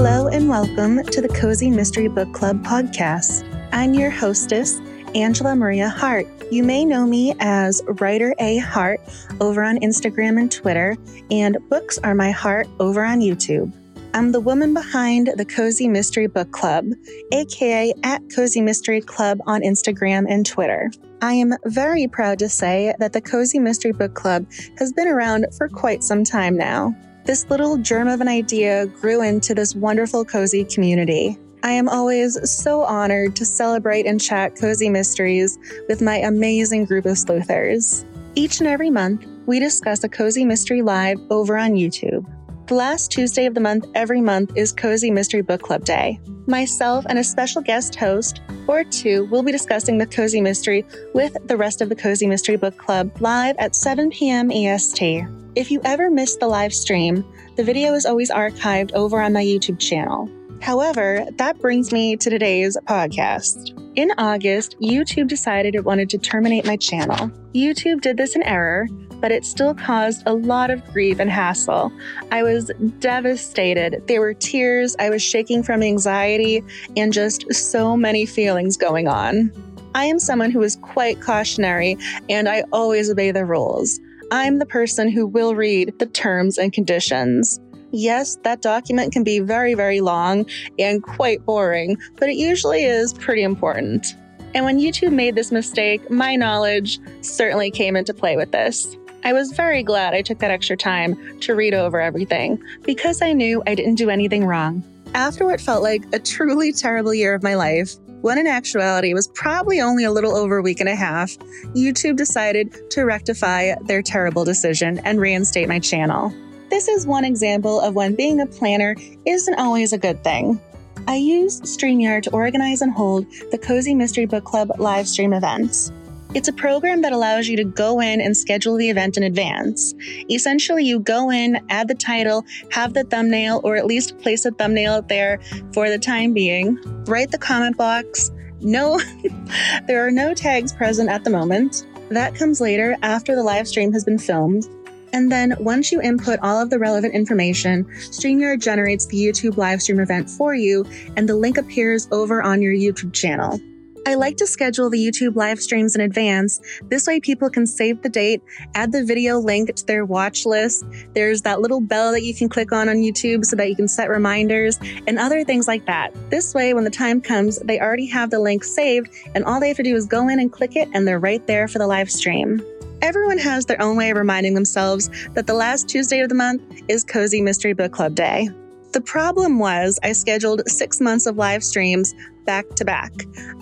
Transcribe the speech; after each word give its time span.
Hello 0.00 0.28
and 0.28 0.48
welcome 0.48 1.02
to 1.02 1.20
the 1.20 1.26
Cozy 1.26 1.72
Mystery 1.72 2.06
Book 2.06 2.32
Club 2.32 2.62
podcast. 2.62 3.42
I'm 3.72 3.94
your 3.94 4.10
hostess, 4.10 4.78
Angela 5.16 5.56
Maria 5.56 5.88
Hart. 5.88 6.24
You 6.52 6.62
may 6.62 6.84
know 6.84 7.04
me 7.04 7.34
as 7.40 7.82
Writer 7.98 8.32
A 8.38 8.58
Hart 8.58 9.00
over 9.40 9.64
on 9.64 9.80
Instagram 9.80 10.38
and 10.38 10.52
Twitter, 10.52 10.96
and 11.32 11.58
Books 11.68 11.98
Are 11.98 12.14
My 12.14 12.30
Heart 12.30 12.68
over 12.78 13.04
on 13.04 13.18
YouTube. 13.18 13.72
I'm 14.14 14.30
the 14.30 14.38
woman 14.38 14.72
behind 14.72 15.32
the 15.36 15.44
Cozy 15.44 15.88
Mystery 15.88 16.28
Book 16.28 16.52
Club, 16.52 16.84
aka 17.32 17.92
at 18.04 18.22
Cozy 18.32 18.60
Mystery 18.60 19.00
Club 19.00 19.40
on 19.46 19.62
Instagram 19.62 20.26
and 20.28 20.46
Twitter. 20.46 20.92
I 21.22 21.32
am 21.32 21.54
very 21.64 22.06
proud 22.06 22.38
to 22.38 22.48
say 22.48 22.94
that 23.00 23.12
the 23.12 23.20
Cozy 23.20 23.58
Mystery 23.58 23.90
Book 23.90 24.14
Club 24.14 24.46
has 24.78 24.92
been 24.92 25.08
around 25.08 25.46
for 25.56 25.68
quite 25.68 26.04
some 26.04 26.22
time 26.22 26.56
now. 26.56 26.94
This 27.28 27.50
little 27.50 27.76
germ 27.76 28.08
of 28.08 28.22
an 28.22 28.28
idea 28.28 28.86
grew 28.86 29.20
into 29.20 29.54
this 29.54 29.74
wonderful 29.74 30.24
cozy 30.24 30.64
community. 30.64 31.36
I 31.62 31.72
am 31.72 31.86
always 31.86 32.38
so 32.50 32.84
honored 32.84 33.36
to 33.36 33.44
celebrate 33.44 34.06
and 34.06 34.18
chat 34.18 34.56
cozy 34.56 34.88
mysteries 34.88 35.58
with 35.90 36.00
my 36.00 36.16
amazing 36.16 36.86
group 36.86 37.04
of 37.04 37.18
sleuthers. 37.18 38.06
Each 38.34 38.60
and 38.60 38.66
every 38.66 38.88
month, 38.88 39.26
we 39.44 39.60
discuss 39.60 40.02
a 40.04 40.08
cozy 40.08 40.46
mystery 40.46 40.80
live 40.80 41.18
over 41.28 41.58
on 41.58 41.72
YouTube. 41.72 42.24
The 42.68 42.74
last 42.74 43.10
Tuesday 43.10 43.46
of 43.46 43.54
the 43.54 43.62
month 43.62 43.86
every 43.94 44.20
month 44.20 44.52
is 44.54 44.72
Cozy 44.72 45.10
Mystery 45.10 45.40
Book 45.40 45.62
Club 45.62 45.86
Day. 45.86 46.20
Myself 46.46 47.06
and 47.08 47.18
a 47.18 47.24
special 47.24 47.62
guest 47.62 47.94
host, 47.94 48.42
or 48.66 48.84
two, 48.84 49.24
will 49.30 49.42
be 49.42 49.50
discussing 49.50 49.96
the 49.96 50.04
Cozy 50.04 50.42
Mystery 50.42 50.84
with 51.14 51.34
the 51.46 51.56
rest 51.56 51.80
of 51.80 51.88
the 51.88 51.96
Cozy 51.96 52.26
Mystery 52.26 52.56
Book 52.56 52.76
Club 52.76 53.10
live 53.20 53.56
at 53.58 53.74
7 53.74 54.10
p.m. 54.10 54.50
EST. 54.50 55.24
If 55.54 55.70
you 55.70 55.80
ever 55.82 56.10
missed 56.10 56.40
the 56.40 56.46
live 56.46 56.74
stream, 56.74 57.24
the 57.56 57.64
video 57.64 57.94
is 57.94 58.04
always 58.04 58.30
archived 58.30 58.92
over 58.92 59.18
on 59.18 59.32
my 59.32 59.42
YouTube 59.42 59.78
channel. 59.78 60.28
However, 60.60 61.26
that 61.36 61.58
brings 61.60 61.92
me 61.92 62.16
to 62.16 62.30
today's 62.30 62.76
podcast. 62.86 63.74
In 63.96 64.10
August, 64.18 64.76
YouTube 64.80 65.28
decided 65.28 65.74
it 65.74 65.84
wanted 65.84 66.10
to 66.10 66.18
terminate 66.18 66.66
my 66.66 66.76
channel. 66.76 67.30
YouTube 67.54 68.00
did 68.00 68.16
this 68.16 68.36
in 68.36 68.42
error, 68.42 68.86
but 69.20 69.32
it 69.32 69.44
still 69.44 69.74
caused 69.74 70.22
a 70.26 70.34
lot 70.34 70.70
of 70.70 70.84
grief 70.92 71.18
and 71.18 71.30
hassle. 71.30 71.92
I 72.30 72.42
was 72.42 72.70
devastated. 73.00 74.02
There 74.06 74.20
were 74.20 74.34
tears, 74.34 74.94
I 74.98 75.10
was 75.10 75.22
shaking 75.22 75.62
from 75.62 75.82
anxiety, 75.82 76.62
and 76.96 77.12
just 77.12 77.52
so 77.52 77.96
many 77.96 78.26
feelings 78.26 78.76
going 78.76 79.08
on. 79.08 79.52
I 79.94 80.04
am 80.04 80.18
someone 80.18 80.50
who 80.50 80.62
is 80.62 80.76
quite 80.76 81.20
cautionary 81.20 81.96
and 82.28 82.48
I 82.48 82.62
always 82.72 83.10
obey 83.10 83.30
the 83.30 83.44
rules. 83.44 83.98
I'm 84.30 84.58
the 84.58 84.66
person 84.66 85.10
who 85.10 85.26
will 85.26 85.54
read 85.54 85.98
the 85.98 86.06
terms 86.06 86.58
and 86.58 86.72
conditions. 86.72 87.58
Yes, 87.90 88.36
that 88.42 88.60
document 88.60 89.12
can 89.12 89.24
be 89.24 89.38
very, 89.38 89.74
very 89.74 90.00
long 90.00 90.46
and 90.78 91.02
quite 91.02 91.44
boring, 91.44 91.96
but 92.16 92.28
it 92.28 92.36
usually 92.36 92.84
is 92.84 93.14
pretty 93.14 93.42
important. 93.42 94.14
And 94.54 94.64
when 94.64 94.78
YouTube 94.78 95.12
made 95.12 95.34
this 95.34 95.52
mistake, 95.52 96.10
my 96.10 96.36
knowledge 96.36 96.98
certainly 97.22 97.70
came 97.70 97.96
into 97.96 98.14
play 98.14 98.36
with 98.36 98.52
this. 98.52 98.96
I 99.24 99.32
was 99.32 99.52
very 99.52 99.82
glad 99.82 100.14
I 100.14 100.22
took 100.22 100.38
that 100.38 100.50
extra 100.50 100.76
time 100.76 101.40
to 101.40 101.54
read 101.54 101.74
over 101.74 102.00
everything 102.00 102.62
because 102.82 103.20
I 103.20 103.32
knew 103.32 103.62
I 103.66 103.74
didn't 103.74 103.96
do 103.96 104.10
anything 104.10 104.46
wrong. 104.46 104.82
After 105.14 105.44
what 105.44 105.60
felt 105.60 105.82
like 105.82 106.04
a 106.12 106.18
truly 106.18 106.72
terrible 106.72 107.14
year 107.14 107.34
of 107.34 107.42
my 107.42 107.54
life, 107.54 107.94
when 108.20 108.38
in 108.38 108.46
actuality 108.46 109.10
it 109.10 109.14
was 109.14 109.28
probably 109.28 109.80
only 109.80 110.04
a 110.04 110.12
little 110.12 110.36
over 110.36 110.58
a 110.58 110.62
week 110.62 110.80
and 110.80 110.88
a 110.88 110.96
half, 110.96 111.36
YouTube 111.74 112.16
decided 112.16 112.90
to 112.90 113.04
rectify 113.04 113.74
their 113.82 114.02
terrible 114.02 114.44
decision 114.44 114.98
and 115.00 115.20
reinstate 115.20 115.68
my 115.68 115.78
channel. 115.78 116.32
This 116.70 116.86
is 116.86 117.06
one 117.06 117.24
example 117.24 117.80
of 117.80 117.94
when 117.94 118.14
being 118.14 118.40
a 118.40 118.46
planner 118.46 118.94
isn't 119.24 119.58
always 119.58 119.94
a 119.94 119.98
good 119.98 120.22
thing. 120.22 120.60
I 121.06 121.16
used 121.16 121.62
StreamYard 121.62 122.24
to 122.24 122.30
organize 122.32 122.82
and 122.82 122.92
hold 122.92 123.26
the 123.50 123.56
Cozy 123.56 123.94
Mystery 123.94 124.26
Book 124.26 124.44
Club 124.44 124.72
live 124.78 125.08
stream 125.08 125.32
events. 125.32 125.90
It's 126.34 126.48
a 126.48 126.52
program 126.52 127.00
that 127.00 127.12
allows 127.12 127.48
you 127.48 127.56
to 127.56 127.64
go 127.64 128.00
in 128.00 128.20
and 128.20 128.36
schedule 128.36 128.76
the 128.76 128.90
event 128.90 129.16
in 129.16 129.22
advance. 129.22 129.94
Essentially, 130.30 130.84
you 130.84 131.00
go 131.00 131.30
in, 131.30 131.58
add 131.70 131.88
the 131.88 131.94
title, 131.94 132.44
have 132.70 132.92
the 132.92 133.04
thumbnail, 133.04 133.62
or 133.64 133.76
at 133.76 133.86
least 133.86 134.18
place 134.18 134.44
a 134.44 134.50
thumbnail 134.50 135.00
there 135.02 135.40
for 135.72 135.88
the 135.88 135.98
time 135.98 136.34
being, 136.34 136.78
write 137.06 137.30
the 137.30 137.38
comment 137.38 137.78
box. 137.78 138.30
No, 138.60 139.00
there 139.86 140.06
are 140.06 140.10
no 140.10 140.34
tags 140.34 140.74
present 140.74 141.08
at 141.08 141.24
the 141.24 141.30
moment. 141.30 141.86
That 142.10 142.34
comes 142.34 142.60
later 142.60 142.98
after 143.00 143.34
the 143.34 143.42
live 143.42 143.66
stream 143.66 143.92
has 143.94 144.04
been 144.04 144.18
filmed. 144.18 144.68
And 145.12 145.30
then 145.32 145.54
once 145.58 145.90
you 145.90 146.00
input 146.00 146.38
all 146.42 146.60
of 146.60 146.70
the 146.70 146.78
relevant 146.78 147.14
information, 147.14 147.84
StreamYard 147.84 148.60
generates 148.60 149.06
the 149.06 149.16
YouTube 149.16 149.56
live 149.56 149.82
stream 149.82 150.00
event 150.00 150.28
for 150.28 150.54
you, 150.54 150.84
and 151.16 151.28
the 151.28 151.36
link 151.36 151.58
appears 151.58 152.08
over 152.10 152.42
on 152.42 152.62
your 152.62 152.74
YouTube 152.74 153.12
channel. 153.12 153.60
I 154.06 154.14
like 154.14 154.38
to 154.38 154.46
schedule 154.46 154.88
the 154.88 154.96
YouTube 154.96 155.36
live 155.36 155.60
streams 155.60 155.94
in 155.94 156.00
advance. 156.00 156.60
This 156.84 157.06
way, 157.06 157.20
people 157.20 157.50
can 157.50 157.66
save 157.66 158.00
the 158.00 158.08
date, 158.08 158.40
add 158.74 158.90
the 158.90 159.04
video 159.04 159.38
link 159.38 159.74
to 159.74 159.84
their 159.84 160.06
watch 160.06 160.46
list. 160.46 160.86
There's 161.14 161.42
that 161.42 161.60
little 161.60 161.82
bell 161.82 162.12
that 162.12 162.22
you 162.22 162.34
can 162.34 162.48
click 162.48 162.72
on 162.72 162.88
on 162.88 162.96
YouTube 162.96 163.44
so 163.44 163.54
that 163.56 163.68
you 163.68 163.76
can 163.76 163.86
set 163.86 164.08
reminders 164.08 164.78
and 165.06 165.18
other 165.18 165.44
things 165.44 165.68
like 165.68 165.84
that. 165.86 166.14
This 166.30 166.54
way, 166.54 166.72
when 166.72 166.84
the 166.84 166.90
time 166.90 167.20
comes, 167.20 167.58
they 167.58 167.80
already 167.80 168.06
have 168.06 168.30
the 168.30 168.40
link 168.40 168.64
saved, 168.64 169.10
and 169.34 169.44
all 169.44 169.60
they 169.60 169.68
have 169.68 169.76
to 169.76 169.82
do 169.82 169.94
is 169.94 170.06
go 170.06 170.28
in 170.28 170.40
and 170.40 170.50
click 170.50 170.74
it, 170.74 170.88
and 170.94 171.06
they're 171.06 171.20
right 171.20 171.46
there 171.46 171.68
for 171.68 171.78
the 171.78 171.86
live 171.86 172.10
stream. 172.10 172.62
Everyone 173.00 173.38
has 173.38 173.64
their 173.66 173.80
own 173.80 173.96
way 173.96 174.10
of 174.10 174.16
reminding 174.16 174.54
themselves 174.54 175.08
that 175.34 175.46
the 175.46 175.54
last 175.54 175.88
Tuesday 175.88 176.18
of 176.18 176.28
the 176.28 176.34
month 176.34 176.62
is 176.88 177.04
Cozy 177.04 177.40
Mystery 177.40 177.72
Book 177.72 177.92
Club 177.92 178.16
Day. 178.16 178.48
The 178.92 179.00
problem 179.00 179.60
was 179.60 180.00
I 180.02 180.12
scheduled 180.12 180.68
six 180.68 181.00
months 181.00 181.26
of 181.26 181.36
live 181.36 181.62
streams 181.62 182.12
back 182.44 182.68
to 182.70 182.84
back. 182.84 183.12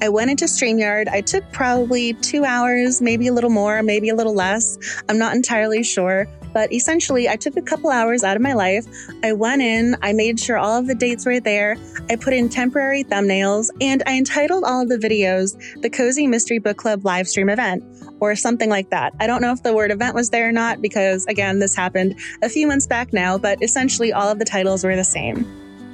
I 0.01 0.09
went 0.09 0.31
into 0.31 0.47
StreamYard. 0.47 1.09
I 1.09 1.21
took 1.21 1.45
probably 1.53 2.15
two 2.15 2.45
hours, 2.45 3.03
maybe 3.03 3.27
a 3.27 3.33
little 3.33 3.51
more, 3.51 3.83
maybe 3.83 4.09
a 4.09 4.15
little 4.15 4.35
less. 4.35 4.79
I'm 5.09 5.19
not 5.19 5.35
entirely 5.35 5.83
sure. 5.83 6.27
But 6.55 6.73
essentially, 6.73 7.29
I 7.29 7.37
took 7.37 7.59
a 7.59 7.63
couple 7.63 7.91
hours 7.91 8.25
out 8.25 8.37
of 8.37 8.43
my 8.43 8.55
life. 8.55 8.87
I 9.23 9.35
went 9.35 9.61
in, 9.61 9.97
I 10.01 10.15
made 10.15 10.41
sure 10.41 10.57
all 10.57 10.79
of 10.79 10.87
the 10.87 10.95
dates 10.95 11.27
were 11.27 11.41
there. 11.41 11.77
I 12.09 12.17
put 12.17 12.33
in 12.33 12.49
temporary 12.49 13.05
thumbnails, 13.05 13.69
and 13.83 14.03
I 14.07 14.17
entitled 14.17 14.65
all 14.65 14.81
of 14.81 14.89
the 14.89 14.97
videos 14.97 15.59
the 15.83 15.91
Cozy 15.91 16.27
Mystery 16.27 16.59
Book 16.59 16.79
Club 16.79 17.05
live 17.05 17.29
stream 17.29 17.51
event 17.51 17.85
or 18.21 18.35
something 18.37 18.71
like 18.71 18.91
that. 18.91 19.15
I 19.21 19.27
don't 19.27 19.43
know 19.43 19.53
if 19.53 19.63
the 19.63 19.75
word 19.75 19.91
event 19.91 20.15
was 20.15 20.31
there 20.31 20.49
or 20.49 20.53
not 20.53 20.81
because, 20.81 21.27
again, 21.27 21.59
this 21.59 21.75
happened 21.75 22.19
a 22.43 22.49
few 22.49 22.67
months 22.67 22.87
back 22.87 23.13
now, 23.13 23.39
but 23.39 23.63
essentially 23.63 24.13
all 24.13 24.29
of 24.29 24.39
the 24.39 24.45
titles 24.45 24.85
were 24.85 24.97
the 24.97 25.05
same. 25.05 25.45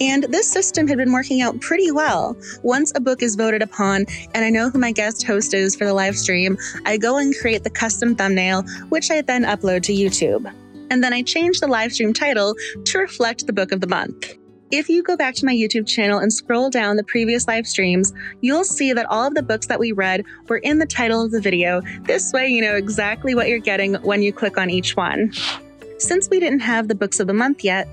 And 0.01 0.25
this 0.25 0.51
system 0.51 0.89
had 0.89 0.99
been 0.99 1.13
working 1.13 1.43
out 1.43 1.61
pretty 1.61 1.93
well. 1.93 2.37
Once 2.63 2.93
a 2.97 3.01
book 3.01 3.23
is 3.23 3.37
voted 3.37 3.63
upon, 3.63 4.07
and 4.35 4.45
I 4.45 4.51
know 4.51 4.69
who 4.69 4.79
my 4.79 4.91
guest 4.91 5.25
host 5.25 5.55
is 5.55 5.77
for 5.77 5.85
the 5.85 5.95
live 5.95 6.17
stream, 6.17 6.59
I 6.87 6.97
go 6.97 7.19
and 7.19 7.35
create 7.41 7.63
the 7.63 7.71
custom 7.71 8.17
thumbnail, 8.17 8.63
which 8.89 9.11
I 9.11 9.21
then 9.21 9.45
upload 9.45 9.83
to 9.85 9.93
YouTube. 9.93 10.53
And 10.91 11.05
then 11.05 11.13
I 11.13 11.23
change 11.23 11.61
the 11.61 11.69
live 11.69 11.93
stream 11.93 12.13
title 12.13 12.55
to 12.87 12.99
reflect 12.99 13.47
the 13.47 13.53
book 13.53 13.71
of 13.71 13.81
the 13.81 13.87
month. 13.87 14.35
If 14.73 14.89
you 14.89 15.03
go 15.03 15.19
back 15.19 15.35
to 15.35 15.45
my 15.45 15.53
YouTube 15.53 15.87
channel 15.87 16.19
and 16.19 16.33
scroll 16.33 16.71
down 16.71 16.97
the 16.97 17.05
previous 17.05 17.47
live 17.47 17.67
streams, 17.67 18.15
you'll 18.41 18.65
see 18.65 18.95
that 18.95 19.05
all 19.11 19.27
of 19.27 19.35
the 19.35 19.43
books 19.43 19.67
that 19.67 19.79
we 19.79 19.93
read 19.93 20.25
were 20.49 20.57
in 20.57 20.79
the 20.79 20.87
title 20.87 21.23
of 21.23 21.31
the 21.31 21.43
video. 21.43 21.83
This 22.05 22.33
way, 22.33 22.49
you 22.49 22.63
know 22.63 22.75
exactly 22.75 23.35
what 23.35 23.49
you're 23.49 23.59
getting 23.59 23.97
when 23.97 24.23
you 24.23 24.33
click 24.33 24.57
on 24.57 24.71
each 24.71 24.97
one. 24.97 25.31
Since 25.99 26.31
we 26.31 26.41
didn't 26.41 26.61
have 26.61 26.89
the 26.89 26.95
books 26.95 27.21
of 27.21 27.27
the 27.27 27.35
month 27.35 27.63
yet, 27.63 27.87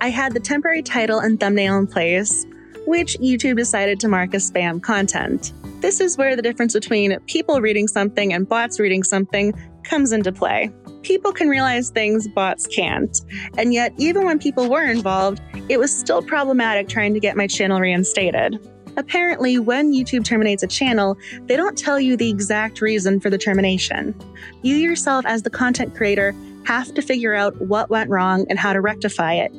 I 0.00 0.08
had 0.08 0.32
the 0.32 0.40
temporary 0.40 0.82
title 0.82 1.18
and 1.18 1.38
thumbnail 1.38 1.76
in 1.76 1.86
place, 1.86 2.46
which 2.86 3.18
YouTube 3.18 3.58
decided 3.58 4.00
to 4.00 4.08
mark 4.08 4.32
as 4.32 4.50
spam 4.50 4.82
content. 4.82 5.52
This 5.82 6.00
is 6.00 6.16
where 6.16 6.34
the 6.34 6.40
difference 6.40 6.72
between 6.72 7.20
people 7.26 7.60
reading 7.60 7.88
something 7.88 8.32
and 8.32 8.48
bots 8.48 8.80
reading 8.80 9.02
something 9.02 9.52
comes 9.84 10.12
into 10.12 10.32
play. 10.32 10.70
People 11.02 11.32
can 11.32 11.48
realize 11.48 11.90
things 11.90 12.28
bots 12.28 12.66
can't. 12.66 13.20
And 13.58 13.72
yet, 13.74 13.92
even 13.96 14.24
when 14.24 14.38
people 14.38 14.68
were 14.68 14.84
involved, 14.84 15.40
it 15.68 15.78
was 15.78 15.96
still 15.96 16.22
problematic 16.22 16.88
trying 16.88 17.14
to 17.14 17.20
get 17.20 17.36
my 17.36 17.46
channel 17.46 17.80
reinstated. 17.80 18.58
Apparently, 18.96 19.58
when 19.58 19.92
YouTube 19.92 20.24
terminates 20.24 20.62
a 20.62 20.66
channel, 20.66 21.16
they 21.46 21.56
don't 21.56 21.78
tell 21.78 21.98
you 21.98 22.16
the 22.16 22.28
exact 22.28 22.80
reason 22.80 23.20
for 23.20 23.30
the 23.30 23.38
termination. 23.38 24.14
You 24.62 24.76
yourself, 24.76 25.24
as 25.26 25.42
the 25.42 25.50
content 25.50 25.94
creator, 25.94 26.34
have 26.64 26.92
to 26.94 27.02
figure 27.02 27.34
out 27.34 27.58
what 27.60 27.90
went 27.90 28.10
wrong 28.10 28.46
and 28.50 28.58
how 28.58 28.72
to 28.72 28.80
rectify 28.80 29.34
it. 29.34 29.52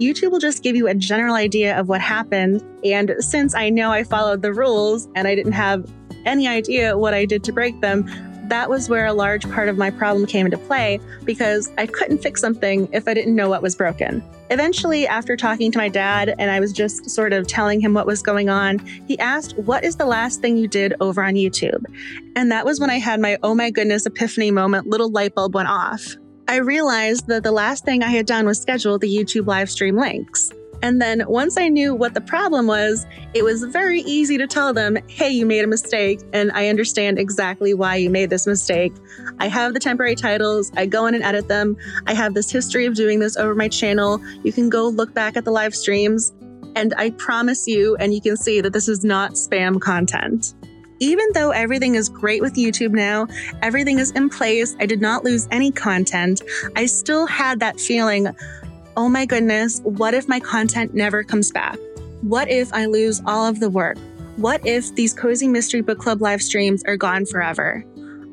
YouTube 0.00 0.32
will 0.32 0.38
just 0.38 0.62
give 0.62 0.74
you 0.74 0.88
a 0.88 0.94
general 0.94 1.34
idea 1.34 1.78
of 1.78 1.88
what 1.88 2.00
happened. 2.00 2.64
And 2.84 3.14
since 3.20 3.54
I 3.54 3.68
know 3.68 3.92
I 3.92 4.02
followed 4.02 4.42
the 4.42 4.52
rules 4.52 5.08
and 5.14 5.28
I 5.28 5.34
didn't 5.34 5.52
have 5.52 5.86
any 6.24 6.48
idea 6.48 6.98
what 6.98 7.14
I 7.14 7.26
did 7.26 7.44
to 7.44 7.52
break 7.52 7.80
them, 7.80 8.06
that 8.50 8.68
was 8.68 8.88
where 8.88 9.06
a 9.06 9.12
large 9.12 9.48
part 9.50 9.68
of 9.68 9.78
my 9.78 9.90
problem 9.90 10.26
came 10.26 10.44
into 10.44 10.58
play 10.58 11.00
because 11.24 11.70
I 11.78 11.86
couldn't 11.86 12.18
fix 12.18 12.40
something 12.40 12.88
if 12.92 13.08
I 13.08 13.14
didn't 13.14 13.34
know 13.34 13.48
what 13.48 13.62
was 13.62 13.74
broken. 13.74 14.22
Eventually, 14.50 15.06
after 15.06 15.36
talking 15.36 15.70
to 15.72 15.78
my 15.78 15.88
dad 15.88 16.34
and 16.38 16.50
I 16.50 16.60
was 16.60 16.72
just 16.72 17.08
sort 17.08 17.32
of 17.32 17.46
telling 17.46 17.80
him 17.80 17.94
what 17.94 18.06
was 18.06 18.22
going 18.22 18.48
on, 18.48 18.78
he 19.06 19.18
asked, 19.18 19.56
What 19.56 19.84
is 19.84 19.96
the 19.96 20.06
last 20.06 20.40
thing 20.40 20.56
you 20.56 20.68
did 20.68 20.94
over 21.00 21.22
on 21.22 21.34
YouTube? 21.34 21.84
And 22.36 22.50
that 22.50 22.66
was 22.66 22.80
when 22.80 22.90
I 22.90 22.98
had 22.98 23.20
my 23.20 23.38
oh 23.42 23.54
my 23.54 23.70
goodness 23.70 24.06
epiphany 24.06 24.50
moment, 24.50 24.88
little 24.88 25.10
light 25.10 25.34
bulb 25.34 25.54
went 25.54 25.68
off. 25.68 26.16
I 26.48 26.56
realized 26.56 27.28
that 27.28 27.44
the 27.44 27.52
last 27.52 27.84
thing 27.84 28.02
I 28.02 28.08
had 28.08 28.26
done 28.26 28.44
was 28.46 28.60
schedule 28.60 28.98
the 28.98 29.08
YouTube 29.08 29.46
live 29.46 29.70
stream 29.70 29.96
links. 29.96 30.50
And 30.82 31.00
then 31.00 31.24
once 31.26 31.58
I 31.58 31.68
knew 31.68 31.94
what 31.94 32.14
the 32.14 32.20
problem 32.20 32.66
was, 32.66 33.06
it 33.34 33.44
was 33.44 33.64
very 33.64 34.00
easy 34.00 34.38
to 34.38 34.46
tell 34.46 34.72
them, 34.72 34.96
hey, 35.08 35.28
you 35.28 35.44
made 35.44 35.62
a 35.62 35.66
mistake, 35.66 36.20
and 36.32 36.50
I 36.52 36.68
understand 36.68 37.18
exactly 37.18 37.74
why 37.74 37.96
you 37.96 38.08
made 38.08 38.30
this 38.30 38.46
mistake. 38.46 38.92
I 39.38 39.48
have 39.48 39.74
the 39.74 39.80
temporary 39.80 40.14
titles, 40.14 40.72
I 40.76 40.86
go 40.86 41.06
in 41.06 41.14
and 41.14 41.22
edit 41.22 41.48
them. 41.48 41.76
I 42.06 42.14
have 42.14 42.34
this 42.34 42.50
history 42.50 42.86
of 42.86 42.94
doing 42.94 43.18
this 43.18 43.36
over 43.36 43.54
my 43.54 43.68
channel. 43.68 44.20
You 44.42 44.52
can 44.52 44.70
go 44.70 44.88
look 44.88 45.12
back 45.12 45.36
at 45.36 45.44
the 45.44 45.50
live 45.50 45.74
streams, 45.74 46.32
and 46.76 46.94
I 46.96 47.10
promise 47.10 47.66
you, 47.66 47.96
and 47.96 48.14
you 48.14 48.20
can 48.20 48.36
see 48.36 48.60
that 48.60 48.72
this 48.72 48.88
is 48.88 49.04
not 49.04 49.32
spam 49.32 49.80
content. 49.80 50.54
Even 51.02 51.26
though 51.32 51.50
everything 51.50 51.94
is 51.94 52.08
great 52.10 52.42
with 52.42 52.54
YouTube 52.54 52.92
now, 52.92 53.26
everything 53.62 53.98
is 53.98 54.10
in 54.12 54.28
place, 54.28 54.76
I 54.80 54.86
did 54.86 55.00
not 55.00 55.24
lose 55.24 55.48
any 55.50 55.72
content, 55.72 56.42
I 56.76 56.86
still 56.86 57.26
had 57.26 57.60
that 57.60 57.80
feeling 57.80 58.28
oh 58.96 59.08
my 59.08 59.26
goodness, 59.26 59.80
what 59.84 60.14
if 60.14 60.28
my 60.28 60.40
content 60.40 60.94
never 60.94 61.22
comes 61.22 61.50
back? 61.50 61.78
What 62.22 62.48
if 62.50 62.72
I 62.72 62.86
lose 62.86 63.22
all 63.26 63.46
of 63.46 63.60
the 63.60 63.70
work? 63.70 63.98
What 64.36 64.66
if 64.66 64.94
these 64.94 65.12
Cozy 65.12 65.48
Mystery 65.48 65.80
Book 65.80 65.98
Club 65.98 66.20
live 66.20 66.42
streams 66.42 66.82
are 66.84 66.96
gone 66.96 67.26
forever? 67.26 67.84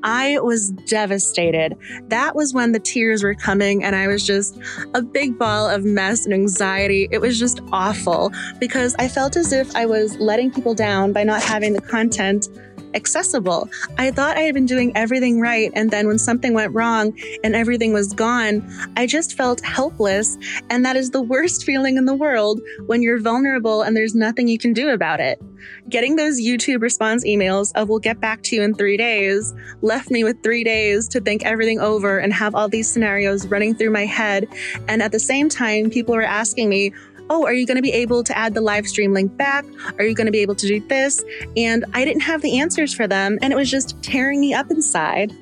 I 0.04 0.40
was 0.40 0.70
devastated. 0.70 1.76
That 2.10 2.36
was 2.36 2.54
when 2.54 2.72
the 2.72 2.80
tears 2.80 3.24
were 3.24 3.34
coming, 3.34 3.84
and 3.84 3.96
I 3.96 4.08
was 4.08 4.26
just 4.26 4.58
a 4.94 5.02
big 5.02 5.38
ball 5.38 5.70
of 5.70 5.84
mess 5.84 6.26
and 6.26 6.34
anxiety. 6.34 7.08
It 7.12 7.20
was 7.20 7.40
just 7.40 7.62
awful 7.72 8.32
because 8.60 8.96
I 9.00 9.08
felt 9.08 9.36
as 9.36 9.52
if 9.52 9.76
I 9.76 9.86
was 9.86 10.18
letting 10.18 10.52
people 10.52 10.74
down 10.74 11.14
by 11.14 11.24
not 11.24 11.42
having 11.42 11.74
the 11.74 11.82
content 11.82 12.48
accessible. 12.94 13.70
I 13.98 14.12
thought 14.12 14.38
I 14.38 14.42
had 14.42 14.54
been 14.54 14.66
doing 14.66 14.92
everything 14.96 15.40
right. 15.40 15.72
And 15.74 15.92
then 15.92 16.08
when 16.08 16.20
something 16.20 16.54
went 16.54 16.74
wrong 16.74 17.18
and 17.44 17.56
everything 17.56 17.94
was 17.94 18.14
gone, 18.14 18.68
I 18.96 19.08
just 19.08 19.36
felt 19.36 19.62
helpless. 19.62 20.38
And 20.70 20.86
that 20.86 20.96
is 20.96 21.12
the 21.12 21.22
worst 21.22 21.64
feeling 21.68 21.98
in 21.98 22.06
the 22.06 22.16
world 22.16 22.62
when 22.86 23.02
you're 23.02 23.20
vulnerable 23.20 23.82
and 23.82 23.96
there's 23.96 24.16
nothing 24.16 24.48
you 24.48 24.58
can 24.58 24.74
do 24.74 24.90
about 24.90 25.20
it. 25.20 25.42
Getting 25.90 26.16
those 26.16 26.40
YouTube 26.40 26.82
response 26.82 27.26
emails 27.26 27.72
of 27.76 27.90
we'll 27.90 28.00
get 28.00 28.20
back 28.20 28.44
to 28.44 28.56
you 28.56 28.62
in 28.62 28.74
three 28.74 28.98
days 28.98 29.54
left 29.82 30.12
me 30.12 30.24
with 30.24 30.42
three 30.44 30.64
days 30.64 31.08
to 31.10 31.20
think 31.20 31.46
everything 31.46 31.80
over 31.80 32.20
and 32.20 32.34
have 32.34 32.56
all 32.56 32.70
these 32.70 32.92
scenarios 32.92 33.48
running 33.48 33.76
through 33.76 33.92
my 33.92 34.06
head. 34.06 34.48
And 34.88 35.02
at 35.02 35.12
the 35.12 35.20
same 35.20 35.50
time, 35.50 35.90
people 35.90 36.16
were 36.16 36.22
asking 36.22 36.70
me, 36.70 36.94
oh, 37.30 37.46
are 37.46 37.54
you 37.54 37.66
going 37.66 37.78
to 37.78 37.82
be 37.82 37.94
able 37.94 38.24
to 38.24 38.38
add 38.38 38.54
the 38.54 38.62
live 38.62 38.88
stream 38.88 39.14
link 39.14 39.36
back? 39.38 39.66
Are 39.98 40.06
you 40.06 40.16
going 40.16 40.26
to 40.26 40.32
be 40.32 40.40
able 40.40 40.56
to 40.56 40.68
do 40.68 40.86
this? 40.88 41.24
And 41.56 41.86
I 41.94 42.06
didn't 42.06 42.22
have 42.22 42.42
the 42.42 42.60
answers 42.60 42.94
for 42.94 43.08
them, 43.08 43.38
and 43.42 43.54
it 43.54 43.56
was 43.56 43.70
just 43.70 44.02
tearing 44.02 44.40
me 44.40 44.54
up 44.54 44.72
inside. 44.72 45.34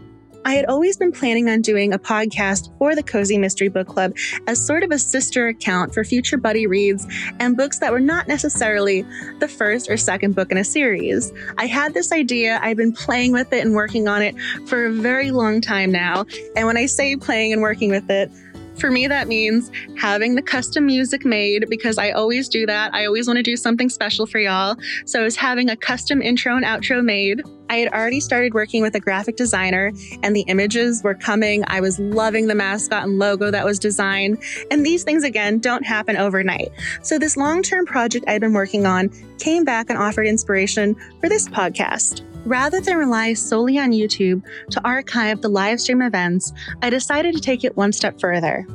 I 0.45 0.53
had 0.53 0.67
always 0.67 0.95
been 0.95 1.11
planning 1.11 1.49
on 1.49 1.61
doing 1.61 1.91
a 1.91 1.97
podcast 1.97 2.69
for 2.77 2.93
the 2.93 3.01
Cozy 3.01 3.39
Mystery 3.39 3.67
Book 3.67 3.87
Club 3.87 4.15
as 4.45 4.63
sort 4.63 4.83
of 4.83 4.91
a 4.91 4.99
sister 4.99 5.47
account 5.47 5.91
for 5.91 6.03
future 6.03 6.37
buddy 6.37 6.67
reads 6.67 7.07
and 7.39 7.57
books 7.57 7.79
that 7.79 7.91
were 7.91 7.99
not 7.99 8.27
necessarily 8.27 9.03
the 9.39 9.47
first 9.47 9.89
or 9.89 9.97
second 9.97 10.35
book 10.35 10.51
in 10.51 10.59
a 10.59 10.63
series. 10.63 11.33
I 11.57 11.65
had 11.65 11.95
this 11.95 12.11
idea, 12.11 12.59
I've 12.61 12.77
been 12.77 12.93
playing 12.93 13.31
with 13.31 13.51
it 13.53 13.65
and 13.65 13.73
working 13.73 14.07
on 14.07 14.21
it 14.21 14.35
for 14.67 14.85
a 14.85 14.91
very 14.91 15.31
long 15.31 15.61
time 15.61 15.91
now. 15.91 16.25
And 16.55 16.67
when 16.67 16.77
I 16.77 16.85
say 16.85 17.15
playing 17.15 17.51
and 17.51 17.63
working 17.63 17.89
with 17.89 18.07
it, 18.11 18.29
for 18.77 18.91
me, 18.91 19.07
that 19.07 19.27
means 19.27 19.71
having 19.97 20.35
the 20.35 20.41
custom 20.41 20.85
music 20.85 21.25
made 21.25 21.65
because 21.69 21.97
I 21.97 22.11
always 22.11 22.49
do 22.49 22.65
that. 22.65 22.93
I 22.93 23.05
always 23.05 23.27
want 23.27 23.37
to 23.37 23.43
do 23.43 23.55
something 23.55 23.89
special 23.89 24.25
for 24.25 24.39
y'all. 24.39 24.75
So 25.05 25.21
I 25.21 25.23
was 25.23 25.35
having 25.35 25.69
a 25.69 25.77
custom 25.77 26.21
intro 26.21 26.55
and 26.55 26.65
outro 26.65 27.03
made. 27.03 27.41
I 27.69 27.77
had 27.77 27.93
already 27.93 28.19
started 28.19 28.53
working 28.53 28.81
with 28.81 28.95
a 28.95 28.99
graphic 28.99 29.37
designer 29.37 29.91
and 30.23 30.35
the 30.35 30.41
images 30.41 31.01
were 31.03 31.15
coming. 31.15 31.63
I 31.67 31.81
was 31.81 31.99
loving 31.99 32.47
the 32.47 32.55
mascot 32.55 33.03
and 33.03 33.17
logo 33.17 33.49
that 33.49 33.65
was 33.65 33.79
designed. 33.79 34.43
And 34.69 34.85
these 34.85 35.03
things, 35.03 35.23
again, 35.23 35.59
don't 35.59 35.85
happen 35.85 36.17
overnight. 36.17 36.69
So 37.01 37.17
this 37.17 37.37
long 37.37 37.63
term 37.63 37.85
project 37.85 38.25
I'd 38.27 38.41
been 38.41 38.53
working 38.53 38.85
on 38.85 39.09
came 39.39 39.63
back 39.63 39.89
and 39.89 39.97
offered 39.97 40.27
inspiration 40.27 40.95
for 41.19 41.29
this 41.29 41.47
podcast. 41.49 42.23
Rather 42.45 42.79
than 42.79 42.97
rely 42.97 43.33
solely 43.33 43.79
on 43.79 43.91
YouTube 43.91 44.43
to 44.69 44.87
archive 44.87 45.41
the 45.41 45.49
live 45.49 45.81
stream 45.81 46.01
events, 46.01 46.53
I 46.81 46.91
decided 46.91 47.33
to 47.35 47.41
take 47.41 47.63
it 47.63 47.75
one 47.75 47.91
step 47.91 48.19
further. 48.19 48.67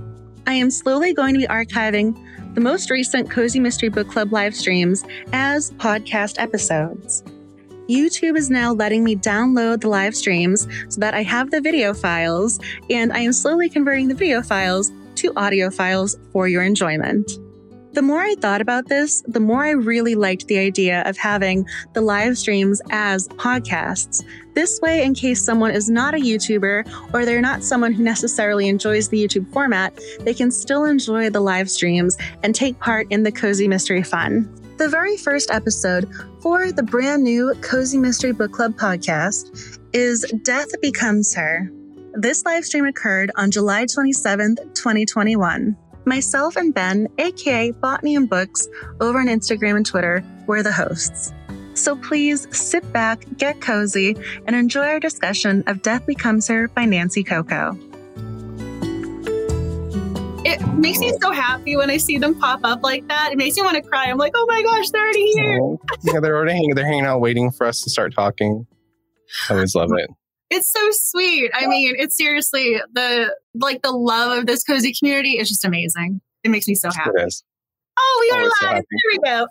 I 0.46 0.54
am 0.54 0.70
slowly 0.70 1.14
going 1.14 1.34
to 1.34 1.40
be 1.40 1.46
archiving 1.46 2.18
the 2.54 2.60
most 2.60 2.90
recent 2.90 3.30
Cozy 3.30 3.60
Mystery 3.60 3.88
Book 3.88 4.08
Club 4.08 4.32
live 4.32 4.56
streams 4.56 5.04
as 5.32 5.70
podcast 5.72 6.34
episodes. 6.38 7.22
YouTube 7.88 8.36
is 8.36 8.50
now 8.50 8.72
letting 8.72 9.04
me 9.04 9.14
download 9.14 9.80
the 9.80 9.88
live 9.88 10.16
streams 10.16 10.66
so 10.88 11.00
that 11.00 11.14
I 11.14 11.22
have 11.22 11.50
the 11.50 11.60
video 11.60 11.94
files, 11.94 12.58
and 12.88 13.12
I 13.12 13.20
am 13.20 13.32
slowly 13.32 13.68
converting 13.68 14.08
the 14.08 14.14
video 14.14 14.42
files 14.42 14.90
to 15.16 15.32
audio 15.36 15.70
files 15.70 16.16
for 16.32 16.48
your 16.48 16.62
enjoyment. 16.64 17.30
The 17.92 18.02
more 18.02 18.20
I 18.20 18.36
thought 18.36 18.60
about 18.60 18.88
this, 18.88 19.20
the 19.26 19.40
more 19.40 19.64
I 19.64 19.70
really 19.70 20.14
liked 20.14 20.46
the 20.46 20.58
idea 20.58 21.02
of 21.06 21.16
having 21.16 21.66
the 21.92 22.00
live 22.00 22.38
streams 22.38 22.80
as 22.90 23.26
podcasts. 23.30 24.24
This 24.54 24.80
way, 24.80 25.02
in 25.02 25.12
case 25.12 25.44
someone 25.44 25.72
is 25.72 25.90
not 25.90 26.14
a 26.14 26.18
YouTuber 26.18 27.12
or 27.12 27.24
they're 27.24 27.40
not 27.40 27.64
someone 27.64 27.92
who 27.92 28.04
necessarily 28.04 28.68
enjoys 28.68 29.08
the 29.08 29.22
YouTube 29.24 29.52
format, 29.52 29.98
they 30.20 30.34
can 30.34 30.52
still 30.52 30.84
enjoy 30.84 31.30
the 31.30 31.40
live 31.40 31.68
streams 31.68 32.16
and 32.44 32.54
take 32.54 32.78
part 32.78 33.08
in 33.10 33.24
the 33.24 33.32
cozy 33.32 33.66
mystery 33.66 34.04
fun. 34.04 34.48
The 34.76 34.88
very 34.88 35.16
first 35.16 35.50
episode 35.50 36.08
for 36.40 36.70
the 36.70 36.84
brand 36.84 37.24
new 37.24 37.54
Cozy 37.60 37.98
Mystery 37.98 38.32
Book 38.32 38.52
Club 38.52 38.76
podcast 38.76 39.80
is 39.92 40.24
Death 40.44 40.68
Bee 40.80 40.92
Comes 40.92 41.34
Her. 41.34 41.68
This 42.14 42.44
live 42.44 42.64
stream 42.64 42.86
occurred 42.86 43.32
on 43.36 43.50
July 43.50 43.84
27th, 43.84 44.74
2021. 44.74 45.76
Myself 46.04 46.56
and 46.56 46.74
Ben, 46.74 47.08
aka 47.18 47.70
Botany 47.72 48.16
and 48.16 48.28
Books, 48.28 48.68
over 49.00 49.18
on 49.18 49.26
Instagram 49.26 49.76
and 49.76 49.86
Twitter, 49.86 50.24
were 50.46 50.62
the 50.62 50.72
hosts. 50.72 51.32
So 51.74 51.96
please 51.96 52.46
sit 52.56 52.90
back, 52.92 53.24
get 53.36 53.60
cozy, 53.60 54.16
and 54.46 54.56
enjoy 54.56 54.86
our 54.86 55.00
discussion 55.00 55.62
of 55.66 55.82
Death 55.82 56.06
Bee 56.06 56.14
Comes 56.14 56.48
Her 56.48 56.68
by 56.68 56.84
Nancy 56.84 57.22
Coco. 57.22 57.78
It 60.42 60.66
makes 60.74 60.98
me 60.98 61.12
so 61.20 61.32
happy 61.32 61.76
when 61.76 61.90
I 61.90 61.98
see 61.98 62.18
them 62.18 62.38
pop 62.38 62.60
up 62.64 62.82
like 62.82 63.06
that. 63.08 63.30
It 63.32 63.36
makes 63.36 63.56
me 63.56 63.62
want 63.62 63.76
to 63.76 63.82
cry. 63.82 64.06
I'm 64.06 64.18
like, 64.18 64.32
oh 64.34 64.46
my 64.48 64.62
gosh, 64.62 64.90
they're 64.90 65.02
already 65.02 65.30
here. 65.32 65.60
Oh, 65.60 65.78
yeah, 66.02 66.20
they're 66.20 66.36
already 66.36 66.52
hanging. 66.52 66.74
They're 66.74 66.86
hanging 66.86 67.04
out, 67.04 67.20
waiting 67.20 67.50
for 67.50 67.66
us 67.66 67.82
to 67.82 67.90
start 67.90 68.14
talking. 68.14 68.66
I 69.48 69.54
always 69.54 69.74
love 69.74 69.90
it 69.96 70.10
it's 70.50 70.70
so 70.70 70.80
sweet. 70.90 71.50
I 71.54 71.66
mean, 71.66 71.94
it's 71.96 72.16
seriously 72.16 72.80
the 72.92 73.34
like 73.54 73.82
the 73.82 73.92
love 73.92 74.38
of 74.38 74.46
this 74.46 74.64
cozy 74.64 74.92
community 74.92 75.38
is 75.38 75.48
just 75.48 75.64
amazing. 75.64 76.20
It 76.42 76.50
makes 76.50 76.66
me 76.66 76.74
so 76.74 76.90
happy. 76.90 77.10
It 77.14 77.26
is. 77.28 77.44
Oh, 77.98 78.18
we 78.20 78.38
are 78.38 78.42
live. 78.44 78.52
So 78.60 78.68
there 78.68 79.10
we 79.12 79.18
go. 79.24 79.46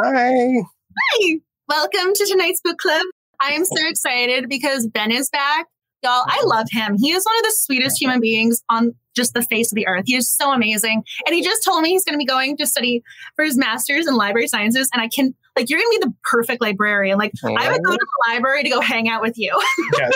Hi. 0.00 0.62
Hi. 1.22 1.34
Welcome 1.68 2.12
to 2.14 2.26
tonight's 2.26 2.60
book 2.62 2.78
club. 2.78 3.02
I 3.40 3.52
am 3.52 3.64
so 3.64 3.88
excited 3.88 4.48
because 4.48 4.86
Ben 4.86 5.10
is 5.10 5.30
back. 5.30 5.66
Y'all, 6.02 6.24
I 6.26 6.38
mm-hmm. 6.38 6.48
love 6.48 6.66
him. 6.70 6.96
He 6.98 7.12
is 7.12 7.24
one 7.24 7.36
of 7.38 7.44
the 7.44 7.54
sweetest 7.56 8.00
human 8.00 8.20
beings 8.20 8.62
on 8.68 8.94
just 9.14 9.32
the 9.32 9.42
face 9.42 9.72
of 9.72 9.76
the 9.76 9.86
earth. 9.86 10.04
He 10.06 10.16
is 10.16 10.30
so 10.30 10.52
amazing. 10.52 11.02
And 11.26 11.34
he 11.34 11.42
just 11.42 11.64
told 11.64 11.82
me 11.82 11.90
he's 11.90 12.04
going 12.04 12.14
to 12.14 12.18
be 12.18 12.26
going 12.26 12.56
to 12.58 12.66
study 12.66 13.02
for 13.36 13.44
his 13.44 13.56
master's 13.56 14.06
in 14.06 14.14
library 14.14 14.48
sciences. 14.48 14.90
And 14.92 15.00
I 15.00 15.08
can, 15.08 15.34
like, 15.56 15.70
you're 15.70 15.80
to 15.80 15.98
be 16.00 16.06
the 16.06 16.14
perfect 16.24 16.60
librarian. 16.60 17.18
Like, 17.18 17.32
oh. 17.44 17.54
I 17.54 17.70
would 17.70 17.82
go 17.82 17.92
to 17.92 17.98
the 17.98 18.32
library 18.32 18.64
to 18.64 18.70
go 18.70 18.80
hang 18.80 19.08
out 19.08 19.22
with 19.22 19.34
you. 19.36 19.52
yes, 19.98 20.12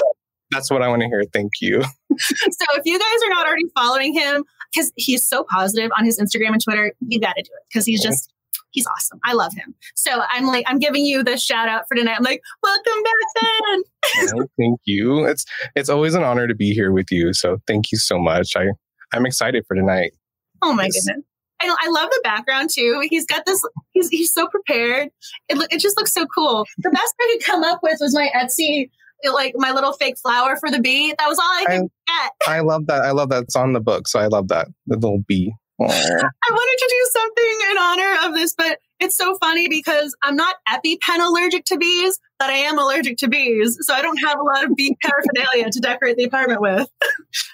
that's 0.50 0.70
what 0.70 0.82
I 0.82 0.88
want 0.88 1.02
to 1.02 1.08
hear. 1.08 1.22
Thank 1.32 1.52
you. 1.60 1.82
so 1.82 2.66
if 2.76 2.82
you 2.84 2.98
guys 2.98 3.26
are 3.26 3.30
not 3.30 3.46
already 3.46 3.66
following 3.74 4.14
him, 4.14 4.44
because 4.72 4.92
he's 4.96 5.24
so 5.24 5.44
positive 5.44 5.90
on 5.98 6.04
his 6.04 6.18
Instagram 6.18 6.52
and 6.52 6.62
Twitter, 6.62 6.92
you 7.00 7.20
got 7.20 7.34
to 7.36 7.42
do 7.42 7.50
it 7.52 7.62
because 7.68 7.86
he's 7.86 8.02
just 8.02 8.32
he's 8.70 8.86
awesome. 8.86 9.18
I 9.24 9.32
love 9.32 9.52
him. 9.54 9.74
So 9.94 10.22
I'm 10.30 10.46
like, 10.46 10.64
I'm 10.68 10.78
giving 10.78 11.04
you 11.04 11.22
the 11.22 11.36
shout 11.36 11.68
out 11.68 11.84
for 11.88 11.94
tonight. 11.94 12.16
I'm 12.18 12.24
like, 12.24 12.42
welcome 12.62 13.02
back, 13.02 13.42
Ben. 13.64 14.46
thank 14.58 14.80
you. 14.84 15.24
It's 15.24 15.44
it's 15.74 15.88
always 15.88 16.14
an 16.14 16.22
honor 16.22 16.46
to 16.46 16.54
be 16.54 16.72
here 16.72 16.92
with 16.92 17.10
you. 17.10 17.32
So 17.32 17.58
thank 17.66 17.90
you 17.92 17.98
so 17.98 18.18
much. 18.18 18.56
I 18.56 18.66
I'm 19.12 19.26
excited 19.26 19.64
for 19.66 19.74
tonight. 19.74 20.12
Oh 20.62 20.72
my 20.72 20.88
goodness. 20.88 21.24
I, 21.60 21.74
I 21.80 21.90
love 21.90 22.08
the 22.10 22.20
background 22.22 22.70
too. 22.72 23.06
He's 23.08 23.26
got 23.26 23.44
this. 23.46 23.60
He's 23.92 24.08
he's 24.08 24.32
so 24.32 24.46
prepared. 24.48 25.10
It 25.48 25.58
it 25.70 25.80
just 25.80 25.96
looks 25.96 26.12
so 26.12 26.26
cool. 26.26 26.64
The 26.78 26.90
best 26.90 27.14
I 27.20 27.36
could 27.36 27.46
come 27.46 27.64
up 27.64 27.80
with 27.82 27.98
was 28.00 28.14
my 28.14 28.30
Etsy 28.34 28.90
like 29.32 29.54
my 29.56 29.72
little 29.72 29.92
fake 29.92 30.16
flower 30.18 30.56
for 30.56 30.70
the 30.70 30.80
bee. 30.80 31.14
That 31.18 31.26
was 31.28 31.38
all 31.38 31.44
I 31.44 31.64
could 31.64 31.90
I, 32.08 32.22
get. 32.22 32.32
I 32.46 32.60
love 32.60 32.86
that. 32.86 33.02
I 33.02 33.10
love 33.10 33.30
that. 33.30 33.44
It's 33.44 33.56
on 33.56 33.72
the 33.72 33.80
book, 33.80 34.08
so 34.08 34.20
I 34.20 34.26
love 34.26 34.48
that. 34.48 34.68
The 34.86 34.96
little 34.96 35.22
bee. 35.26 35.52
I 35.80 36.50
wanted 36.50 36.78
to 36.78 36.88
do 36.88 37.10
something 37.12 37.58
in 37.70 37.78
honor 37.78 38.28
of 38.28 38.34
this, 38.34 38.54
but 38.56 38.78
it's 39.00 39.16
so 39.16 39.36
funny 39.38 39.68
because 39.68 40.14
I'm 40.24 40.34
not 40.34 40.56
EpiPen 40.68 41.24
allergic 41.24 41.64
to 41.66 41.76
bees, 41.76 42.18
but 42.38 42.50
I 42.50 42.54
am 42.54 42.78
allergic 42.78 43.16
to 43.18 43.28
bees. 43.28 43.78
So 43.82 43.94
I 43.94 44.02
don't 44.02 44.18
have 44.18 44.38
a 44.38 44.42
lot 44.42 44.64
of 44.64 44.74
bee 44.74 44.96
paraphernalia 45.02 45.70
to 45.70 45.80
decorate 45.80 46.16
the 46.16 46.24
apartment 46.24 46.60
with. 46.60 46.88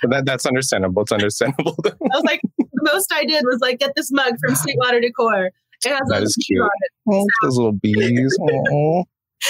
that, 0.04 0.24
that's 0.24 0.46
understandable. 0.46 1.02
It's 1.02 1.12
understandable. 1.12 1.76
I 1.86 1.90
was 2.02 2.24
like, 2.24 2.40
the 2.58 2.90
most 2.92 3.12
I 3.12 3.24
did 3.24 3.44
was 3.44 3.60
like 3.60 3.78
get 3.78 3.92
this 3.94 4.10
mug 4.10 4.34
from 4.40 4.54
Sweetwater 4.54 5.00
Decor. 5.00 5.50
It 5.84 5.90
has 5.90 6.00
that 6.08 6.22
is 6.22 6.34
cute. 6.36 6.66
Oh, 7.10 7.20
so. 7.20 7.26
Those 7.42 7.56
little 7.58 7.72
bees. 7.72 8.38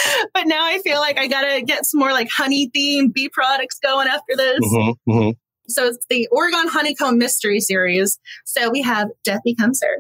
but 0.35 0.47
now 0.47 0.65
I 0.65 0.79
feel 0.79 0.99
like 0.99 1.19
I 1.19 1.29
gotta 1.29 1.63
get 1.63 1.87
some 1.87 2.01
more 2.01 2.11
like 2.11 2.29
honey 2.29 2.71
themed 2.77 3.13
bee 3.13 3.29
products 3.29 3.79
going 3.79 4.09
after 4.09 4.37
this. 4.37 4.59
Mm-hmm, 4.61 5.11
mm-hmm. 5.13 5.31
So 5.69 5.87
it's 5.87 6.07
the 6.09 6.29
Oregon 6.31 6.69
Honeycomb 6.69 7.19
Mystery 7.19 7.61
Series. 7.61 8.19
So 8.45 8.71
we 8.71 8.83
have 8.83 9.09
Death 9.25 9.41
Bee 9.45 9.55
Comes 9.55 9.83
Her. 9.83 9.97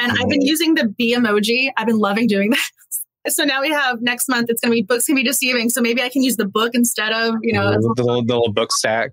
And 0.00 0.12
I've 0.12 0.28
been 0.28 0.42
using 0.42 0.74
the 0.74 0.88
bee 0.88 1.14
emoji. 1.14 1.70
I've 1.76 1.86
been 1.86 1.98
loving 1.98 2.26
doing 2.26 2.50
that. 2.50 2.58
So 3.28 3.44
now 3.44 3.60
we 3.60 3.70
have 3.70 4.02
next 4.02 4.28
month, 4.28 4.50
it's 4.50 4.60
going 4.60 4.72
to 4.72 4.74
be 4.74 4.82
books 4.82 5.06
can 5.06 5.14
be 5.14 5.22
deceiving. 5.22 5.70
So 5.70 5.80
maybe 5.80 6.02
I 6.02 6.08
can 6.08 6.24
use 6.24 6.34
the 6.34 6.44
book 6.44 6.72
instead 6.74 7.12
of, 7.12 7.36
you 7.40 7.52
know, 7.52 7.70
the, 7.70 7.78
the 7.78 8.02
little, 8.02 8.24
the 8.24 8.34
little 8.34 8.52
book 8.52 8.72
stack. 8.72 9.12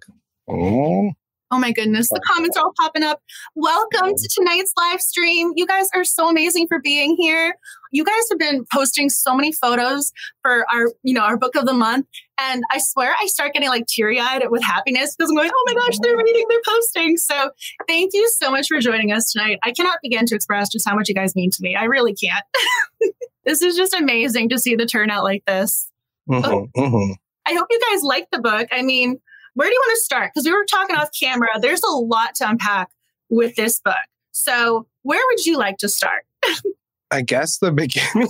Oh. 0.50 1.12
Oh 1.52 1.58
my 1.58 1.72
goodness, 1.72 2.10
the 2.10 2.22
comments 2.28 2.56
are 2.58 2.64
all 2.64 2.74
popping 2.80 3.02
up. 3.02 3.22
Welcome 3.56 4.16
to 4.16 4.30
tonight's 4.36 4.72
live 4.78 5.02
stream. 5.02 5.52
You 5.56 5.66
guys 5.66 5.90
are 5.96 6.04
so 6.04 6.30
amazing 6.30 6.68
for 6.68 6.80
being 6.80 7.16
here. 7.18 7.56
You 7.92 8.04
guys 8.04 8.30
have 8.30 8.38
been 8.38 8.66
posting 8.72 9.10
so 9.10 9.36
many 9.36 9.52
photos 9.52 10.12
for 10.44 10.66
our, 10.72 10.92
you 11.02 11.14
know, 11.16 11.22
our 11.22 11.38
book 11.38 11.56
of 11.56 11.66
the 11.66 11.74
month. 11.74 12.06
And 12.42 12.64
I 12.72 12.80
swear 12.80 13.14
I 13.22 13.26
start 13.28 13.54
getting 13.54 13.70
like 13.70 13.86
teary 13.88 14.20
eyed 14.20 14.44
with 14.50 14.64
happiness 14.64 15.16
because 15.16 15.30
I'm 15.30 15.36
going, 15.36 15.52
oh 15.54 15.64
my 15.68 15.74
gosh, 15.74 15.98
they're 16.02 16.18
reading, 16.18 16.46
they're 16.50 16.60
posting. 16.66 17.18
So 17.18 17.52
thank 17.88 18.14
you 18.14 18.30
so 18.38 18.52
much 18.52 18.68
for 18.68 18.80
joining 18.80 19.12
us 19.12 19.32
tonight. 19.32 19.60
I 19.64 19.72
cannot 19.72 20.00
begin 20.02 20.26
to 20.28 20.36
express 20.36 20.70
just 20.70 20.88
how 20.88 20.96
much 20.96 21.10
you 21.10 21.16
guys 21.16 21.36
mean 21.36 21.52
to 21.52 21.58
me. 21.62 21.76
I 21.76 21.86
really 21.86 22.14
can't. 22.14 22.46
this 23.46 23.62
is 23.62 23.76
just 23.76 23.94
amazing 23.94 24.50
to 24.50 24.60
see 24.60 24.76
the 24.76 24.86
turnout 24.86 25.24
like 25.24 25.44
this. 25.46 25.90
Mm-hmm, 26.30 26.46
oh, 26.46 26.68
mm-hmm. 26.78 27.14
I 27.48 27.54
hope 27.54 27.68
you 27.70 27.80
guys 27.92 28.04
like 28.04 28.28
the 28.32 28.40
book. 28.40 28.68
I 28.72 28.84
mean, 28.84 29.20
where 29.56 29.68
do 29.68 29.74
you 29.74 29.82
want 29.88 29.98
to 29.98 30.04
start? 30.04 30.32
Because 30.34 30.46
we 30.46 30.54
were 30.54 30.66
talking 30.66 30.96
off 30.96 31.10
camera. 31.20 31.50
There's 31.60 31.84
a 31.84 31.92
lot 31.92 32.36
to 32.36 32.50
unpack 32.50 32.90
with 33.30 33.56
this 33.56 33.80
book. 33.80 33.96
So, 34.32 34.88
where 35.02 35.22
would 35.32 35.46
you 35.46 35.58
like 35.58 35.78
to 35.78 35.90
start? 35.90 36.24
I 37.12 37.22
guess 37.22 37.58
the 37.58 37.72
beginning. 37.72 38.30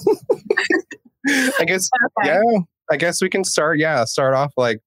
I 1.60 1.66
guess, 1.66 1.90
okay. 2.22 2.30
yeah. 2.30 2.62
I 2.92 2.98
guess 2.98 3.22
we 3.22 3.30
can 3.30 3.44
start. 3.44 3.80
Yeah, 3.80 4.04
start 4.06 4.34
off 4.34 4.54
like 4.58 4.80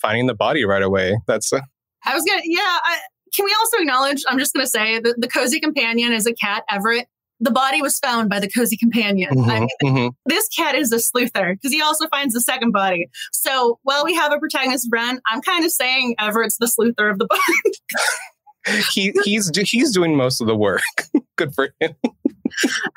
finding 0.00 0.26
the 0.26 0.34
body 0.34 0.64
right 0.64 0.82
away. 0.82 1.18
That's. 1.26 1.52
Uh, 1.52 1.60
I 2.04 2.14
was 2.14 2.24
gonna. 2.24 2.42
Yeah. 2.44 2.60
I, 2.62 2.98
can 3.34 3.44
we 3.44 3.54
also 3.60 3.78
acknowledge? 3.78 4.22
I'm 4.28 4.38
just 4.38 4.54
gonna 4.54 4.66
say 4.66 5.00
that 5.00 5.20
the 5.20 5.28
cozy 5.28 5.60
companion 5.60 6.12
is 6.12 6.26
a 6.26 6.32
cat, 6.32 6.64
Everett 6.70 7.06
the 7.40 7.50
body 7.50 7.80
was 7.82 7.98
found 7.98 8.28
by 8.28 8.40
the 8.40 8.48
cozy 8.48 8.76
companion. 8.76 9.30
Mm-hmm, 9.30 9.50
I 9.50 9.60
mean, 9.60 9.68
mm-hmm. 9.84 10.08
This 10.26 10.48
cat 10.48 10.74
is 10.74 10.92
a 10.92 10.96
sleuther 10.96 11.54
because 11.54 11.72
he 11.72 11.80
also 11.80 12.08
finds 12.08 12.34
the 12.34 12.40
second 12.40 12.72
body. 12.72 13.08
So 13.32 13.78
while 13.82 14.04
we 14.04 14.14
have 14.14 14.32
a 14.32 14.38
protagonist, 14.38 14.88
Wren, 14.90 15.20
I'm 15.26 15.40
kind 15.42 15.64
of 15.64 15.70
saying 15.70 16.16
Everett's 16.18 16.56
the 16.58 16.66
sleuther 16.66 17.10
of 17.10 17.18
the 17.18 17.26
book. 18.66 18.84
he 18.92 19.12
he's 19.24 19.50
he's 19.56 19.92
doing 19.92 20.16
most 20.16 20.40
of 20.40 20.46
the 20.46 20.56
work. 20.56 20.82
Good 21.36 21.54
for 21.54 21.72
him. 21.80 21.94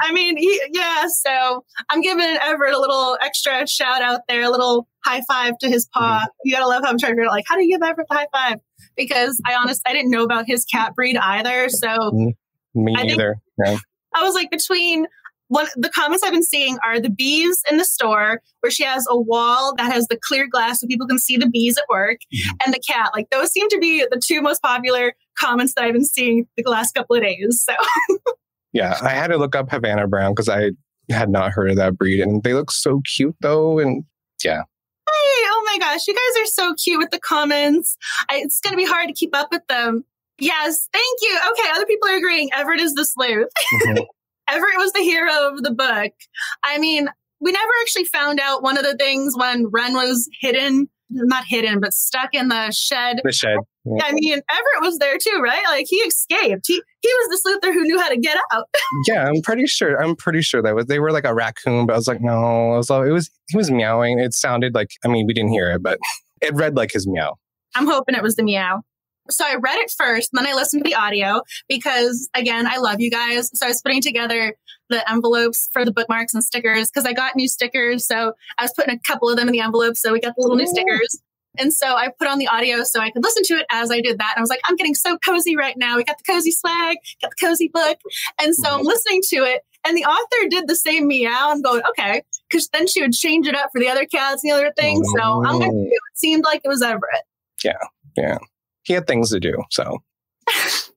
I 0.01 0.11
mean, 0.11 0.37
he, 0.37 0.61
yeah. 0.71 1.05
So 1.07 1.65
I'm 1.89 2.01
giving 2.01 2.37
Everett 2.41 2.73
a 2.73 2.79
little 2.79 3.17
extra 3.21 3.67
shout 3.67 4.01
out 4.01 4.21
there, 4.27 4.43
a 4.43 4.49
little 4.49 4.87
high 5.05 5.21
five 5.27 5.57
to 5.59 5.67
his 5.67 5.87
paw. 5.93 6.19
Mm-hmm. 6.19 6.27
You 6.45 6.55
gotta 6.55 6.67
love 6.67 6.83
how 6.83 6.89
I'm 6.89 6.97
trying 6.97 7.11
to 7.11 7.15
figure 7.15 7.25
out 7.25 7.31
like 7.31 7.45
how 7.47 7.55
do 7.55 7.63
you 7.63 7.69
give 7.69 7.87
Everett 7.87 8.07
the 8.09 8.15
high 8.15 8.27
five? 8.31 8.59
Because 8.95 9.41
I 9.47 9.55
honestly 9.55 9.83
I 9.85 9.93
didn't 9.93 10.11
know 10.11 10.23
about 10.23 10.45
his 10.47 10.65
cat 10.65 10.95
breed 10.95 11.17
either. 11.17 11.69
So 11.69 11.87
mm-hmm. 11.87 12.83
me 12.83 12.93
neither. 12.93 13.37
Yeah. 13.63 13.77
I 14.13 14.23
was 14.23 14.35
like, 14.35 14.51
between 14.51 15.05
one 15.47 15.67
the 15.75 15.89
comments 15.89 16.23
I've 16.23 16.31
been 16.31 16.43
seeing 16.43 16.77
are 16.83 16.99
the 16.99 17.09
bees 17.09 17.61
in 17.69 17.77
the 17.77 17.85
store 17.85 18.41
where 18.61 18.71
she 18.71 18.83
has 18.83 19.05
a 19.09 19.19
wall 19.19 19.75
that 19.75 19.91
has 19.91 20.07
the 20.07 20.17
clear 20.27 20.47
glass 20.47 20.79
so 20.79 20.87
people 20.87 21.07
can 21.07 21.19
see 21.19 21.35
the 21.35 21.49
bees 21.49 21.77
at 21.77 21.83
work 21.89 22.19
mm-hmm. 22.33 22.55
and 22.63 22.73
the 22.73 22.79
cat. 22.79 23.11
Like 23.13 23.29
those 23.29 23.51
seem 23.51 23.67
to 23.69 23.77
be 23.77 24.05
the 24.09 24.21
two 24.23 24.41
most 24.41 24.61
popular 24.61 25.13
comments 25.37 25.73
that 25.75 25.83
I've 25.83 25.93
been 25.93 26.05
seeing 26.05 26.47
the 26.55 26.63
last 26.69 26.93
couple 26.93 27.17
of 27.17 27.23
days. 27.23 27.65
So 27.65 27.73
Yeah, 28.73 28.97
I 29.01 29.09
had 29.09 29.27
to 29.27 29.37
look 29.37 29.55
up 29.55 29.69
Havana 29.69 30.07
Brown 30.07 30.33
because 30.33 30.49
I 30.49 30.71
had 31.09 31.29
not 31.29 31.51
heard 31.51 31.69
of 31.69 31.75
that 31.77 31.97
breed 31.97 32.21
and 32.21 32.43
they 32.43 32.53
look 32.53 32.71
so 32.71 33.01
cute 33.15 33.35
though 33.41 33.79
and 33.79 34.03
yeah. 34.43 34.61
Hey, 35.09 35.43
oh 35.47 35.63
my 35.65 35.77
gosh, 35.79 36.07
you 36.07 36.13
guys 36.13 36.43
are 36.43 36.47
so 36.47 36.73
cute 36.75 36.99
with 36.99 37.11
the 37.11 37.19
comments. 37.19 37.97
I, 38.29 38.37
it's 38.37 38.59
going 38.61 38.71
to 38.71 38.77
be 38.77 38.85
hard 38.85 39.07
to 39.07 39.13
keep 39.13 39.35
up 39.35 39.49
with 39.51 39.65
them. 39.67 40.05
Yes, 40.39 40.87
thank 40.93 41.19
you. 41.21 41.37
Okay, 41.51 41.69
other 41.73 41.85
people 41.85 42.09
are 42.09 42.17
agreeing. 42.17 42.49
Everett 42.53 42.79
is 42.79 42.93
the 42.93 43.05
sleuth. 43.05 43.49
Mm-hmm. 43.85 44.03
Everett 44.49 44.77
was 44.77 44.91
the 44.91 44.99
hero 44.99 45.47
of 45.47 45.63
the 45.63 45.71
book. 45.71 46.11
I 46.63 46.77
mean, 46.77 47.07
we 47.39 47.51
never 47.51 47.71
actually 47.81 48.05
found 48.05 48.39
out 48.39 48.61
one 48.61 48.77
of 48.77 48.83
the 48.83 48.97
things 48.97 49.37
when 49.37 49.67
Wren 49.67 49.93
was 49.93 50.29
hidden, 50.41 50.89
not 51.11 51.45
hidden, 51.47 51.79
but 51.79 51.93
stuck 51.93 52.33
in 52.33 52.47
the 52.47 52.71
shed. 52.71 53.21
The 53.23 53.31
shed. 53.31 53.57
Yeah. 53.85 54.03
I 54.05 54.11
mean, 54.13 54.33
Everett 54.33 54.81
was 54.81 54.97
there 54.99 55.17
too, 55.17 55.39
right? 55.41 55.63
Like 55.65 55.85
he 55.89 55.97
escaped. 55.97 56.65
He 56.67 56.81
he 57.01 57.09
was 57.09 57.41
the 57.41 57.49
sleuther 57.49 57.73
who 57.73 57.81
knew 57.81 57.99
how 57.99 58.09
to 58.09 58.17
get 58.17 58.37
out. 58.53 58.65
yeah, 59.07 59.27
I'm 59.27 59.41
pretty 59.41 59.65
sure. 59.65 60.01
I'm 60.01 60.15
pretty 60.15 60.41
sure 60.41 60.61
that 60.61 60.75
was 60.75 60.85
they 60.85 60.99
were 60.99 61.11
like 61.11 61.25
a 61.25 61.33
raccoon, 61.33 61.85
but 61.85 61.93
I 61.93 61.97
was 61.97 62.07
like, 62.07 62.21
no, 62.21 62.73
it 62.73 62.77
was 62.77 62.89
it 62.89 63.11
was 63.11 63.29
he 63.49 63.57
was 63.57 63.71
meowing. 63.71 64.19
It 64.19 64.33
sounded 64.33 64.75
like 64.75 64.89
I 65.03 65.07
mean, 65.07 65.25
we 65.25 65.33
didn't 65.33 65.51
hear 65.51 65.71
it, 65.71 65.83
but 65.83 65.97
it 66.41 66.53
read 66.53 66.75
like 66.75 66.91
his 66.91 67.07
meow. 67.07 67.35
I'm 67.75 67.87
hoping 67.87 68.15
it 68.15 68.23
was 68.23 68.35
the 68.35 68.43
meow. 68.43 68.81
So 69.31 69.45
I 69.45 69.55
read 69.55 69.77
it 69.79 69.91
first, 69.97 70.29
then 70.33 70.47
I 70.47 70.53
listened 70.53 70.83
to 70.83 70.89
the 70.89 70.95
audio 70.95 71.41
because 71.67 72.29
again, 72.35 72.67
I 72.67 72.77
love 72.77 72.99
you 72.99 73.09
guys. 73.09 73.49
So 73.53 73.65
I 73.65 73.69
was 73.69 73.81
putting 73.81 74.01
together 74.01 74.55
the 74.89 75.09
envelopes 75.09 75.69
for 75.73 75.85
the 75.85 75.91
bookmarks 75.91 76.33
and 76.33 76.43
stickers 76.43 76.91
because 76.91 77.05
I 77.05 77.13
got 77.13 77.35
new 77.35 77.47
stickers. 77.47 78.05
So 78.05 78.33
I 78.57 78.63
was 78.63 78.73
putting 78.73 78.93
a 78.93 78.99
couple 78.99 79.29
of 79.29 79.37
them 79.37 79.47
in 79.47 79.53
the 79.53 79.61
envelope. 79.61 79.97
So 79.97 80.11
we 80.11 80.19
got 80.19 80.35
the 80.35 80.41
little 80.41 80.57
new 80.57 80.67
stickers. 80.67 81.21
And 81.57 81.73
so 81.73 81.95
I 81.95 82.09
put 82.17 82.27
on 82.29 82.37
the 82.37 82.47
audio 82.47 82.83
so 82.83 83.01
I 83.01 83.09
could 83.09 83.23
listen 83.23 83.43
to 83.45 83.53
it 83.55 83.65
as 83.71 83.91
I 83.91 83.99
did 83.99 84.19
that. 84.19 84.33
And 84.35 84.39
I 84.39 84.41
was 84.41 84.49
like, 84.49 84.61
I'm 84.65 84.75
getting 84.75 84.95
so 84.95 85.17
cozy 85.17 85.55
right 85.57 85.75
now. 85.77 85.97
We 85.97 86.03
got 86.03 86.17
the 86.17 86.31
cozy 86.31 86.51
swag, 86.51 86.97
got 87.21 87.31
the 87.31 87.45
cozy 87.45 87.69
book. 87.73 87.97
And 88.41 88.55
so 88.55 88.69
I'm 88.69 88.79
mm-hmm. 88.79 88.87
listening 88.87 89.21
to 89.29 89.35
it. 89.43 89.61
And 89.85 89.97
the 89.97 90.05
author 90.05 90.49
did 90.49 90.67
the 90.67 90.75
same 90.75 91.07
meow. 91.07 91.49
I'm 91.49 91.61
going, 91.61 91.81
okay. 91.89 92.21
Because 92.49 92.69
then 92.69 92.87
she 92.87 93.01
would 93.01 93.13
change 93.13 93.47
it 93.47 93.55
up 93.55 93.69
for 93.73 93.79
the 93.79 93.89
other 93.89 94.05
cats 94.05 94.43
and 94.43 94.51
the 94.51 94.55
other 94.55 94.71
things. 94.77 95.05
So 95.17 95.43
I'm 95.43 95.59
going 95.59 95.71
to 95.71 95.89
do 95.89 95.91
it. 95.91 96.17
Seemed 96.17 96.43
like 96.43 96.61
it 96.63 96.69
was 96.69 96.81
Everett. 96.81 97.23
Yeah. 97.63 97.73
Yeah 98.15 98.37
he 98.83 98.93
had 98.93 99.07
things 99.07 99.31
to 99.31 99.39
do. 99.39 99.63
So. 99.69 99.99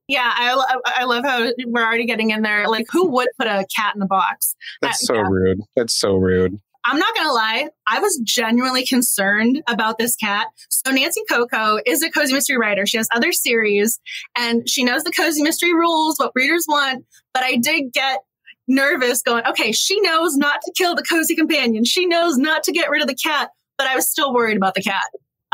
Yeah, 0.06 0.30
I, 0.34 0.80
I 0.84 1.04
love 1.04 1.24
how 1.24 1.50
we're 1.64 1.82
already 1.82 2.04
getting 2.04 2.30
in 2.30 2.42
there. 2.42 2.68
Like, 2.68 2.86
who 2.90 3.08
would 3.12 3.28
put 3.38 3.46
a 3.46 3.64
cat 3.74 3.94
in 3.94 4.00
the 4.00 4.06
box? 4.06 4.54
Uh, 4.82 4.88
That's 4.88 5.06
so 5.06 5.14
yeah. 5.14 5.26
rude. 5.28 5.60
That's 5.76 5.94
so 5.94 6.16
rude. 6.16 6.60
I'm 6.86 6.98
not 6.98 7.14
going 7.14 7.26
to 7.26 7.32
lie. 7.32 7.68
I 7.86 8.00
was 8.00 8.20
genuinely 8.22 8.84
concerned 8.84 9.62
about 9.66 9.96
this 9.96 10.14
cat. 10.16 10.48
So 10.68 10.90
Nancy 10.90 11.22
Coco 11.30 11.78
is 11.86 12.02
a 12.02 12.10
cozy 12.10 12.34
mystery 12.34 12.58
writer. 12.58 12.84
She 12.84 12.98
has 12.98 13.08
other 13.14 13.32
series 13.32 13.98
and 14.36 14.68
she 14.68 14.84
knows 14.84 15.02
the 15.04 15.10
cozy 15.10 15.42
mystery 15.42 15.72
rules, 15.72 16.18
what 16.18 16.32
readers 16.34 16.66
want. 16.68 17.06
But 17.32 17.42
I 17.42 17.56
did 17.56 17.92
get 17.94 18.20
nervous 18.68 19.22
going, 19.22 19.46
okay, 19.46 19.72
she 19.72 19.98
knows 20.00 20.36
not 20.36 20.60
to 20.62 20.72
kill 20.76 20.94
the 20.94 21.02
cozy 21.02 21.34
companion. 21.34 21.84
She 21.84 22.04
knows 22.04 22.36
not 22.36 22.62
to 22.64 22.72
get 22.72 22.90
rid 22.90 23.00
of 23.00 23.08
the 23.08 23.16
cat, 23.16 23.48
but 23.78 23.86
I 23.86 23.96
was 23.96 24.10
still 24.10 24.34
worried 24.34 24.58
about 24.58 24.74
the 24.74 24.82
cat. 24.82 25.04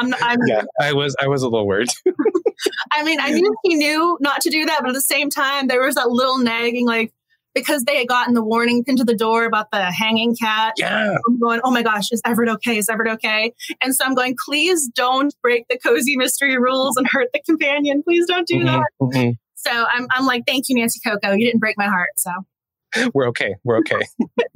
I'm, 0.00 0.14
I'm 0.21 0.38
yeah, 0.47 0.62
I 0.80 0.92
was 0.92 1.14
I 1.21 1.28
was 1.28 1.42
a 1.42 1.49
little 1.49 1.66
worried. 1.66 1.88
I 2.92 3.02
mean, 3.02 3.21
I 3.21 3.30
knew 3.30 3.54
he 3.64 3.75
knew 3.75 4.16
not 4.21 4.40
to 4.42 4.50
do 4.50 4.64
that, 4.66 4.80
but 4.80 4.90
at 4.90 4.95
the 4.95 5.00
same 5.00 5.30
time, 5.30 5.69
there 5.69 5.83
was 5.83 5.95
that 5.97 6.09
little 6.09 6.38
nagging, 6.38 6.87
like 6.87 7.12
because 7.54 7.85
they 7.85 7.99
had 7.99 8.09
gotten 8.09 8.35
the 8.35 8.42
warning 8.42 8.85
pinned 8.85 8.99
to 8.99 9.04
the 9.04 9.16
door 9.16 9.45
about 9.45 9.71
the 9.71 9.90
hanging 9.92 10.37
cat. 10.37 10.75
Yeah, 10.78 11.16
I'm 11.28 11.38
going, 11.38 11.61
oh 11.64 11.71
my 11.71 11.83
gosh, 11.83 12.12
is 12.12 12.23
Everett 12.25 12.49
okay? 12.49 12.78
Is 12.78 12.88
Everett 12.88 13.12
okay? 13.14 13.52
And 13.83 13.95
so 13.95 14.04
I'm 14.04 14.14
going, 14.14 14.37
please 14.45 14.88
don't 14.88 15.35
break 15.42 15.66
the 15.69 15.78
cozy 15.78 16.16
mystery 16.16 16.57
rules 16.59 16.97
and 16.97 17.07
hurt 17.11 17.28
the 17.33 17.40
companion. 17.42 18.02
Please 18.02 18.26
don't 18.26 18.47
do 18.47 18.57
mm-hmm, 18.57 18.66
that. 18.66 18.87
Mm-hmm. 19.00 19.30
So 19.54 19.71
I'm 19.71 20.07
I'm 20.11 20.26
like, 20.26 20.45
thank 20.47 20.69
you, 20.69 20.76
Nancy 20.76 21.00
Coco. 21.04 21.33
You 21.33 21.47
didn't 21.47 21.61
break 21.61 21.76
my 21.76 21.88
heart. 21.88 22.11
So 22.16 22.30
we're 23.14 23.28
okay. 23.28 23.57
We're 23.64 23.78
okay. 23.78 24.00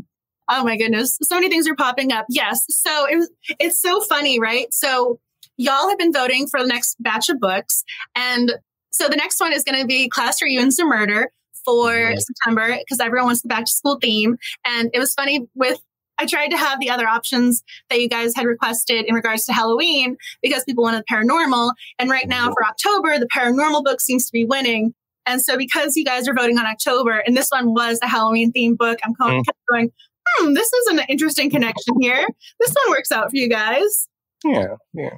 oh 0.49 0.65
my 0.65 0.77
goodness, 0.77 1.19
so 1.23 1.37
many 1.37 1.49
things 1.49 1.69
are 1.69 1.75
popping 1.75 2.13
up. 2.13 2.27
Yes, 2.29 2.65
so 2.69 3.07
it 3.07 3.17
was, 3.17 3.31
it's 3.59 3.81
so 3.81 4.01
funny, 4.03 4.39
right? 4.41 4.73
So 4.73 5.19
y'all 5.57 5.89
have 5.89 5.99
been 5.99 6.13
voting 6.13 6.47
for 6.47 6.61
the 6.61 6.67
next 6.67 6.97
batch 7.01 7.29
of 7.29 7.41
books. 7.41 7.85
And 8.15 8.55
so 8.91 9.09
the 9.09 9.17
next 9.17 9.41
one 9.41 9.53
is 9.53 9.65
going 9.65 9.81
to 9.81 9.87
be 9.87 10.09
Class 10.09 10.41
Reunions 10.41 10.79
Are 10.79 10.87
Murder 10.87 11.31
for 11.65 12.15
September 12.17 12.77
because 12.79 13.01
everyone 13.01 13.27
wants 13.27 13.43
the 13.43 13.49
back 13.49 13.65
to 13.65 13.71
school 13.71 13.99
theme. 14.01 14.37
And 14.67 14.91
it 14.93 14.99
was 14.99 15.15
funny 15.15 15.47
with 15.55 15.81
I 16.19 16.27
tried 16.27 16.49
to 16.49 16.57
have 16.57 16.79
the 16.79 16.91
other 16.91 17.09
options 17.09 17.65
that 17.91 18.01
you 18.01 18.09
guys 18.09 18.35
had 18.37 18.47
requested 18.47 19.05
in 19.07 19.15
regards 19.15 19.45
to 19.47 19.53
Halloween 19.53 20.17
because 20.43 20.63
people 20.65 20.85
wanted 20.85 21.05
paranormal. 21.11 21.73
And 21.99 22.09
right 22.09 22.29
now 22.29 22.53
for 22.53 22.65
October, 22.65 23.19
the 23.19 23.27
paranormal 23.27 23.83
book 23.83 24.01
seems 24.01 24.27
to 24.27 24.33
be 24.33 24.45
winning. 24.45 24.95
And 25.27 25.43
so 25.43 25.57
because 25.57 25.97
you 25.97 26.05
guys 26.05 26.29
are 26.29 26.35
voting 26.35 26.59
on 26.59 26.67
October 26.67 27.19
and 27.27 27.37
this 27.37 27.49
one 27.49 27.75
was 27.75 27.99
a 28.03 28.07
Halloween 28.07 28.53
themed 28.53 28.77
book, 28.77 28.99
I'm 29.05 29.15
mm. 29.15 29.43
going, 29.69 29.91
hmm, 30.29 30.53
this 30.53 30.73
is 30.73 30.87
an 30.89 31.01
interesting 31.09 31.51
connection 31.51 32.01
here. 32.01 32.27
This 32.61 32.73
one 32.73 32.91
works 32.91 33.11
out 33.11 33.31
for 33.31 33.37
you 33.37 33.49
guys. 33.49 34.09
Yeah, 34.45 34.77
yeah. 34.93 35.17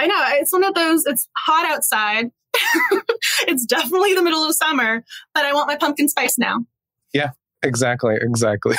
I 0.00 0.06
know 0.06 0.24
it's 0.40 0.50
one 0.50 0.64
of 0.64 0.74
those. 0.74 1.04
It's 1.04 1.28
hot 1.36 1.70
outside. 1.70 2.30
it's 3.46 3.66
definitely 3.66 4.14
the 4.14 4.22
middle 4.22 4.42
of 4.42 4.54
summer, 4.54 5.04
but 5.34 5.44
I 5.44 5.52
want 5.52 5.68
my 5.68 5.76
pumpkin 5.76 6.08
spice 6.08 6.38
now. 6.38 6.64
Yeah, 7.12 7.30
exactly, 7.62 8.16
exactly. 8.18 8.76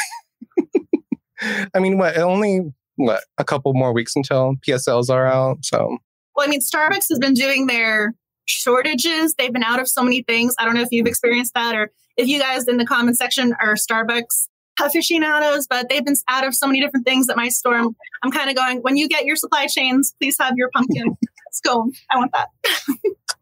I 1.75 1.80
mean, 1.80 2.00
what? 2.00 2.18
Only 2.18 2.74
what? 2.96 3.24
A 3.38 3.44
couple 3.44 3.72
more 3.75 3.94
weeks 3.94 4.16
until 4.16 4.56
PSLs 4.68 5.12
are 5.12 5.28
out. 5.28 5.63
So. 5.63 5.98
Well, 6.36 6.48
I 6.48 6.50
mean, 6.50 6.62
Starbucks 6.62 7.10
has 7.10 7.20
been 7.20 7.36
doing 7.36 7.68
their 7.68 8.16
shortages. 8.46 9.36
They've 9.38 9.54
been 9.54 9.63
out 9.63 9.80
of 9.80 9.88
so 9.88 10.01
many 10.01 10.24
things. 10.24 10.56
I 10.58 10.66
don't 10.66 10.74
know 10.74 10.82
if 10.82 10.92
you've 10.92 11.08
experienced 11.08 11.54
that 11.54 11.75
or 11.75 11.92
if 12.18 12.28
you 12.28 12.40
guys 12.40 12.68
in 12.68 12.78
the 12.78 12.86
comment 12.86 13.18
section 13.18 13.54
are 13.62 13.75
Starbucks 13.75 14.48
aficionados, 14.82 15.68
but 15.68 15.90
they've 15.90 16.04
been 16.04 16.16
out 16.28 16.46
of 16.46 16.56
so 16.56 16.68
many 16.68 16.82
different 16.82 17.06
things 17.06 17.30
at 17.30 17.38
my 17.38 17.50
store. 17.50 17.76
I'm, 17.76 17.96
I'm 18.24 18.32
kind 18.32 18.50
of 18.50 18.56
going, 18.56 18.80
when 18.80 18.98
you 18.98 19.08
get 19.08 19.26
your 19.26 19.36
supply 19.36 19.68
chains, 19.68 20.14
please 20.20 20.38
have 20.40 20.54
your 20.58 20.70
pumpkin 20.74 21.16
scone. 21.52 21.92
I 22.10 22.18
want 22.18 22.32
that. 22.34 22.48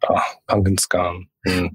oh, 0.09 0.21
pumpkin 0.47 0.77
scone. 0.77 1.27
Mm. 1.47 1.69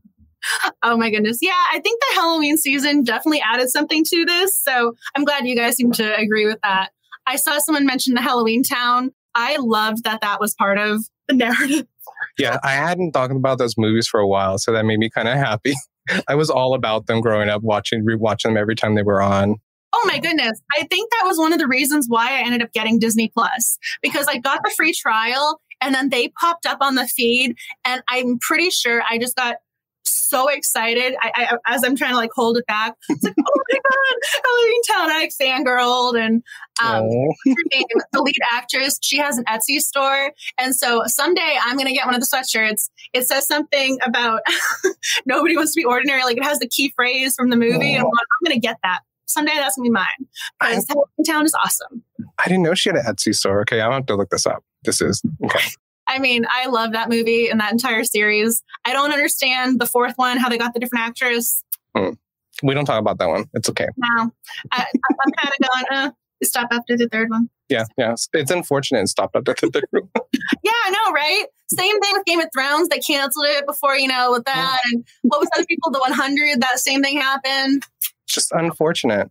oh 0.83 0.97
my 0.97 1.11
goodness. 1.11 1.39
Yeah, 1.41 1.53
I 1.73 1.81
think 1.81 2.01
the 2.01 2.21
Halloween 2.21 2.59
season 2.59 3.03
definitely 3.03 3.43
added 3.45 3.71
something 3.71 4.05
to 4.05 4.25
this. 4.25 4.57
So 4.57 4.95
I'm 5.15 5.25
glad 5.25 5.47
you 5.47 5.57
guys 5.57 5.77
seem 5.77 5.93
to 5.93 6.17
agree 6.17 6.47
with 6.47 6.59
that. 6.63 6.91
I 7.27 7.37
saw 7.37 7.59
someone 7.59 7.87
mention 7.87 8.15
the 8.15 8.21
Halloween 8.21 8.63
town. 8.63 9.13
I 9.35 9.57
loved 9.59 10.05
that 10.05 10.21
that 10.21 10.41
was 10.41 10.55
part 10.55 10.79
of 10.79 11.05
the 11.29 11.35
narrative. 11.35 11.87
Yeah, 12.39 12.59
I 12.63 12.73
hadn't 12.73 13.13
talked 13.13 13.33
about 13.33 13.59
those 13.59 13.75
movies 13.79 14.07
for 14.07 14.21
a 14.21 14.27
while, 14.27 14.59
so 14.59 14.73
that 14.73 14.85
made 14.85 14.99
me 14.99 15.09
kind 15.09 15.29
of 15.29 15.37
happy. 15.37 15.75
I 16.29 16.35
was 16.35 16.51
all 16.51 16.75
about 16.75 17.07
them 17.07 17.21
growing 17.21 17.49
up, 17.49 17.63
watching, 17.63 18.05
rewatching 18.05 18.45
them 18.45 18.57
every 18.57 18.75
time 18.75 18.95
they 18.95 19.03
were 19.03 19.23
on. 19.23 19.57
Oh 19.93 20.05
my 20.07 20.19
goodness. 20.19 20.61
I 20.77 20.85
think 20.85 21.11
that 21.11 21.23
was 21.25 21.39
one 21.39 21.53
of 21.53 21.61
the 21.61 21.69
reasons 21.69 22.07
why 22.09 22.39
I 22.39 22.45
ended 22.45 22.63
up 22.63 22.73
getting 22.73 22.99
Disney 22.99 23.31
Plus 23.33 23.79
because 24.03 24.27
I 24.27 24.39
got 24.39 24.61
the 24.65 24.73
free 24.77 24.93
trial 24.93 25.61
and 25.81 25.95
then 25.95 26.09
they 26.09 26.29
popped 26.41 26.67
up 26.67 26.79
on 26.81 26.97
the 26.97 27.07
feed. 27.07 27.55
And 27.85 28.03
I'm 28.09 28.39
pretty 28.41 28.71
sure 28.71 29.03
I 29.09 29.19
just 29.19 29.37
got 29.37 29.57
so 30.35 30.49
excited. 30.49 31.15
I, 31.21 31.31
I, 31.35 31.75
as 31.75 31.85
I'm 31.85 31.97
trying 31.97 32.11
to 32.11 32.17
like 32.17 32.31
hold 32.35 32.59
it 32.59 32.67
back, 32.67 32.95
it's 33.09 33.23
like, 33.23 33.35
oh 33.39 33.61
my 33.73 33.79
god, 33.79 35.07
Halloweentown! 35.07 35.13
I 35.13 35.19
like 35.21 35.33
fangirled, 35.41 36.21
and 36.21 36.43
um, 36.83 37.05
name, 37.07 37.85
the 38.13 38.23
lead 38.23 38.37
actress, 38.53 38.99
she 39.01 39.19
has 39.19 39.39
an 39.39 39.45
Etsy 39.45 39.79
store, 39.79 40.33
and 40.59 40.75
so 40.75 41.03
someday 41.07 41.57
I'm 41.63 41.77
gonna 41.77 41.93
get 41.93 42.07
one 42.07 42.15
of 42.15 42.21
the 42.21 42.27
sweatshirts. 42.27 42.91
It 43.13 43.27
says 43.27 43.47
something 43.47 43.99
about 44.05 44.43
nobody 45.27 45.57
wants 45.57 45.73
to 45.75 45.81
be 45.81 45.85
ordinary. 45.85 46.25
Like 46.25 46.37
it 46.37 46.45
has 46.45 46.59
the 46.59 46.69
key 46.69 46.93
phrase 46.97 47.35
from 47.37 47.51
the 47.51 47.57
movie, 47.57 47.95
and 47.95 48.03
I'm, 48.03 48.07
I'm 48.07 48.45
gonna 48.45 48.61
get 48.61 48.79
that 48.83 49.01
someday. 49.27 49.55
That's 49.55 49.77
gonna 49.77 49.87
be 49.87 49.91
mine 49.91 50.07
because 50.61 50.87
Halloweentown 50.87 51.45
is 51.45 51.55
awesome. 51.55 52.03
I 52.39 52.49
didn't 52.49 52.63
know 52.63 52.75
she 52.75 52.89
had 52.89 52.97
an 52.97 53.05
Etsy 53.05 53.35
store. 53.35 53.61
Okay, 53.63 53.81
I'm 53.81 53.87
gonna 53.87 53.97
have 53.97 54.07
to 54.07 54.17
look 54.17 54.31
this 54.31 54.47
up. 54.47 54.65
This 54.83 55.01
is 55.01 55.23
okay. 55.45 55.61
I 56.07 56.19
mean, 56.19 56.45
I 56.51 56.67
love 56.67 56.93
that 56.93 57.09
movie 57.09 57.49
and 57.49 57.61
that 57.61 57.73
entire 57.73 58.05
series. 58.05 58.63
I 58.85 58.93
don't 58.93 59.13
understand 59.13 59.81
the 59.81 59.87
fourth 59.87 60.15
one, 60.17 60.37
how 60.39 60.49
they 60.49 60.59
got 60.59 60.75
the 60.75 60.81
different 60.81 61.05
actress. 61.05 61.63
Hmm. 61.97 62.11
We 62.63 62.75
don't 62.75 62.85
talk 62.85 63.01
about 63.01 63.19
that 63.19 63.29
one. 63.29 63.47
It's 63.55 63.69
okay. 63.69 63.89
No, 63.97 64.33
I, 64.71 64.87
am 64.95 65.33
kind 65.39 65.55
of 65.61 65.69
going, 65.69 65.85
uh, 65.91 66.11
stop 66.43 66.69
after 66.71 66.97
the 66.97 67.09
third 67.09 67.31
one. 67.31 67.49
Yeah, 67.69 67.85
yeah. 67.97 68.15
It's 68.33 68.51
unfortunate 68.51 69.03
it 69.03 69.09
stopped 69.09 69.37
after 69.37 69.55
the 69.61 69.71
third 69.71 69.87
one. 69.91 70.09
yeah, 70.63 70.71
I 70.85 70.91
know, 70.91 71.13
right? 71.13 71.47
Same 71.71 72.01
thing 72.01 72.13
with 72.13 72.25
Game 72.27 72.41
of 72.41 72.49
Thrones. 72.55 72.89
They 72.89 72.99
canceled 72.99 73.47
it 73.49 73.67
before, 73.67 73.97
you 73.97 74.09
know, 74.09 74.33
with 74.33 74.45
that. 74.45 74.79
And 74.93 75.05
what 75.23 75.41
was 75.41 75.49
other 75.57 75.67
people, 75.67 75.91
the 75.91 75.99
100, 76.01 76.61
that 76.61 76.79
same 76.79 77.03
thing 77.03 77.21
happened. 77.21 77.85
Just 78.27 78.53
unfortunate. 78.53 79.31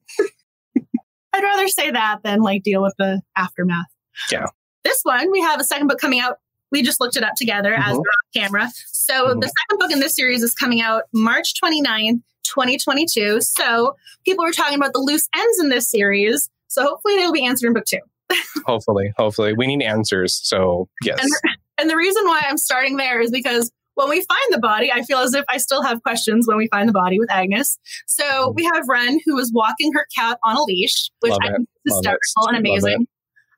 I'd 1.33 1.43
rather 1.43 1.67
say 1.67 1.91
that 1.91 2.19
than 2.23 2.41
like 2.41 2.63
deal 2.63 2.81
with 2.81 2.93
the 2.97 3.21
aftermath. 3.37 3.85
Yeah. 4.31 4.47
This 4.83 4.99
one, 5.03 5.31
we 5.31 5.41
have 5.41 5.59
a 5.59 5.63
second 5.63 5.87
book 5.87 5.99
coming 5.99 6.19
out 6.19 6.37
we 6.73 6.81
just 6.81 6.99
looked 6.99 7.15
it 7.15 7.23
up 7.23 7.35
together 7.37 7.71
mm-hmm. 7.71 7.89
as 7.89 7.93
we're 7.93 7.99
on 7.99 8.33
camera. 8.33 8.69
So 8.87 9.27
mm-hmm. 9.27 9.39
the 9.39 9.47
second 9.47 9.79
book 9.79 9.91
in 9.91 9.99
this 10.01 10.15
series 10.15 10.43
is 10.43 10.53
coming 10.53 10.81
out 10.81 11.03
March 11.13 11.53
29th, 11.63 12.21
2022. 12.43 13.39
So 13.41 13.95
people 14.25 14.43
were 14.43 14.51
talking 14.51 14.75
about 14.75 14.91
the 14.91 14.99
loose 14.99 15.29
ends 15.33 15.59
in 15.59 15.69
this 15.69 15.89
series. 15.89 16.49
So 16.67 16.83
hopefully 16.83 17.15
they'll 17.15 17.31
be 17.31 17.45
answered 17.45 17.67
in 17.67 17.73
book 17.73 17.85
two. 17.85 17.99
hopefully, 18.65 19.13
hopefully. 19.17 19.53
We 19.53 19.67
need 19.67 19.83
answers. 19.83 20.41
So 20.43 20.89
yes. 21.03 21.19
And 21.21 21.29
the, 21.29 21.57
and 21.77 21.89
the 21.89 21.95
reason 21.95 22.25
why 22.25 22.41
I'm 22.45 22.57
starting 22.57 22.97
there 22.97 23.21
is 23.21 23.29
because 23.29 23.71
when 23.95 24.09
we 24.09 24.21
find 24.21 24.39
the 24.49 24.59
body, 24.59 24.91
I 24.91 25.03
feel 25.03 25.19
as 25.19 25.35
if 25.35 25.45
I 25.47 25.57
still 25.57 25.83
have 25.83 26.01
questions 26.01 26.47
when 26.47 26.57
we 26.57 26.67
find 26.69 26.89
the 26.89 26.93
body 26.93 27.19
with 27.19 27.31
Agnes. 27.31 27.77
So 28.07 28.23
mm-hmm. 28.23 28.55
we 28.55 28.63
have 28.63 28.85
Wren, 28.87 29.19
who 29.25 29.37
is 29.37 29.51
walking 29.53 29.91
her 29.93 30.07
cat 30.17 30.39
on 30.43 30.55
a 30.55 30.63
leash, 30.63 31.11
which 31.19 31.31
Love 31.31 31.39
I 31.43 31.47
think 31.51 31.69
is 31.85 31.95
hysterical 31.95 32.47
and 32.47 32.57
amazing. 32.57 33.07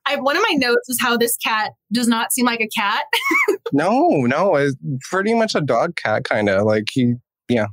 I, 0.05 0.17
one 0.17 0.37
of 0.37 0.43
my 0.49 0.55
notes 0.55 0.89
is 0.89 0.99
how 0.99 1.17
this 1.17 1.35
cat 1.37 1.71
does 1.91 2.07
not 2.07 2.31
seem 2.31 2.45
like 2.45 2.61
a 2.61 2.67
cat. 2.67 3.05
no, 3.73 4.09
no, 4.09 4.55
it's 4.55 4.75
pretty 5.09 5.33
much 5.33 5.55
a 5.55 5.61
dog 5.61 5.95
cat 5.95 6.23
kind 6.23 6.49
of 6.49 6.63
like 6.65 6.85
he, 6.91 7.15
yeah. 7.49 7.67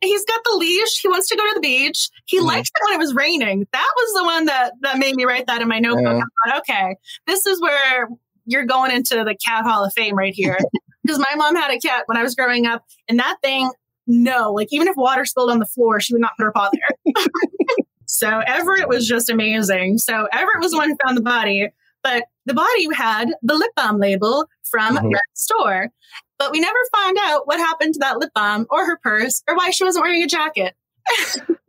He's 0.00 0.24
got 0.24 0.40
the 0.44 0.56
leash. 0.56 1.00
He 1.02 1.08
wants 1.08 1.28
to 1.28 1.36
go 1.36 1.44
to 1.44 1.52
the 1.54 1.60
beach. 1.60 2.08
He 2.24 2.40
mm. 2.40 2.44
likes 2.44 2.68
it 2.68 2.82
when 2.88 2.94
it 2.94 3.02
was 3.02 3.14
raining. 3.14 3.66
That 3.72 3.92
was 3.96 4.14
the 4.14 4.24
one 4.24 4.44
that 4.46 4.72
that 4.80 4.98
made 4.98 5.14
me 5.14 5.24
write 5.24 5.46
that 5.46 5.60
in 5.60 5.68
my 5.68 5.78
notebook. 5.78 6.04
Yeah. 6.06 6.22
I 6.46 6.50
thought, 6.50 6.58
okay, 6.60 6.96
this 7.26 7.44
is 7.44 7.60
where 7.60 8.08
you're 8.46 8.64
going 8.64 8.92
into 8.92 9.16
the 9.24 9.36
cat 9.46 9.64
hall 9.64 9.84
of 9.84 9.92
fame 9.92 10.16
right 10.16 10.34
here. 10.34 10.58
Because 11.06 11.18
my 11.18 11.34
mom 11.36 11.54
had 11.54 11.70
a 11.70 11.78
cat 11.78 12.04
when 12.06 12.16
I 12.16 12.22
was 12.22 12.34
growing 12.34 12.66
up, 12.66 12.82
and 13.10 13.18
that 13.18 13.36
thing, 13.42 13.70
no, 14.06 14.52
like 14.52 14.68
even 14.70 14.88
if 14.88 14.96
water 14.96 15.26
spilled 15.26 15.50
on 15.50 15.58
the 15.58 15.66
floor, 15.66 16.00
she 16.00 16.14
would 16.14 16.22
not 16.22 16.32
put 16.38 16.44
her 16.44 16.52
paw 16.52 16.70
there. 16.72 17.14
So 18.14 18.40
Everett 18.46 18.88
was 18.88 19.08
just 19.08 19.28
amazing. 19.28 19.98
So 19.98 20.28
Everett 20.32 20.60
was 20.60 20.70
the 20.70 20.78
one 20.78 20.90
who 20.90 20.96
found 21.04 21.16
the 21.16 21.22
body, 21.22 21.68
but 22.02 22.24
the 22.46 22.54
body 22.54 22.86
had 22.94 23.30
the 23.42 23.54
lip 23.54 23.72
balm 23.74 23.98
label 23.98 24.46
from 24.70 24.96
mm-hmm. 24.96 25.08
Red 25.08 25.20
Store. 25.34 25.90
But 26.38 26.52
we 26.52 26.60
never 26.60 26.78
found 26.94 27.16
out 27.22 27.46
what 27.46 27.58
happened 27.58 27.94
to 27.94 28.00
that 28.00 28.18
lip 28.18 28.30
balm 28.34 28.66
or 28.70 28.86
her 28.86 28.98
purse 29.02 29.42
or 29.48 29.56
why 29.56 29.70
she 29.70 29.84
wasn't 29.84 30.04
wearing 30.04 30.22
a 30.22 30.26
jacket. 30.28 30.74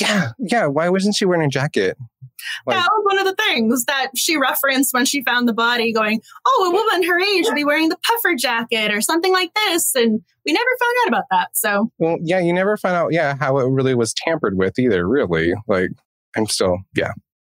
yeah, 0.00 0.32
yeah. 0.38 0.66
Why 0.66 0.88
wasn't 0.88 1.14
she 1.16 1.24
wearing 1.24 1.44
a 1.44 1.48
jacket? 1.48 1.96
Like, 2.66 2.76
that 2.76 2.88
was 2.90 3.04
one 3.04 3.18
of 3.18 3.24
the 3.26 3.42
things 3.42 3.84
that 3.86 4.10
she 4.16 4.36
referenced 4.36 4.94
when 4.94 5.04
she 5.04 5.24
found 5.24 5.48
the 5.48 5.52
body, 5.52 5.92
going, 5.92 6.20
Oh, 6.46 6.68
a 6.68 6.72
woman 6.72 7.08
her 7.08 7.20
age 7.20 7.46
would 7.46 7.54
be 7.54 7.64
wearing 7.64 7.88
the 7.88 7.98
puffer 8.06 8.34
jacket 8.36 8.92
or 8.92 9.00
something 9.00 9.32
like 9.32 9.52
this. 9.54 9.94
And 9.94 10.20
we 10.46 10.52
never 10.52 10.70
found 10.80 10.96
out 11.02 11.08
about 11.08 11.24
that. 11.30 11.48
So, 11.56 11.90
well, 11.98 12.18
yeah, 12.22 12.38
you 12.38 12.52
never 12.52 12.76
found 12.76 12.96
out, 12.96 13.12
yeah, 13.12 13.36
how 13.38 13.58
it 13.58 13.68
really 13.68 13.94
was 13.94 14.14
tampered 14.14 14.56
with 14.56 14.78
either, 14.78 15.06
really. 15.06 15.52
Like, 15.66 15.90
I'm 16.36 16.46
still, 16.46 16.78
yeah. 16.94 17.12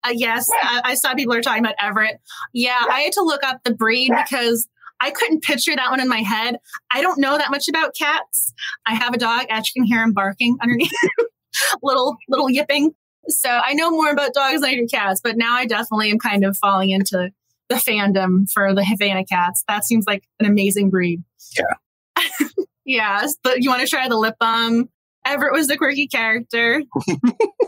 Uh, 0.03 0.13
yes, 0.13 0.49
I, 0.61 0.81
I 0.85 0.93
saw 0.95 1.13
people 1.13 1.33
are 1.33 1.41
talking 1.41 1.63
about 1.63 1.75
Everett. 1.81 2.21
Yeah, 2.53 2.81
I 2.89 3.01
had 3.01 3.13
to 3.13 3.21
look 3.21 3.43
up 3.43 3.61
the 3.65 3.73
breed 3.73 4.11
because 4.15 4.67
I 5.01 5.11
couldn't 5.11 5.43
picture 5.43 5.75
that 5.75 5.89
one 5.89 5.99
in 5.99 6.07
my 6.07 6.21
head. 6.21 6.57
I 6.91 7.01
don't 7.01 7.19
know 7.19 7.37
that 7.37 7.51
much 7.51 7.67
about 7.67 7.95
cats. 7.95 8.53
I 8.85 8.95
have 8.95 9.13
a 9.13 9.17
dog. 9.17 9.45
Actually, 9.49 9.81
can 9.81 9.83
hear 9.85 10.03
him 10.03 10.13
barking 10.13 10.57
underneath, 10.61 10.91
little 11.83 12.17
little 12.27 12.49
yipping. 12.49 12.93
So 13.27 13.49
I 13.49 13.73
know 13.73 13.91
more 13.91 14.09
about 14.09 14.33
dogs 14.33 14.61
than 14.61 14.69
I 14.69 14.75
do 14.75 14.87
cats, 14.87 15.21
but 15.23 15.37
now 15.37 15.55
I 15.55 15.65
definitely 15.65 16.09
am 16.09 16.19
kind 16.19 16.43
of 16.45 16.57
falling 16.57 16.89
into 16.89 17.31
the 17.69 17.75
fandom 17.75 18.49
for 18.51 18.73
the 18.73 18.83
Havana 18.83 19.23
cats. 19.23 19.63
That 19.67 19.85
seems 19.85 20.05
like 20.07 20.23
an 20.39 20.45
amazing 20.45 20.89
breed. 20.89 21.23
Yeah. 21.57 22.23
yeah. 22.85 23.27
But 23.43 23.63
you 23.63 23.69
want 23.69 23.81
to 23.81 23.87
try 23.87 24.07
the 24.09 24.17
lip 24.17 24.35
balm? 24.39 24.89
Everett 25.25 25.53
was 25.53 25.67
the 25.67 25.77
quirky 25.77 26.07
character. 26.07 26.81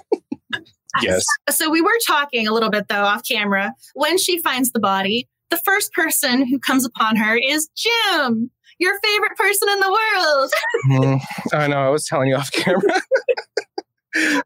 yes. 1.01 1.23
So 1.49 1.69
we 1.69 1.81
were 1.81 1.97
talking 2.07 2.47
a 2.47 2.53
little 2.53 2.71
bit 2.71 2.87
though 2.87 3.03
off 3.03 3.21
camera. 3.27 3.73
When 3.93 4.17
she 4.17 4.39
finds 4.39 4.71
the 4.71 4.79
body, 4.79 5.27
the 5.49 5.57
first 5.57 5.93
person 5.93 6.47
who 6.47 6.59
comes 6.59 6.85
upon 6.85 7.17
her 7.17 7.35
is 7.35 7.69
Jim, 7.75 8.49
your 8.79 8.99
favorite 8.99 9.37
person 9.37 9.69
in 9.69 9.79
the 9.79 9.87
world. 9.89 10.51
mm, 10.89 11.21
I 11.53 11.67
know. 11.67 11.77
I 11.77 11.89
was 11.89 12.05
telling 12.05 12.29
you 12.29 12.35
off 12.35 12.51
camera 12.51 13.01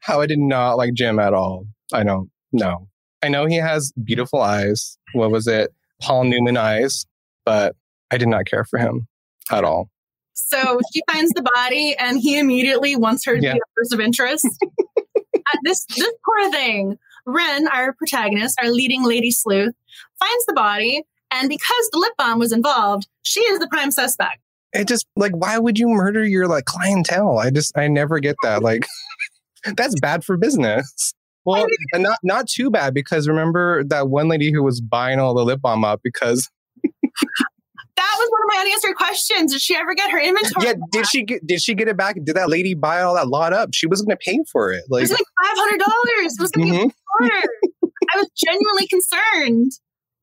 how 0.02 0.22
I 0.22 0.26
did 0.26 0.40
not 0.40 0.78
like 0.78 0.94
Jim 0.94 1.20
at 1.20 1.34
all. 1.34 1.66
I 1.94 2.04
don't 2.04 2.30
know. 2.52 2.88
I 3.24 3.30
know 3.30 3.46
he 3.46 3.56
has 3.56 3.92
beautiful 4.04 4.42
eyes. 4.42 4.98
What 5.14 5.32
was 5.32 5.48
it? 5.48 5.74
Paul 6.02 6.26
Newman 6.26 6.58
eyes, 6.58 7.06
but 7.46 7.76
I 8.12 8.18
did 8.18 8.28
not 8.28 8.46
care 8.46 8.64
for 8.66 8.78
him 8.78 9.08
at 9.52 9.64
all. 9.64 9.90
So 10.34 10.80
she 10.94 11.02
finds 11.12 11.32
the 11.34 11.50
body 11.56 11.96
and 11.98 12.20
he 12.20 12.38
immediately 12.38 12.96
wants 12.96 13.26
her 13.26 13.38
to 13.38 13.42
yeah. 13.42 13.54
be 13.54 13.60
a 13.60 13.74
person 13.76 14.00
of 14.00 14.06
interest. 14.06 14.46
this 15.64 15.86
this 15.86 16.14
poor 16.26 16.52
thing. 16.52 16.98
Wren, 17.26 17.68
our 17.70 17.94
protagonist, 17.94 18.60
our 18.62 18.70
leading 18.70 19.04
lady 19.04 19.32
sleuth, 19.32 19.74
finds 20.20 20.46
the 20.46 20.54
body, 20.54 21.04
and 21.32 21.50
because 21.50 21.90
the 21.92 21.98
lip 21.98 22.14
balm 22.18 22.38
was 22.38 22.52
involved, 22.52 23.08
she 23.24 23.40
is 23.42 23.60
the 23.60 23.68
prime 23.68 23.92
suspect. 23.92 24.40
It 24.74 24.88
just 24.88 25.08
like 25.16 25.32
why 25.34 25.58
would 25.58 25.80
you 25.80 25.88
murder 25.88 26.24
your 26.24 26.48
like 26.48 26.66
clientele? 26.66 27.40
I 27.40 27.50
just 27.50 27.76
I 27.78 27.88
never 27.88 28.20
get 28.20 28.36
that. 28.44 28.62
Like 28.62 28.86
that's 29.76 30.00
bad 30.00 30.24
for 30.24 30.38
business. 30.38 31.14
Well, 31.46 31.68
and 31.94 32.04
not 32.04 32.18
not 32.24 32.48
too 32.48 32.72
bad 32.72 32.94
because 32.94 33.28
remember 33.28 33.84
that 33.86 34.10
one 34.10 34.28
lady 34.28 34.52
who 34.52 34.64
was 34.64 34.82
buying 34.82 35.20
all 35.20 35.36
the 35.36 35.44
lip 35.44 35.62
balm 35.62 35.84
up 35.86 36.02
because 36.04 36.50
that 36.84 38.16
was 38.18 38.30
one 38.30 38.42
of 38.42 38.56
my 38.56 38.62
unanswered 38.62 38.96
questions. 38.96 39.52
Did 39.52 39.62
she 39.62 39.76
ever 39.76 39.94
get 39.94 40.10
her 40.10 40.20
inventory? 40.20 40.66
Yeah, 40.66 40.74
back? 40.74 40.90
did 40.92 41.06
she 41.08 41.24
get 41.24 41.46
did 41.46 41.62
she 41.62 41.76
get 41.76 41.88
it 41.88 41.98
back? 41.98 42.16
Did 42.24 42.36
that 42.36 42.50
lady 42.50 42.74
buy 42.74 43.02
all 43.02 43.14
that 43.16 43.28
lot 43.28 43.54
up? 43.54 43.70
She 43.74 43.86
wasn't 43.86 44.10
gonna 44.10 44.18
pay 44.18 44.40
for 44.52 44.72
it. 44.72 44.86
Like 44.90 45.02
it 45.02 45.04
was 45.04 45.12
like 45.12 45.20
five 45.20 45.56
hundred 45.56 45.80
dollars. 45.80 46.34
It 46.34 46.42
was 46.42 46.52
gonna 46.52 46.66
mm-hmm. 46.68 46.88
be 46.88 47.92
I 48.14 48.18
was 48.18 48.30
genuinely 48.36 48.88
concerned. 48.88 49.72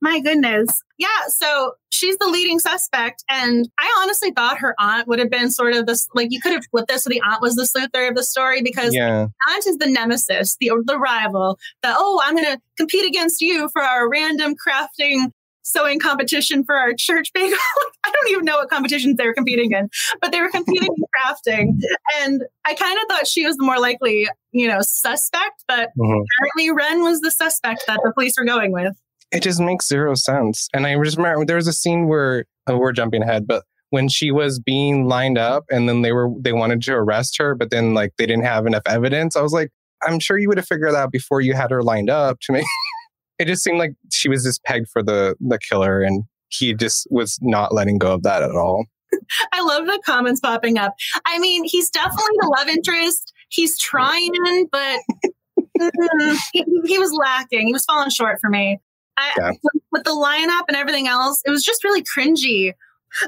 My 0.02 0.18
goodness. 0.18 0.82
Yeah, 0.98 1.06
so 1.28 1.74
she's 1.90 2.18
the 2.18 2.26
leading 2.26 2.58
suspect. 2.58 3.22
And 3.30 3.68
I 3.78 4.00
honestly 4.02 4.32
thought 4.32 4.58
her 4.58 4.74
aunt 4.80 5.06
would 5.06 5.20
have 5.20 5.30
been 5.30 5.48
sort 5.48 5.74
of 5.74 5.86
this, 5.86 6.08
like 6.12 6.32
you 6.32 6.40
could 6.40 6.52
have 6.52 6.64
flipped 6.72 6.88
this 6.88 7.04
so 7.04 7.08
the 7.10 7.22
aunt 7.24 7.40
was 7.40 7.54
the 7.54 7.62
sleuther 7.62 8.08
of 8.08 8.16
the 8.16 8.24
story 8.24 8.62
because 8.62 8.92
yeah. 8.92 9.28
aunt 9.48 9.66
is 9.66 9.78
the 9.78 9.86
nemesis, 9.86 10.56
the, 10.60 10.72
the 10.86 10.98
rival, 10.98 11.56
that, 11.84 11.94
oh, 11.96 12.20
I'm 12.24 12.34
going 12.34 12.52
to 12.52 12.60
compete 12.76 13.06
against 13.06 13.40
you 13.40 13.68
for 13.72 13.80
our 13.80 14.10
random 14.10 14.54
crafting 14.56 15.30
sewing 15.64 16.00
competition 16.00 16.64
for 16.64 16.74
our 16.74 16.92
church 16.92 17.32
bagel. 17.32 17.56
I 18.04 18.10
don't 18.10 18.32
even 18.32 18.44
know 18.44 18.56
what 18.56 18.68
competitions 18.68 19.16
they 19.16 19.26
were 19.26 19.34
competing 19.34 19.70
in, 19.70 19.88
but 20.20 20.32
they 20.32 20.40
were 20.40 20.50
competing 20.50 20.88
in 20.88 21.04
crafting. 21.16 21.78
And 22.20 22.42
I 22.64 22.74
kind 22.74 22.98
of 22.98 23.04
thought 23.08 23.28
she 23.28 23.46
was 23.46 23.56
the 23.56 23.64
more 23.64 23.78
likely, 23.78 24.28
you 24.50 24.66
know, 24.66 24.80
suspect, 24.80 25.62
but 25.68 25.90
mm-hmm. 25.96 26.02
apparently 26.02 26.72
Wren 26.72 27.04
was 27.04 27.20
the 27.20 27.30
suspect 27.30 27.84
that 27.86 28.00
the 28.02 28.12
police 28.12 28.34
were 28.36 28.44
going 28.44 28.72
with 28.72 28.96
it 29.32 29.42
just 29.42 29.60
makes 29.60 29.88
zero 29.88 30.14
sense. 30.14 30.68
And 30.72 30.86
I 30.86 31.02
just 31.02 31.16
remember 31.16 31.44
there 31.44 31.56
was 31.56 31.66
a 31.66 31.72
scene 31.72 32.06
where 32.06 32.44
oh, 32.66 32.76
we're 32.76 32.92
jumping 32.92 33.22
ahead, 33.22 33.46
but 33.46 33.64
when 33.90 34.08
she 34.08 34.30
was 34.30 34.58
being 34.58 35.06
lined 35.06 35.36
up 35.36 35.64
and 35.70 35.88
then 35.88 36.02
they 36.02 36.12
were 36.12 36.30
they 36.40 36.52
wanted 36.52 36.82
to 36.82 36.94
arrest 36.94 37.36
her, 37.38 37.54
but 37.54 37.70
then 37.70 37.94
like 37.94 38.12
they 38.18 38.26
didn't 38.26 38.44
have 38.44 38.66
enough 38.66 38.82
evidence. 38.86 39.36
I 39.36 39.42
was 39.42 39.52
like, 39.52 39.70
I'm 40.02 40.18
sure 40.18 40.38
you 40.38 40.48
would 40.48 40.58
have 40.58 40.66
figured 40.66 40.94
that 40.94 40.98
out 40.98 41.12
before 41.12 41.40
you 41.40 41.54
had 41.54 41.70
her 41.70 41.82
lined 41.82 42.10
up 42.10 42.38
to 42.42 42.52
me. 42.52 42.64
it 43.38 43.46
just 43.46 43.62
seemed 43.62 43.78
like 43.78 43.92
she 44.10 44.28
was 44.28 44.44
just 44.44 44.62
pegged 44.64 44.88
for 44.90 45.02
the 45.02 45.36
the 45.40 45.58
killer 45.58 46.00
and 46.00 46.24
he 46.48 46.74
just 46.74 47.06
was 47.10 47.38
not 47.40 47.74
letting 47.74 47.98
go 47.98 48.12
of 48.12 48.22
that 48.22 48.42
at 48.42 48.52
all. 48.52 48.86
I 49.52 49.62
love 49.62 49.86
the 49.86 50.00
comments 50.04 50.40
popping 50.40 50.78
up. 50.78 50.94
I 51.26 51.38
mean, 51.38 51.64
he's 51.64 51.90
definitely 51.90 52.36
the 52.40 52.54
love 52.58 52.68
interest. 52.68 53.32
He's 53.48 53.78
trying, 53.78 54.68
but 54.70 55.00
mm, 55.80 56.38
he, 56.52 56.64
he, 56.86 56.98
was 56.98 57.12
lacking. 57.12 57.66
He 57.66 57.72
was 57.72 57.84
falling 57.84 58.10
short 58.10 58.38
for 58.40 58.48
me. 58.48 58.78
I, 59.22 59.32
yeah. 59.38 59.70
With 59.90 60.04
the 60.04 60.10
lineup 60.10 60.64
and 60.68 60.76
everything 60.76 61.06
else, 61.06 61.42
it 61.44 61.50
was 61.50 61.64
just 61.64 61.84
really 61.84 62.02
cringy. 62.02 62.72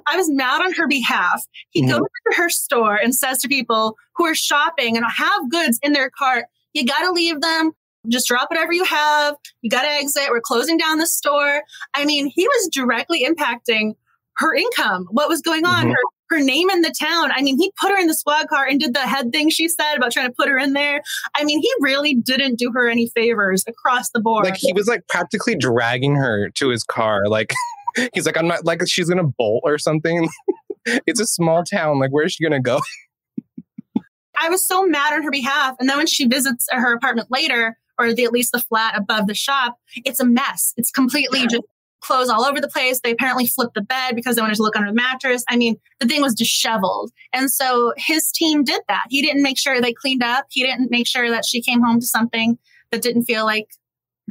I 0.09 0.17
was 0.17 0.31
mad 0.31 0.63
on 0.63 0.73
her 0.75 0.89
behalf. 0.89 1.43
He 1.71 1.83
mm-hmm. 1.83 1.91
goes 1.91 2.01
to 2.01 2.37
her 2.37 2.49
store 2.49 2.97
and 2.97 3.15
says 3.15 3.39
to 3.41 3.49
people 3.49 3.97
who 4.17 4.25
are 4.25 4.35
shopping 4.35 4.97
and 4.97 5.05
have 5.07 5.51
goods 5.51 5.79
in 5.83 5.93
their 5.93 6.11
cart, 6.11 6.47
you 6.73 6.85
got 6.85 7.01
to 7.01 7.13
leave 7.13 7.41
them. 7.41 7.73
Just 8.09 8.29
drop 8.29 8.51
whatever 8.51 8.73
you 8.73 8.85
have. 8.85 9.37
You 9.63 9.71
got 9.71 9.83
to 9.83 9.89
exit. 9.89 10.29
We're 10.31 10.41
closing 10.41 10.77
down 10.77 10.99
the 10.99 11.07
store. 11.07 11.63
I 11.95 12.05
mean, 12.05 12.31
he 12.35 12.47
was 12.47 12.69
directly 12.73 13.25
impacting 13.25 13.95
her 14.37 14.55
income, 14.55 15.07
what 15.11 15.29
was 15.29 15.41
going 15.41 15.65
on, 15.65 15.85
mm-hmm. 15.85 15.91
her, 15.91 15.97
her 16.31 16.41
name 16.41 16.71
in 16.71 16.81
the 16.81 16.95
town. 16.99 17.31
I 17.33 17.43
mean, 17.43 17.59
he 17.59 17.73
put 17.81 17.91
her 17.91 17.99
in 17.99 18.07
the 18.07 18.15
squad 18.15 18.49
car 18.49 18.67
and 18.67 18.81
did 18.81 18.95
the 18.95 19.01
head 19.01 19.33
thing 19.33 19.51
she 19.51 19.69
said 19.69 19.97
about 19.97 20.13
trying 20.13 20.29
to 20.29 20.35
put 20.37 20.49
her 20.49 20.59
in 20.59 20.73
there. 20.73 21.03
I 21.35 21.45
mean, 21.45 21.61
he 21.61 21.71
really 21.81 22.15
didn't 22.15 22.59
do 22.59 22.73
her 22.73 22.89
any 22.89 23.09
favors 23.15 23.65
across 23.67 24.11
the 24.11 24.21
board. 24.21 24.45
Like 24.45 24.57
he 24.57 24.73
was 24.73 24.87
like 24.87 25.07
practically 25.09 25.57
dragging 25.57 26.15
her 26.17 26.51
to 26.51 26.69
his 26.69 26.83
car. 26.83 27.29
Like 27.29 27.53
he's 28.15 28.27
like, 28.27 28.37
I'm 28.37 28.49
not 28.49 28.65
like 28.65 28.87
she's 28.87 29.09
gonna 29.09 29.25
bolt 29.25 29.63
or 29.65 29.79
something. 29.79 30.29
it's 31.07 31.21
a 31.21 31.27
small 31.27 31.63
town. 31.65 31.99
Like, 31.99 32.11
where's 32.11 32.33
she 32.33 32.45
gonna 32.45 32.61
go? 32.61 32.81
I 34.39 34.49
was 34.49 34.67
so 34.67 34.85
mad 34.85 35.13
on 35.13 35.23
her 35.23 35.31
behalf. 35.31 35.77
And 35.79 35.89
then 35.89 35.97
when 35.97 36.07
she 36.07 36.27
visits 36.27 36.67
her 36.71 36.93
apartment 36.95 37.29
later, 37.31 37.79
or 37.99 38.13
the, 38.13 38.25
at 38.25 38.33
least 38.33 38.51
the 38.53 38.59
flat 38.59 38.97
above 38.97 39.29
the 39.29 39.35
shop, 39.35 39.79
it's 40.05 40.19
a 40.19 40.25
mess. 40.25 40.75
It's 40.77 40.91
completely 40.91 41.47
just 41.47 41.63
clothes 42.05 42.29
all 42.29 42.45
over 42.45 42.61
the 42.61 42.69
place. 42.69 43.01
They 43.01 43.13
apparently 43.13 43.47
flipped 43.47 43.75
the 43.75 43.83
bed 43.83 44.15
because 44.15 44.37
they 44.37 44.43
wanted 44.43 44.57
to 44.57 44.63
look 44.63 44.77
under 44.77 44.91
the 44.91 44.95
mattress. 44.95 45.45
I 45.49 45.57
mean, 45.57 45.77
the 46.01 46.07
thing 46.07 46.23
was 46.23 46.35
disheveled. 46.35 47.11
And 47.33 47.51
so 47.51 47.93
his 47.97 48.31
team 48.31 48.63
did 48.63 48.83
that. 48.89 49.07
He 49.11 49.23
didn't 49.23 49.43
make 49.43 49.59
sure 49.59 49.81
they 49.81 49.93
cleaned 49.93 50.23
up. 50.23 50.47
He 50.51 50.63
didn't 50.63 50.91
make 50.91 51.07
sure 51.07 51.31
that 51.31 51.45
she 51.45 51.63
came 51.63 51.83
home 51.83 52.01
to 52.01 52.07
something 52.07 52.59
that 52.91 53.03
didn't 53.03 53.25
feel 53.25 53.45
like 53.45 53.69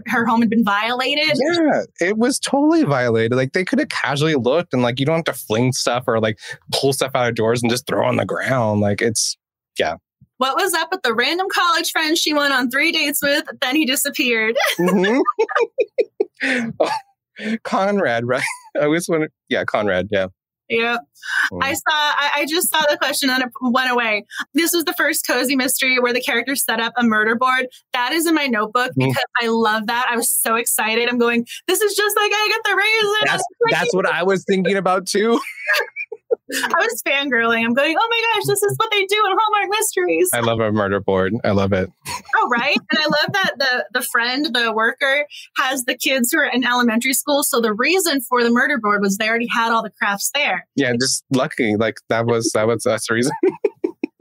her 0.07 0.25
home 0.25 0.41
had 0.41 0.49
been 0.49 0.63
violated. 0.63 1.38
Yeah, 1.39 1.83
it 1.99 2.17
was 2.17 2.39
totally 2.39 2.83
violated. 2.83 3.38
Like 3.38 3.53
they 3.53 3.63
could 3.63 3.79
have 3.79 3.89
casually 3.89 4.36
looked 4.36 4.73
and 4.73 4.81
like 4.81 4.99
you 4.99 5.05
don't 5.05 5.17
have 5.17 5.25
to 5.25 5.33
fling 5.33 5.71
stuff 5.71 6.05
or 6.07 6.19
like 6.19 6.39
pull 6.71 6.93
stuff 6.93 7.12
out 7.13 7.29
of 7.29 7.36
doors 7.36 7.62
and 7.62 7.71
just 7.71 7.86
throw 7.86 8.05
on 8.05 8.15
the 8.15 8.25
ground. 8.25 8.81
Like 8.81 9.01
it's 9.01 9.38
yeah. 9.77 9.95
What 10.38 10.55
was 10.55 10.73
up 10.73 10.89
with 10.91 11.03
the 11.03 11.13
random 11.13 11.47
college 11.51 11.91
friend 11.91 12.17
she 12.17 12.33
went 12.33 12.53
on 12.53 12.69
three 12.69 12.91
dates 12.91 13.21
with? 13.21 13.45
Then 13.62 13.75
he 13.75 13.86
disappeared. 13.86 14.57
mm-hmm. 14.79 16.69
oh, 16.79 16.89
Conrad, 17.63 18.26
right? 18.26 18.43
I 18.80 18.86
always 18.86 19.08
want 19.08 19.24
to, 19.24 19.30
yeah, 19.50 19.63
Conrad, 19.65 20.08
yeah. 20.12 20.28
Yeah. 20.69 20.98
Mm. 21.52 21.60
I 21.62 21.74
saw, 21.74 21.82
I, 21.91 22.32
I, 22.36 22.46
just 22.46 22.72
saw 22.72 22.82
the 22.89 22.98
question 22.98 23.30
and 23.30 23.43
it 23.43 23.50
went 23.62 23.91
away. 23.91 24.26
This 24.54 24.74
was 24.74 24.86
the 24.86 24.93
first 24.93 25.28
cozy 25.28 25.56
mystery 25.56 26.00
where 26.00 26.13
the 26.13 26.22
character 26.22 26.56
set 26.56 26.80
up 26.80 26.93
a 26.98 27.04
murder 27.04 27.36
board. 27.36 27.67
That 27.91 28.13
is 28.13 28.26
in 28.26 28.34
my 28.34 28.48
notebook 28.48 28.91
mm. 28.91 29.08
because 29.08 29.26
I 29.41 29.48
love 29.48 29.88
that. 29.88 30.08
I 30.10 30.15
was 30.15 30.32
so 30.32 30.56
excited. 30.56 31.10
I'm 31.10 31.17
going, 31.17 31.46
this 31.67 31.82
is 31.82 31.96
just 31.96 32.15
like 32.15 32.32
I 32.34 32.48
get 32.48 32.72
the 32.72 32.78
reason. 32.78 33.22
That's, 33.26 33.43
that's 33.72 33.93
what 33.93 34.06
I 34.08 34.24
was 34.24 34.46
thinking 34.46 34.78
about 34.78 35.06
too. 35.06 35.39
I 36.54 36.80
was 36.80 37.02
fangirling. 37.08 37.65
I'm 37.65 37.74
going, 37.74 37.96
oh 38.00 38.08
my 38.10 38.34
gosh, 38.34 38.48
this 38.48 38.62
is 38.63 38.76
what 38.78 38.91
they 38.91 39.06
do 39.06 39.15
in 39.26 39.38
Hallmark 39.38 39.69
Mysteries. 39.69 40.30
I 40.34 40.41
love 40.41 40.60
a 40.60 40.72
murder 40.72 41.00
board. 41.00 41.34
I 41.43 41.52
love 41.52 41.74
it. 41.74 41.89
Oh, 42.36 42.50
right. 42.50 42.78
And 42.91 43.00
I 43.00 43.06
love 43.06 43.34
that 43.34 43.52
the 43.58 44.00
the 44.00 44.02
friend, 44.02 44.54
the 44.54 44.72
worker, 44.74 45.26
has 45.58 45.86
the 45.86 45.98
kids 45.98 46.32
who 46.32 46.39
are 46.39 46.46
in 46.46 46.65
elementary 46.65 47.13
school. 47.13 47.43
So 47.43 47.62
the 47.62 47.74
reason 47.74 48.22
for 48.22 48.43
the 48.43 48.52
murder 48.52 48.78
board 48.78 49.02
was 49.02 49.17
they 49.17 49.30
already 49.30 49.48
had 49.48 49.72
all 49.72 49.84
the 49.84 49.91
crafts 49.91 50.32
there. 50.34 50.67
Yeah, 50.76 50.93
just 50.93 51.24
lucky. 51.32 51.76
Like 51.76 51.98
that 52.10 52.26
was 52.26 52.52
that 52.54 52.67
was 52.67 52.84
that's 52.84 53.08
the 53.08 53.15
reason. 53.15 53.32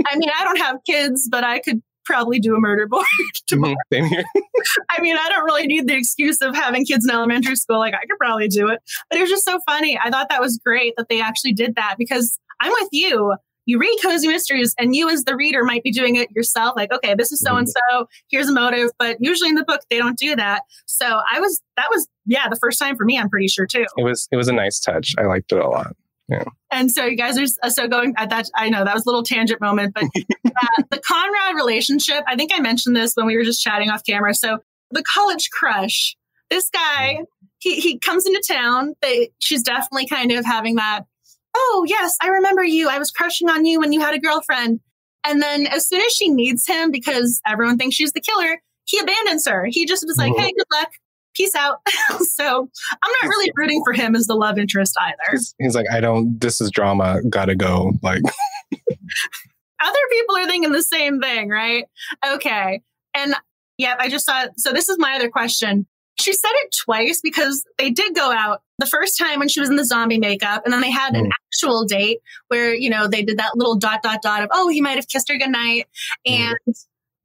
I 0.07 0.17
mean, 0.17 0.31
I 0.37 0.45
don't 0.45 0.59
have 0.59 0.79
kids, 0.85 1.29
but 1.31 1.45
I 1.45 1.61
could 1.61 1.83
probably 2.05 2.39
do 2.39 2.55
a 2.55 2.61
murder 2.61 2.87
board 2.87 3.05
mm-hmm. 3.21 3.47
tomorrow. 3.47 3.75
Same 3.93 4.05
here. 4.07 4.25
I 4.91 5.01
mean, 5.01 5.17
I 5.17 5.29
don't 5.29 5.45
really 5.45 5.67
need 5.67 5.89
the 5.89 5.97
excuse 5.97 6.41
of 6.41 6.55
having 6.55 6.85
kids 6.85 7.05
in 7.05 7.11
elementary 7.11 7.57
school. 7.57 7.79
Like, 7.79 7.95
I 7.95 8.01
could 8.01 8.19
probably 8.19 8.49
do 8.49 8.69
it. 8.69 8.81
But 9.11 9.19
it 9.19 9.23
was 9.23 9.31
just 9.31 9.45
so 9.45 9.61
funny. 9.67 9.99
I 10.03 10.11
thought 10.11 10.29
that 10.31 10.41
was 10.41 10.61
great 10.65 10.95
that 10.97 11.09
they 11.09 11.21
actually 11.21 11.53
did 11.53 11.75
that 11.77 11.97
because 11.99 12.39
I'm 12.61 12.73
with 12.73 12.89
you. 12.93 13.35
You 13.65 13.79
read 13.79 13.97
Cozy 14.03 14.27
Mysteries, 14.27 14.75
and 14.77 14.97
you, 14.97 15.09
as 15.09 15.23
the 15.23 15.37
reader, 15.37 15.63
might 15.63 15.85
be 15.85 15.93
doing 15.93 16.17
it 16.17 16.29
yourself. 16.33 16.75
Like, 16.75 16.93
okay, 16.93 17.15
this 17.15 17.31
is 17.31 17.41
so 17.41 17.55
and 17.55 17.69
so. 17.69 18.07
Here's 18.29 18.49
a 18.49 18.53
motive. 18.53 18.91
But 18.99 19.19
usually 19.21 19.51
in 19.51 19.55
the 19.55 19.63
book, 19.63 19.83
they 19.89 19.99
don't 19.99 20.19
do 20.19 20.35
that. 20.35 20.63
So 20.87 21.21
I 21.33 21.39
was, 21.39 21.61
that 21.77 21.87
was, 21.89 22.09
yeah, 22.27 22.49
the 22.49 22.57
first 22.57 22.81
time 22.81 22.97
for 22.97 23.05
me. 23.05 23.19
I'm 23.19 23.31
pretty 23.31 23.47
sure 23.47 23.67
too. 23.67 23.87
It 23.97 24.03
was, 24.03 24.27
it 24.33 24.37
was 24.37 24.49
a 24.49 24.53
nice 24.53 24.81
touch. 24.81 25.15
I 25.17 25.27
liked 25.27 25.53
it 25.53 25.59
a 25.59 25.69
lot. 25.69 25.95
Yeah. 26.33 26.45
And 26.71 26.91
so 26.91 27.05
you 27.05 27.17
guys 27.17 27.39
are 27.63 27.71
so 27.71 27.87
going 27.87 28.15
at 28.17 28.31
that. 28.31 28.49
I 28.55 28.71
know 28.71 28.85
that 28.85 28.95
was 28.95 29.05
a 29.05 29.09
little 29.09 29.23
tangent 29.23 29.61
moment, 29.61 29.95
but 29.95 30.05
uh, 30.47 30.83
the 30.91 31.01
Conrad 31.07 31.55
relationship, 31.55 32.25
I 32.27 32.37
think 32.37 32.51
I 32.55 32.61
mentioned 32.61 32.97
this 32.97 33.15
when 33.15 33.27
we 33.27 33.37
were 33.37 33.45
just 33.45 33.63
chatting 33.63 33.91
off 33.91 34.03
camera. 34.05 34.35
So 34.35 34.59
the 34.91 35.05
college 35.15 35.51
crush, 35.51 36.17
this 36.51 36.71
guy, 36.71 37.19
he, 37.59 37.81
he 37.81 37.99
comes 37.99 38.27
into 38.27 38.43
town. 38.49 38.95
They, 39.03 39.31
she's 39.39 39.63
definitely 39.63 40.07
kind 40.07 40.33
of 40.33 40.45
having 40.45 40.77
that. 40.77 41.03
Oh, 41.55 41.85
yes, 41.87 42.17
I 42.23 42.29
remember 42.29 42.65
you. 42.65 42.89
I 42.89 42.99
was 42.99 43.11
crushing 43.11 43.51
on 43.51 43.67
you 43.67 43.79
when 43.79 43.93
you 43.93 44.01
had 44.01 44.15
a 44.15 44.19
girlfriend. 44.19 44.81
And 45.25 45.43
then 45.43 45.67
as 45.67 45.87
soon 45.87 46.01
as 46.01 46.13
she 46.13 46.29
needs 46.31 46.67
him, 46.67 46.91
because 46.91 47.41
everyone 47.47 47.77
thinks 47.77 47.95
she's 47.95 48.13
the 48.13 48.21
killer, 48.21 48.61
he 48.85 48.99
abandons 48.99 49.47
her. 49.47 49.67
He 49.71 49.87
just 49.87 50.05
was 50.07 50.17
like, 50.17 50.33
hey, 50.37 50.53
good 50.57 50.67
luck 50.73 50.91
peace 51.35 51.55
out. 51.55 51.79
so 52.21 52.69
I'm 52.91 53.13
not 53.23 53.29
really 53.29 53.51
rooting 53.57 53.83
for 53.85 53.93
him 53.93 54.15
as 54.15 54.27
the 54.27 54.35
love 54.35 54.59
interest 54.59 54.95
either. 55.01 55.33
He's, 55.33 55.55
he's 55.59 55.75
like, 55.75 55.87
I 55.91 56.01
don't, 56.01 56.41
this 56.41 56.61
is 56.61 56.71
drama, 56.71 57.21
gotta 57.29 57.55
go. 57.55 57.93
Like, 58.03 58.23
other 59.83 59.99
people 60.11 60.37
are 60.37 60.47
thinking 60.47 60.73
the 60.73 60.83
same 60.83 61.21
thing, 61.21 61.49
right? 61.49 61.87
Okay. 62.27 62.83
And 63.15 63.35
yeah, 63.79 63.97
I 63.99 64.09
just 64.09 64.27
saw, 64.27 64.47
so 64.57 64.73
this 64.73 64.89
is 64.89 64.99
my 64.99 65.15
other 65.15 65.29
question. 65.29 65.87
She 66.21 66.33
said 66.33 66.51
it 66.53 66.77
twice 66.85 67.21
because 67.23 67.65
they 67.79 67.91
did 67.91 68.15
go 68.15 68.31
out 68.31 68.63
the 68.79 68.87
first 68.87 69.19
time 69.19 69.39
when 69.39 69.49
she 69.49 69.61
was 69.61 69.71
in 69.71 69.77
the 69.77 69.85
zombie 69.85 70.19
makeup, 70.19 70.63
and 70.65 70.73
then 70.73 70.83
they 70.83 70.91
had 70.91 71.15
an 71.15 71.27
mm. 71.27 71.31
actual 71.49 71.85
date 71.85 72.19
where, 72.49 72.75
you 72.75 72.91
know, 72.91 73.09
they 73.09 73.23
did 73.23 73.39
that 73.39 73.57
little 73.57 73.77
dot, 73.77 74.03
dot, 74.03 74.21
dot 74.23 74.43
of, 74.43 74.51
oh, 74.53 74.69
he 74.69 74.81
might 74.81 74.97
have 74.97 75.09
kissed 75.09 75.29
her 75.31 75.39
goodnight. 75.39 75.87
Mm. 76.29 76.57
And 76.67 76.77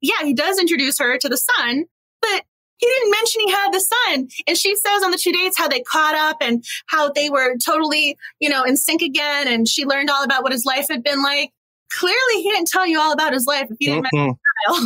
yeah, 0.02 0.24
he 0.24 0.34
does 0.34 0.58
introduce 0.58 1.00
her 1.00 1.18
to 1.18 1.30
the 1.30 1.38
son, 1.38 1.86
but 2.22 2.44
he 2.78 2.88
didn't 2.88 3.12
mention 3.12 3.42
he 3.42 3.52
had 3.52 3.72
the 3.72 3.80
son. 3.80 4.28
And 4.48 4.58
she 4.58 4.76
says 4.76 5.04
on 5.04 5.12
the 5.12 5.18
two 5.18 5.32
dates 5.32 5.58
how 5.58 5.68
they 5.68 5.82
caught 5.82 6.16
up 6.16 6.38
and 6.42 6.64
how 6.88 7.10
they 7.10 7.30
were 7.30 7.56
totally, 7.64 8.18
you 8.40 8.50
know, 8.50 8.64
in 8.64 8.78
sync 8.78 9.02
again. 9.02 9.48
And 9.48 9.68
she 9.68 9.86
learned 9.86 10.10
all 10.10 10.24
about 10.24 10.44
what 10.44 10.52
his 10.52 10.66
life 10.66 10.88
had 10.90 11.04
been 11.04 11.22
like. 11.24 11.52
Clearly, 11.92 12.44
he 12.44 12.52
didn't 12.52 12.68
tell 12.68 12.86
you 12.86 13.00
all 13.00 13.14
about 13.14 13.34
his 13.34 13.46
life 13.46 13.68
if 13.70 13.78
you 13.80 13.94
didn't 13.94 14.08
mm-hmm. 14.14 14.86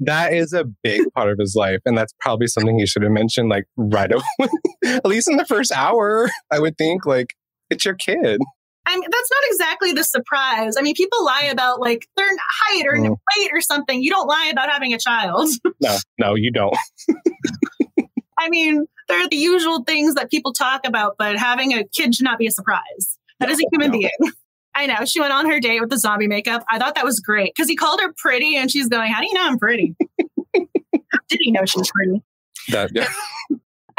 that 0.00 0.32
is 0.32 0.52
a 0.52 0.64
big 0.82 1.02
part 1.14 1.30
of 1.30 1.38
his 1.38 1.54
life. 1.54 1.78
And 1.84 1.96
that's 1.96 2.12
probably 2.18 2.48
something 2.48 2.76
he 2.76 2.86
should 2.86 3.02
have 3.02 3.12
mentioned 3.12 3.48
like 3.48 3.66
right 3.76 4.10
away, 4.40 4.50
at 4.84 5.06
least 5.06 5.30
in 5.30 5.36
the 5.36 5.44
first 5.44 5.72
hour, 5.72 6.28
I 6.50 6.58
would 6.58 6.76
think. 6.76 7.06
Like, 7.06 7.34
it's 7.70 7.84
your 7.84 7.94
kid. 7.94 8.40
I 8.86 8.94
mean, 8.94 9.08
that's 9.10 9.30
not 9.30 9.42
exactly 9.50 9.92
the 9.92 10.04
surprise. 10.04 10.76
I 10.76 10.82
mean, 10.82 10.94
people 10.94 11.24
lie 11.24 11.48
about 11.52 11.80
like 11.80 12.08
their 12.16 12.28
height 12.28 12.84
or 12.86 12.96
mm. 12.96 13.10
weight 13.10 13.50
or 13.52 13.60
something. 13.60 14.02
You 14.02 14.10
don't 14.10 14.26
lie 14.26 14.50
about 14.52 14.70
having 14.70 14.92
a 14.94 14.98
child. 14.98 15.48
no, 15.80 15.96
no, 16.18 16.34
you 16.34 16.50
don't. 16.50 16.76
I 18.38 18.48
mean, 18.48 18.86
there 19.08 19.22
are 19.22 19.28
the 19.28 19.36
usual 19.36 19.84
things 19.84 20.14
that 20.14 20.30
people 20.30 20.52
talk 20.52 20.86
about, 20.86 21.16
but 21.18 21.36
having 21.36 21.74
a 21.74 21.84
kid 21.84 22.14
should 22.14 22.24
not 22.24 22.38
be 22.38 22.46
a 22.46 22.50
surprise. 22.50 23.18
That 23.38 23.46
no, 23.46 23.52
is 23.52 23.60
a 23.60 23.64
human 23.70 23.90
no. 23.92 23.98
being. 23.98 24.32
I 24.74 24.86
know. 24.86 25.04
She 25.04 25.20
went 25.20 25.32
on 25.32 25.50
her 25.50 25.60
date 25.60 25.80
with 25.80 25.90
the 25.90 25.98
zombie 25.98 26.28
makeup. 26.28 26.64
I 26.70 26.78
thought 26.78 26.94
that 26.94 27.04
was 27.04 27.20
great 27.20 27.52
because 27.54 27.68
he 27.68 27.76
called 27.76 28.00
her 28.00 28.12
pretty 28.16 28.56
and 28.56 28.70
she's 28.70 28.88
going, 28.88 29.12
How 29.12 29.20
do 29.20 29.26
you 29.26 29.34
know 29.34 29.46
I'm 29.46 29.58
pretty? 29.58 29.94
How 30.18 31.18
Did 31.28 31.40
he 31.40 31.50
know 31.50 31.64
she's 31.66 31.90
pretty? 31.90 32.22
That, 32.68 32.90
yeah. 32.94 33.08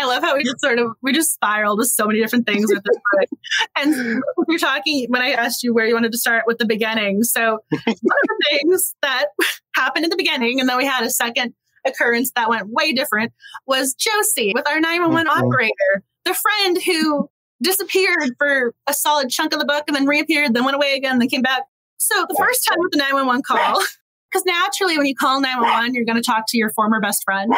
I 0.02 0.06
love 0.06 0.24
how 0.24 0.36
we 0.36 0.44
just 0.44 0.60
sort 0.60 0.80
of 0.80 0.94
we 1.02 1.14
just 1.14 1.34
spiraled 1.34 1.78
with 1.78 1.90
so 1.90 2.08
many 2.08 2.20
different 2.20 2.48
things 2.48 2.66
with 2.68 2.84
this 2.84 2.98
book. 3.14 3.30
And 3.78 4.22
you're 4.48 4.60
talking 4.60 5.08
when 5.10 5.22
I 5.22 5.32
asked 5.32 5.64
you 5.64 5.74
where 5.74 5.86
you 5.86 5.94
wanted 5.94 6.12
to 6.12 6.18
start 6.18 6.46
with 6.48 6.58
the 6.58 6.66
beginning. 6.66 7.24
So 7.24 7.60
one 7.70 7.84
of 7.88 7.96
the 8.00 8.46
things 8.50 8.96
that 9.02 9.28
happened 9.76 10.06
in 10.06 10.10
the 10.10 10.18
beginning, 10.18 10.60
and 10.60 10.68
then 10.68 10.78
we 10.78 10.86
had 10.86 11.04
a 11.04 11.10
second 11.10 11.54
occurrence 11.86 12.32
that 12.36 12.50
went 12.50 12.70
way 12.70 12.94
different, 12.94 13.32
was 13.68 13.94
Josie 13.94 14.54
with 14.56 14.68
our 14.68 14.80
911 14.80 15.28
mm-hmm. 15.28 15.46
operator, 15.46 16.04
the 16.26 16.34
friend 16.34 16.78
who 16.84 17.30
disappeared 17.62 18.36
for 18.38 18.74
a 18.88 18.94
solid 18.94 19.30
chunk 19.30 19.54
of 19.54 19.60
the 19.60 19.66
book 19.66 19.84
and 19.88 19.96
then 19.96 20.06
reappeared, 20.06 20.54
then 20.54 20.66
went 20.66 20.76
away 20.76 20.96
again, 20.96 21.20
then 21.20 21.30
came 21.30 21.42
back. 21.42 21.64
So 21.98 22.26
the 22.28 22.36
first 22.38 22.68
time 22.68 22.78
with 22.80 22.92
the 22.92 22.98
911 22.98 23.44
call, 23.44 23.80
because 24.32 24.46
naturally 24.46 24.98
when 24.98 25.06
you 25.06 25.16
call 25.16 25.40
911, 25.42 25.94
you're 25.94 26.06
going 26.06 26.22
to 26.22 26.24
talk 26.24 26.46
to 26.50 26.58
your 26.58 26.72
former 26.72 27.00
best 27.00 27.24
friend. 27.24 27.54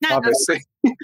Not 0.00 0.12
Obviously. 0.12 0.64
And 0.84 0.96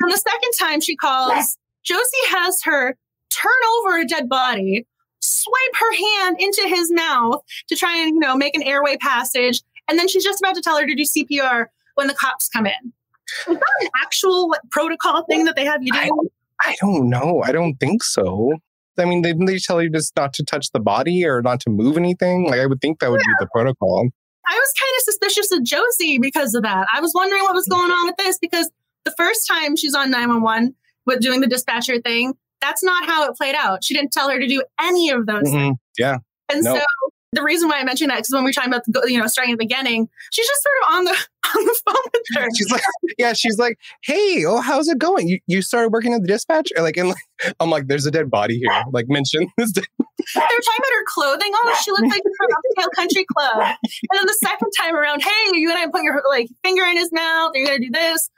then 0.00 0.10
the 0.10 0.16
second 0.16 0.52
time 0.58 0.80
she 0.80 0.96
calls, 0.96 1.56
Josie 1.82 2.26
has 2.30 2.62
her 2.64 2.96
turn 3.30 3.52
over 3.78 3.98
a 3.98 4.06
dead 4.06 4.28
body, 4.28 4.86
swipe 5.20 5.74
her 5.78 5.92
hand 5.96 6.36
into 6.40 6.62
his 6.68 6.90
mouth 6.92 7.42
to 7.68 7.76
try 7.76 7.96
and, 7.96 8.14
you 8.14 8.20
know, 8.20 8.36
make 8.36 8.54
an 8.54 8.62
airway 8.62 8.96
passage. 8.96 9.62
And 9.88 9.98
then 9.98 10.08
she's 10.08 10.24
just 10.24 10.40
about 10.40 10.54
to 10.54 10.62
tell 10.62 10.78
her 10.78 10.86
to 10.86 10.94
do 10.94 11.02
CPR 11.04 11.66
when 11.94 12.06
the 12.06 12.14
cops 12.14 12.48
come 12.48 12.66
in. 12.66 12.92
Is 13.48 13.56
that 13.56 13.76
an 13.82 13.88
actual 14.02 14.48
like, 14.50 14.60
protocol 14.70 15.24
thing 15.24 15.44
that 15.44 15.56
they 15.56 15.64
have 15.64 15.82
you 15.82 15.92
do? 15.92 15.98
I, 15.98 16.70
I 16.70 16.76
don't 16.80 17.08
know. 17.08 17.42
I 17.44 17.52
don't 17.52 17.76
think 17.76 18.02
so. 18.02 18.52
I 18.98 19.04
mean, 19.04 19.22
didn't 19.22 19.46
they 19.46 19.58
tell 19.58 19.80
you 19.80 19.88
just 19.88 20.14
not 20.16 20.34
to 20.34 20.44
touch 20.44 20.72
the 20.72 20.80
body 20.80 21.24
or 21.24 21.40
not 21.40 21.60
to 21.60 21.70
move 21.70 21.96
anything? 21.96 22.46
Like, 22.46 22.60
I 22.60 22.66
would 22.66 22.80
think 22.80 22.98
that 23.00 23.10
would 23.10 23.20
yeah. 23.20 23.34
be 23.38 23.44
the 23.44 23.48
protocol. 23.52 24.08
I 24.46 24.54
was 24.54 24.72
kind 24.78 24.92
of 24.98 25.02
suspicious 25.04 25.52
of 25.52 25.62
Josie 25.62 26.18
because 26.18 26.54
of 26.54 26.62
that. 26.64 26.86
I 26.92 27.00
was 27.00 27.12
wondering 27.14 27.42
what 27.42 27.54
was 27.54 27.66
mm. 27.66 27.70
going 27.70 27.90
on 27.90 28.06
with 28.06 28.16
this 28.16 28.38
because 28.38 28.70
the 29.04 29.14
first 29.16 29.46
time 29.50 29.76
she's 29.76 29.94
on 29.94 30.10
911 30.10 30.74
with 31.06 31.20
doing 31.20 31.40
the 31.40 31.46
dispatcher 31.46 32.00
thing, 32.00 32.34
that's 32.60 32.82
not 32.82 33.06
how 33.06 33.26
it 33.26 33.36
played 33.36 33.54
out. 33.54 33.82
She 33.84 33.94
didn't 33.94 34.12
tell 34.12 34.28
her 34.28 34.38
to 34.38 34.46
do 34.46 34.62
any 34.80 35.10
of 35.10 35.26
those 35.26 35.44
mm-hmm. 35.44 35.56
things. 35.56 35.76
Yeah. 35.98 36.18
And 36.52 36.64
so 36.64 36.80
the 37.32 37.42
reason 37.42 37.68
why 37.68 37.78
I 37.78 37.84
mentioned 37.84 38.10
that 38.10 38.16
because 38.16 38.32
when 38.32 38.44
we 38.44 38.50
are 38.50 38.52
talking 38.52 38.72
about 38.72 38.82
the, 38.86 39.12
you 39.12 39.18
know 39.18 39.26
starting 39.26 39.52
at 39.52 39.58
the 39.58 39.64
beginning, 39.64 40.08
she's 40.32 40.46
just 40.46 40.62
sort 40.62 40.74
of 40.82 40.94
on 40.96 41.04
the 41.04 41.10
on 41.56 41.64
the 41.64 41.80
phone 41.86 42.10
with 42.12 42.22
her. 42.36 42.48
She's 42.56 42.70
like, 42.70 42.82
yeah, 43.18 43.32
she's 43.32 43.58
like, 43.58 43.78
hey, 44.02 44.44
oh, 44.46 44.60
how's 44.60 44.88
it 44.88 44.98
going? 44.98 45.28
You 45.28 45.38
you 45.46 45.62
started 45.62 45.92
working 45.92 46.12
at 46.12 46.22
the 46.22 46.26
dispatch? 46.26 46.70
Or 46.76 46.82
like, 46.82 46.96
and 46.96 47.10
like, 47.10 47.54
I'm 47.60 47.70
like, 47.70 47.86
there's 47.86 48.06
a 48.06 48.10
dead 48.10 48.30
body 48.30 48.58
here. 48.58 48.82
Like, 48.92 49.06
mention 49.08 49.48
this. 49.56 49.72
They 49.72 49.82
were 50.34 50.34
talking 50.34 50.50
about 50.78 50.92
her 50.92 51.04
clothing. 51.06 51.50
Oh, 51.54 51.80
she 51.84 51.90
looks 51.92 52.08
like 52.08 52.22
from 52.22 52.48
Upscale 52.50 52.96
Country 52.96 53.24
Club. 53.32 53.58
And 53.58 54.18
then 54.18 54.26
the 54.26 54.38
second 54.42 54.70
time 54.78 54.96
around, 54.96 55.22
hey, 55.22 55.30
you 55.52 55.68
gonna 55.68 55.90
put 55.90 56.02
your 56.02 56.22
like 56.28 56.48
finger 56.64 56.84
in 56.84 56.96
his 56.96 57.12
mouth? 57.12 57.52
Are 57.54 57.58
You're 57.58 57.66
gonna 57.66 57.80
do 57.80 57.90
this. 57.90 58.28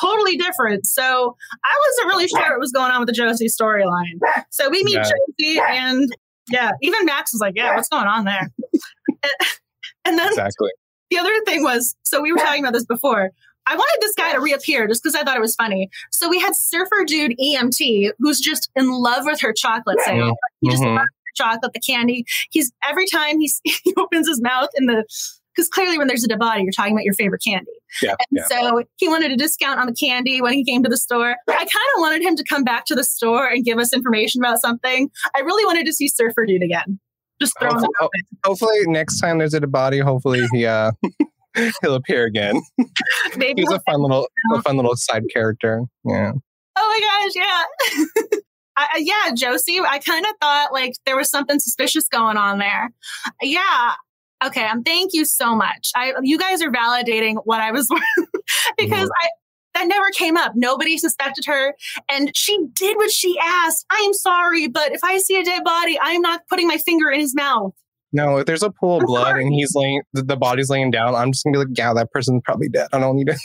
Totally 0.00 0.36
different. 0.36 0.86
So 0.86 1.36
I 1.64 1.80
wasn't 1.88 2.08
really 2.08 2.28
sure 2.28 2.50
what 2.50 2.60
was 2.60 2.72
going 2.72 2.90
on 2.90 3.00
with 3.00 3.08
the 3.08 3.12
Josie 3.12 3.48
storyline. 3.48 4.18
So 4.50 4.70
we 4.70 4.82
meet 4.84 4.94
yeah. 4.94 5.02
Josie 5.02 5.60
and 5.60 6.16
yeah, 6.50 6.72
even 6.82 7.04
Max 7.04 7.32
was 7.32 7.40
like, 7.40 7.54
yeah, 7.56 7.74
what's 7.74 7.88
going 7.88 8.06
on 8.06 8.24
there? 8.24 8.50
and 10.04 10.18
then 10.18 10.28
exactly. 10.28 10.70
the 11.10 11.18
other 11.18 11.32
thing 11.46 11.62
was, 11.62 11.94
so 12.02 12.20
we 12.20 12.32
were 12.32 12.38
talking 12.38 12.62
about 12.62 12.72
this 12.72 12.84
before. 12.84 13.30
I 13.66 13.76
wanted 13.76 13.98
this 14.00 14.14
guy 14.14 14.32
to 14.32 14.40
reappear 14.40 14.88
just 14.88 15.02
because 15.02 15.14
I 15.14 15.22
thought 15.22 15.36
it 15.36 15.40
was 15.40 15.54
funny. 15.54 15.88
So 16.10 16.28
we 16.28 16.40
had 16.40 16.56
Surfer 16.56 17.04
Dude 17.06 17.36
EMT, 17.38 18.10
who's 18.18 18.40
just 18.40 18.70
in 18.74 18.90
love 18.90 19.24
with 19.24 19.40
her 19.40 19.52
chocolate 19.52 20.00
sale. 20.00 20.34
He 20.60 20.70
just 20.70 20.82
mm-hmm. 20.82 20.96
loves 20.96 21.08
chocolate, 21.36 21.72
the 21.72 21.80
candy. 21.80 22.24
He's 22.50 22.72
every 22.88 23.06
time 23.06 23.40
he, 23.40 23.50
he 23.64 23.94
opens 23.96 24.28
his 24.28 24.40
mouth 24.40 24.68
in 24.76 24.86
the 24.86 25.04
because 25.54 25.68
clearly 25.68 25.98
when 25.98 26.08
there's 26.08 26.24
a 26.24 26.36
body, 26.36 26.62
you're 26.62 26.72
talking 26.72 26.92
about 26.92 27.04
your 27.04 27.14
favorite 27.14 27.42
candy. 27.46 27.70
Yeah, 28.02 28.10
and 28.10 28.18
yeah. 28.38 28.44
so 28.46 28.84
he 28.96 29.08
wanted 29.08 29.32
a 29.32 29.36
discount 29.36 29.78
on 29.78 29.86
the 29.86 29.94
candy 29.94 30.40
when 30.40 30.52
he 30.52 30.64
came 30.64 30.82
to 30.82 30.88
the 30.88 30.96
store. 30.96 31.36
I 31.48 31.54
kind 31.54 31.66
of 31.66 32.00
wanted 32.00 32.22
him 32.22 32.36
to 32.36 32.44
come 32.44 32.64
back 32.64 32.86
to 32.86 32.94
the 32.94 33.04
store 33.04 33.46
and 33.46 33.64
give 33.64 33.78
us 33.78 33.92
information 33.92 34.40
about 34.40 34.60
something. 34.60 35.10
I 35.36 35.40
really 35.40 35.64
wanted 35.64 35.86
to 35.86 35.92
see 35.92 36.08
Surfer 36.08 36.46
Dude 36.46 36.62
again. 36.62 36.98
Just 37.40 37.58
throw 37.58 37.70
hopefully, 37.70 37.88
him 37.98 38.38
hopefully 38.44 38.78
next 38.86 39.20
time 39.20 39.38
there's 39.38 39.54
a 39.54 39.60
body, 39.66 39.98
hopefully 39.98 40.46
he 40.52 40.64
uh 40.64 40.92
he'll 41.82 41.94
appear 41.94 42.24
again. 42.24 42.60
Maybe 43.36 43.62
he's 43.62 43.72
a 43.72 43.80
fun 43.80 44.00
little 44.00 44.28
a 44.54 44.62
fun 44.62 44.76
little 44.76 44.96
side 44.96 45.24
character. 45.32 45.82
Yeah. 46.04 46.32
Oh 46.76 46.88
my 46.88 47.26
gosh, 47.26 47.32
yeah. 47.36 48.38
I, 48.76 48.88
yeah, 49.00 49.34
Josie, 49.34 49.80
I 49.80 49.98
kind 49.98 50.24
of 50.24 50.32
thought 50.40 50.72
like 50.72 50.94
there 51.04 51.16
was 51.16 51.30
something 51.30 51.58
suspicious 51.58 52.08
going 52.08 52.38
on 52.38 52.58
there. 52.58 52.90
Yeah, 53.42 53.92
Okay, 54.44 54.64
um, 54.66 54.82
thank 54.82 55.12
you 55.12 55.24
so 55.24 55.54
much. 55.54 55.90
I 55.94 56.14
you 56.22 56.38
guys 56.38 56.62
are 56.62 56.70
validating 56.70 57.36
what 57.44 57.60
I 57.60 57.70
was 57.70 57.88
because 58.76 59.04
mm-hmm. 59.04 59.26
I 59.26 59.28
that 59.74 59.86
never 59.86 60.10
came 60.10 60.36
up. 60.36 60.52
Nobody 60.54 60.98
suspected 60.98 61.44
her, 61.46 61.74
and 62.10 62.30
she 62.34 62.58
did 62.74 62.96
what 62.96 63.10
she 63.10 63.38
asked. 63.42 63.86
I 63.90 64.02
am 64.04 64.12
sorry, 64.12 64.68
but 64.68 64.92
if 64.92 65.02
I 65.02 65.18
see 65.18 65.40
a 65.40 65.44
dead 65.44 65.64
body, 65.64 65.98
I 65.98 66.12
am 66.12 66.22
not 66.22 66.42
putting 66.48 66.66
my 66.66 66.76
finger 66.78 67.10
in 67.10 67.20
his 67.20 67.34
mouth. 67.34 67.72
No, 68.12 68.36
if 68.38 68.46
there's 68.46 68.62
a 68.62 68.70
pool 68.70 68.98
of 68.98 69.06
blood 69.06 69.36
and 69.36 69.50
he's 69.54 69.74
laying, 69.74 70.02
the, 70.12 70.36
body's 70.36 70.68
laying 70.68 70.90
down, 70.90 71.14
I'm 71.14 71.32
just 71.32 71.44
gonna 71.44 71.54
be 71.54 71.58
like, 71.64 71.78
yeah, 71.78 71.94
that 71.94 72.10
person's 72.10 72.42
probably 72.44 72.68
dead. 72.68 72.88
I 72.92 72.98
don't 72.98 73.16
need 73.16 73.28
to. 73.28 73.38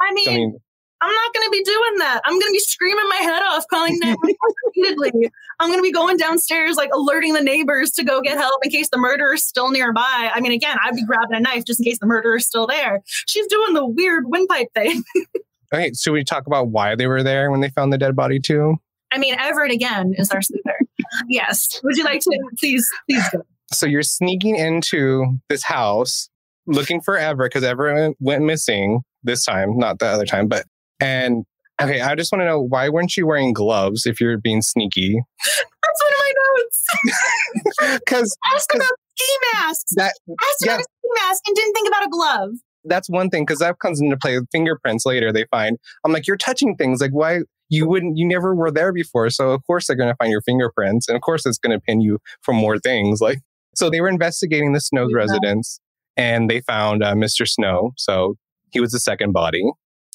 I 0.00 0.12
mean, 0.12 0.28
I 0.28 0.36
mean 0.36 0.58
I'm 1.04 1.12
not 1.12 1.34
going 1.34 1.46
to 1.46 1.50
be 1.50 1.62
doing 1.62 1.98
that. 1.98 2.22
I'm 2.24 2.32
going 2.32 2.48
to 2.48 2.52
be 2.52 2.58
screaming 2.60 3.04
my 3.10 3.16
head 3.16 3.42
off, 3.42 3.66
calling 3.68 3.98
them 4.00 4.16
repeatedly. 4.66 5.30
I'm 5.60 5.68
going 5.68 5.78
to 5.78 5.82
be 5.82 5.92
going 5.92 6.16
downstairs, 6.16 6.76
like 6.76 6.88
alerting 6.94 7.34
the 7.34 7.42
neighbors 7.42 7.90
to 7.92 8.04
go 8.04 8.22
get 8.22 8.38
help 8.38 8.64
in 8.64 8.70
case 8.70 8.88
the 8.90 8.96
murderer's 8.96 9.44
still 9.44 9.70
nearby. 9.70 10.30
I 10.32 10.40
mean, 10.40 10.52
again, 10.52 10.78
I'd 10.82 10.94
be 10.94 11.04
grabbing 11.04 11.36
a 11.36 11.40
knife 11.40 11.66
just 11.66 11.80
in 11.80 11.84
case 11.84 11.98
the 11.98 12.06
murderer's 12.06 12.46
still 12.46 12.66
there. 12.66 13.02
She's 13.26 13.46
doing 13.48 13.74
the 13.74 13.84
weird 13.84 14.24
windpipe 14.28 14.68
thing. 14.72 15.04
okay, 15.74 15.92
so 15.92 16.10
we 16.10 16.24
talk 16.24 16.46
about 16.46 16.68
why 16.68 16.94
they 16.94 17.06
were 17.06 17.22
there 17.22 17.50
when 17.50 17.60
they 17.60 17.68
found 17.68 17.92
the 17.92 17.98
dead 17.98 18.16
body 18.16 18.40
too. 18.40 18.76
I 19.12 19.18
mean, 19.18 19.36
Everett 19.38 19.72
again 19.72 20.14
is 20.16 20.30
our 20.30 20.40
sleuther. 20.40 20.86
yes. 21.28 21.80
Would 21.84 21.98
you 21.98 22.04
like 22.04 22.20
to 22.20 22.38
please, 22.58 22.88
please 23.08 23.28
go? 23.30 23.42
So 23.72 23.84
you're 23.84 24.02
sneaking 24.02 24.56
into 24.56 25.38
this 25.50 25.64
house 25.64 26.30
looking 26.66 27.02
for 27.02 27.18
Everett 27.18 27.52
because 27.52 27.62
Everett 27.62 28.16
went 28.20 28.42
missing 28.42 29.02
this 29.22 29.44
time, 29.44 29.76
not 29.76 29.98
the 29.98 30.06
other 30.06 30.24
time, 30.24 30.48
but 30.48 30.64
and 31.04 31.44
okay, 31.80 32.00
I 32.00 32.14
just 32.14 32.32
want 32.32 32.40
to 32.40 32.46
know 32.46 32.60
why 32.60 32.88
weren't 32.88 33.16
you 33.16 33.26
wearing 33.26 33.52
gloves 33.52 34.06
if 34.06 34.20
you're 34.20 34.38
being 34.38 34.62
sneaky? 34.62 35.20
That's 35.44 36.02
one 36.02 36.12
of 36.12 36.18
my 36.18 36.32
notes. 36.56 36.84
Because 38.04 38.36
asked 38.54 38.72
about 38.74 38.92
ski 39.16 39.36
masks. 39.52 39.92
That 39.96 40.12
asked 40.28 40.64
yeah. 40.64 40.74
about 40.74 40.80
a 40.80 40.82
ski 40.82 41.08
mask 41.22 41.42
and 41.46 41.56
didn't 41.56 41.74
think 41.74 41.88
about 41.88 42.06
a 42.06 42.08
glove. 42.08 42.50
That's 42.84 43.08
one 43.08 43.30
thing 43.30 43.44
because 43.44 43.60
that 43.60 43.78
comes 43.78 44.00
into 44.00 44.16
play 44.16 44.38
with 44.38 44.48
fingerprints 44.50 45.06
later. 45.06 45.32
They 45.32 45.46
find 45.50 45.78
I'm 46.04 46.12
like 46.12 46.26
you're 46.26 46.36
touching 46.36 46.76
things 46.76 47.00
like 47.00 47.12
why 47.12 47.40
you 47.68 47.86
wouldn't 47.88 48.16
you 48.16 48.26
never 48.26 48.54
were 48.54 48.70
there 48.70 48.92
before 48.92 49.30
so 49.30 49.50
of 49.50 49.62
course 49.66 49.86
they're 49.86 49.96
going 49.96 50.10
to 50.10 50.16
find 50.16 50.30
your 50.30 50.42
fingerprints 50.42 51.08
and 51.08 51.16
of 51.16 51.22
course 51.22 51.46
it's 51.46 51.58
going 51.58 51.76
to 51.76 51.80
pin 51.80 52.02
you 52.02 52.18
for 52.42 52.52
more 52.52 52.78
things 52.78 53.22
like 53.22 53.38
so 53.74 53.88
they 53.88 54.02
were 54.02 54.08
investigating 54.08 54.74
the 54.74 54.80
Snow's 54.80 55.10
yeah. 55.10 55.16
residence 55.16 55.80
and 56.14 56.50
they 56.50 56.60
found 56.60 57.02
uh, 57.02 57.14
Mr. 57.14 57.48
Snow 57.48 57.92
so 57.96 58.36
he 58.70 58.80
was 58.80 58.92
the 58.92 59.00
second 59.00 59.32
body. 59.32 59.64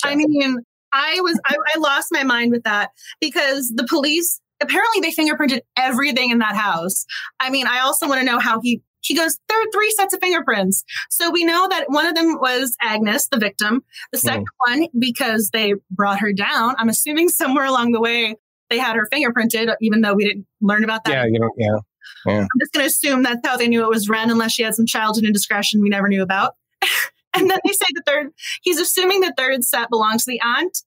I 0.04 0.16
mean, 0.16 0.58
I 0.94 1.20
was 1.22 1.40
I, 1.46 1.56
I 1.76 1.80
lost 1.80 2.10
my 2.12 2.24
mind 2.24 2.52
with 2.52 2.64
that 2.64 2.92
because 3.20 3.72
the 3.76 3.86
police 3.86 4.42
apparently 4.62 5.02
they 5.02 5.12
fingerprinted 5.12 5.62
everything 5.78 6.32
in 6.32 6.40
that 6.40 6.56
house. 6.56 7.06
I 7.40 7.50
mean, 7.50 7.68
I 7.68 7.80
also 7.80 8.08
want 8.08 8.20
to 8.20 8.26
know 8.26 8.40
how 8.40 8.60
he 8.62 8.82
he 9.02 9.16
goes, 9.16 9.38
there 9.48 9.60
are 9.60 9.72
three 9.72 9.92
sets 9.92 10.14
of 10.14 10.20
fingerprints. 10.20 10.84
So 11.10 11.32
we 11.32 11.46
know 11.46 11.68
that 11.70 11.86
one 11.88 12.06
of 12.06 12.16
them 12.16 12.38
was 12.40 12.76
Agnes, 12.82 13.28
the 13.28 13.38
victim. 13.38 13.84
The 14.12 14.20
hmm. 14.20 14.28
second 14.28 14.46
mm. 14.46 14.68
one, 14.68 14.88
because 15.00 15.52
they 15.52 15.76
brought 15.90 16.20
her 16.20 16.34
down, 16.34 16.76
I'm 16.78 16.90
assuming 16.90 17.30
somewhere 17.30 17.66
along 17.66 17.94
the 17.94 18.02
way 18.02 18.36
they 18.70 18.78
had 18.78 18.96
her 18.96 19.08
fingerprinted, 19.12 19.74
even 19.82 20.02
though 20.02 20.14
we 20.14 20.26
didn't 20.26 20.46
learn 20.62 20.84
about 20.84 21.06
that. 21.06 21.14
Yeah, 21.14 21.26
you 21.26 21.40
know, 21.40 21.50
yeah. 21.58 21.78
yeah. 22.26 22.42
I'm 22.42 22.48
just 22.60 22.74
going 22.74 22.84
to 22.84 22.88
assume 22.88 23.24
that's 23.24 23.46
how 23.48 23.58
they 23.58 23.68
knew 23.68 23.84
it 23.84 23.90
was 23.90 24.10
Wren, 24.10 24.30
unless 24.30 24.52
she 24.52 24.64
had 24.64 24.76
some 24.76 24.86
childhood 24.86 25.24
indiscretion 25.24 25.82
we 25.82 25.90
never 25.90 26.08
knew 26.08 26.22
about. 26.22 26.56
and 27.36 27.50
then 27.50 27.60
they 27.66 27.74
say 27.74 27.86
the 27.94 28.04
third, 28.06 28.30
he's 28.62 28.80
assuming 28.80 29.22
the 29.22 29.34
third 29.38 29.64
set 29.64 29.90
belongs 29.90 30.26
to 30.26 30.32
the 30.32 30.42
aunt. 30.42 30.84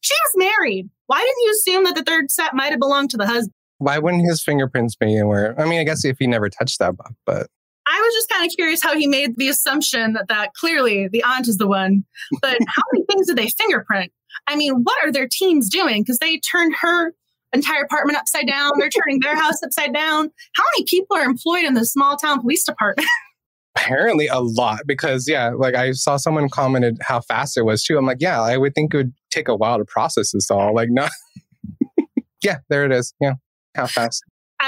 She 0.00 0.14
was 0.14 0.48
married. 0.48 0.88
Why 1.06 1.18
didn't 1.18 1.44
you 1.44 1.50
assume 1.52 1.84
that 1.84 1.94
the 1.94 2.04
third 2.04 2.30
set 2.30 2.54
might 2.54 2.70
have 2.70 2.78
belonged 2.78 3.10
to 3.10 3.16
the 3.16 3.26
husband? 3.26 3.52
Why 3.78 3.98
wouldn't 3.98 4.28
his 4.28 4.42
fingerprints 4.42 4.96
be 4.96 5.14
anywhere? 5.14 5.54
I 5.58 5.64
mean, 5.64 5.80
I 5.80 5.84
guess 5.84 6.04
if 6.04 6.18
he 6.18 6.26
never 6.26 6.48
touched 6.48 6.78
that 6.80 6.96
book, 6.96 7.12
but 7.24 7.48
I 7.86 8.00
was 8.00 8.14
just 8.14 8.28
kind 8.28 8.44
of 8.44 8.54
curious 8.54 8.82
how 8.82 8.94
he 8.94 9.06
made 9.06 9.36
the 9.36 9.48
assumption 9.48 10.12
that, 10.12 10.28
that 10.28 10.52
clearly 10.54 11.08
the 11.08 11.22
aunt 11.22 11.48
is 11.48 11.56
the 11.56 11.66
one. 11.66 12.04
But 12.42 12.58
how 12.66 12.82
many 12.92 13.04
things 13.06 13.28
did 13.28 13.36
they 13.36 13.48
fingerprint? 13.48 14.12
I 14.46 14.56
mean, 14.56 14.82
what 14.82 14.96
are 15.02 15.10
their 15.10 15.28
teams 15.30 15.70
doing? 15.70 16.02
Because 16.02 16.18
they 16.18 16.38
turned 16.38 16.74
her 16.80 17.14
entire 17.52 17.82
apartment 17.82 18.18
upside 18.18 18.46
down. 18.46 18.72
They're 18.78 18.90
turning 18.90 19.20
their 19.20 19.36
house 19.36 19.62
upside 19.62 19.94
down. 19.94 20.30
How 20.54 20.64
many 20.74 20.84
people 20.84 21.16
are 21.16 21.24
employed 21.24 21.64
in 21.64 21.74
the 21.74 21.86
small 21.86 22.16
town 22.16 22.40
police 22.40 22.64
department? 22.64 23.08
apparently 23.76 24.26
a 24.26 24.40
lot 24.40 24.80
because 24.86 25.28
yeah 25.28 25.50
like 25.50 25.74
i 25.74 25.92
saw 25.92 26.16
someone 26.16 26.48
commented 26.48 26.98
how 27.00 27.20
fast 27.20 27.56
it 27.56 27.62
was 27.62 27.82
too. 27.82 27.96
I'm 27.96 28.06
like 28.06 28.18
yeah 28.20 28.40
i 28.40 28.56
would 28.56 28.74
think 28.74 28.94
it 28.94 28.96
would 28.96 29.12
take 29.30 29.48
a 29.48 29.56
while 29.56 29.78
to 29.78 29.84
process 29.84 30.32
this 30.32 30.50
all. 30.50 30.74
Like 30.74 30.88
no. 30.90 31.08
Yeah 32.42 32.58
there 32.68 32.84
it 32.84 32.92
is. 32.92 33.14
Yeah 33.20 33.34
how 33.74 33.86
fast. 33.86 34.22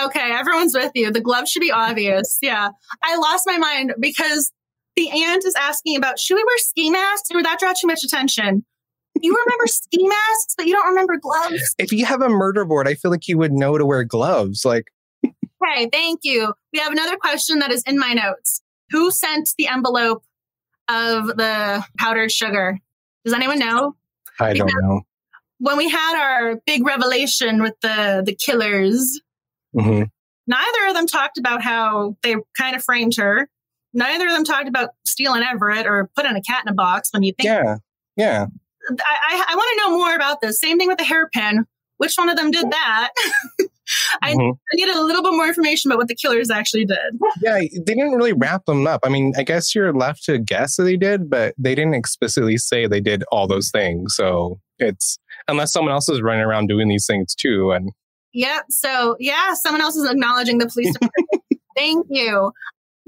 Okay 0.05 0.33
everyone's 0.33 0.75
with 0.75 0.93
you. 0.95 1.11
The 1.13 1.21
glove 1.21 1.49
should 1.49 1.61
be 1.61 1.73
obvious. 1.73 2.39
Yeah. 2.43 2.71
I 3.03 3.17
lost 3.17 3.45
my 3.47 3.59
mind 3.59 3.95
because 4.01 4.53
the 4.97 5.09
aunt 5.11 5.45
is 5.45 5.55
asking 5.55 5.97
about 5.97 6.19
should 6.19 6.35
we 6.35 6.43
wear 6.43 6.59
ski 6.59 6.91
masks? 6.91 7.29
Or 7.33 7.43
that 7.43 7.59
draw 7.61 7.73
too 7.73 7.87
much 7.87 8.03
attention. 8.05 8.65
You 9.21 9.37
remember 9.47 9.67
ski 9.67 10.07
masks 10.07 10.55
but 10.57 10.67
you 10.67 10.73
don't 10.73 10.89
remember 10.89 11.17
gloves? 11.17 11.75
If 11.79 11.93
you 11.93 12.05
have 12.07 12.23
a 12.23 12.29
murder 12.29 12.65
board 12.65 12.89
i 12.89 12.95
feel 12.95 13.11
like 13.11 13.29
you 13.29 13.39
would 13.39 13.53
know 13.53 13.79
to 13.79 13.87
wear 13.87 14.05
gloves 14.05 14.65
like 14.65 14.91
okay 15.25 15.89
thank 15.93 16.21
you. 16.25 16.53
We 16.73 16.79
have 16.81 16.93
another 16.93 17.17
question 17.17 17.59
that 17.61 17.71
is 17.71 17.83
in 17.85 17.99
my 17.99 18.15
notes 18.15 18.60
who 18.91 19.11
sent 19.11 19.51
the 19.57 19.69
envelope 19.69 20.23
of 20.89 21.27
the 21.27 21.85
powdered 21.99 22.33
sugar? 22.33 22.79
Does 23.25 23.35
anyone 23.35 23.59
know? 23.59 23.97
I 24.39 24.55
don't 24.55 24.71
know. 24.81 25.03
When 25.59 25.77
we 25.77 25.89
had 25.89 26.19
our 26.19 26.57
big 26.67 26.87
revelation 26.87 27.63
with 27.63 27.75
the 27.83 28.23
the 28.25 28.35
killers, 28.35 29.21
mm-hmm. 29.77 30.05
neither 30.47 30.89
of 30.89 30.95
them 30.95 31.07
talked 31.07 31.39
about 31.39 31.63
how 31.63 32.17
they 32.23 32.37
kind 32.59 32.75
of 32.75 32.83
framed 32.83 33.17
her. 33.17 33.49
Neither 33.93 34.27
of 34.27 34.33
them 34.33 34.45
talked 34.45 34.69
about 34.69 34.91
stealing 35.05 35.43
Everett 35.43 35.87
or 35.87 36.11
putting 36.17 36.37
a 36.37 36.43
cat 36.43 36.65
in 36.65 36.73
a 36.73 36.75
box. 36.75 37.11
When 37.13 37.23
you 37.23 37.33
think, 37.33 37.47
yeah, 37.47 37.77
yeah, 38.17 38.47
I, 38.89 38.95
I, 39.01 39.45
I 39.51 39.55
want 39.55 39.79
to 39.79 39.83
know 39.83 39.99
more 39.99 40.15
about 40.15 40.41
this. 40.41 40.59
Same 40.59 40.79
thing 40.79 40.89
with 40.89 40.99
the 40.99 41.05
hairpin. 41.05 41.67
Which 42.01 42.15
one 42.17 42.31
of 42.31 42.37
them 42.37 42.51
did 42.51 42.71
that. 42.71 43.11
I, 44.23 44.35
Mhm. 44.35 44.53
I 44.55 44.75
need 44.77 44.89
a 44.89 45.01
little 45.03 45.23
bit 45.23 45.33
more 45.33 45.47
information 45.47 45.91
about 45.91 45.99
what 45.99 46.09
the 46.09 46.15
killers 46.15 46.49
actually 46.51 46.85
did. 46.87 46.97
Yeah, 47.43 47.59
they 47.59 47.69
didn't 47.95 48.13
really 48.13 48.33
wrap 48.33 48.65
them 48.65 48.87
up. 48.87 49.01
I 49.05 49.09
mean, 49.09 49.33
I 49.37 49.43
guess 49.43 49.75
you're 49.75 49.93
left 49.93 50.25
to 50.25 50.39
guess 50.39 50.77
that 50.77 50.85
they 50.85 50.97
did, 50.97 51.29
but 51.29 51.55
they 51.59 51.75
didn't 51.75 51.95
explicitly 51.95 52.57
say 52.57 52.87
they 52.87 53.01
did 53.01 53.23
all 53.31 53.47
those 53.47 53.71
things. 53.71 54.15
So 54.15 54.59
it's 54.79 55.19
unless 55.49 55.73
someone 55.73 55.93
else 55.93 56.09
is 56.09 56.23
running 56.23 56.43
around 56.45 56.69
doing 56.69 56.89
these 56.89 57.05
things 57.07 57.35
too. 57.35 57.73
And 57.73 57.91
Yep. 58.33 58.67
So 58.71 59.17
yeah, 59.19 59.55
someone 59.55 59.83
else 59.83 59.97
is 59.97 60.09
acknowledging 60.09 60.59
the 60.59 60.69
police 60.69 60.93
department. 60.95 61.61
Thank 61.77 62.07
you. 62.09 62.53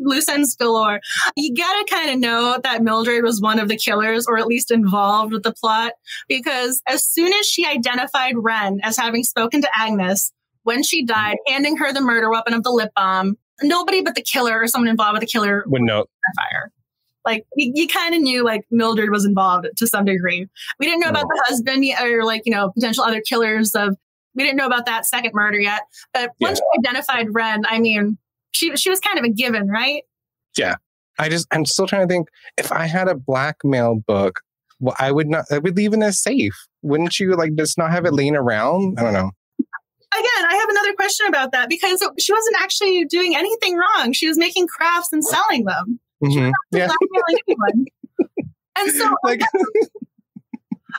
Loose 0.05 0.29
ends 0.29 0.55
galore. 0.57 1.01
You 1.37 1.55
gotta 1.55 1.87
kind 1.91 2.11
of 2.11 2.19
know 2.19 2.59
that 2.63 2.83
Mildred 2.83 3.25
was 3.25 3.41
one 3.41 3.59
of 3.59 3.69
the 3.69 3.77
killers, 3.77 4.27
or 4.27 4.39
at 4.39 4.47
least 4.47 4.71
involved 4.71 5.33
with 5.33 5.43
the 5.43 5.53
plot, 5.53 5.93
because 6.29 6.83
as 6.87 7.05
soon 7.05 7.33
as 7.33 7.47
she 7.47 7.67
identified 7.67 8.35
Wren 8.37 8.81
as 8.83 8.97
having 8.97 9.25
spoken 9.25 9.63
to 9.63 9.69
Agnes 9.77 10.33
when 10.65 10.83
she 10.83 11.05
died, 11.05 11.37
handing 11.47 11.77
her 11.77 11.93
the 11.93 12.01
murder 12.01 12.31
weapon 12.31 12.55
of 12.55 12.63
the 12.63 12.71
lip 12.71 12.91
balm, 12.95 13.37
nobody 13.63 14.03
but 14.03 14.15
the 14.15 14.23
killer 14.23 14.61
or 14.61 14.69
someone 14.69 14.89
involved 14.89 15.15
with 15.15 15.21
the 15.21 15.27
killer 15.27 15.65
would 15.67 15.83
know. 15.83 16.05
fire. 16.37 16.71
Like 17.25 17.47
you, 17.57 17.73
you 17.75 17.89
kind 17.89 18.15
of 18.15 18.21
knew 18.21 18.45
like 18.45 18.63
Mildred 18.71 19.11
was 19.11 19.25
involved 19.25 19.69
to 19.77 19.87
some 19.87 20.05
degree. 20.05 20.49
We 20.79 20.87
didn't 20.87 21.01
know 21.01 21.09
about 21.09 21.27
the 21.29 21.45
husband 21.47 21.85
or 22.01 22.25
like 22.25 22.43
you 22.45 22.53
know 22.53 22.71
potential 22.73 23.05
other 23.05 23.21
killers 23.21 23.75
of. 23.75 23.97
We 24.35 24.45
didn't 24.45 24.57
know 24.57 24.67
about 24.67 24.87
that 24.87 25.05
second 25.05 25.33
murder 25.35 25.61
yet. 25.61 25.83
But 26.15 26.31
once 26.41 26.59
she 26.59 26.79
identified 26.79 27.27
Wren, 27.35 27.65
I 27.67 27.79
mean, 27.79 28.17
she 28.53 28.75
she 28.77 28.91
was 28.91 29.01
kind 29.01 29.19
of 29.19 29.25
a 29.25 29.31
given, 29.31 29.69
right? 29.69 30.03
Yeah. 30.57 30.77
I 31.19 31.29
just, 31.29 31.47
I'm 31.51 31.67
still 31.67 31.87
trying 31.87 32.09
to 32.09 32.13
think 32.13 32.29
if 32.57 32.73
I 32.73 32.87
had 32.87 33.09
a 33.09 33.15
blackmail 33.15 33.97
book, 34.07 34.41
well, 34.81 34.97
I 34.99 35.13
would 35.13 35.29
not, 35.29 35.45
I 35.51 35.59
would 35.59 35.77
leave 35.77 35.93
it 35.93 35.97
in 35.97 36.03
a 36.03 36.13
safe. 36.13 36.55
Wouldn't 36.83 37.19
you 37.21 37.35
like 37.37 37.55
just 37.55 37.79
not 37.79 37.91
have 37.91 38.07
it 38.07 38.13
laying 38.13 38.35
around? 38.35 38.99
I 38.99 39.03
don't 39.03 39.13
know. 39.13 39.31
Again, 39.59 40.47
I 40.47 40.55
have 40.55 40.69
another 40.69 40.95
question 40.95 41.27
about 41.27 41.53
that 41.53 41.69
because 41.69 42.07
she 42.19 42.33
wasn't 42.33 42.57
actually 42.61 43.05
doing 43.07 43.37
anything 43.37 43.77
wrong. 43.77 44.13
She 44.13 44.27
was 44.29 44.37
making 44.37 44.67
crafts 44.67 45.13
and 45.13 45.25
selling 45.25 45.65
them. 45.65 46.01
Mhm. 46.23 46.53
Yeah. 46.71 46.89
Blackmailing 46.89 47.39
anyone. 47.49 47.87
And 48.77 48.93
so 48.93 49.15
Like, 49.25 49.41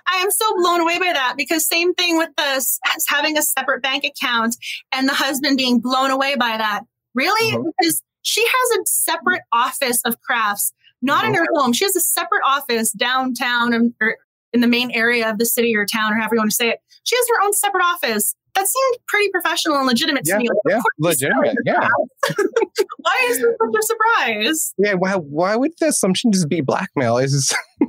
I 0.07 0.17
am 0.17 0.31
so 0.31 0.55
blown 0.55 0.81
away 0.81 0.99
by 0.99 1.11
that 1.13 1.35
because 1.37 1.67
same 1.67 1.93
thing 1.93 2.17
with 2.17 2.29
this 2.37 2.79
having 3.07 3.37
a 3.37 3.41
separate 3.41 3.81
bank 3.81 4.03
account 4.03 4.55
and 4.91 5.07
the 5.07 5.13
husband 5.13 5.57
being 5.57 5.79
blown 5.79 6.11
away 6.11 6.35
by 6.35 6.57
that. 6.57 6.81
Really? 7.13 7.55
Mhm. 7.55 7.65
Because 7.79 8.01
she 8.21 8.45
has 8.45 8.79
a 8.79 8.85
separate 8.85 9.41
office 9.51 10.01
of 10.05 10.19
crafts, 10.21 10.73
not 11.01 11.25
in 11.25 11.33
her 11.33 11.45
home. 11.53 11.73
She 11.73 11.85
has 11.85 11.95
a 11.95 12.01
separate 12.01 12.41
office 12.45 12.91
downtown 12.91 13.73
and, 13.73 13.93
or 14.01 14.17
in 14.53 14.61
the 14.61 14.67
main 14.67 14.91
area 14.91 15.29
of 15.29 15.37
the 15.37 15.45
city 15.45 15.75
or 15.75 15.85
town 15.85 16.13
or 16.13 16.15
however 16.15 16.35
you 16.35 16.39
want 16.39 16.51
to 16.51 16.55
say 16.55 16.69
it. 16.69 16.79
She 17.03 17.15
has 17.15 17.25
her 17.29 17.45
own 17.45 17.53
separate 17.53 17.83
office. 17.83 18.35
That 18.55 18.67
seemed 18.67 18.97
pretty 19.07 19.29
professional 19.31 19.77
and 19.77 19.87
legitimate 19.87 20.23
yeah, 20.25 20.35
to 20.35 20.39
me. 20.39 20.47
Like, 20.63 20.75
yeah, 20.75 20.81
legitimate. 20.99 21.55
Yeah. 21.65 21.87
Why 22.97 23.27
is 23.29 23.37
this 23.39 23.55
such 23.59 23.75
a 23.77 23.81
surprise? 23.81 24.73
Yeah. 24.77 24.93
Why, 24.93 25.13
why 25.15 25.55
would 25.55 25.71
the 25.79 25.87
assumption 25.87 26.31
just 26.31 26.47
be 26.47 26.61
blackmail? 26.61 27.17
Is 27.17 27.53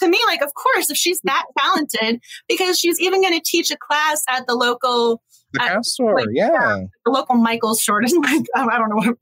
to 0.00 0.08
me, 0.08 0.20
like, 0.26 0.42
of 0.42 0.52
course, 0.54 0.90
if 0.90 0.96
she's 0.96 1.20
that 1.24 1.44
talented, 1.58 2.20
because 2.48 2.78
she's 2.78 3.00
even 3.00 3.20
going 3.20 3.34
to 3.34 3.42
teach 3.44 3.70
a 3.70 3.76
class 3.76 4.24
at 4.28 4.46
the 4.46 4.54
local, 4.54 5.22
the 5.52 5.60
craft 5.60 5.84
store. 5.86 6.16
like, 6.16 6.28
yeah. 6.32 6.80
the 7.04 7.10
local 7.10 7.36
Michael's 7.36 7.82
store. 7.82 8.02
Like, 8.22 8.44
I 8.54 8.78
don't 8.78 8.88
know, 8.90 9.14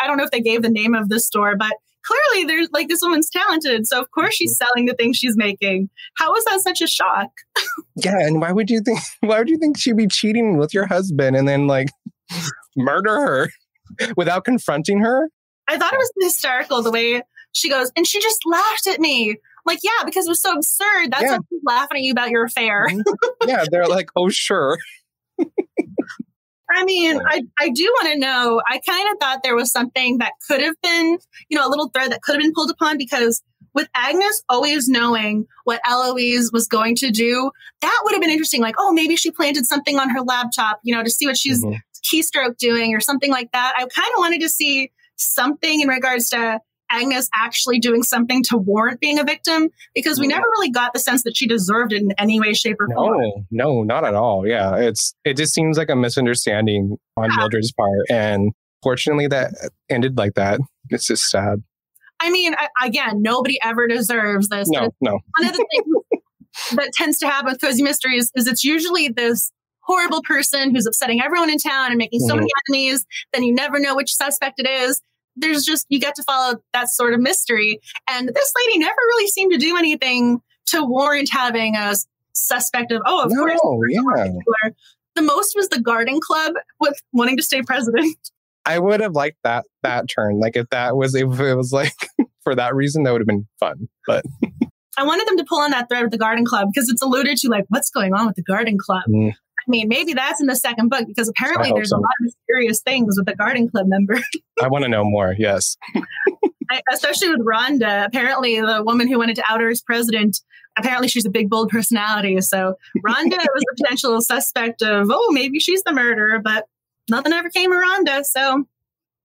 I 0.00 0.06
don't 0.06 0.16
know 0.16 0.24
if 0.24 0.30
they 0.30 0.40
gave 0.40 0.62
the 0.62 0.68
name 0.70 0.94
of 0.94 1.08
the 1.08 1.20
store, 1.20 1.56
but 1.56 1.72
clearly, 2.04 2.46
there's 2.46 2.68
like 2.72 2.88
this 2.88 3.00
woman's 3.02 3.28
talented, 3.30 3.86
so 3.86 4.00
of 4.00 4.10
course 4.10 4.34
she's 4.34 4.56
selling 4.56 4.86
the 4.86 4.94
things 4.94 5.16
she's 5.16 5.36
making. 5.36 5.88
How 6.16 6.34
is 6.34 6.44
that 6.46 6.60
such 6.60 6.80
a 6.80 6.86
shock? 6.86 7.28
Yeah, 7.96 8.18
and 8.20 8.40
why 8.40 8.52
would 8.52 8.70
you 8.70 8.80
think? 8.80 8.98
Why 9.20 9.38
would 9.38 9.48
you 9.48 9.58
think 9.58 9.78
she'd 9.78 9.96
be 9.96 10.06
cheating 10.08 10.56
with 10.56 10.72
your 10.72 10.86
husband 10.86 11.36
and 11.36 11.46
then 11.46 11.66
like 11.66 11.88
murder 12.76 13.14
her 13.20 13.48
without 14.16 14.44
confronting 14.44 15.00
her? 15.00 15.28
I 15.68 15.76
thought 15.78 15.92
it 15.92 15.98
was 15.98 16.10
hysterical 16.20 16.82
the 16.82 16.90
way 16.90 17.22
she 17.52 17.68
goes, 17.68 17.90
and 17.96 18.06
she 18.06 18.20
just 18.20 18.38
laughed 18.46 18.86
at 18.86 19.00
me. 19.00 19.36
Like, 19.66 19.80
yeah, 19.82 20.04
because 20.06 20.26
it 20.26 20.30
was 20.30 20.40
so 20.40 20.54
absurd. 20.54 21.10
That's 21.12 21.22
Yeah. 21.22 21.32
why 21.36 21.38
she's 21.50 21.60
laughing 21.66 21.96
at 21.98 22.02
you 22.02 22.12
about 22.12 22.30
your 22.30 22.44
affair. 22.44 22.86
Mhm. 22.88 23.02
yeah, 23.46 23.64
they're 23.70 23.86
like, 23.86 24.08
oh 24.16 24.30
sure. 24.30 24.78
I 26.72 26.84
mean, 26.84 27.20
I, 27.28 27.42
I 27.58 27.70
do 27.70 27.84
want 28.00 28.12
to 28.12 28.18
know. 28.18 28.62
I 28.68 28.80
kind 28.88 29.08
of 29.10 29.18
thought 29.20 29.40
there 29.42 29.56
was 29.56 29.72
something 29.72 30.18
that 30.18 30.32
could 30.46 30.60
have 30.60 30.76
been, 30.82 31.18
you 31.48 31.58
know, 31.58 31.66
a 31.66 31.68
little 31.70 31.88
thread 31.88 32.12
that 32.12 32.22
could 32.22 32.34
have 32.36 32.42
been 32.42 32.52
pulled 32.54 32.70
upon 32.70 32.96
because 32.96 33.42
with 33.74 33.88
Agnes 33.94 34.42
always 34.48 34.88
knowing 34.88 35.46
what 35.64 35.80
Eloise 35.84 36.50
was 36.52 36.68
going 36.68 36.94
to 36.96 37.10
do, 37.10 37.50
that 37.80 38.00
would 38.04 38.12
have 38.12 38.20
been 38.20 38.30
interesting. 38.30 38.60
Like, 38.60 38.76
oh, 38.78 38.92
maybe 38.92 39.16
she 39.16 39.32
planted 39.32 39.66
something 39.66 39.98
on 39.98 40.10
her 40.10 40.20
laptop, 40.20 40.78
you 40.84 40.94
know, 40.94 41.02
to 41.02 41.10
see 41.10 41.26
what 41.26 41.36
she's 41.36 41.64
Mhm. 41.64 41.78
keystroke 42.12 42.56
doing 42.58 42.94
or 42.94 43.00
something 43.00 43.30
like 43.30 43.50
that. 43.52 43.74
I 43.76 43.80
kind 43.80 44.08
of 44.14 44.18
wanted 44.18 44.40
to 44.42 44.48
see 44.48 44.92
something 45.16 45.80
in 45.80 45.88
regards 45.88 46.28
to 46.30 46.60
Agnes 46.90 47.28
actually 47.34 47.78
doing 47.78 48.02
something 48.02 48.42
to 48.44 48.56
warrant 48.56 49.00
being 49.00 49.18
a 49.18 49.24
victim 49.24 49.68
because 49.94 50.18
we 50.18 50.26
Mhm. 50.26 50.30
never 50.30 50.44
really 50.52 50.70
got 50.70 50.92
the 50.92 50.98
sense 51.00 51.22
that 51.24 51.36
she 51.36 51.46
deserved 51.46 51.92
it 51.92 52.02
in 52.02 52.12
any 52.18 52.40
way, 52.40 52.52
shape, 52.52 52.76
or 52.80 52.88
form. 52.94 53.20
No, 53.50 53.74
no, 53.74 53.82
not 53.84 54.04
at 54.04 54.14
all. 54.14 54.46
Yeah, 54.46 54.76
it's 54.76 55.14
it 55.24 55.36
just 55.36 55.54
seems 55.54 55.78
like 55.78 55.88
a 55.90 55.96
misunderstanding 55.96 56.96
on 57.16 57.30
Yeah. 57.30 57.36
Mildred's 57.36 57.72
part, 57.72 57.90
and 58.10 58.52
fortunately, 58.82 59.26
that 59.28 59.52
ended 59.88 60.16
like 60.18 60.34
that. 60.34 60.60
It's 60.90 61.06
just 61.06 61.24
sad. 61.30 61.62
I 62.20 62.30
mean, 62.30 62.54
I, 62.58 62.68
again, 62.86 63.22
nobody 63.22 63.58
ever 63.62 63.86
deserves 63.88 64.48
this. 64.48 64.68
No, 64.68 64.90
no. 65.00 65.20
one 65.38 65.48
of 65.48 65.56
the 65.56 65.66
things 65.70 66.22
that 66.76 66.92
tends 66.92 67.18
to 67.18 67.26
happen 67.28 67.50
with 67.52 67.60
cozy 67.60 67.82
mysteries 67.82 68.30
is 68.34 68.46
it's 68.46 68.64
usually 68.64 69.08
this 69.08 69.50
horrible 69.82 70.20
person 70.22 70.74
who's 70.74 70.86
upsetting 70.86 71.22
everyone 71.22 71.48
in 71.50 71.56
town 71.58 71.90
and 71.90 71.96
making 71.96 72.20
so 72.20 72.34
many 72.36 72.46
enemies 72.68 73.04
then 73.32 73.42
you 73.42 73.52
never 73.52 73.80
know 73.80 73.96
which 73.96 74.14
suspect 74.14 74.60
it 74.60 74.68
is 74.68 75.00
there's 75.40 75.64
just 75.64 75.86
you 75.88 75.98
get 76.00 76.14
to 76.14 76.22
follow 76.22 76.58
that 76.72 76.88
sort 76.88 77.14
of 77.14 77.20
mystery 77.20 77.80
and 78.08 78.28
this 78.28 78.52
lady 78.66 78.78
never 78.78 78.96
really 79.08 79.26
seemed 79.28 79.52
to 79.52 79.58
do 79.58 79.76
anything 79.76 80.40
to 80.66 80.84
warrant 80.84 81.28
having 81.32 81.76
a 81.76 81.94
suspect 82.32 82.92
of 82.92 83.02
oh 83.06 83.24
of 83.24 83.30
No, 83.32 83.44
course 83.46 83.90
yeah. 83.90 84.70
the 85.16 85.22
most 85.22 85.54
was 85.56 85.68
the 85.68 85.80
garden 85.80 86.20
club 86.20 86.52
with 86.78 86.94
wanting 87.12 87.36
to 87.36 87.42
stay 87.42 87.62
president 87.62 88.16
I 88.66 88.78
would 88.78 89.00
have 89.00 89.14
liked 89.14 89.38
that 89.42 89.64
that 89.82 90.06
turn. 90.08 90.38
Like 90.38 90.54
if 90.54 90.68
that 90.68 90.94
was 90.94 91.14
if 91.14 91.40
it 91.40 91.54
was 91.54 91.72
like 91.72 91.94
for 92.44 92.54
that 92.54 92.74
reason, 92.74 93.04
that 93.04 93.12
would 93.12 93.22
have 93.22 93.26
been 93.26 93.48
fun. 93.58 93.88
But 94.06 94.22
i 94.98 95.02
wanted 95.02 95.26
them 95.26 95.38
to 95.38 95.44
pull 95.48 95.60
on 95.60 95.70
that 95.70 95.88
thread 95.88 96.02
with 96.02 96.10
the 96.10 96.18
garden 96.18 96.44
club 96.44 96.68
because 96.72 96.90
it's 96.90 97.00
alluded 97.00 97.38
to 97.38 97.48
like 97.48 97.64
what's 97.68 97.88
going 97.90 98.12
on 98.12 98.26
with 98.26 98.36
the 98.36 98.42
garden 98.42 98.76
club 98.78 99.02
Mm. 99.08 99.32
I 99.66 99.70
mean, 99.70 99.88
maybe 99.88 100.12
that's 100.14 100.40
in 100.40 100.46
the 100.46 100.56
second 100.56 100.88
book 100.88 101.06
because 101.06 101.28
apparently 101.28 101.70
there's 101.74 101.90
so. 101.90 101.96
a 101.96 102.00
lot 102.00 102.10
of 102.20 102.24
mysterious 102.24 102.80
things 102.80 103.16
with 103.16 103.26
the 103.26 103.34
Garden 103.36 103.68
Club 103.70 103.86
member, 103.86 104.18
I 104.62 104.68
want 104.68 104.84
to 104.84 104.88
know 104.88 105.04
more. 105.04 105.34
Yes. 105.38 105.76
I- 106.70 106.80
especially 106.92 107.28
with 107.30 107.40
Rhonda. 107.40 108.06
Apparently, 108.06 108.60
the 108.60 108.82
woman 108.84 109.08
who 109.08 109.18
wanted 109.18 109.36
to 109.36 109.44
out 109.48 109.60
her 109.60 109.68
as 109.70 109.82
president, 109.82 110.40
apparently 110.78 111.08
she's 111.08 111.26
a 111.26 111.30
big, 111.30 111.50
bold 111.50 111.68
personality. 111.68 112.40
So 112.40 112.74
Rhonda 113.06 113.30
was 113.36 113.64
a 113.72 113.74
potential 113.82 114.20
suspect 114.20 114.82
of, 114.82 115.08
oh, 115.10 115.30
maybe 115.32 115.58
she's 115.60 115.82
the 115.82 115.92
murderer, 115.92 116.38
but 116.38 116.66
nothing 117.10 117.32
ever 117.32 117.50
came 117.50 117.72
of 117.72 117.78
Rhonda. 117.78 118.24
So 118.24 118.64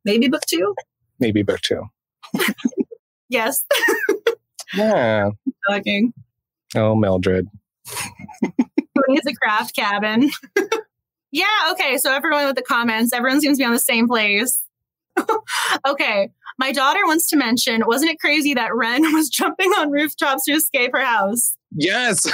maybe 0.03 0.27
book 0.27 0.41
two. 0.47 0.73
Maybe 1.19 1.43
book 1.43 1.61
two. 1.61 1.83
Yes, 3.27 3.65
Yeah. 4.75 5.29
talking. 5.67 6.13
Oh, 6.75 6.95
Mildred. 6.95 7.47
Who 9.05 9.13
needs 9.13 9.25
a 9.27 9.33
craft 9.33 9.75
cabin? 9.75 10.29
yeah, 11.31 11.45
okay. 11.71 11.97
So 11.97 12.13
everyone 12.13 12.45
with 12.47 12.55
the 12.55 12.61
comments, 12.61 13.13
everyone 13.13 13.41
seems 13.41 13.57
to 13.57 13.61
be 13.61 13.65
on 13.65 13.73
the 13.73 13.79
same 13.79 14.07
place. 14.07 14.61
okay. 15.87 16.29
My 16.57 16.71
daughter 16.71 16.99
wants 17.05 17.27
to 17.29 17.35
mention, 17.37 17.83
wasn't 17.85 18.11
it 18.11 18.19
crazy 18.19 18.53
that 18.53 18.73
Wren 18.75 19.01
was 19.13 19.29
jumping 19.29 19.71
on 19.71 19.91
rooftops 19.91 20.45
to 20.45 20.53
escape 20.53 20.91
her 20.93 21.03
house? 21.05 21.55
Yes. 21.75 22.25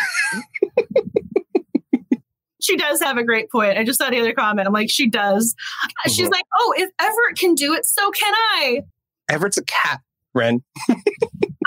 She 2.62 2.77
does 2.77 3.02
have 3.02 3.17
a 3.17 3.23
great 3.23 3.50
point. 3.50 3.79
I 3.79 3.83
just 3.83 3.98
saw 3.98 4.12
the 4.12 4.19
other 4.19 4.33
comment. 4.33 4.67
I'm 4.67 4.73
like, 4.73 4.89
she 4.89 5.10
does. 5.10 5.56
She's 6.08 6.27
Mhm. 6.27 6.31
like, 6.31 6.46
oh, 6.60 6.73
if 6.77 6.91
Everett 7.00 7.37
can 7.37 7.56
do 7.56 7.73
it, 7.73 7.87
so 7.87 8.12
can 8.12 8.31
I. 8.35 8.81
Everett's 9.29 9.58
a 9.58 9.63
cat. 9.63 10.02
Wren. 10.35 10.62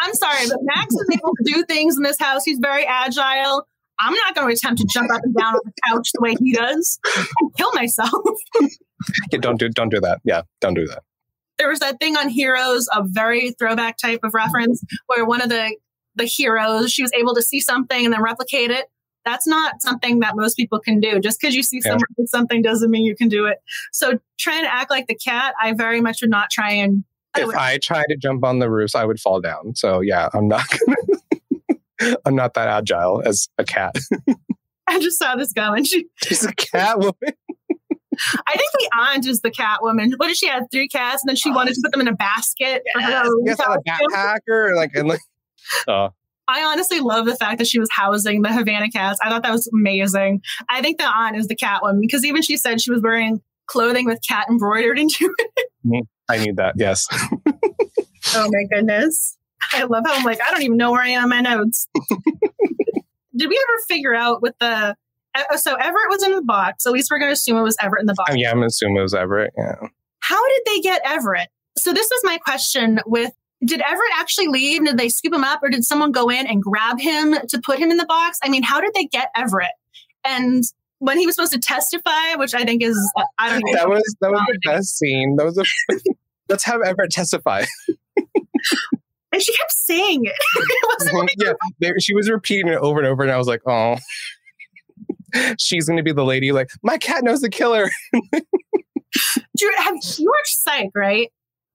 I'm 0.01 0.15
sorry, 0.15 0.49
but 0.49 0.59
Max 0.63 0.95
is 0.95 1.09
able 1.13 1.33
to 1.37 1.53
do 1.53 1.65
things 1.65 1.97
in 1.97 2.05
this 2.05 2.19
house. 2.19 2.45
He's 2.45 2.59
very 2.61 2.87
agile. 2.87 3.67
I'm 4.01 4.13
not 4.15 4.35
going 4.35 4.49
to 4.49 4.53
attempt 4.55 4.81
to 4.81 4.87
jump 4.93 5.11
up 5.13 5.21
and 5.23 5.35
down 5.35 5.55
on 5.55 5.61
the 5.65 5.73
couch 5.89 6.11
the 6.15 6.21
way 6.21 6.35
he 6.41 6.53
does 6.53 6.99
and 7.17 7.55
kill 7.57 7.73
myself. 7.75 8.11
Yeah, 9.31 9.39
don't 9.41 9.59
do 9.59 9.69
don't 9.69 9.91
do 9.91 10.01
that. 10.01 10.21
Yeah, 10.25 10.43
don't 10.61 10.75
do 10.75 10.87
that. 10.87 11.03
there 11.59 11.69
was 11.69 11.79
that 11.81 12.01
thing 12.01 12.17
on 12.17 12.29
Heroes, 12.29 12.89
a 12.93 13.03
very 13.05 13.51
throwback 13.53 13.97
type 13.99 14.21
of 14.25 14.33
reference, 14.35 14.83
where 15.07 15.25
one 15.25 15.41
of 15.41 15.49
the 15.49 15.77
the 16.17 16.25
heroes 16.25 16.93
she 16.93 17.03
was 17.03 17.13
able 17.13 17.35
to 17.35 17.43
see 17.43 17.61
something 17.61 18.05
and 18.05 18.15
then 18.15 18.23
replicate 18.23 18.71
it. 18.71 18.87
That's 19.25 19.47
not 19.47 19.81
something 19.83 20.21
that 20.21 20.35
most 20.37 20.55
people 20.55 20.79
can 20.81 21.01
do. 21.01 21.19
Just 21.19 21.41
because 21.41 21.55
you 21.55 21.63
see 21.63 21.79
Yeah. 21.85 21.91
someone 21.93 22.05
do 22.17 22.27
something 22.27 22.63
doesn't 22.63 22.91
mean 22.91 23.05
you 23.05 23.17
can 23.17 23.29
do 23.29 23.47
it. 23.47 23.59
So 23.93 24.19
trying 24.39 24.63
to 24.65 24.73
act 24.73 24.91
like 24.91 25.07
the 25.07 25.15
cat, 25.17 25.55
I 25.61 25.73
very 25.73 26.01
much 26.01 26.19
would 26.21 26.31
not 26.31 26.51
try 26.51 26.71
and. 26.73 27.05
I 27.35 27.41
If 27.41 27.47
would- 27.49 27.57
I 27.57 27.79
tried 27.79 28.07
to 28.11 28.17
jump 28.17 28.45
on 28.45 28.59
the 28.61 28.71
roofs, 28.71 28.95
I 28.95 29.05
would 29.05 29.19
fall 29.19 29.41
down. 29.41 29.75
So 29.75 30.01
yeah, 30.01 30.29
I'm 30.35 30.47
not 30.47 30.65
gonna 30.71 30.97
I'm 32.25 32.35
not 32.35 32.55
that 32.55 32.69
agile 32.69 33.23
as 33.25 33.49
a 33.59 33.65
cat. 33.65 33.97
I 34.87 35.01
just 35.01 35.19
saw 35.19 35.37
this 35.37 35.53
coming. 35.53 35.85
She, 35.85 36.07
She's 36.25 36.45
a 36.45 36.55
cat 36.55 36.99
woman. 36.99 37.15
I 38.47 38.53
think 38.53 38.71
the 38.73 38.91
aunt 38.97 39.27
is 39.27 39.41
the 39.41 39.51
cat 39.51 39.83
woman. 39.83 40.15
What 40.19 40.29
did 40.29 40.37
she 40.37 40.47
have? 40.47 40.65
Three 40.71 40.89
cats, 40.89 41.23
and 41.23 41.29
then 41.29 41.37
she 41.37 41.51
wanted 41.51 41.75
to 41.75 41.81
put 41.83 41.93
them 41.93 42.01
in 42.01 42.09
a 42.09 42.15
basket 42.15 42.83
for 42.93 43.01
her. 43.01 43.11
Yes, 43.11 43.27
own 43.27 43.45
yes, 43.45 43.59
a 43.59 43.63
costume. 43.63 43.83
backpacker. 43.89 44.77
Like, 44.77 44.95
and 44.95 45.09
like, 45.09 45.21
oh, 45.89 46.11
I 46.47 46.63
honestly 46.63 47.01
love 47.01 47.27
the 47.27 47.35
fact 47.35 47.59
that 47.59 47.67
she 47.67 47.81
was 47.81 47.89
housing 47.91 48.43
the 48.43 48.53
Havana 48.53 48.91
cats. 48.91 49.19
I 49.23 49.31
thought 49.31 49.43
that 49.43 49.53
was 49.53 49.69
amazing. 49.73 50.43
I 50.69 50.83
think 50.83 50.99
the 50.99 51.07
aunt 51.07 51.37
is 51.37 51.49
the 51.49 51.57
cat 51.57 51.83
woman 51.83 52.01
because 52.01 52.25
even 52.25 52.43
she 52.43 52.57
said 52.57 52.81
she 52.81 52.91
was 52.91 53.03
wearing 53.03 53.41
clothing 53.67 54.05
with 54.07 54.21
cat 54.27 54.47
embroidered 54.49 54.99
into 54.99 55.35
it. 55.39 55.69
Mm-hmm. 55.85 56.01
I 56.29 56.39
need 56.39 56.57
that. 56.57 56.75
Yes. 56.77 57.07
Oh 58.37 58.51
my 58.51 58.65
goodness. 58.71 59.37
I 59.73 59.85
love 59.85 60.05
how 60.07 60.15
I'm 60.15 60.25
like, 60.25 60.41
I 60.47 60.51
don't 60.51 60.63
even 60.63 60.77
know 60.77 60.93
where 60.93 61.03
I 61.03 61.11
am 61.11 61.25
in 61.25 61.29
my 61.31 61.41
notes. 61.41 61.89
Did 63.37 63.49
we 63.49 63.57
ever 63.57 63.83
figure 63.89 64.15
out 64.15 64.43
with 64.43 64.55
the 64.61 64.95
uh, 65.35 65.57
so 65.57 65.75
Everett 65.75 66.09
was 66.09 66.23
in 66.23 66.33
the 66.33 66.43
box. 66.43 66.87
At 66.87 66.93
least 66.93 67.11
we're 67.11 67.19
going 67.19 67.31
to 67.31 67.33
assume 67.33 67.57
it 67.57 67.63
was 67.63 67.77
Everett 67.81 68.03
in 68.03 68.07
the 68.07 68.15
box. 68.15 68.31
Oh, 68.33 68.37
yeah, 68.37 68.53
I'm 68.53 68.63
assuming 68.63 68.99
it 68.99 69.03
was 69.03 69.15
Everett. 69.15 69.53
Yeah. 69.59 69.75
How 70.21 70.49
did 70.49 70.63
they 70.67 70.81
get 70.81 71.03
Everett? 71.05 71.49
So 71.77 71.93
this 71.93 72.09
was 72.09 72.21
my 72.25 72.39
question 72.39 73.01
with 73.05 73.33
did 73.65 73.81
Everett 73.81 74.13
actually 74.17 74.49
leave? 74.49 74.85
Did 74.85 74.99
they 74.99 75.09
scoop 75.09 75.35
him 75.35 75.45
up 75.45 75.61
or 75.63 75.71
did 75.71 75.85
someone 75.85 76.13
go 76.13 76.29
in 76.29 76.47
and 76.47 76.63
grab 76.63 77.01
him 77.01 77.35
to 77.49 77.61
put 77.61 77.79
him 77.79 77.91
in 77.91 77.97
the 77.97 78.07
box? 78.07 78.39
I 78.43 78.49
mean, 78.49 78.63
how 78.63 78.81
did 78.81 78.93
they 78.95 79.07
get 79.07 79.31
Everett? 79.35 79.73
And 80.25 80.63
when 80.99 81.19
he 81.19 81.27
was 81.27 81.35
supposed 81.35 81.53
to 81.53 81.59
testify, 81.59 82.35
which 82.37 82.55
I 82.55 82.65
think 82.65 82.83
is 82.83 82.97
I 83.39 83.51
don't 83.51 83.63
know. 83.65 83.73
That 83.75 83.89
was 83.89 84.17
that 84.21 84.31
was 84.31 84.43
the 84.47 84.59
best 84.65 84.99
scene. 84.99 85.37
That 85.37 85.45
was 85.45 85.59
a. 85.59 85.65
Let's 86.49 86.65
have 86.65 86.83
Everett 86.83 87.11
testify. 87.11 87.65
And 89.35 89.43
she 89.43 89.53
kept 89.53 89.73
saying 89.73 90.25
it. 90.25 90.33
it 91.01 91.13
like, 91.13 91.35
yeah, 91.39 91.53
there, 91.81 91.99
she 91.99 92.15
was 92.15 92.31
repeating 92.31 92.69
it 92.69 92.79
over 92.79 93.01
and 93.01 93.09
over, 93.09 93.25
and 93.25 93.33
I 93.33 93.37
was 93.37 93.49
like, 93.49 93.63
oh. 93.67 93.97
She's 95.59 95.89
going 95.89 95.97
to 95.97 96.05
be 96.05 96.13
the 96.13 96.25
lady 96.25 96.53
like 96.53 96.71
my 96.85 96.97
cat 96.97 97.25
knows 97.25 97.41
the 97.41 97.51
killer. 97.51 97.91
Drew, 99.59 99.71
have 99.79 99.97
you 100.17 100.31
watched 100.31 100.63
Psych, 100.63 100.91
right? 100.95 101.33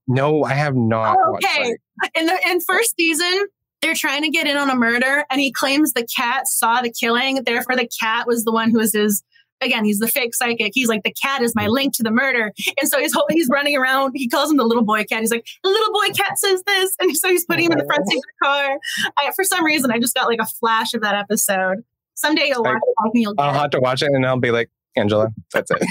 No, 0.08 0.46
I 0.46 0.54
have 0.54 0.76
not. 0.76 1.18
Oh, 1.20 1.36
okay. 1.36 1.76
In 2.16 2.26
the 2.26 2.40
in 2.48 2.62
first 2.62 2.96
season, 2.98 3.48
they're 3.82 3.96
trying 3.96 4.22
to 4.24 4.30
get 4.30 4.48
in 4.48 4.56
on 4.56 4.70
a 4.70 4.76
murder, 4.76 5.26
and 5.30 5.42
he 5.42 5.52
claims 5.52 5.92
the 5.92 6.08
cat 6.16 6.48
saw 6.48 6.82
the 6.82 6.90
killing. 6.90 7.44
Therefore, 7.44 7.76
the 7.76 7.90
cat 8.00 8.28
was 8.28 8.46
the 8.46 8.54
one 8.54 8.72
who 8.72 8.78
was 8.78 8.94
his. 8.94 9.24
Again, 9.62 9.86
he's 9.86 10.00
the 10.00 10.08
fake 10.08 10.34
psychic. 10.34 10.72
He's 10.74 10.88
like 10.88 11.04
the 11.04 11.14
cat 11.14 11.42
is 11.42 11.54
my 11.56 11.68
link 11.68 11.94
to 11.96 12.04
the 12.04 12.12
murder, 12.12 12.52
and 12.80 12.90
so 12.90 13.00
he's 13.00 13.16
he's 13.30 13.50
running 13.50 13.76
around. 13.76 14.14
He 14.16 14.28
calls 14.28 14.52
him 14.52 14.58
the 14.58 14.66
little 14.66 14.86
boy 14.86 15.04
cat. 15.04 15.22
He's 15.22 15.32
like 15.32 15.46
the 15.64 15.70
little 15.70 15.94
boy 15.94 16.14
cat 16.14 16.38
says 16.38 16.64
this, 16.66 16.96
and 17.00 17.16
so 17.16 17.30
he's 17.30 17.46
putting 17.46 17.66
him 17.66 17.74
in 17.74 17.78
the 17.78 17.86
front 17.86 18.08
seat 18.08 18.18
of 18.18 18.24
the 18.24 18.46
car. 18.46 18.80
I, 19.18 19.32
for 19.36 19.44
some 19.44 19.66
reason, 19.66 19.92
I 19.92 20.00
just 20.00 20.16
got 20.16 20.28
like 20.28 20.40
a 20.42 20.46
flash 20.46 20.94
of 20.94 21.02
that 21.02 21.16
episode. 21.16 21.84
Someday 22.16 22.48
you'll 22.48 22.64
watch 22.64 22.76
it 22.76 22.96
and 22.98 23.12
you'll 23.22 23.34
get 23.34 23.44
I'll 23.44 23.56
it. 23.56 23.60
have 23.60 23.70
to 23.72 23.80
watch 23.80 24.02
it, 24.02 24.10
and 24.12 24.26
I'll 24.26 24.40
be 24.40 24.52
like, 24.52 24.70
Angela, 24.96 25.30
that's 25.54 25.72
it. 25.72 25.82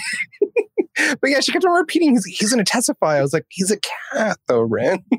but 1.21 1.31
yeah, 1.31 1.41
she 1.41 1.53
kept 1.53 1.65
on 1.65 1.73
repeating, 1.73 2.11
he's, 2.11 2.25
he's 2.25 2.53
going 2.53 2.65
to 2.65 2.71
testify. 2.71 3.19
I 3.19 3.23
was 3.23 3.33
like, 3.33 3.47
he's 3.49 3.71
a 3.71 3.79
cat, 4.13 4.39
though, 4.47 4.61
Wren. 4.61 5.05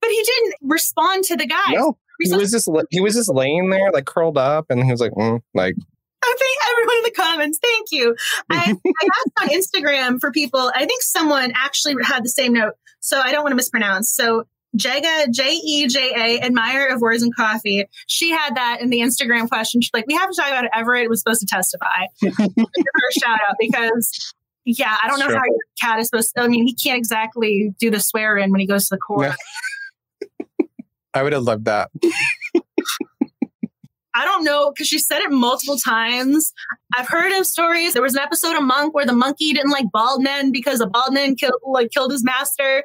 But 0.00 0.10
he 0.10 0.22
didn't 0.22 0.54
respond 0.62 1.24
to 1.24 1.36
the 1.36 1.44
guy. 1.44 1.72
No, 1.72 1.98
he 2.20 2.32
was 2.32 2.52
just 2.52 2.68
he 2.90 3.00
was 3.00 3.14
just 3.14 3.28
laying 3.28 3.70
there, 3.70 3.90
like 3.90 4.04
curled 4.06 4.38
up, 4.38 4.66
and 4.70 4.84
he 4.84 4.92
was 4.92 5.00
like, 5.00 5.10
mm, 5.10 5.40
like 5.54 5.74
I 6.22 6.34
think 6.38 6.58
everyone 6.70 6.96
in 6.96 7.02
the 7.04 7.10
comments, 7.10 7.58
thank 7.62 7.88
you. 7.92 8.16
I, 8.50 8.74
I 8.74 9.08
asked 9.16 9.40
on 9.40 9.48
Instagram 9.48 10.20
for 10.20 10.30
people. 10.32 10.70
I 10.74 10.84
think 10.86 11.02
someone 11.02 11.52
actually 11.54 11.94
had 12.04 12.24
the 12.24 12.28
same 12.28 12.52
note, 12.52 12.74
so 13.00 13.20
I 13.20 13.30
don't 13.32 13.42
want 13.42 13.52
to 13.52 13.56
mispronounce. 13.56 14.12
So 14.14 14.44
Jega, 14.76 15.30
J 15.32 15.52
E 15.52 15.86
J 15.86 16.12
A, 16.14 16.40
admirer 16.44 16.88
of 16.92 17.00
words 17.00 17.22
and 17.22 17.34
coffee. 17.34 17.86
She 18.06 18.30
had 18.30 18.56
that 18.56 18.78
in 18.80 18.90
the 18.90 18.98
Instagram 19.00 19.48
question. 19.48 19.80
She's 19.80 19.90
like, 19.94 20.06
we 20.06 20.14
have 20.14 20.28
to 20.28 20.36
talk 20.36 20.48
about 20.48 20.64
it. 20.64 20.70
Everett 20.74 21.08
was 21.08 21.20
supposed 21.20 21.40
to 21.40 21.46
testify. 21.46 22.06
Give 22.20 22.34
her 22.36 22.44
a 22.46 23.18
shout 23.20 23.38
out 23.48 23.56
because, 23.58 24.34
yeah, 24.64 24.96
I 25.02 25.08
don't 25.08 25.18
know 25.20 25.28
Sure. 25.28 25.36
how 25.38 25.44
your 25.44 25.56
cat 25.80 25.98
is 26.00 26.08
supposed 26.08 26.34
to. 26.36 26.42
I 26.42 26.48
mean, 26.48 26.66
he 26.66 26.74
can't 26.74 26.98
exactly 26.98 27.74
do 27.78 27.90
the 27.90 28.00
swear 28.00 28.36
in 28.36 28.50
when 28.50 28.60
he 28.60 28.66
goes 28.66 28.88
to 28.88 28.96
the 28.96 28.98
court. 28.98 29.32
Yeah. 30.20 30.66
I 31.14 31.22
would 31.22 31.32
have 31.32 31.42
loved 31.44 31.64
that. 31.64 31.90
I 34.18 34.24
don't 34.24 34.42
know 34.42 34.72
because 34.72 34.88
she 34.88 34.98
said 34.98 35.20
it 35.20 35.30
multiple 35.30 35.76
times. 35.78 36.52
I've 36.96 37.06
heard 37.06 37.30
of 37.38 37.46
stories. 37.46 37.92
There 37.92 38.02
was 38.02 38.16
an 38.16 38.20
episode 38.20 38.56
of 38.56 38.64
Monk 38.64 38.92
where 38.92 39.06
the 39.06 39.12
monkey 39.12 39.52
didn't 39.52 39.70
like 39.70 39.84
bald 39.92 40.24
men 40.24 40.50
because 40.50 40.80
a 40.80 40.88
bald 40.88 41.12
man 41.12 41.36
killed 41.36 41.60
like 41.64 41.92
killed 41.92 42.10
his 42.10 42.24
master. 42.24 42.82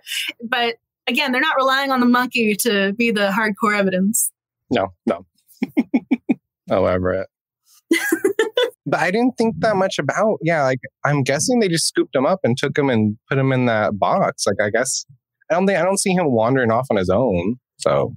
But 0.48 0.76
again, 1.08 1.32
they're 1.32 1.42
not 1.42 1.56
relying 1.58 1.90
on 1.90 2.02
the 2.02 2.06
monkey 2.06 2.56
to 2.58 2.94
be 2.94 3.10
the 3.10 3.30
hardcore 3.30 3.76
evidence. 3.76 4.32
No, 4.70 4.94
no. 5.08 5.26
oh, 6.70 6.86
Everett. 6.86 7.28
but 8.86 9.00
I 9.00 9.10
didn't 9.10 9.36
think 9.36 9.56
that 9.62 9.76
much 9.76 9.98
about. 9.98 10.38
Yeah, 10.44 10.62
like 10.62 10.82
I'm 11.04 11.24
guessing 11.24 11.60
they 11.60 11.68
just 11.68 11.88
scooped 11.88 12.16
him 12.16 12.28
up 12.28 12.42
and 12.44 12.56
took 12.56 12.78
him 12.78 12.92
and 12.92 13.18
put 13.28 13.40
him 13.40 13.52
in 13.52 13.66
that 13.66 13.98
box. 13.98 14.46
Like 14.46 14.62
I 14.62 14.70
guess 14.70 15.04
I 15.50 15.56
don't 15.56 15.66
think 15.66 15.80
I 15.80 15.84
don't 15.84 16.00
see 16.00 16.12
him 16.12 16.32
wandering 16.32 16.72
off 16.72 16.86
on 16.92 16.98
his 16.98 17.10
own. 17.10 17.58
So 17.78 18.16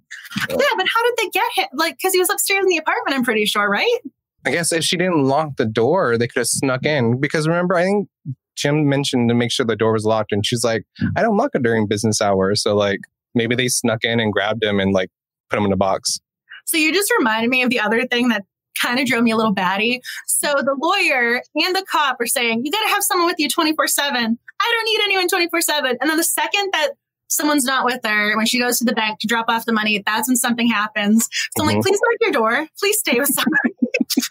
Yeah, 0.49 0.57
but 0.57 0.87
how 0.87 1.03
did 1.05 1.15
they 1.19 1.29
get 1.31 1.51
him? 1.55 1.67
Like, 1.75 1.97
because 1.97 2.13
he 2.13 2.19
was 2.19 2.31
upstairs 2.31 2.63
in 2.63 2.69
the 2.69 2.77
apartment. 2.79 3.17
I'm 3.17 3.25
pretty 3.25 3.47
sure, 3.47 3.69
right? 3.69 3.99
I 4.45 4.51
guess 4.51 4.73
if 4.73 4.85
she 4.85 4.97
didn't 4.97 5.25
lock 5.25 5.57
the 5.57 5.67
door, 5.67 6.17
they 6.17 6.29
could 6.29 6.41
have 6.41 6.47
snuck 6.47 6.85
in. 6.85 7.19
Because 7.21 7.49
remember, 7.49 7.75
I 7.75 7.83
think 7.83 8.09
Jim 8.57 8.89
mentioned 8.89 9.29
to 9.29 9.35
make 9.35 9.51
sure 9.51 9.67
the 9.67 9.77
door 9.77 9.93
was 9.93 10.05
locked, 10.05 10.33
and 10.33 10.47
she's 10.47 10.65
like, 10.65 10.85
"I 11.17 11.23
don't 11.23 11.37
lock 11.37 11.51
it 11.55 11.63
during 11.63 11.87
business 11.87 12.23
hours." 12.23 12.63
So 12.63 12.75
like 12.75 13.01
maybe 13.35 13.55
they 13.55 13.69
snuck 13.69 14.05
in 14.05 14.21
and 14.21 14.33
grabbed 14.33 14.63
him 14.63 14.79
and 14.79 14.93
like 14.93 15.11
put 15.51 15.59
him 15.59 15.67
in 15.67 15.73
a 15.73 15.77
box. 15.77 16.21
So 16.65 16.77
you 16.77 16.93
just 16.93 17.13
reminded 17.19 17.51
me 17.51 17.63
of 17.63 17.71
the 17.71 17.81
other 17.81 18.07
thing 18.07 18.29
that 18.29 18.45
kind 18.81 18.99
of 18.99 19.07
drove 19.07 19.23
me 19.23 19.31
a 19.31 19.37
little 19.37 19.53
batty. 19.53 20.01
So 20.27 20.53
the 20.53 20.77
lawyer 20.79 21.43
and 21.55 21.75
the 21.75 21.85
cop 21.91 22.21
are 22.21 22.27
saying, 22.27 22.63
you 22.65 22.71
got 22.71 22.83
to 22.83 22.89
have 22.89 23.03
someone 23.03 23.27
with 23.27 23.37
you 23.39 23.49
24 23.49 23.89
7. 23.89 24.17
I 24.61 24.75
don't 24.77 24.85
need 24.85 25.01
anyone 25.05 25.29
24 25.29 25.61
7. 25.61 25.97
And 26.01 26.11
then 26.11 26.17
the 26.17 26.25
second 26.25 26.71
that 26.73 26.91
someone's 27.29 27.65
not 27.65 27.85
with 27.85 28.01
her, 28.05 28.37
when 28.37 28.47
she 28.47 28.59
goes 28.59 28.79
to 28.79 28.85
the 28.85 28.93
bank 28.93 29.19
to 29.21 29.27
drop 29.27 29.47
off 29.49 29.65
the 29.67 29.73
money, 29.73 30.03
that's 30.05 30.29
when 30.29 30.37
something 30.37 30.69
happens. 30.69 31.29
So 31.57 31.63
I'm 31.63 31.67
like, 31.69 31.79
Mhm. 31.79 31.83
please 31.83 32.01
lock 32.01 32.17
your 32.21 32.33
door. 32.33 32.67
Please 32.79 32.99
stay 32.99 33.19
with 33.19 33.29
somebody. 33.31 33.75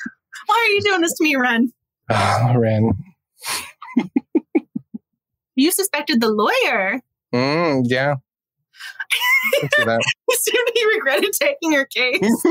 Why 0.47 0.55
are 0.67 0.71
you 0.73 0.81
doing 0.81 1.01
this 1.01 1.13
to 1.13 1.23
me, 1.23 1.35
Wren? 1.35 1.73
Ah, 2.11 2.53
Wren. 2.57 2.91
You 5.55 5.71
suspected 5.71 6.19
the 6.21 6.27
lawyer. 6.29 7.01
Mm, 7.33 7.83
yeah. 7.85 8.15
Soon 10.31 10.65
he 10.73 10.85
regretted 10.95 11.31
taking 11.39 11.71
her 11.73 11.85
case. 11.85 12.19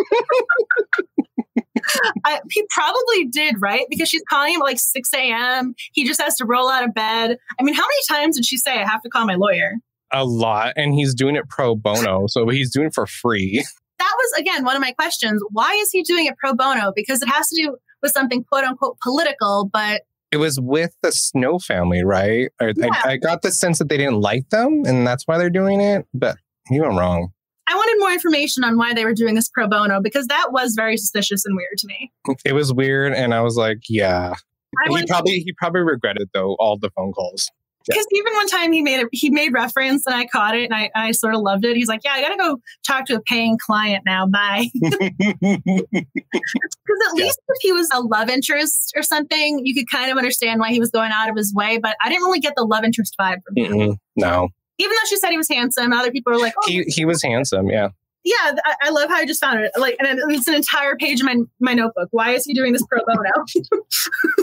I, 2.24 2.40
he 2.51 2.64
probably 2.70 3.26
did, 3.26 3.61
right? 3.61 3.84
Because 3.90 4.09
she's 4.09 4.22
calling 4.28 4.55
him 4.55 4.62
at 4.62 4.64
like 4.64 4.78
6 4.80 5.12
a.m. 5.14 5.74
He 5.92 6.07
just 6.07 6.20
has 6.20 6.36
to 6.36 6.45
roll 6.47 6.68
out 6.70 6.84
of 6.84 6.95
bed. 6.95 7.36
I 7.59 7.62
mean, 7.62 7.74
how 7.74 7.82
many 7.82 8.20
times 8.22 8.36
did 8.36 8.47
she 8.47 8.57
say, 8.57 8.72
I 8.80 8.86
have 8.88 9.03
to 9.03 9.11
call 9.11 9.26
my 9.26 9.34
lawyer? 9.34 9.74
A 10.15 10.25
lot, 10.25 10.73
and 10.77 10.95
he's 10.95 11.15
doing 11.15 11.37
it 11.37 11.49
pro 11.49 11.75
bono, 11.75 12.27
so 12.29 12.49
he's 12.49 12.73
doing 12.73 12.87
it 12.89 12.95
for 12.95 13.07
free. 13.07 13.65
That 13.97 14.12
was, 14.19 14.41
again, 14.41 14.65
one 14.65 14.75
of 14.75 14.83
my 14.83 14.91
questions. 14.91 15.41
Why 15.53 15.73
is 15.81 15.91
he 15.93 16.03
doing 16.03 16.27
it 16.27 16.37
pro 16.37 16.53
bono? 16.53 16.93
Because 16.95 17.23
it 17.23 17.29
has 17.29 17.49
to 17.49 17.62
do 17.62 17.77
with 18.03 18.11
something 18.11 18.45
quote 18.45 18.65
unquote 18.65 18.99
political, 19.01 19.71
but 19.73 20.03
It 20.33 20.39
was 20.39 20.61
with 20.61 20.91
the 21.01 21.12
Snow 21.12 21.61
family, 21.61 22.05
right? 22.05 22.51
I, 22.61 22.73
Yeah. 22.77 22.89
I, 23.05 23.12
I 23.12 23.17
got 23.17 23.43
the 23.43 23.53
sense 23.53 23.79
that 23.79 23.89
they 23.89 23.97
didn't 23.97 24.21
like 24.21 24.51
them, 24.51 24.83
and 24.85 25.07
that's 25.07 25.23
why 25.27 25.39
they're 25.39 25.49
doing 25.49 25.81
it. 25.81 26.07
But 26.12 26.37
you 26.71 26.83
went 26.83 26.99
wrong. 26.99 27.29
I 27.69 27.77
wanted 27.77 28.01
more 28.01 28.11
information 28.11 28.65
on 28.65 28.77
why 28.77 28.95
they 28.95 29.05
were 29.05 29.15
doing 29.15 29.37
this 29.37 29.49
pro 29.49 29.69
bono 29.69 30.01
because 30.03 30.27
that 30.27 30.49
was 30.51 30.75
very 30.77 30.97
suspicious 30.97 31.45
and 31.47 31.57
weird 31.57 31.79
to 31.79 31.87
me. 31.87 32.12
It 32.45 32.53
was 32.53 32.75
weird, 32.75 33.15
and 33.15 33.33
I 33.33 33.43
was 33.43 33.57
like, 33.57 33.79
"Yeah." 33.89 34.35
I 34.85 34.99
he 34.99 35.07
probably 35.07 35.39
he 35.39 35.53
probably 35.57 35.83
regretted 35.83 36.29
though 36.35 36.57
all 36.59 36.79
the 36.79 36.91
phone 36.97 37.12
calls. 37.12 37.49
Because 37.87 38.07
even 38.12 38.32
one 38.35 38.47
time 38.49 38.72
he 38.72 38.82
made 38.82 39.01
it, 39.01 39.09
he 39.12 39.30
made 39.30 39.53
reference 39.53 40.07
and 40.07 40.14
I 40.14 40.26
caught 40.26 40.57
it 40.57 40.64
and 40.64 40.74
I, 40.74 40.91
I 40.95 41.11
sort 41.12 41.35
of 41.35 41.41
loved 41.43 41.64
it. 41.64 41.76
He's 41.76 41.89
like, 41.89 42.01
"Yeah, 42.05 42.12
I 42.12 42.22
gotta 42.22 42.37
go 42.37 42.59
talk 42.87 43.05
to 43.07 43.16
a 43.16 43.20
paying 43.20 43.59
client 43.64 44.05
now. 44.07 44.26
Bye." 44.26 44.70
Because 46.87 47.01
at 47.11 47.16
Yeah. 47.18 47.24
least 47.24 47.41
if 47.49 47.57
he 47.62 47.72
was 47.72 47.89
a 47.93 48.01
love 48.01 48.28
interest 48.28 48.93
or 48.97 49.03
something, 49.03 49.61
you 49.64 49.74
could 49.74 49.89
kind 49.91 50.11
of 50.11 50.18
understand 50.18 50.61
why 50.61 50.70
he 50.70 50.80
was 50.80 50.91
going 50.91 51.11
out 51.12 51.28
of 51.30 51.37
his 51.37 51.53
way. 51.55 51.78
But 51.78 51.97
I 52.03 52.09
didn't 52.09 52.24
really 52.24 52.41
get 52.41 52.55
the 52.57 52.64
love 52.64 52.85
interest 52.85 53.14
vibe 53.20 53.39
from 53.47 53.57
him. 53.57 53.72
Mm-mm, 53.72 53.97
no, 54.16 54.49
Even 54.78 54.91
though 54.91 55.09
she 55.09 55.16
said 55.16 55.30
he 55.30 55.37
was 55.39 55.49
handsome, 55.49 55.93
other 55.93 56.11
people 56.11 56.32
were 56.32 56.39
like, 56.39 56.55
"Oh, 56.59 56.68
he 56.68 56.82
he 56.89 57.05
was 57.05 57.22
handsome. 57.22 57.68
Yeah, 57.68 57.89
yeah." 58.24 58.55
I, 58.64 58.74
I 58.85 58.91
love 58.91 59.09
how 59.09 59.16
I 59.16 59.24
just 59.26 59.41
found 59.41 59.61
it. 59.61 59.70
Like, 59.78 59.97
and 59.99 60.20
it's 60.32 60.49
an 60.49 60.55
entire 60.55 60.97
page 60.97 61.20
in 61.20 61.26
my 61.26 61.37
my 61.61 61.74
notebook. 61.74 62.09
Why 62.11 62.30
is 62.32 62.45
he 62.45 62.53
doing 62.55 62.72
this 62.72 62.85
pro 62.87 63.01
bono? 63.07 63.30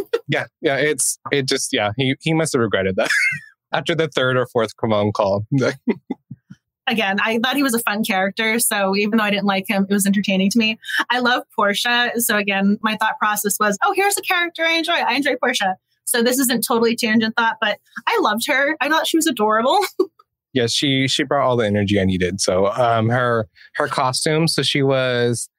yeah, 0.32 0.46
yeah. 0.62 0.78
It's 0.78 1.20
it 1.32 1.48
just 1.48 1.70
yeah. 1.74 1.92
He 1.98 2.16
he 2.22 2.34
must 2.34 2.54
have 2.54 2.62
regretted 2.62 2.96
that 2.96 3.10
after 3.74 3.94
the 3.94 4.08
third 4.08 4.38
or 4.38 4.48
fourth 4.48 4.72
phone 4.80 5.12
call. 5.12 5.46
again, 6.88 7.18
I 7.24 7.40
thought 7.40 7.56
he 7.56 7.64
was 7.64 7.74
a 7.74 7.80
fun 7.80 8.04
character. 8.04 8.60
So 8.60 8.96
even 8.96 9.18
though 9.18 9.24
I 9.24 9.30
didn't 9.30 9.46
like 9.46 9.66
him, 9.68 9.86
it 9.90 9.94
was 9.94 10.06
entertaining 10.06 10.50
to 10.52 10.60
me. 10.60 10.80
I 11.10 11.20
love 11.20 11.44
Portia. 11.56 12.12
So 12.18 12.38
again, 12.38 12.78
my 12.82 12.96
thought 12.98 13.18
process 13.20 13.58
was, 13.60 13.78
oh, 13.84 13.94
here's 13.96 14.18
a 14.18 14.22
character 14.22 14.64
I 14.64 14.74
enjoy. 14.74 14.94
I 14.94 15.14
enjoy 15.14 15.36
Portia. 15.36 15.76
So 16.06 16.24
this 16.24 16.40
isn't 16.40 16.66
totally 16.66 16.96
tangent 16.96 17.36
thought, 17.38 17.58
but 17.62 17.80
I 18.08 18.20
loved 18.22 18.48
her. 18.48 18.76
I 18.82 18.90
thought 18.90 19.08
she 19.08 19.18
was 19.18 19.28
adorable. 19.28 19.80
yes, 20.54 20.74
she 20.74 21.08
she 21.08 21.24
brought 21.24 21.48
all 21.48 21.56
the 21.56 21.66
energy 21.66 22.00
I 22.00 22.06
needed. 22.06 22.42
So 22.42 22.68
um 22.68 23.10
her 23.10 23.48
her 23.76 23.88
costume. 23.88 24.48
So 24.48 24.62
she 24.62 24.82
was 24.82 25.50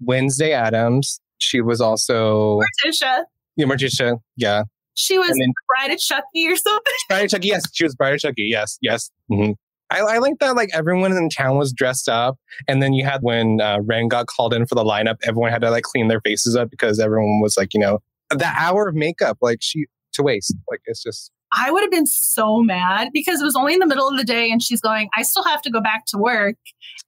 Wednesday 0.00 0.52
Addams, 0.52 1.20
She 1.38 1.60
was 1.60 1.80
also 1.80 2.60
Morticia. 2.84 3.24
Yeah, 3.56 3.66
Morticia. 3.66 4.18
Yeah, 4.36 4.64
She 4.94 5.18
was 5.18 5.30
then- 5.30 5.52
Bride 5.68 5.92
of 5.92 5.98
Chucky 5.98 6.46
or 6.48 6.56
something. 6.56 6.92
Bride 7.08 7.24
of 7.24 7.30
Chucky. 7.30 7.48
Yes, 7.48 7.62
she 7.72 7.84
was 7.84 7.94
Bride 7.94 8.14
of 8.14 8.20
Chucky. 8.20 8.44
Yes, 8.44 8.78
yes. 8.80 9.10
hmm 9.28 9.52
I, 9.90 9.98
I 9.98 10.18
like 10.18 10.38
that. 10.40 10.56
Like 10.56 10.70
everyone 10.72 11.12
in 11.12 11.28
town 11.28 11.58
was 11.58 11.70
dressed 11.70 12.08
up, 12.08 12.38
and 12.66 12.82
then 12.82 12.94
you 12.94 13.04
had 13.04 13.20
when 13.20 13.60
uh, 13.60 13.80
Wren 13.82 14.08
got 14.08 14.26
called 14.26 14.54
in 14.54 14.64
for 14.64 14.74
the 14.74 14.84
lineup, 14.84 15.16
everyone 15.22 15.50
had 15.52 15.60
to 15.60 15.70
like 15.70 15.82
clean 15.84 16.08
their 16.08 16.20
faces 16.22 16.56
up 16.56 16.70
because 16.70 16.98
everyone 16.98 17.40
was 17.42 17.58
like, 17.58 17.74
you 17.74 17.80
know, 17.80 17.98
that 18.30 18.56
hour 18.58 18.88
of 18.88 18.94
makeup, 18.94 19.36
like 19.42 19.58
she 19.60 19.84
to 20.14 20.22
waste. 20.22 20.54
Like 20.70 20.80
it's 20.86 21.02
just 21.02 21.30
I 21.54 21.70
would 21.70 21.82
have 21.82 21.90
been 21.90 22.06
so 22.06 22.62
mad 22.62 23.10
because 23.12 23.42
it 23.42 23.44
was 23.44 23.54
only 23.54 23.74
in 23.74 23.80
the 23.80 23.86
middle 23.86 24.08
of 24.08 24.16
the 24.16 24.24
day 24.24 24.50
and 24.50 24.62
she's 24.62 24.80
going, 24.80 25.10
I 25.14 25.22
still 25.22 25.44
have 25.44 25.60
to 25.62 25.70
go 25.70 25.82
back 25.82 26.04
to 26.08 26.16
work. 26.18 26.56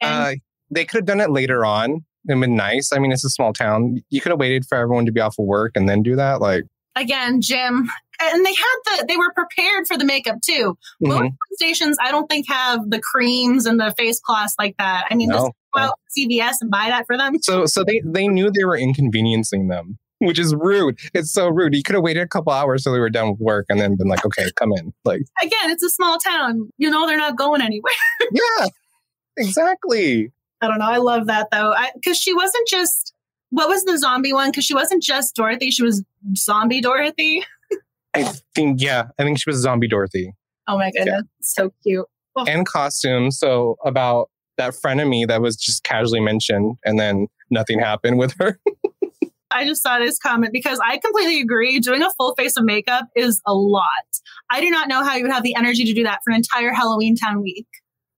And 0.03 0.12
uh, 0.12 0.40
they 0.70 0.84
could 0.84 0.99
have 0.99 1.07
done 1.07 1.20
it 1.20 1.30
later 1.30 1.64
on. 1.64 2.05
It'd 2.29 2.41
been 2.41 2.57
nice. 2.57 2.91
I 2.93 2.99
mean, 2.99 3.12
it's 3.12 3.25
a 3.25 3.31
small 3.31 3.53
town. 3.53 4.03
You 4.11 4.20
could 4.20 4.31
have 4.31 4.39
waited 4.41 4.64
for 4.66 4.77
everyone 4.79 5.07
to 5.07 5.12
be 5.12 5.20
off 5.20 5.39
of 5.39 5.45
work 5.45 5.72
and 5.75 5.89
then 5.89 6.03
do 6.03 6.16
that. 6.16 6.41
Like, 6.41 6.64
again, 6.97 7.41
Jim, 7.41 7.89
and 8.20 8.47
they 8.47 8.55
had 8.55 8.77
the, 8.85 9.07
they 9.09 9.16
were 9.16 9.33
prepared 9.33 9.87
for 9.87 9.97
the 9.99 10.05
makeup 10.05 10.37
too. 10.45 10.77
mhm. 11.03 11.09
Most 11.22 11.33
stations, 11.55 11.97
I 12.01 12.11
don't 12.11 12.29
think 12.29 12.47
have 12.49 12.89
the 12.89 13.01
creams 13.01 13.66
and 13.66 13.79
the 13.79 13.93
face 13.99 14.20
cloths 14.20 14.55
like 14.59 14.77
that. 14.79 15.07
I 15.11 15.14
mean, 15.14 15.31
just 15.31 15.51
go 15.75 15.81
out 15.81 15.99
to 16.14 16.20
CVS 16.20 16.55
and 16.61 16.70
buy 16.70 16.87
that 16.89 17.07
for 17.07 17.16
them. 17.16 17.35
So 17.43 17.66
so 17.66 17.85
they 17.85 18.01
they 18.05 18.29
knew 18.29 18.51
they 18.51 18.64
were 18.64 18.77
inconveniencing 18.79 19.68
them, 19.68 19.99
which 20.18 20.39
is 20.39 20.55
rude. 20.55 20.99
It's 21.12 21.33
so 21.33 21.49
rude. 21.49 21.75
You 21.75 21.83
could 21.83 21.95
have 21.95 22.05
waited 22.05 22.22
a 22.22 22.29
couple 22.29 22.53
hours 22.53 22.85
till 22.85 22.93
they 22.93 23.01
were 23.01 23.11
done 23.11 23.31
with 23.31 23.41
work 23.41 23.66
and 23.68 23.81
then 23.81 23.97
been 23.97 24.09
like, 24.09 24.25
okay, 24.25 24.47
come 24.57 24.70
in. 24.79 24.93
Like, 25.05 25.22
Again, 25.43 25.70
it's 25.70 25.83
a 25.83 25.91
small 25.91 26.18
town. 26.18 26.70
You 26.79 26.91
know, 26.91 27.07
they're 27.07 27.18
not 27.18 27.37
going 27.37 27.61
anywhere. 27.61 27.93
yeah, 28.33 28.68
exactly. 29.37 30.31
I 30.65 30.69
don't 30.69 30.79
know. 30.79 30.91
I 30.91 30.97
love 30.99 31.27
that 31.27 31.49
though. 31.53 31.75
Because 31.95 32.19
she 32.19 32.35
wasn't 32.35 32.67
just, 32.69 33.12
what 33.51 33.69
was 33.69 33.85
the 33.85 33.99
zombie 33.99 34.33
one? 34.33 34.51
Because 34.51 34.65
she 34.65 34.75
wasn't 34.75 35.03
just 35.03 35.37
Dorothy, 35.37 35.71
she 35.71 35.83
was 35.83 36.03
zombie 36.37 36.81
Dorothy. 36.81 37.45
I 38.15 38.25
think 38.55 38.81
yeah, 38.81 39.05
I 39.19 39.25
think 39.25 39.39
she 39.39 39.51
was 39.51 39.57
zombie 39.59 39.89
Dorothy 39.89 40.35
Oh 40.67 40.79
my 40.79 40.91
goodness. 40.91 41.25
So 41.43 41.73
cute. 41.83 42.07
Oh. 42.37 42.45
and 42.49 42.67
costume. 42.67 43.31
So 43.31 43.77
about 43.85 44.29
that 44.59 44.75
frenemy 44.75 45.29
that 45.29 45.41
was 45.41 45.57
just 45.57 45.85
casually 45.85 46.21
mentioned 46.21 46.77
and 46.85 46.99
then 46.99 47.29
nothing 47.51 47.79
happened 47.79 48.19
with 48.19 48.35
her. 48.41 48.59
I 49.53 49.65
just 49.65 49.83
saw 49.83 50.01
this 50.01 50.19
comment 50.19 50.53
because 50.53 50.81
I 50.85 50.99
completely 50.99 51.41
agree. 51.41 51.79
Doing 51.79 52.03
a 52.03 52.11
full 52.19 52.35
face 52.35 52.57
of 52.57 52.65
makeup 52.65 53.07
is 53.15 53.41
a 53.47 53.55
lot. 53.55 53.85
I 54.51 54.61
do 54.61 54.69
not 54.69 54.89
know 54.89 55.05
how 55.05 55.15
you 55.15 55.23
would 55.23 55.33
have 55.33 55.45
the 55.45 55.55
energy 55.55 55.85
to 55.85 55.93
do 55.93 56.03
that 56.03 56.21
for 56.25 56.31
an 56.31 56.37
entire 56.37 56.73
Halloweentown 56.73 57.41
week. 57.41 57.69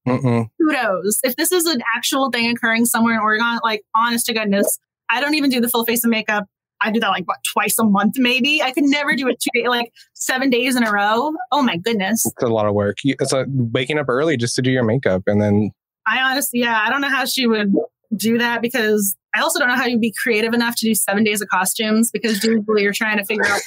Mm-mm. 0.07 0.49
Kudos. 0.61 1.19
If 1.23 1.35
this 1.35 1.51
is 1.51 1.65
an 1.65 1.81
actual 1.95 2.29
thing 2.31 2.49
occurring 2.49 2.85
somewhere 2.85 3.15
in 3.15 3.19
Oregon, 3.19 3.59
like 3.63 3.83
honest 3.95 4.25
to 4.27 4.33
goodness, 4.33 4.79
I 5.09 5.21
don't 5.21 5.35
even 5.35 5.49
do 5.49 5.61
the 5.61 5.69
full 5.69 5.85
face 5.85 6.03
of 6.03 6.09
makeup. 6.09 6.45
I 6.79 6.91
do 6.91 6.99
that 6.99 7.09
like 7.09 7.27
what 7.27 7.37
twice 7.53 7.77
a 7.79 7.83
month, 7.83 8.15
maybe. 8.17 8.61
I 8.61 8.71
could 8.71 8.83
never 8.83 9.15
do 9.15 9.27
it 9.27 9.39
two 9.39 9.49
day, 9.59 9.67
like 9.67 9.91
seven 10.13 10.49
days 10.49 10.75
in 10.75 10.83
a 10.83 10.91
row. 10.91 11.33
Oh 11.51 11.63
my 11.63 11.77
goodness. 11.77 12.25
It's 12.25 12.43
a 12.43 12.47
lot 12.47 12.67
of 12.67 12.75
work. 12.75 12.97
It's 13.03 13.31
like 13.31 13.47
waking 13.49 13.97
up 13.97 14.09
early 14.09 14.37
just 14.37 14.55
to 14.55 14.61
do 14.61 14.71
your 14.71 14.83
makeup 14.83 15.23
and 15.27 15.41
then 15.41 15.71
I 16.07 16.21
honestly, 16.21 16.61
yeah, 16.61 16.79
I 16.79 16.89
don't 16.89 17.01
know 17.01 17.09
how 17.09 17.25
she 17.25 17.47
would 17.47 17.73
do 18.15 18.37
that 18.37 18.61
because 18.61 19.15
I 19.35 19.41
also 19.41 19.59
don't 19.59 19.67
know 19.67 19.75
how 19.75 19.85
you'd 19.85 20.01
be 20.01 20.13
creative 20.23 20.53
enough 20.53 20.75
to 20.77 20.85
do 20.85 20.95
seven 20.95 21.23
days 21.23 21.41
of 21.41 21.49
costumes 21.49 22.09
because 22.11 22.43
usually 22.43 22.83
you're 22.83 22.93
trying 22.93 23.17
to 23.17 23.25
figure 23.25 23.45
out. 23.45 23.61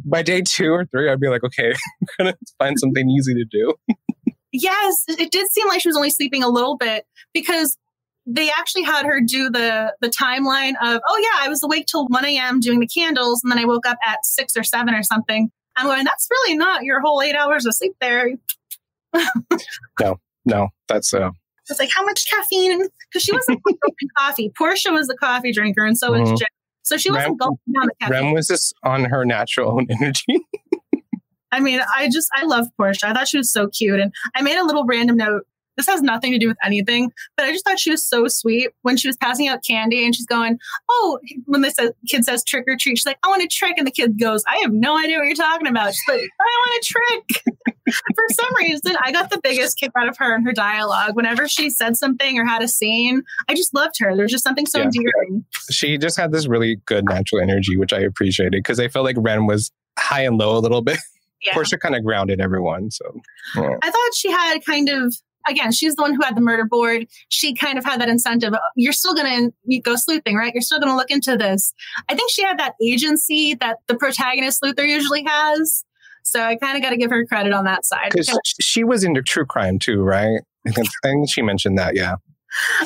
by 0.04 0.22
day 0.22 0.40
two 0.40 0.70
or 0.70 0.86
three, 0.86 1.10
I'd 1.10 1.20
be 1.20 1.28
like, 1.28 1.42
okay, 1.42 1.70
I'm 2.00 2.06
gonna 2.18 2.36
find 2.58 2.78
something 2.78 3.10
easy 3.10 3.34
to 3.34 3.44
do. 3.44 3.74
Yes, 4.62 5.04
it 5.08 5.30
did 5.30 5.48
seem 5.50 5.68
like 5.68 5.80
she 5.80 5.88
was 5.88 5.96
only 5.96 6.10
sleeping 6.10 6.42
a 6.42 6.48
little 6.48 6.76
bit 6.76 7.04
because 7.34 7.76
they 8.26 8.50
actually 8.50 8.82
had 8.82 9.06
her 9.06 9.20
do 9.20 9.50
the 9.50 9.94
the 10.00 10.08
timeline 10.08 10.72
of, 10.82 11.00
oh 11.08 11.18
yeah, 11.22 11.44
I 11.44 11.48
was 11.48 11.62
awake 11.62 11.86
till 11.86 12.06
1 12.08 12.24
a.m. 12.24 12.60
doing 12.60 12.80
the 12.80 12.86
candles, 12.88 13.40
and 13.44 13.50
then 13.52 13.58
I 13.58 13.64
woke 13.64 13.86
up 13.86 13.98
at 14.06 14.18
six 14.24 14.56
or 14.56 14.64
seven 14.64 14.94
or 14.94 15.02
something. 15.02 15.50
I'm 15.76 15.86
going, 15.86 16.04
that's 16.04 16.26
really 16.30 16.56
not 16.56 16.84
your 16.84 17.00
whole 17.00 17.20
eight 17.22 17.36
hours 17.36 17.66
of 17.66 17.74
sleep 17.74 17.92
there. 18.00 18.30
No, 20.00 20.18
no, 20.44 20.68
that's 20.88 21.14
uh 21.14 21.30
It's 21.70 21.78
like 21.80 21.90
how 21.94 22.04
much 22.04 22.28
caffeine? 22.30 22.82
Because 23.08 23.22
she 23.22 23.32
wasn't 23.32 23.60
drinking 23.66 24.08
coffee. 24.18 24.52
Portia 24.56 24.90
was 24.92 25.06
the 25.06 25.16
coffee 25.16 25.52
drinker, 25.52 25.84
and 25.84 25.96
so 25.96 26.12
was 26.12 26.28
Mhm. 26.30 26.38
Jen. 26.38 26.46
So 26.82 26.96
she 26.96 27.10
wasn't 27.10 27.30
Wren- 27.30 27.36
going 27.38 27.56
down 27.74 27.86
the 27.86 27.94
caffeine. 28.00 28.24
Wren 28.26 28.32
was 28.34 28.46
just 28.46 28.74
on 28.84 29.04
her 29.06 29.24
natural 29.24 29.72
own 29.72 29.86
energy. 30.00 30.24
I 31.52 31.60
mean, 31.60 31.80
I 31.96 32.08
just 32.10 32.28
I 32.34 32.44
love 32.44 32.66
Portia. 32.76 33.08
I 33.08 33.12
thought 33.12 33.28
she 33.28 33.38
was 33.38 33.50
so 33.52 33.68
cute, 33.68 34.00
and 34.00 34.12
I 34.34 34.42
made 34.42 34.56
a 34.58 34.64
little 34.64 34.84
random 34.84 35.16
note. 35.16 35.42
This 35.76 35.86
has 35.88 36.00
nothing 36.00 36.32
to 36.32 36.38
do 36.38 36.48
with 36.48 36.56
anything, 36.64 37.12
but 37.36 37.44
I 37.44 37.52
just 37.52 37.62
thought 37.66 37.78
she 37.78 37.90
was 37.90 38.02
so 38.02 38.28
sweet 38.28 38.70
when 38.80 38.96
she 38.96 39.08
was 39.08 39.16
passing 39.18 39.46
out 39.46 39.62
candy 39.62 40.06
and 40.06 40.14
she's 40.16 40.24
going, 40.24 40.58
"Oh!" 40.88 41.18
When 41.44 41.60
this 41.60 41.76
kid 42.08 42.24
says 42.24 42.42
trick 42.42 42.64
or 42.66 42.76
treat, 42.80 42.96
she's 42.96 43.04
like, 43.04 43.18
"I 43.22 43.28
want 43.28 43.42
a 43.42 43.46
trick," 43.46 43.74
and 43.76 43.86
the 43.86 43.90
kid 43.90 44.18
goes, 44.18 44.42
"I 44.48 44.58
have 44.62 44.72
no 44.72 44.96
idea 44.98 45.18
what 45.18 45.26
you're 45.26 45.34
talking 45.36 45.66
about." 45.66 45.88
She's 45.92 46.02
like, 46.08 46.20
"I 46.40 46.44
want 46.60 46.82
a 46.82 46.84
trick." 46.86 47.42
For 48.16 48.24
some 48.32 48.54
reason, 48.58 48.96
I 49.02 49.12
got 49.12 49.28
the 49.30 49.38
biggest 49.42 49.78
kick 49.78 49.92
out 49.96 50.08
of 50.08 50.16
her 50.16 50.34
and 50.34 50.44
her 50.46 50.52
dialogue. 50.52 51.14
Whenever 51.14 51.46
she 51.46 51.68
said 51.70 51.96
something 51.96 52.38
or 52.38 52.44
had 52.46 52.62
a 52.62 52.68
scene, 52.68 53.22
I 53.48 53.54
just 53.54 53.74
loved 53.74 53.96
her. 54.00 54.16
There's 54.16 54.32
just 54.32 54.44
something 54.44 54.66
so 54.66 54.78
Yeah. 54.78 54.84
endearing. 54.86 55.44
she 55.70 55.98
just 55.98 56.16
had 56.18 56.32
this 56.32 56.48
really 56.48 56.76
good 56.86 57.04
natural 57.04 57.40
energy, 57.42 57.76
which 57.76 57.92
I 57.92 58.00
appreciated 58.00 58.52
because 58.52 58.80
I 58.80 58.88
felt 58.88 59.04
like 59.04 59.16
Wren 59.18 59.46
was 59.46 59.70
high 59.98 60.22
and 60.22 60.36
low 60.38 60.56
a 60.56 60.60
little 60.60 60.80
bit. 60.82 60.98
Yeah. 61.42 61.54
Portia 61.54 61.78
kind 61.78 61.94
of 61.94 62.04
grounded 62.04 62.40
everyone. 62.40 62.90
So 62.90 63.04
yeah. 63.54 63.76
I 63.82 63.90
thought 63.90 64.14
she 64.14 64.30
had 64.30 64.64
kind 64.64 64.88
of 64.88 65.14
again, 65.48 65.72
she's 65.72 65.94
the 65.94 66.02
one 66.02 66.14
who 66.14 66.22
had 66.22 66.36
the 66.36 66.40
murder 66.40 66.64
board. 66.64 67.06
She 67.28 67.54
kind 67.54 67.78
of 67.78 67.84
had 67.84 68.00
that 68.00 68.08
incentive. 68.08 68.52
Oh, 68.54 68.58
you're 68.74 68.92
still 68.92 69.14
going 69.14 69.52
to 69.70 69.78
go 69.80 69.96
sleuthing, 69.96 70.36
right? 70.36 70.52
You're 70.52 70.62
still 70.62 70.80
going 70.80 70.90
to 70.92 70.96
look 70.96 71.10
into 71.10 71.36
this. 71.36 71.72
I 72.08 72.14
think 72.14 72.30
she 72.30 72.42
had 72.42 72.58
that 72.58 72.74
agency 72.82 73.54
that 73.54 73.78
the 73.86 73.96
protagonist 73.96 74.62
Luther 74.62 74.84
usually 74.84 75.24
has. 75.26 75.84
So 76.22 76.42
I 76.42 76.56
kind 76.56 76.76
of 76.76 76.82
got 76.82 76.90
to 76.90 76.96
give 76.96 77.10
her 77.10 77.24
credit 77.26 77.52
on 77.52 77.64
that 77.64 77.84
side. 77.84 78.10
because 78.10 78.28
she 78.60 78.82
was 78.82 79.04
into 79.04 79.22
true 79.22 79.46
crime 79.46 79.78
too, 79.78 80.02
right? 80.02 80.40
I 80.66 80.70
I 80.70 80.82
think 81.02 81.30
she 81.30 81.42
mentioned 81.42 81.78
that. 81.78 81.94
Yeah. 81.94 82.16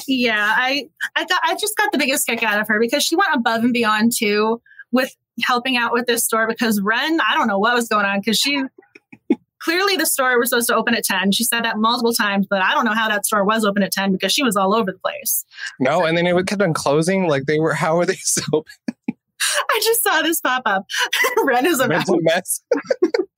yeah, 0.07 0.55
I 0.59 0.89
I 1.17 1.25
got 1.25 1.41
I 1.43 1.55
just 1.55 1.77
got 1.77 1.93
the 1.93 1.99
biggest 1.99 2.27
kick 2.27 2.43
out 2.43 2.61
of 2.61 2.69
her 2.69 2.79
because 2.79 3.03
she 3.03 3.17
went 3.17 3.31
above 3.35 3.65
and 3.65 3.73
beyond 3.73 4.13
too 4.15 4.61
with 4.93 5.15
helping 5.43 5.77
out 5.77 5.93
with 5.93 6.07
this 6.07 6.25
store 6.25 6.47
because 6.47 6.81
Wren, 6.81 7.21
I 7.21 7.35
don't 7.35 7.47
know 7.47 7.59
what 7.59 7.75
was 7.75 7.89
going 7.89 8.05
on 8.05 8.21
because 8.21 8.39
she 8.39 8.63
clearly 9.61 9.97
the 9.97 10.07
store 10.07 10.39
was 10.39 10.51
supposed 10.51 10.69
to 10.69 10.75
open 10.75 10.95
at 10.95 11.05
10. 11.05 11.33
She 11.33 11.45
said 11.45 11.65
that 11.65 11.79
multiple 11.79 12.13
times, 12.13 12.47
but 12.49 12.63
I 12.63 12.75
don't 12.75 12.85
know 12.85 12.95
how 12.95 13.09
that 13.09 13.27
store 13.27 13.45
was 13.45 13.65
open 13.65 13.83
at 13.83 13.93
10 13.93 14.13
because 14.13 14.33
she 14.33 14.43
was 14.43 14.57
all 14.57 14.75
over 14.75 14.91
the 14.91 14.99
place. 14.99 15.45
No, 15.79 16.05
and 16.05 16.17
then 16.17 16.27
it 16.27 16.47
kept 16.47 16.63
on 16.63 16.75
closing. 16.75 17.29
Like 17.29 17.45
they 17.47 17.61
were. 17.61 17.75
How 17.75 17.99
are 17.99 18.07
they 18.07 18.17
so? 18.21 18.65
I 19.71 19.81
just 19.83 20.03
saw 20.03 20.23
this 20.23 20.41
pop 20.41 20.63
up. 20.67 20.85
Wren 21.45 21.67
is 21.67 21.81
a 21.81 21.89
mess. 21.89 22.09
A 22.09 22.17
mess. 22.21 22.63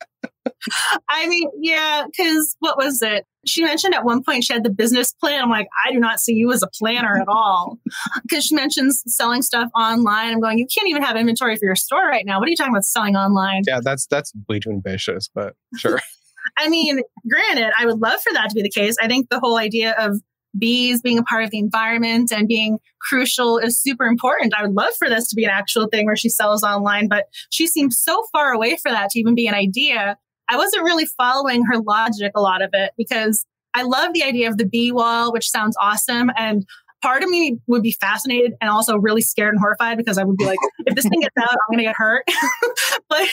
I 1.09 1.27
mean, 1.29 1.49
yeah, 1.61 2.05
because 2.07 2.57
what 2.61 2.77
was 2.77 3.03
it? 3.03 3.27
She 3.47 3.65
mentioned 3.65 3.95
at 3.95 4.05
one 4.05 4.23
point 4.23 4.45
she 4.45 4.53
had 4.53 4.63
the 4.63 4.71
business 4.71 5.13
plan. 5.13 5.43
I'm 5.43 5.51
like, 5.51 5.67
I 5.85 5.93
do 5.93 5.99
not 5.99 6.21
see 6.21 6.35
you 6.35 6.53
as 6.53 6.63
a 6.63 6.69
planner 6.79 7.21
at 7.21 7.29
all. 7.29 7.79
Because 8.23 8.47
she 8.47 8.55
mentions 8.55 9.03
selling 9.07 9.43
stuff 9.43 9.69
online. 9.77 10.33
I'm 10.33 10.41
going, 10.41 10.59
you 10.59 10.67
can't 10.67 10.89
even 10.89 11.03
have 11.03 11.17
inventory 11.17 11.57
for 11.57 11.67
your 11.67 11.77
store 11.77 12.07
right 12.07 12.25
now. 12.25 12.39
What 12.39 12.47
are 12.47 12.51
you 12.51 12.57
talking 12.57 12.73
about 12.73 12.85
selling 12.85 13.17
online? 13.17 13.63
Yeah, 13.67 13.81
that's 13.83 14.07
that's 14.07 14.33
way 14.49 14.59
too 14.59 14.71
ambitious, 14.71 15.29
but 15.35 15.55
sure. 15.77 16.01
I 16.59 16.69
mean, 16.69 17.01
granted, 17.29 17.73
I 17.79 17.87
would 17.87 18.01
love 18.01 18.21
for 18.23 18.33
that 18.33 18.49
to 18.49 18.55
be 18.55 18.63
the 18.63 18.71
case. 18.71 18.97
I 19.01 19.09
think 19.09 19.29
the 19.29 19.41
whole 19.41 19.59
idea 19.59 19.95
of 19.99 20.21
bees 20.59 21.01
being 21.01 21.19
a 21.19 21.23
part 21.23 21.45
of 21.45 21.51
the 21.51 21.59
environment 21.59 22.31
and 22.33 22.47
being 22.47 22.79
crucial 23.01 23.59
is 23.59 23.81
super 23.81 24.05
important. 24.05 24.55
I 24.57 24.63
would 24.63 24.75
love 24.75 24.91
for 24.99 25.09
this 25.09 25.29
to 25.29 25.37
be 25.37 25.45
an 25.45 25.51
actual 25.51 25.87
thing 25.87 26.07
where 26.07 26.17
she 26.17 26.29
sells 26.29 26.63
online, 26.63 27.09
but 27.09 27.27
she 27.51 27.67
seems 27.67 27.99
so 27.99 28.25
far 28.33 28.53
away 28.53 28.77
for 28.77 28.91
that 28.91 29.11
to 29.11 29.21
even 29.21 29.35
be 29.35 29.47
an 29.47 29.55
idea. 29.55 30.19
I 30.53 30.57
wasn't 30.57 30.85
really 30.85 31.07
following 31.07 31.65
her 31.65 31.79
logic, 31.79 32.33
a 32.35 32.41
lot 32.43 32.61
of 32.61 32.71
it, 32.75 32.93
because 32.99 33.47
I 33.73 33.85
love 33.85 34.13
the 34.13 34.23
idea 34.23 34.49
of 34.51 34.59
the 34.59 34.67
bee 34.67 34.93
wall, 34.93 35.33
which 35.33 35.49
sounds 35.49 35.75
awesome. 35.81 36.31
And 36.37 36.67
part 37.01 37.23
of 37.23 37.31
me 37.31 37.57
would 37.67 37.83
be 37.83 37.93
fascinated 37.93 38.53
and 38.61 38.69
also 38.69 38.99
really 38.99 39.23
scared 39.23 39.55
and 39.55 39.61
horrified 39.61 39.97
because 39.97 40.19
I 40.19 40.25
would 40.25 40.37
be 40.37 40.45
like, 40.45 40.59
if 40.81 40.95
this 40.95 41.09
thing 41.09 41.21
gets 41.21 41.35
out, 41.39 41.49
I'm 41.49 41.75
going 41.75 41.79
to 41.79 41.85
get 41.85 41.97
hurt. 41.97 42.25
but, 43.09 43.27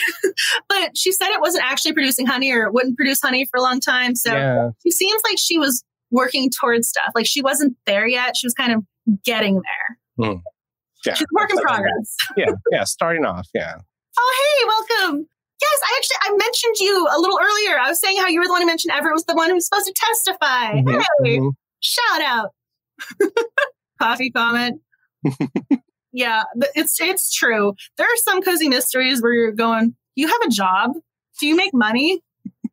but 0.66 0.96
she 0.96 1.12
said 1.12 1.28
it 1.28 1.42
wasn't 1.42 1.64
actually 1.64 1.92
producing 1.92 2.24
honey 2.24 2.50
or 2.52 2.64
it 2.64 2.72
wouldn't 2.72 2.96
produce 2.96 3.20
honey 3.20 3.46
for 3.50 3.58
a 3.58 3.62
long 3.62 3.80
time. 3.80 4.14
So 4.14 4.32
yeah. 4.32 4.70
she 4.82 4.90
seems 4.90 5.20
like 5.28 5.36
she 5.38 5.58
was 5.58 5.84
working 6.10 6.50
towards 6.58 6.88
stuff. 6.88 7.12
Like 7.14 7.26
she 7.26 7.42
wasn't 7.42 7.76
there 7.84 8.06
yet. 8.06 8.34
She 8.34 8.46
was 8.46 8.54
kind 8.54 8.72
of 8.72 8.82
getting 9.24 9.56
there. 9.56 10.26
Hmm. 10.26 10.38
Yeah. 11.04 11.14
She's 11.14 11.26
a 11.30 11.34
work 11.38 11.50
in 11.50 11.58
progress. 11.58 12.16
Yeah. 12.34 12.52
Yeah. 12.72 12.84
Starting 12.84 13.26
off. 13.26 13.46
Yeah. 13.54 13.74
Oh, 14.22 14.56
hey, 14.58 14.66
welcome. 14.66 15.28
Yes, 15.60 15.80
I 15.84 15.98
actually 15.98 16.16
I 16.22 16.30
mentioned 16.36 16.76
you 16.80 17.06
a 17.14 17.18
little 17.20 17.38
earlier. 17.40 17.78
I 17.78 17.88
was 17.88 18.00
saying 18.00 18.16
how 18.16 18.28
you 18.28 18.40
were 18.40 18.46
the 18.46 18.52
one 18.52 18.62
who 18.62 18.66
mentioned 18.66 18.92
Everett 18.94 19.12
was 19.14 19.24
the 19.24 19.34
one 19.34 19.48
who 19.48 19.54
was 19.54 19.66
supposed 19.66 19.86
to 19.86 19.94
testify. 19.94 20.80
Mhm, 20.80 21.02
Hey, 21.24 21.38
mhm. 21.38 21.50
shout 21.80 22.22
out. 22.22 22.50
Coffee 24.00 24.30
comment. 24.30 24.80
yeah, 26.12 26.44
it's 26.74 27.00
it's 27.00 27.32
true. 27.32 27.74
There 27.98 28.06
are 28.06 28.16
some 28.24 28.40
cozy 28.42 28.68
mysteries 28.68 29.22
where 29.22 29.32
you're 29.32 29.52
going, 29.52 29.94
you 30.14 30.26
have 30.28 30.40
a 30.46 30.48
job? 30.48 30.92
Do 31.40 31.46
you 31.46 31.56
make 31.56 31.72
money? 31.74 32.22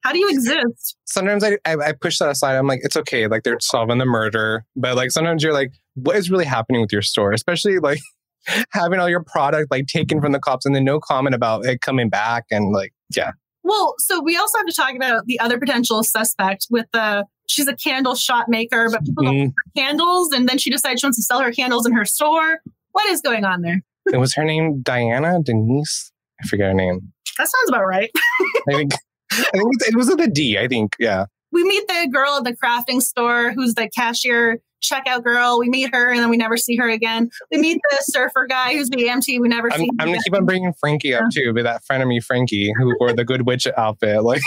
How 0.03 0.13
do 0.13 0.19
you 0.19 0.29
exist? 0.29 0.95
Sometimes 1.05 1.43
I, 1.43 1.57
I 1.65 1.73
I 1.75 1.91
push 1.93 2.19
that 2.19 2.29
aside. 2.29 2.55
I'm 2.55 2.67
like, 2.67 2.79
it's 2.83 2.95
okay. 2.97 3.27
Like 3.27 3.43
they're 3.43 3.57
solving 3.59 3.97
the 3.97 4.05
murder, 4.05 4.63
but 4.75 4.95
like 4.95 5.11
sometimes 5.11 5.43
you're 5.43 5.53
like, 5.53 5.71
what 5.95 6.15
is 6.15 6.29
really 6.29 6.45
happening 6.45 6.81
with 6.81 6.93
your 6.93 7.01
store? 7.01 7.33
Especially 7.33 7.79
like 7.79 7.99
having 8.71 8.99
all 8.99 9.09
your 9.09 9.23
product 9.23 9.71
like 9.71 9.87
taken 9.87 10.21
from 10.21 10.31
the 10.31 10.39
cops 10.39 10.65
and 10.65 10.75
then 10.75 10.83
no 10.83 10.99
comment 10.99 11.35
about 11.35 11.65
it 11.65 11.81
coming 11.81 12.09
back 12.09 12.45
and 12.51 12.71
like 12.71 12.93
yeah. 13.15 13.31
Well, 13.63 13.95
so 13.99 14.21
we 14.21 14.37
also 14.37 14.57
have 14.59 14.67
to 14.67 14.73
talk 14.73 14.95
about 14.95 15.25
the 15.25 15.39
other 15.39 15.59
potential 15.59 16.01
suspect 16.03 16.67
with 16.69 16.85
the 16.93 17.25
she's 17.49 17.67
a 17.67 17.75
candle 17.75 18.15
shop 18.15 18.47
maker, 18.47 18.89
but 18.89 19.03
people 19.03 19.23
don't 19.23 19.35
Mm, 19.35 19.53
candles, 19.75 20.31
and 20.31 20.47
then 20.47 20.57
she 20.57 20.69
decides 20.69 21.01
she 21.01 21.05
wants 21.05 21.17
to 21.17 21.23
sell 21.23 21.41
her 21.41 21.51
candles 21.51 21.85
in 21.85 21.93
her 21.93 22.05
store. 22.05 22.59
What 22.91 23.09
is 23.09 23.21
going 23.21 23.45
on 23.45 23.61
there? 23.61 23.81
it 24.13 24.17
was 24.17 24.33
her 24.35 24.45
name 24.45 24.81
Diana 24.81 25.39
Denise. 25.43 26.11
I 26.41 26.47
forget 26.47 26.67
her 26.67 26.73
name. 26.73 27.13
That 27.37 27.47
sounds 27.49 27.69
about 27.69 27.85
right. 27.85 28.09
I 28.69 28.73
think 28.73 28.93
I 29.31 29.41
think 29.51 29.73
it 29.81 29.95
was 29.95 30.07
with 30.07 30.21
a 30.21 30.27
D. 30.27 30.57
I 30.57 30.67
think 30.67 30.95
yeah. 30.99 31.25
We 31.51 31.63
meet 31.63 31.87
the 31.87 32.09
girl 32.11 32.37
at 32.37 32.43
the 32.43 32.55
crafting 32.55 33.01
store 33.01 33.51
who's 33.51 33.73
the 33.73 33.89
cashier 33.89 34.59
checkout 34.83 35.23
girl. 35.23 35.59
We 35.59 35.69
meet 35.69 35.93
her 35.93 36.09
and 36.11 36.19
then 36.19 36.29
we 36.29 36.37
never 36.37 36.57
see 36.57 36.75
her 36.77 36.89
again. 36.89 37.29
We 37.51 37.57
meet 37.57 37.79
the 37.91 37.97
surfer 38.01 38.45
guy 38.47 38.73
who's 38.73 38.89
the 38.89 38.97
EMT. 38.97 39.39
We 39.39 39.47
never 39.47 39.71
I'm, 39.71 39.79
see 39.79 39.85
him 39.85 39.95
I'm 39.99 40.07
gonna 40.07 40.19
keep 40.23 40.35
on 40.35 40.45
bringing 40.45 40.73
Frankie 40.79 41.13
up 41.13 41.23
too, 41.33 41.53
but 41.53 41.63
that 41.63 41.83
friend 41.85 42.01
of 42.03 42.07
me, 42.09 42.19
Frankie, 42.19 42.71
who 42.77 42.93
wore 42.99 43.13
the 43.13 43.25
Good 43.25 43.45
Witch 43.45 43.67
outfit. 43.77 44.23
Like, 44.23 44.41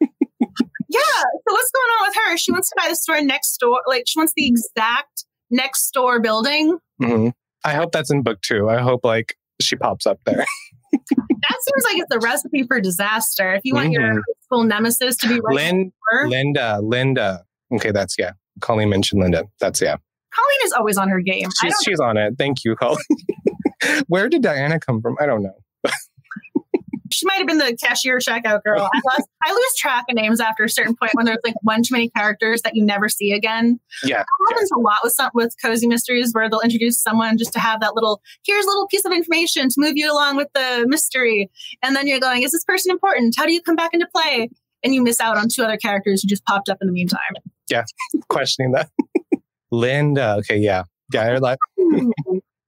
Yeah. 0.90 1.00
So 1.00 1.52
what's 1.52 1.70
going 1.70 1.90
on 2.00 2.08
with 2.08 2.16
her? 2.26 2.36
She 2.38 2.50
wants 2.52 2.70
to 2.70 2.74
buy 2.82 2.88
the 2.88 2.96
store 2.96 3.20
next 3.20 3.56
door. 3.58 3.80
Like 3.86 4.04
she 4.06 4.18
wants 4.18 4.32
the 4.36 4.46
exact 4.46 5.24
next 5.50 5.90
door 5.90 6.20
building. 6.20 6.78
mhm. 7.02 7.32
I 7.64 7.74
hope 7.74 7.92
that's 7.92 8.10
in 8.10 8.22
book 8.22 8.40
two. 8.40 8.68
I 8.70 8.78
hope 8.80 9.00
like 9.04 9.34
she 9.60 9.76
pops 9.76 10.06
up 10.06 10.18
there. 10.24 10.44
That 11.50 11.56
seems 11.62 11.84
like 11.84 12.02
it's 12.02 12.14
a 12.14 12.18
recipe 12.26 12.64
for 12.64 12.80
disaster. 12.80 13.52
If 13.54 13.60
you 13.64 13.74
want 13.74 13.92
your 13.92 14.02
Mhm. 14.02 14.16
high 14.16 14.42
school 14.44 14.64
nemesis 14.64 15.16
to 15.18 15.28
be 15.28 15.38
right 15.40 15.70
door, 16.12 16.28
Linda, 16.28 16.80
Linda. 16.82 17.44
Okay, 17.72 17.90
that's 17.92 18.16
yeah. 18.18 18.32
Colleen 18.60 18.90
mentioned 18.90 19.20
Linda. 19.22 19.44
That's 19.60 19.80
yeah. 19.80 19.96
Colleen 20.34 20.58
is 20.64 20.72
always 20.72 20.96
on 20.98 21.08
her 21.08 21.20
game. 21.20 21.48
She's 21.60 21.74
she's 21.84 22.00
on 22.00 22.16
it. 22.16 22.34
Thank 22.38 22.64
you, 22.64 22.76
Colleen. 22.76 22.98
Where 24.08 24.28
did 24.28 24.42
Diana 24.42 24.78
come 24.78 25.00
from? 25.00 25.16
I 25.20 25.26
don't 25.26 25.42
know. 25.42 25.54
she 27.12 27.26
might 27.26 27.38
have 27.38 27.46
been 27.46 27.58
the 27.58 27.76
cashier 27.76 28.18
checkout 28.18 28.62
girl. 28.62 28.88
I 28.92 29.00
lost 29.04 29.28
I 29.42 29.52
lose 29.52 29.74
track 29.76 30.04
of 30.08 30.14
names 30.14 30.40
after 30.40 30.64
a 30.64 30.68
certain 30.68 30.94
point 30.96 31.12
when 31.14 31.24
there's 31.26 31.38
like 31.44 31.54
one 31.62 31.82
too 31.82 31.92
many 31.92 32.10
characters 32.10 32.62
that 32.62 32.74
you 32.74 32.84
never 32.84 33.08
see 33.08 33.32
again. 33.32 33.80
Yeah, 34.04 34.18
That 34.18 34.26
happens 34.50 34.70
a 34.70 34.78
lot 34.78 34.98
with 35.02 35.12
some 35.12 35.30
with 35.34 35.54
cozy 35.62 35.86
mysteries 35.86 36.32
where 36.32 36.48
they'll 36.50 36.60
introduce 36.60 37.00
someone 37.00 37.38
just 37.38 37.52
to 37.54 37.58
have 37.60 37.80
that 37.80 37.94
little 37.94 38.20
here's 38.44 38.64
a 38.64 38.68
little 38.68 38.86
piece 38.88 39.04
of 39.04 39.12
information 39.12 39.68
to 39.68 39.74
move 39.78 39.96
you 39.96 40.12
along 40.12 40.36
with 40.36 40.48
the 40.54 40.84
mystery. 40.88 41.50
And 41.82 41.96
then 41.96 42.06
you're 42.06 42.20
going, 42.20 42.42
is 42.42 42.52
this 42.52 42.64
person 42.64 42.90
important? 42.90 43.34
How 43.36 43.46
do 43.46 43.52
you 43.52 43.62
come 43.62 43.76
back 43.76 43.94
into 43.94 44.06
play? 44.14 44.50
And 44.84 44.94
you 44.94 45.02
miss 45.02 45.20
out 45.20 45.36
on 45.36 45.48
two 45.48 45.64
other 45.64 45.76
characters 45.76 46.22
who 46.22 46.28
just 46.28 46.44
popped 46.44 46.68
up 46.68 46.78
in 46.80 46.86
the 46.86 46.92
meantime. 46.92 47.18
Questioning 48.28 48.72
that. 48.72 48.88
Linda. 49.70 50.36
Okay, 50.38 50.56
yeah. 50.58 50.84
Yeah, 51.12 51.28
you're 51.28 51.40
like, 51.40 51.58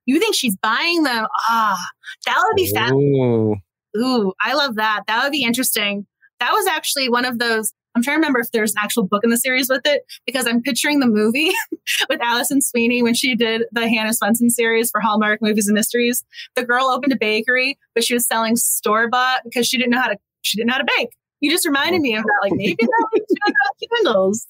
you 0.07 0.19
think 0.19 0.35
she's 0.35 0.57
buying 0.57 1.03
them? 1.03 1.27
Ah, 1.49 1.87
that 2.27 2.43
would 2.43 2.57
be 2.57 2.71
fast. 2.71 2.93
ooh. 2.93 3.57
Ooh, 3.97 4.33
I 4.41 4.55
love 4.55 4.77
that. 4.77 5.03
That 5.07 5.23
would 5.25 5.33
be 5.33 5.43
interesting. 5.43 6.07
That 6.39 6.53
was 6.53 6.67
actually 6.67 7.09
one 7.09 7.25
of 7.25 7.39
those. 7.39 7.73
I'm 7.95 8.03
trying 8.03 8.15
to 8.15 8.19
remember 8.19 8.39
if 8.39 8.53
there's 8.53 8.71
an 8.71 8.79
actual 8.81 9.03
book 9.03 9.25
in 9.25 9.31
the 9.31 9.37
series 9.37 9.69
with 9.69 9.83
it 9.85 10.03
because 10.25 10.47
I'm 10.47 10.63
picturing 10.63 11.01
the 11.01 11.09
movie 11.09 11.51
with 12.09 12.21
Alison 12.23 12.63
Sweeney 12.63 13.03
when 13.03 13.15
she 13.15 13.35
did 13.35 13.65
the 13.73 13.89
Hannah 13.89 14.13
Swensen 14.13 14.49
series 14.49 14.91
for 14.91 15.01
Hallmark 15.01 15.43
Movies 15.43 15.67
and 15.67 15.75
Mysteries. 15.75 16.25
The 16.55 16.65
girl 16.65 16.85
opened 16.87 17.13
a 17.13 17.17
bakery, 17.17 17.79
but 17.95 18.05
she 18.05 18.15
was 18.15 18.27
selling 18.27 18.55
store 18.57 19.09
bought 19.09 19.41
because 19.45 19.67
she 19.67 19.77
didn't 19.77 19.91
know 19.91 20.01
how 20.01 20.09
to. 20.09 20.17
She 20.43 20.57
didn't 20.57 20.69
know 20.69 20.75
how 20.75 20.79
to 20.79 20.93
bake. 20.99 21.11
You 21.41 21.51
just 21.51 21.67
reminded 21.67 22.01
me 22.01 22.15
of 22.15 22.23
that. 22.23 22.39
Like 22.43 22.53
maybe 22.55 22.77
that 22.79 23.09
was 23.13 23.37
about 23.47 24.05
candles. 24.05 24.47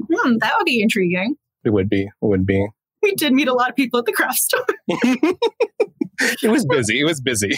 Hmm, 0.00 0.36
that 0.40 0.54
would 0.58 0.64
be 0.64 0.80
intriguing. 0.82 1.36
It 1.64 1.70
would 1.70 1.88
be. 1.88 2.02
It 2.04 2.10
would 2.20 2.46
be. 2.46 2.66
We 3.02 3.14
did 3.14 3.32
meet 3.32 3.48
a 3.48 3.54
lot 3.54 3.70
of 3.70 3.76
people 3.76 3.98
at 4.00 4.04
the 4.04 4.12
craft 4.12 4.36
store 4.40 4.62
It 6.42 6.50
was 6.50 6.66
busy. 6.66 7.00
It 7.00 7.04
was 7.04 7.18
busy. 7.18 7.48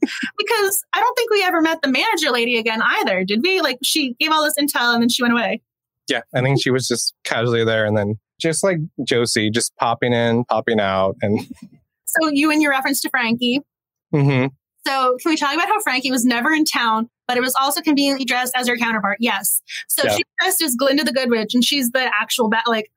because 0.00 0.84
I 0.94 1.00
don't 1.00 1.14
think 1.16 1.32
we 1.32 1.42
ever 1.42 1.60
met 1.60 1.82
the 1.82 1.88
manager 1.88 2.30
lady 2.30 2.58
again 2.58 2.80
either, 2.80 3.24
did 3.24 3.40
we? 3.42 3.60
Like 3.60 3.78
she 3.82 4.14
gave 4.20 4.30
all 4.30 4.44
this 4.44 4.54
intel 4.56 4.92
and 4.94 5.02
then 5.02 5.08
she 5.08 5.22
went 5.22 5.32
away. 5.34 5.62
Yeah, 6.08 6.20
I 6.32 6.42
think 6.42 6.62
she 6.62 6.70
was 6.70 6.86
just 6.86 7.12
casually 7.24 7.64
there 7.64 7.84
and 7.86 7.96
then 7.96 8.20
just 8.40 8.62
like 8.62 8.76
Josie, 9.04 9.50
just 9.50 9.74
popping 9.80 10.12
in, 10.12 10.44
popping 10.44 10.78
out. 10.78 11.16
And 11.22 11.40
So 12.04 12.28
you 12.32 12.52
and 12.52 12.62
your 12.62 12.70
reference 12.70 13.00
to 13.00 13.10
Frankie. 13.10 13.60
Mhm. 14.14 14.50
So 14.86 15.16
can 15.22 15.30
we 15.30 15.36
talk 15.36 15.54
about 15.54 15.66
how 15.68 15.80
Frankie 15.80 16.10
was 16.10 16.24
never 16.24 16.52
in 16.52 16.64
town, 16.64 17.08
but 17.26 17.36
it 17.36 17.40
was 17.40 17.54
also 17.54 17.80
conveniently 17.80 18.24
dressed 18.24 18.52
as 18.56 18.68
her 18.68 18.76
counterpart? 18.76 19.16
Yes. 19.20 19.62
So 19.88 20.02
Yeah. 20.04 20.14
she's 20.16 20.24
dressed 20.40 20.62
as 20.62 20.74
Glinda 20.76 21.04
the 21.04 21.12
Good 21.12 21.30
Witch, 21.30 21.54
and 21.54 21.64
she's 21.64 21.90
the 21.90 22.10
actual 22.20 22.48
bat. 22.50 22.64
Like 22.66 22.90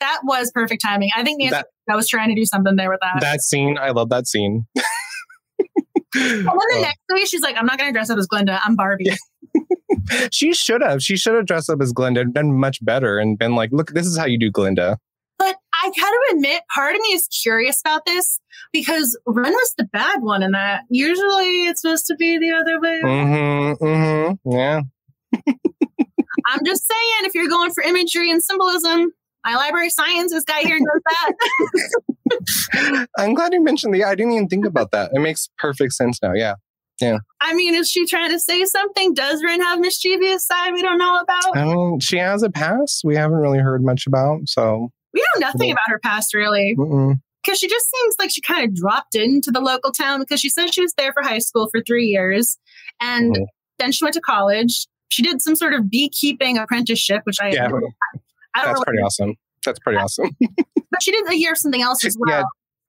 that 0.00 0.20
was 0.24 0.50
perfect 0.52 0.82
timing. 0.82 1.10
I 1.16 1.24
think 1.24 1.38
Nancy 1.40 1.50
That- 1.52 1.66
I 1.90 1.96
was 1.96 2.08
trying 2.08 2.28
to 2.28 2.34
do 2.34 2.44
something 2.44 2.76
there 2.76 2.90
with 2.90 3.00
that. 3.02 3.20
that 3.20 3.40
scene, 3.42 3.76
I 3.78 3.90
love 3.90 4.08
that 4.10 4.26
scene. 4.26 4.66
but 4.76 4.84
then 6.14 6.44
the 6.44 6.74
Oh. 6.76 6.80
next 6.80 6.98
movie, 7.10 7.26
she's 7.26 7.42
like, 7.42 7.56
"I'm 7.58 7.66
not 7.66 7.78
going 7.78 7.88
to 7.88 7.92
dress 7.92 8.10
up 8.10 8.18
as 8.18 8.26
Glinda. 8.26 8.60
I'm 8.64 8.76
Barbie." 8.76 9.10
she 10.30 10.52
should 10.54 10.82
have. 10.82 11.02
She 11.02 11.16
should 11.16 11.34
have 11.34 11.46
dressed 11.46 11.68
up 11.70 11.80
as 11.82 11.92
Glinda, 11.92 12.24
done 12.24 12.58
much 12.58 12.82
better, 12.84 13.18
and 13.18 13.38
been 13.38 13.54
like, 13.54 13.70
"Look, 13.72 13.90
this 13.92 14.06
is 14.06 14.16
how 14.16 14.24
you 14.26 14.38
do 14.38 14.50
Glinda." 14.50 14.98
I 15.80 15.90
kind 15.98 16.14
of 16.14 16.36
admit, 16.36 16.62
part 16.74 16.94
of 16.94 17.00
me 17.00 17.08
is 17.08 17.28
curious 17.28 17.80
about 17.80 18.04
this 18.06 18.40
because 18.72 19.18
Wren 19.26 19.52
was 19.52 19.74
the 19.78 19.84
bad 19.84 20.22
one 20.22 20.42
in 20.42 20.52
that. 20.52 20.82
Usually, 20.90 21.66
it's 21.66 21.82
supposed 21.82 22.06
to 22.06 22.16
be 22.16 22.38
the 22.38 22.52
other 22.52 22.80
way. 22.80 23.00
Mm-hmm. 23.04 23.84
Mm-hmm. 23.84 24.50
Yeah. 24.50 24.80
I'm 26.46 26.64
just 26.64 26.86
saying, 26.86 27.28
if 27.28 27.34
you're 27.34 27.48
going 27.48 27.70
for 27.72 27.82
imagery 27.82 28.30
and 28.30 28.42
symbolism, 28.42 29.12
my 29.44 29.54
library 29.54 29.90
sciences 29.90 30.44
guy 30.44 30.60
here 30.60 30.78
knows 30.78 31.02
that. 32.74 33.06
I'm 33.18 33.34
glad 33.34 33.52
you 33.52 33.62
mentioned 33.62 33.94
the. 33.94 34.04
I 34.04 34.14
didn't 34.14 34.32
even 34.32 34.48
think 34.48 34.66
about 34.66 34.90
that. 34.92 35.10
It 35.14 35.20
makes 35.20 35.48
perfect 35.58 35.92
sense 35.92 36.18
now. 36.22 36.32
Yeah. 36.34 36.54
Yeah. 37.00 37.18
I 37.40 37.54
mean, 37.54 37.74
is 37.74 37.88
she 37.88 38.06
trying 38.06 38.30
to 38.30 38.40
say 38.40 38.64
something? 38.64 39.14
Does 39.14 39.42
Wren 39.44 39.60
have 39.60 39.78
mischievous 39.78 40.46
side 40.46 40.72
we 40.72 40.82
don't 40.82 40.98
know 40.98 41.20
about? 41.20 41.56
I 41.56 41.64
mean, 41.64 42.00
she 42.00 42.18
has 42.18 42.42
a 42.42 42.50
past 42.50 43.02
we 43.04 43.14
haven't 43.14 43.38
really 43.38 43.60
heard 43.60 43.84
much 43.84 44.06
about. 44.06 44.48
So. 44.48 44.90
We 45.14 45.20
know 45.20 45.46
nothing 45.46 45.70
about 45.70 45.84
her 45.88 45.98
past 46.00 46.34
really, 46.34 46.74
because 46.76 47.58
she 47.58 47.68
just 47.68 47.86
seems 47.90 48.14
like 48.18 48.30
she 48.30 48.40
kind 48.40 48.64
of 48.68 48.74
dropped 48.74 49.14
into 49.14 49.50
the 49.50 49.60
local 49.60 49.90
town 49.92 50.20
because 50.20 50.40
she 50.40 50.48
said 50.50 50.72
she 50.74 50.82
was 50.82 50.92
there 50.98 51.12
for 51.12 51.22
high 51.22 51.38
school 51.38 51.68
for 51.70 51.80
three 51.86 52.06
years, 52.06 52.58
and 53.00 53.34
Mhm. 53.34 53.46
then 53.78 53.92
she 53.92 54.04
went 54.04 54.14
to 54.14 54.20
college. 54.20 54.86
She 55.10 55.22
did 55.22 55.40
some 55.40 55.56
sort 55.56 55.72
of 55.72 55.88
beekeeping 55.90 56.58
apprenticeship, 56.58 57.22
which 57.24 57.38
I 57.40 57.48
Yeah, 57.48 57.64
I 57.66 57.68
don't 57.68 57.82
that's 58.54 58.84
pretty 58.84 59.00
awesome. 59.02 59.34
That's 59.64 59.78
pretty 59.78 59.98
awesome. 59.98 60.30
but 60.90 61.02
she 61.02 61.10
did 61.12 61.26
a 61.28 61.36
year 61.36 61.52
of 61.52 61.58
something 61.58 61.82
else 61.82 62.04
as 62.04 62.16
well. 62.18 62.30
Yeah. 62.40 62.42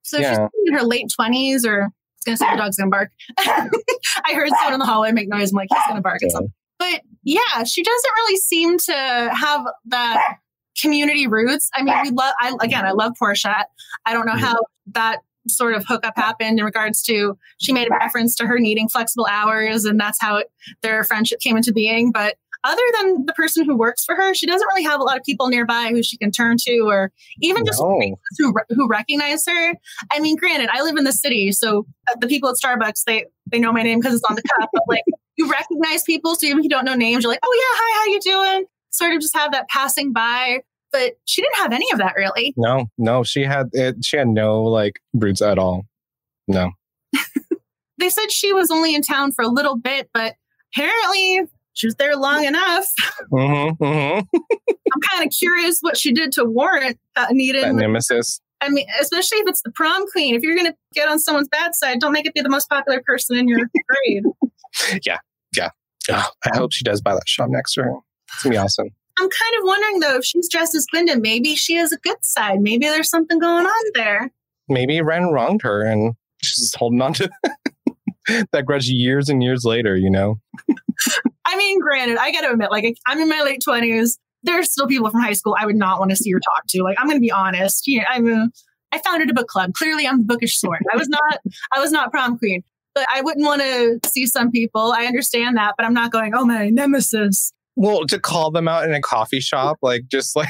So 0.03 0.17
she's 0.17 0.37
in 0.65 0.73
her 0.73 0.83
late 0.83 1.05
twenties, 1.15 1.65
or 1.65 1.89
it's 2.17 2.25
gonna 2.25 2.37
say 2.37 2.49
the 2.51 2.57
dog's 2.57 2.77
gonna 2.77 2.89
bark. 2.89 3.11
I 3.39 4.33
heard 4.33 4.49
someone 4.49 4.73
in 4.73 4.79
the 4.79 4.85
hallway 4.85 5.11
make 5.11 5.29
noise. 5.29 5.51
I'm 5.51 5.55
like, 5.57 5.69
he's 5.71 5.83
gonna 5.87 6.01
bark 6.01 6.21
at 6.23 6.31
something. 6.31 6.51
But 6.79 7.01
yeah, 7.23 7.63
she 7.65 7.83
doesn't 7.83 8.11
really 8.17 8.37
seem 8.37 8.77
to 8.77 8.93
have 9.35 9.61
that 9.87 10.37
community 10.81 11.27
roots. 11.27 11.69
I 11.75 11.83
mean, 11.83 11.95
we 12.03 12.09
love. 12.11 12.33
I 12.41 12.53
again, 12.61 12.85
I 12.85 12.91
love 12.91 13.13
Portia. 13.17 13.65
I 14.05 14.13
don't 14.13 14.25
know 14.25 14.33
Mhm. 14.33 14.39
how 14.39 14.57
that 14.93 15.19
sort 15.47 15.73
of 15.73 15.83
hookup 15.87 16.13
happened 16.15 16.59
in 16.59 16.65
regards 16.65 17.01
to 17.03 17.37
she 17.59 17.73
made 17.73 17.87
a 17.87 17.95
reference 17.99 18.35
to 18.35 18.45
her 18.45 18.59
needing 18.59 18.87
flexible 18.89 19.27
hours, 19.29 19.85
and 19.85 19.99
that's 19.99 20.19
how 20.21 20.37
it, 20.37 20.47
their 20.83 21.03
friendship 21.03 21.39
came 21.39 21.57
into 21.57 21.71
being. 21.73 22.11
But 22.11 22.35
other 22.65 22.81
than 22.99 23.25
the 23.25 23.31
person 23.33 23.63
who 23.65 23.75
works 23.77 24.03
for 24.03 24.15
her, 24.15 24.33
she 24.33 24.45
doesn't 24.45 24.67
really 24.67 24.83
have 24.83 24.99
a 24.99 25.03
lot 25.03 25.17
of 25.17 25.23
people 25.23 25.47
nearby 25.47 25.87
who 25.91 26.03
she 26.03 26.17
can 26.17 26.29
turn 26.29 26.57
to, 26.59 26.79
or 26.81 27.09
even 27.41 27.65
just 27.65 27.79
No. 27.81 27.99
who 28.37 28.53
who 28.69 28.87
recognize 28.87 29.43
her. 29.47 29.73
I 30.11 30.19
mean, 30.19 30.35
granted, 30.35 30.69
I 30.73 30.81
live 30.81 30.97
in 30.97 31.05
the 31.05 31.13
city, 31.13 31.51
so 31.53 31.85
uh, 32.11 32.15
the 32.19 32.27
people 32.27 32.49
at 32.49 32.55
Starbucks 32.55 33.03
they 33.05 33.25
they 33.51 33.59
know 33.59 33.71
my 33.71 33.81
name 33.81 33.99
because 33.99 34.13
it's 34.15 34.23
on 34.29 34.35
the 34.35 34.43
cup. 34.59 34.69
But 34.73 34.83
like, 34.87 35.03
you 35.37 35.49
recognize 35.49 36.03
people, 36.03 36.35
so 36.35 36.45
even 36.47 36.59
if 36.59 36.63
you 36.63 36.69
don't 36.69 36.85
know 36.85 36.95
names, 36.95 37.23
you're 37.23 37.31
like, 37.31 37.39
oh 37.43 37.53
yeah, 37.55 37.79
hi, 37.81 37.99
how 37.99 38.13
you 38.13 38.19
doing? 38.55 38.65
Sort 38.91 39.13
of 39.13 39.21
just 39.21 39.35
have 39.37 39.51
that 39.53 39.69
passing 39.69 40.11
by. 40.11 40.59
But 40.91 41.13
she 41.25 41.41
didn't 41.41 41.57
have 41.57 41.71
any 41.71 41.85
of 41.93 41.99
that 41.99 42.13
really. 42.15 42.53
No, 42.57 42.87
no, 42.97 43.23
she 43.23 43.43
had 43.43 43.69
it. 43.73 44.03
She 44.03 44.17
had 44.17 44.27
no 44.27 44.63
like 44.63 44.99
roots 45.13 45.41
at 45.41 45.59
all. 45.59 45.85
No. 46.47 46.71
They 47.99 48.09
said 48.09 48.31
she 48.31 48.53
was 48.53 48.71
only 48.71 48.95
in 48.95 49.01
town 49.01 49.33
for 49.33 49.43
a 49.43 49.49
little 49.49 49.77
bit, 49.77 50.09
but 50.13 50.35
apparently 50.73 51.41
she 51.73 51.85
was 51.85 51.95
there 51.95 52.15
long 52.15 52.45
enough. 52.45 52.87
Mm-hmm, 53.31 53.83
mm-hmm. 53.83 54.37
I'm 54.91 55.01
kind 55.11 55.23
of 55.27 55.31
curious 55.37 55.79
what 55.81 55.97
she 55.97 56.11
did 56.11 56.31
to 56.31 56.45
warrant 56.45 56.97
uh, 57.15 57.27
needed. 57.29 57.63
That 57.63 57.75
nemesis. 57.75 58.41
I 58.61 58.69
mean, 58.69 58.87
especially 58.99 59.39
if 59.39 59.47
it's 59.47 59.61
the 59.61 59.71
prom 59.71 60.07
queen. 60.11 60.33
If 60.33 60.41
you're 60.41 60.55
going 60.55 60.65
to 60.65 60.75
get 60.95 61.09
on 61.09 61.19
someone's 61.19 61.47
bad 61.49 61.75
side, 61.75 61.99
don't 61.99 62.11
make 62.11 62.25
it 62.25 62.33
be 62.33 62.41
the 62.41 62.49
most 62.49 62.69
popular 62.69 63.03
person 63.05 63.37
in 63.37 63.47
your 63.47 63.59
grade. 63.87 64.23
Yeah, 65.05 65.17
yeah. 65.55 65.69
Oh, 66.09 66.29
I 66.45 66.57
hope 66.57 66.73
she 66.73 66.83
does 66.83 67.01
buy 67.01 67.13
that 67.13 67.27
shop 67.27 67.49
next 67.51 67.73
to 67.75 67.83
her. 67.83 67.93
It's 68.33 68.43
gonna 68.43 68.53
be 68.53 68.57
awesome. 68.57 68.89
I'm 69.19 69.29
kind 69.29 69.55
of 69.57 69.63
wondering 69.63 69.99
though, 69.99 70.17
if 70.17 70.25
she's 70.25 70.47
dressed 70.49 70.75
as 70.75 70.85
Glinda, 70.85 71.19
maybe 71.19 71.55
she 71.55 71.75
has 71.75 71.91
a 71.91 71.97
good 71.97 72.23
side. 72.23 72.61
Maybe 72.61 72.85
there's 72.85 73.09
something 73.09 73.37
going 73.37 73.65
on 73.65 73.91
there. 73.95 74.31
Maybe 74.69 75.01
Wren 75.01 75.27
wronged 75.27 75.61
her 75.63 75.81
and 75.81 76.13
she's 76.41 76.57
just 76.57 76.75
holding 76.77 77.01
on 77.01 77.13
to 77.13 77.29
that 78.51 78.65
grudge 78.65 78.87
years 78.87 79.29
and 79.29 79.43
years 79.43 79.65
later, 79.65 79.95
you 79.97 80.09
know? 80.09 80.39
I 81.45 81.57
mean, 81.57 81.79
granted, 81.79 82.17
I 82.17 82.31
got 82.31 82.41
to 82.41 82.51
admit, 82.51 82.71
like, 82.71 82.95
I'm 83.07 83.19
in 83.19 83.27
my 83.27 83.41
late 83.41 83.61
20s. 83.67 84.17
There's 84.43 84.71
still 84.71 84.87
people 84.87 85.09
from 85.09 85.21
high 85.21 85.33
school 85.33 85.55
I 85.59 85.65
would 85.65 85.75
not 85.75 85.99
want 85.99 86.11
to 86.11 86.15
see 86.15 86.33
or 86.33 86.39
talk 86.39 86.65
to. 86.69 86.83
Like, 86.83 86.97
I'm 86.99 87.07
going 87.07 87.17
to 87.17 87.21
be 87.21 87.31
honest. 87.31 87.83
Yeah, 87.87 88.05
I'm, 88.07 88.31
uh, 88.31 88.47
I 88.91 88.99
founded 88.99 89.29
a 89.29 89.33
book 89.33 89.47
club. 89.47 89.73
Clearly, 89.73 90.07
I'm 90.07 90.19
the 90.19 90.25
bookish 90.25 90.57
sort. 90.57 90.79
I 90.93 90.97
was 90.97 91.09
not. 91.09 91.39
I 91.75 91.79
was 91.79 91.91
not 91.91 92.11
prom 92.11 92.37
queen. 92.37 92.63
But 92.95 93.05
I 93.13 93.21
wouldn't 93.21 93.45
want 93.45 93.61
to 93.61 93.99
see 94.09 94.25
some 94.25 94.49
people. 94.49 94.93
I 94.95 95.05
understand 95.05 95.57
that, 95.57 95.75
but 95.77 95.85
I'm 95.85 95.93
not 95.93 96.11
going. 96.11 96.33
Oh 96.33 96.45
my 96.45 96.69
nemesis. 96.69 97.51
Well, 97.79 98.05
to 98.07 98.19
call 98.19 98.51
them 98.51 98.67
out 98.67 98.83
in 98.83 98.93
a 98.93 98.99
coffee 98.99 99.39
shop, 99.39 99.77
like 99.81 100.01
just 100.09 100.35
like 100.35 100.49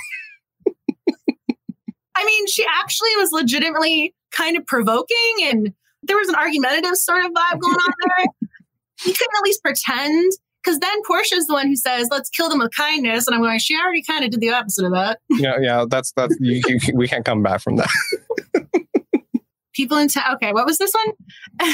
I 2.15 2.25
mean, 2.25 2.47
she 2.47 2.65
actually 2.67 3.15
was 3.17 3.31
legitimately 3.31 4.15
kind 4.31 4.57
of 4.57 4.65
provoking 4.65 5.35
and 5.43 5.73
there 6.01 6.17
was 6.17 6.27
an 6.27 6.33
argumentative 6.33 6.97
sort 6.97 7.23
of 7.23 7.31
vibe 7.31 7.59
going 7.59 7.75
on 7.75 7.93
there. 8.07 8.25
you 9.05 9.13
couldn't 9.13 9.37
at 9.37 9.43
least 9.43 9.61
pretend. 9.63 10.33
Because 10.63 10.79
then 10.79 11.01
Portia's 11.05 11.45
the 11.45 11.53
one 11.53 11.67
who 11.67 11.75
says, 11.75 12.09
"Let's 12.11 12.29
kill 12.29 12.49
them 12.49 12.59
with 12.59 12.75
kindness," 12.75 13.27
and 13.27 13.35
I'm 13.35 13.41
going. 13.41 13.59
She 13.59 13.77
already 13.79 14.03
kind 14.03 14.25
of 14.25 14.31
did 14.31 14.41
the 14.41 14.49
opposite 14.49 14.85
of 14.85 14.91
that. 14.91 15.19
yeah, 15.29 15.55
yeah. 15.61 15.85
That's 15.87 16.11
that's 16.11 16.35
you, 16.41 16.61
you, 16.67 16.79
we 16.93 17.07
can't 17.07 17.23
come 17.23 17.41
back 17.41 17.61
from 17.61 17.77
that. 17.77 17.89
people 19.79 19.97
in 19.97 20.09
town. 20.09 20.35
Okay, 20.35 20.51
what 20.51 20.65
was 20.65 20.77
this 20.77 20.93
one? 20.93 21.73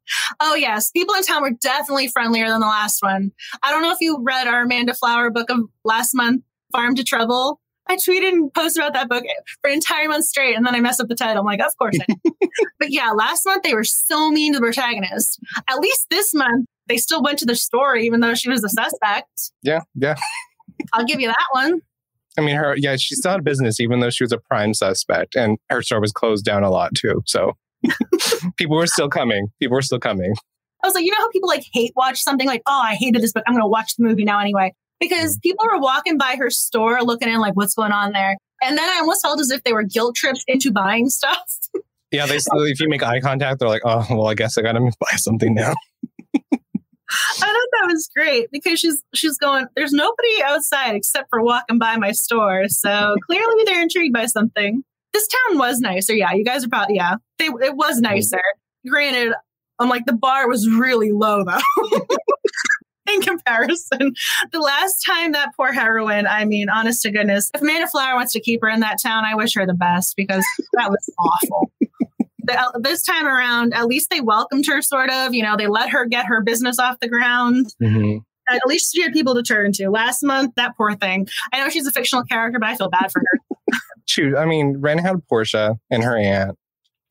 oh 0.40 0.54
yes, 0.56 0.90
people 0.90 1.14
in 1.14 1.22
town 1.22 1.42
were 1.42 1.52
definitely 1.52 2.08
friendlier 2.08 2.48
than 2.48 2.60
the 2.60 2.66
last 2.66 3.02
one. 3.02 3.30
I 3.62 3.70
don't 3.70 3.82
know 3.82 3.92
if 3.92 3.98
you 4.00 4.18
read 4.20 4.48
our 4.48 4.62
Amanda 4.62 4.94
Flower 4.94 5.30
book 5.30 5.48
of 5.48 5.60
last 5.84 6.12
month, 6.12 6.42
Farm 6.72 6.96
to 6.96 7.04
Trouble. 7.04 7.60
I 7.88 7.94
tweeted 7.96 8.30
and 8.30 8.52
posted 8.52 8.82
about 8.82 8.94
that 8.94 9.08
book 9.08 9.22
for 9.62 9.68
an 9.68 9.74
entire 9.74 10.08
month 10.08 10.24
straight, 10.24 10.56
and 10.56 10.66
then 10.66 10.74
I 10.74 10.80
messed 10.80 11.00
up 11.00 11.06
the 11.06 11.14
title. 11.14 11.42
I'm 11.42 11.46
like, 11.46 11.60
of 11.60 11.76
course 11.78 11.96
I 12.00 12.06
did. 12.08 12.34
but 12.80 12.90
yeah, 12.90 13.12
last 13.12 13.46
month 13.46 13.62
they 13.62 13.74
were 13.74 13.84
so 13.84 14.30
mean 14.30 14.54
to 14.54 14.58
the 14.58 14.64
protagonist. 14.64 15.38
At 15.68 15.78
least 15.78 16.06
this 16.10 16.34
month 16.34 16.66
they 16.88 16.96
still 16.96 17.22
went 17.22 17.38
to 17.38 17.46
the 17.46 17.54
store, 17.54 17.94
even 17.96 18.20
though 18.20 18.34
she 18.34 18.50
was 18.50 18.64
a 18.64 18.68
suspect. 18.68 19.52
Yeah, 19.62 19.80
yeah. 19.94 20.16
I'll 20.92 21.04
give 21.04 21.20
you 21.20 21.28
that 21.28 21.46
one. 21.52 21.80
I 22.38 22.42
mean, 22.42 22.56
her, 22.56 22.74
yeah, 22.76 22.96
she 22.96 23.14
still 23.14 23.32
had 23.32 23.44
business, 23.44 23.80
even 23.80 24.00
though 24.00 24.10
she 24.10 24.24
was 24.24 24.32
a 24.32 24.38
prime 24.38 24.74
suspect, 24.74 25.34
and 25.34 25.58
her 25.70 25.82
store 25.82 26.00
was 26.00 26.12
closed 26.12 26.44
down 26.44 26.62
a 26.62 26.70
lot 26.70 26.94
too. 26.94 27.22
So 27.26 27.52
people 28.56 28.76
were 28.76 28.86
still 28.86 29.08
coming. 29.08 29.48
People 29.60 29.74
were 29.74 29.82
still 29.82 30.00
coming. 30.00 30.34
I 30.82 30.86
was 30.86 30.94
like, 30.94 31.04
you 31.04 31.10
know 31.10 31.18
how 31.18 31.30
people 31.30 31.48
like 31.48 31.64
hate 31.72 31.92
watch 31.96 32.20
something 32.20 32.46
like, 32.46 32.62
oh, 32.66 32.80
I 32.82 32.94
hated 32.94 33.22
this 33.22 33.32
book. 33.32 33.44
I'm 33.46 33.54
going 33.54 33.62
to 33.62 33.68
watch 33.68 33.96
the 33.96 34.04
movie 34.04 34.24
now 34.24 34.38
anyway 34.38 34.72
because 35.00 35.36
mm. 35.36 35.42
people 35.42 35.66
were 35.70 35.78
walking 35.78 36.18
by 36.18 36.36
her 36.38 36.50
store 36.50 37.02
looking 37.02 37.28
in 37.28 37.40
like 37.40 37.56
what's 37.56 37.74
going 37.74 37.92
on 37.92 38.12
there 38.12 38.36
and 38.62 38.76
then 38.76 38.88
i 38.88 38.98
almost 38.98 39.22
felt 39.22 39.40
as 39.40 39.50
if 39.50 39.62
they 39.64 39.72
were 39.72 39.82
guilt 39.82 40.14
tripped 40.14 40.44
into 40.46 40.72
buying 40.72 41.08
stuff 41.08 41.44
yeah 42.12 42.26
they 42.26 42.36
if 42.36 42.80
you 42.80 42.88
make 42.88 43.02
eye 43.02 43.20
contact 43.20 43.58
they're 43.58 43.68
like 43.68 43.82
oh 43.84 44.06
well 44.10 44.28
i 44.28 44.34
guess 44.34 44.56
i 44.58 44.62
gotta 44.62 44.80
buy 45.00 45.16
something 45.16 45.54
now 45.54 45.74
I 47.42 47.46
thought 47.46 47.80
that 47.80 47.86
was 47.86 48.08
great 48.14 48.50
because 48.50 48.80
she's 48.80 49.02
she's 49.14 49.38
going. 49.38 49.66
There's 49.76 49.92
nobody 49.92 50.42
outside 50.44 50.94
except 50.94 51.28
for 51.30 51.42
walking 51.42 51.78
by 51.78 51.96
my 51.96 52.12
store, 52.12 52.68
so 52.68 53.14
clearly 53.26 53.64
they're 53.64 53.82
intrigued 53.82 54.14
by 54.14 54.26
something. 54.26 54.82
This 55.12 55.28
town 55.28 55.58
was 55.58 55.80
nicer, 55.80 56.14
yeah. 56.14 56.32
You 56.32 56.44
guys 56.44 56.64
are 56.64 56.68
probably 56.68 56.96
yeah. 56.96 57.16
They 57.38 57.46
it 57.46 57.76
was 57.76 57.96
mm-hmm. 57.96 58.14
nicer. 58.14 58.42
Granted, 58.88 59.34
I'm 59.78 59.88
like 59.88 60.06
the 60.06 60.12
bar 60.12 60.48
was 60.48 60.68
really 60.68 61.12
low 61.12 61.44
though. 61.44 61.98
in 63.08 63.20
comparison. 63.20 64.14
The 64.52 64.60
last 64.60 65.04
time 65.06 65.32
that 65.32 65.50
poor 65.56 65.72
heroine, 65.72 66.26
I 66.26 66.44
mean, 66.44 66.68
honest 66.68 67.02
to 67.02 67.10
goodness, 67.10 67.50
if 67.54 67.62
Amanda 67.62 67.88
Flower 67.88 68.16
wants 68.16 68.32
to 68.32 68.40
keep 68.40 68.60
her 68.62 68.68
in 68.68 68.80
that 68.80 68.98
town, 69.02 69.24
I 69.24 69.34
wish 69.34 69.54
her 69.54 69.66
the 69.66 69.74
best 69.74 70.14
because 70.16 70.44
that 70.72 70.90
was 70.90 71.14
awful. 71.18 71.70
The, 72.46 72.80
this 72.82 73.02
time 73.02 73.26
around, 73.26 73.74
at 73.74 73.86
least 73.86 74.10
they 74.10 74.20
welcomed 74.20 74.66
her, 74.66 74.82
sort 74.82 75.10
of. 75.10 75.34
You 75.34 75.42
know, 75.42 75.56
they 75.56 75.66
let 75.66 75.90
her 75.90 76.06
get 76.06 76.26
her 76.26 76.42
business 76.42 76.78
off 76.78 77.00
the 77.00 77.08
ground. 77.08 77.66
Mm-hmm. 77.82 78.18
At 78.48 78.62
least 78.66 78.94
she 78.94 79.02
had 79.02 79.12
people 79.12 79.34
to 79.34 79.42
turn 79.42 79.72
to. 79.72 79.90
Last 79.90 80.22
month, 80.22 80.54
that 80.56 80.76
poor 80.76 80.94
thing. 80.94 81.28
I 81.52 81.58
know 81.58 81.68
she's 81.68 81.86
a 81.86 81.92
fictional 81.92 82.24
character, 82.24 82.58
but 82.60 82.68
I 82.68 82.76
feel 82.76 82.88
bad 82.88 83.10
for 83.10 83.20
her. 83.20 83.78
Shoot, 84.06 84.36
I 84.36 84.46
mean, 84.46 84.76
Wren 84.78 84.98
had 84.98 85.26
Portia 85.28 85.76
and 85.90 86.04
her 86.04 86.16
aunt, 86.16 86.56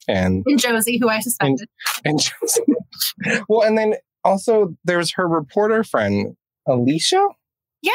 and, 0.08 0.44
and 0.46 0.58
Josie, 0.58 0.98
who 0.98 1.10
I 1.10 1.20
suspected. 1.20 1.68
And, 2.06 2.14
and 2.14 2.20
Josie. 2.22 3.44
well, 3.50 3.64
and 3.64 3.78
then 3.78 3.96
also 4.24 4.76
there's 4.86 5.12
her 5.16 5.28
reporter 5.28 5.84
friend 5.84 6.38
alicia 6.66 7.28
yeah. 7.86 7.92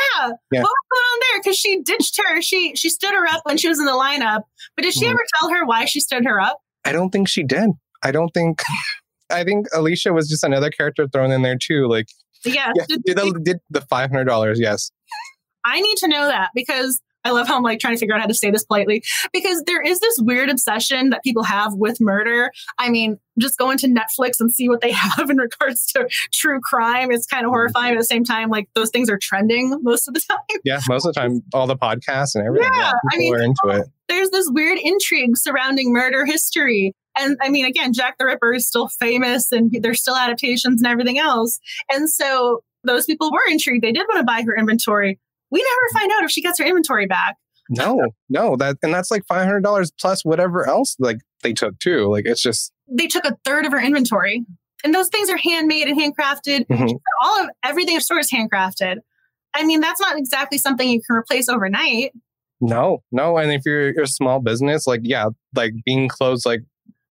yeah. 0.53 0.62
What 0.62 0.70
was 0.70 0.86
going 0.91 1.03
on 1.03 1.20
there? 1.20 1.43
Because 1.43 1.59
she 1.59 1.82
ditched 1.82 2.20
her. 2.22 2.41
She 2.41 2.76
she 2.76 2.88
stood 2.88 3.12
her 3.12 3.26
up 3.26 3.41
when 3.45 3.57
she 3.57 3.68
was 3.68 3.80
in 3.80 3.86
the 3.86 3.93
lineup. 3.93 4.43
But 4.76 4.82
did 4.82 4.95
she 4.95 5.05
mm. 5.07 5.11
ever 5.11 5.24
tell 5.38 5.51
her 5.51 5.66
why 5.66 5.84
she 5.86 6.01
stood 6.01 6.24
her 6.24 6.41
up? 6.41 6.61
I 6.84 6.92
don't 6.92 7.10
think 7.10 7.28
she 7.28 7.42
did. 7.42 7.70
I 8.02 8.12
don't 8.12 8.30
think. 8.30 8.62
I 9.30 9.44
think 9.44 9.66
Alicia 9.72 10.12
was 10.12 10.28
just 10.28 10.42
another 10.42 10.70
character 10.70 11.06
thrown 11.06 11.30
in 11.30 11.42
there 11.42 11.56
too. 11.56 11.86
Like, 11.86 12.06
yeah, 12.44 12.72
yeah 12.74 12.84
did, 12.88 13.16
the, 13.16 13.40
did 13.42 13.58
the 13.70 13.80
five 13.82 14.10
hundred 14.10 14.24
dollars? 14.24 14.58
Yes. 14.60 14.90
I 15.64 15.80
need 15.80 15.96
to 15.98 16.08
know 16.08 16.26
that 16.26 16.50
because 16.54 17.00
I 17.24 17.30
love 17.30 17.48
how 17.48 17.56
I'm 17.56 17.62
like 17.62 17.80
trying 17.80 17.94
to 17.94 18.00
figure 18.00 18.14
out 18.14 18.20
how 18.20 18.26
to 18.26 18.34
say 18.34 18.50
this 18.50 18.64
politely 18.64 19.02
because 19.32 19.62
there 19.66 19.82
is 19.82 20.00
this 20.00 20.18
weird 20.20 20.48
obsession 20.48 21.10
that 21.10 21.22
people 21.22 21.42
have 21.42 21.74
with 21.74 22.00
murder. 22.00 22.50
I 22.78 22.88
mean, 22.88 23.18
just 23.38 23.58
go 23.58 23.70
into 23.70 23.86
Netflix 23.86 24.40
and 24.40 24.52
see 24.52 24.68
what 24.68 24.80
they 24.80 24.90
have 24.92 25.28
in 25.28 25.36
regards 25.36 25.86
to 25.92 26.08
true 26.32 26.60
crime. 26.60 27.10
It's 27.10 27.26
kind 27.26 27.44
of 27.44 27.48
mm-hmm. 27.48 27.54
horrifying. 27.54 27.92
At 27.94 27.98
the 27.98 28.04
same 28.04 28.24
time, 28.24 28.48
like 28.48 28.68
those 28.74 28.90
things 28.90 29.10
are 29.10 29.18
trending 29.18 29.78
most 29.82 30.08
of 30.08 30.14
the 30.14 30.20
time. 30.30 30.60
Yeah, 30.64 30.80
most 30.88 31.06
of 31.06 31.14
the 31.14 31.20
time, 31.20 31.42
all 31.52 31.66
the 31.66 31.76
podcasts 31.76 32.34
and 32.34 32.46
everything. 32.46 32.70
Yeah, 32.72 32.92
I 33.12 33.16
mean, 33.16 33.34
are 33.34 33.42
into 33.42 33.80
it. 33.80 33.86
There's 34.08 34.30
this 34.30 34.48
weird 34.50 34.78
intrigue 34.82 35.36
surrounding 35.36 35.92
murder 35.92 36.24
history. 36.24 36.94
And 37.18 37.36
I 37.42 37.48
mean, 37.48 37.64
again, 37.64 37.92
Jack 37.92 38.16
the 38.18 38.24
Ripper 38.24 38.54
is 38.54 38.66
still 38.66 38.88
famous 38.88 39.52
and 39.52 39.70
there's 39.80 40.00
still 40.00 40.16
adaptations 40.16 40.82
and 40.82 40.90
everything 40.90 41.18
else. 41.18 41.58
And 41.92 42.08
so 42.08 42.62
those 42.84 43.04
people 43.04 43.30
were 43.30 43.50
intrigued. 43.50 43.84
They 43.84 43.92
did 43.92 44.06
want 44.08 44.20
to 44.20 44.24
buy 44.24 44.42
her 44.42 44.56
inventory 44.56 45.18
we 45.51 45.59
never 45.61 46.01
find 46.01 46.12
out 46.12 46.24
if 46.24 46.30
she 46.30 46.42
gets 46.42 46.59
her 46.59 46.64
inventory 46.64 47.07
back. 47.07 47.36
No, 47.70 48.01
no, 48.28 48.57
that 48.57 48.76
and 48.82 48.92
that's 48.92 49.11
like 49.11 49.22
five 49.28 49.44
hundred 49.44 49.62
dollars 49.62 49.92
plus 50.01 50.24
whatever 50.24 50.68
else 50.68 50.96
like 50.98 51.18
they 51.42 51.53
took 51.53 51.78
too. 51.78 52.11
Like 52.11 52.24
it's 52.26 52.42
just 52.42 52.72
they 52.88 53.07
took 53.07 53.24
a 53.24 53.36
third 53.44 53.64
of 53.64 53.72
her 53.72 53.80
inventory, 53.80 54.44
and 54.82 54.92
those 54.92 55.09
things 55.09 55.30
are 55.30 55.36
handmade 55.36 55.86
and 55.86 55.98
handcrafted. 55.98 56.66
Mm-hmm. 56.66 56.96
All 57.22 57.44
of 57.44 57.51
everything 57.64 57.94
in 57.94 58.01
store 58.01 58.18
is 58.18 58.30
handcrafted. 58.30 58.96
I 59.55 59.64
mean, 59.64 59.80
that's 59.80 60.01
not 60.01 60.18
exactly 60.18 60.59
something 60.59 60.88
you 60.88 61.01
can 61.07 61.16
replace 61.16 61.48
overnight. 61.48 62.12
No, 62.61 63.03
no, 63.11 63.38
and 63.38 63.53
if 63.53 63.62
you're, 63.64 63.92
you're 63.92 64.03
a 64.03 64.09
small 64.09 64.40
business, 64.40 64.86
like 64.86 65.01
yeah, 65.05 65.28
like 65.55 65.72
being 65.86 66.09
closed, 66.09 66.44
like 66.44 66.61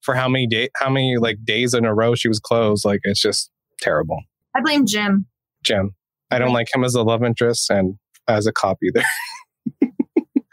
for 0.02 0.14
how 0.14 0.28
many 0.28 0.46
days, 0.46 0.70
how 0.76 0.90
many 0.90 1.18
like 1.18 1.38
days 1.44 1.74
in 1.74 1.86
a 1.86 1.94
row 1.94 2.16
she 2.16 2.28
was 2.28 2.40
closed, 2.40 2.86
like 2.86 3.00
it's 3.04 3.22
just 3.22 3.50
terrible. 3.82 4.20
I 4.56 4.62
blame 4.62 4.86
Jim. 4.86 5.26
Jim, 5.64 5.96
I 6.32 6.38
don't 6.40 6.54
like 6.54 6.68
him 6.74 6.84
as 6.84 6.96
a 6.96 7.02
love 7.02 7.24
interest, 7.24 7.70
and 7.70 7.96
as 8.30 8.46
a 8.46 8.52
copy 8.52 8.90
there. 8.94 9.04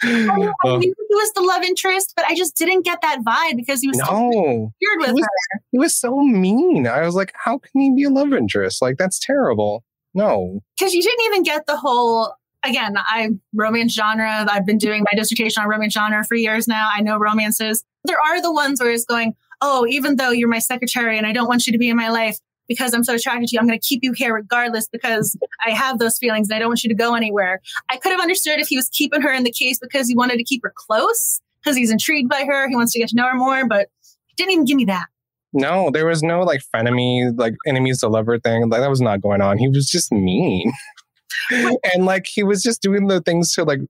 Oh, 0.04 0.52
I, 0.64 0.68
um, 0.68 0.74
I 0.74 0.76
knew 0.76 0.94
he 1.08 1.14
was 1.14 1.32
the 1.32 1.40
love 1.40 1.62
interest, 1.62 2.12
but 2.14 2.26
I 2.26 2.34
just 2.34 2.54
didn't 2.56 2.84
get 2.84 3.00
that 3.00 3.20
vibe 3.26 3.56
because 3.56 3.80
he 3.80 3.88
was 3.88 3.96
no, 3.96 4.04
so 4.04 4.30
weird 4.30 4.98
with 4.98 5.08
he 5.08 5.14
was, 5.14 5.22
her. 5.22 5.60
He 5.72 5.78
was 5.78 5.96
so 5.96 6.20
mean. 6.20 6.86
I 6.86 7.00
was 7.00 7.14
like, 7.14 7.32
how 7.34 7.58
can 7.58 7.80
he 7.80 7.92
be 7.94 8.04
a 8.04 8.10
love 8.10 8.32
interest? 8.32 8.82
Like, 8.82 8.98
that's 8.98 9.18
terrible. 9.18 9.82
No. 10.14 10.60
Because 10.78 10.92
you 10.92 11.02
didn't 11.02 11.24
even 11.26 11.42
get 11.42 11.66
the 11.66 11.78
whole 11.78 12.34
again, 12.62 12.94
I 12.96 13.30
romance 13.54 13.94
genre. 13.94 14.46
I've 14.48 14.66
been 14.66 14.78
doing 14.78 15.04
my 15.10 15.16
dissertation 15.16 15.62
on 15.62 15.68
romance 15.68 15.94
genre 15.94 16.24
for 16.24 16.34
years 16.34 16.66
now. 16.68 16.88
I 16.92 17.00
know 17.00 17.16
romances. 17.16 17.84
There 18.04 18.20
are 18.20 18.42
the 18.42 18.52
ones 18.52 18.80
where 18.80 18.90
it's 18.90 19.04
going, 19.04 19.34
oh, 19.60 19.86
even 19.88 20.16
though 20.16 20.30
you're 20.30 20.48
my 20.48 20.58
secretary 20.58 21.16
and 21.16 21.26
I 21.26 21.32
don't 21.32 21.48
want 21.48 21.66
you 21.66 21.72
to 21.72 21.78
be 21.78 21.88
in 21.88 21.96
my 21.96 22.08
life, 22.08 22.38
because 22.68 22.94
I'm 22.94 23.04
so 23.04 23.14
attracted 23.14 23.48
to 23.48 23.54
you, 23.54 23.60
I'm 23.60 23.66
going 23.66 23.78
to 23.78 23.86
keep 23.86 24.00
you 24.02 24.12
here 24.12 24.34
regardless 24.34 24.88
because 24.88 25.36
I 25.64 25.70
have 25.70 25.98
those 25.98 26.18
feelings 26.18 26.48
and 26.48 26.56
I 26.56 26.58
don't 26.58 26.68
want 26.68 26.84
you 26.84 26.88
to 26.88 26.94
go 26.94 27.14
anywhere. 27.14 27.60
I 27.90 27.96
could 27.96 28.12
have 28.12 28.20
understood 28.20 28.60
if 28.60 28.68
he 28.68 28.76
was 28.76 28.88
keeping 28.88 29.20
her 29.22 29.32
in 29.32 29.44
the 29.44 29.52
case 29.52 29.78
because 29.78 30.08
he 30.08 30.14
wanted 30.14 30.36
to 30.36 30.44
keep 30.44 30.62
her 30.62 30.72
close 30.74 31.40
because 31.62 31.76
he's 31.76 31.90
intrigued 31.90 32.28
by 32.28 32.44
her. 32.44 32.68
He 32.68 32.76
wants 32.76 32.92
to 32.92 32.98
get 32.98 33.08
to 33.08 33.16
know 33.16 33.28
her 33.28 33.34
more, 33.34 33.66
but 33.66 33.88
he 34.26 34.34
didn't 34.36 34.52
even 34.52 34.64
give 34.64 34.76
me 34.76 34.84
that. 34.86 35.06
No, 35.52 35.90
there 35.90 36.06
was 36.06 36.22
no 36.22 36.42
like 36.42 36.60
frenemy, 36.74 37.36
like 37.38 37.54
enemies 37.66 38.00
to 38.00 38.08
lover 38.08 38.38
thing. 38.38 38.68
Like 38.68 38.80
that 38.80 38.90
was 38.90 39.00
not 39.00 39.20
going 39.20 39.40
on. 39.40 39.58
He 39.58 39.68
was 39.68 39.88
just 39.88 40.12
mean. 40.12 40.72
and 41.50 42.04
like 42.04 42.26
he 42.26 42.42
was 42.42 42.62
just 42.62 42.82
doing 42.82 43.06
the 43.06 43.20
things 43.20 43.52
to 43.54 43.64
like 43.64 43.80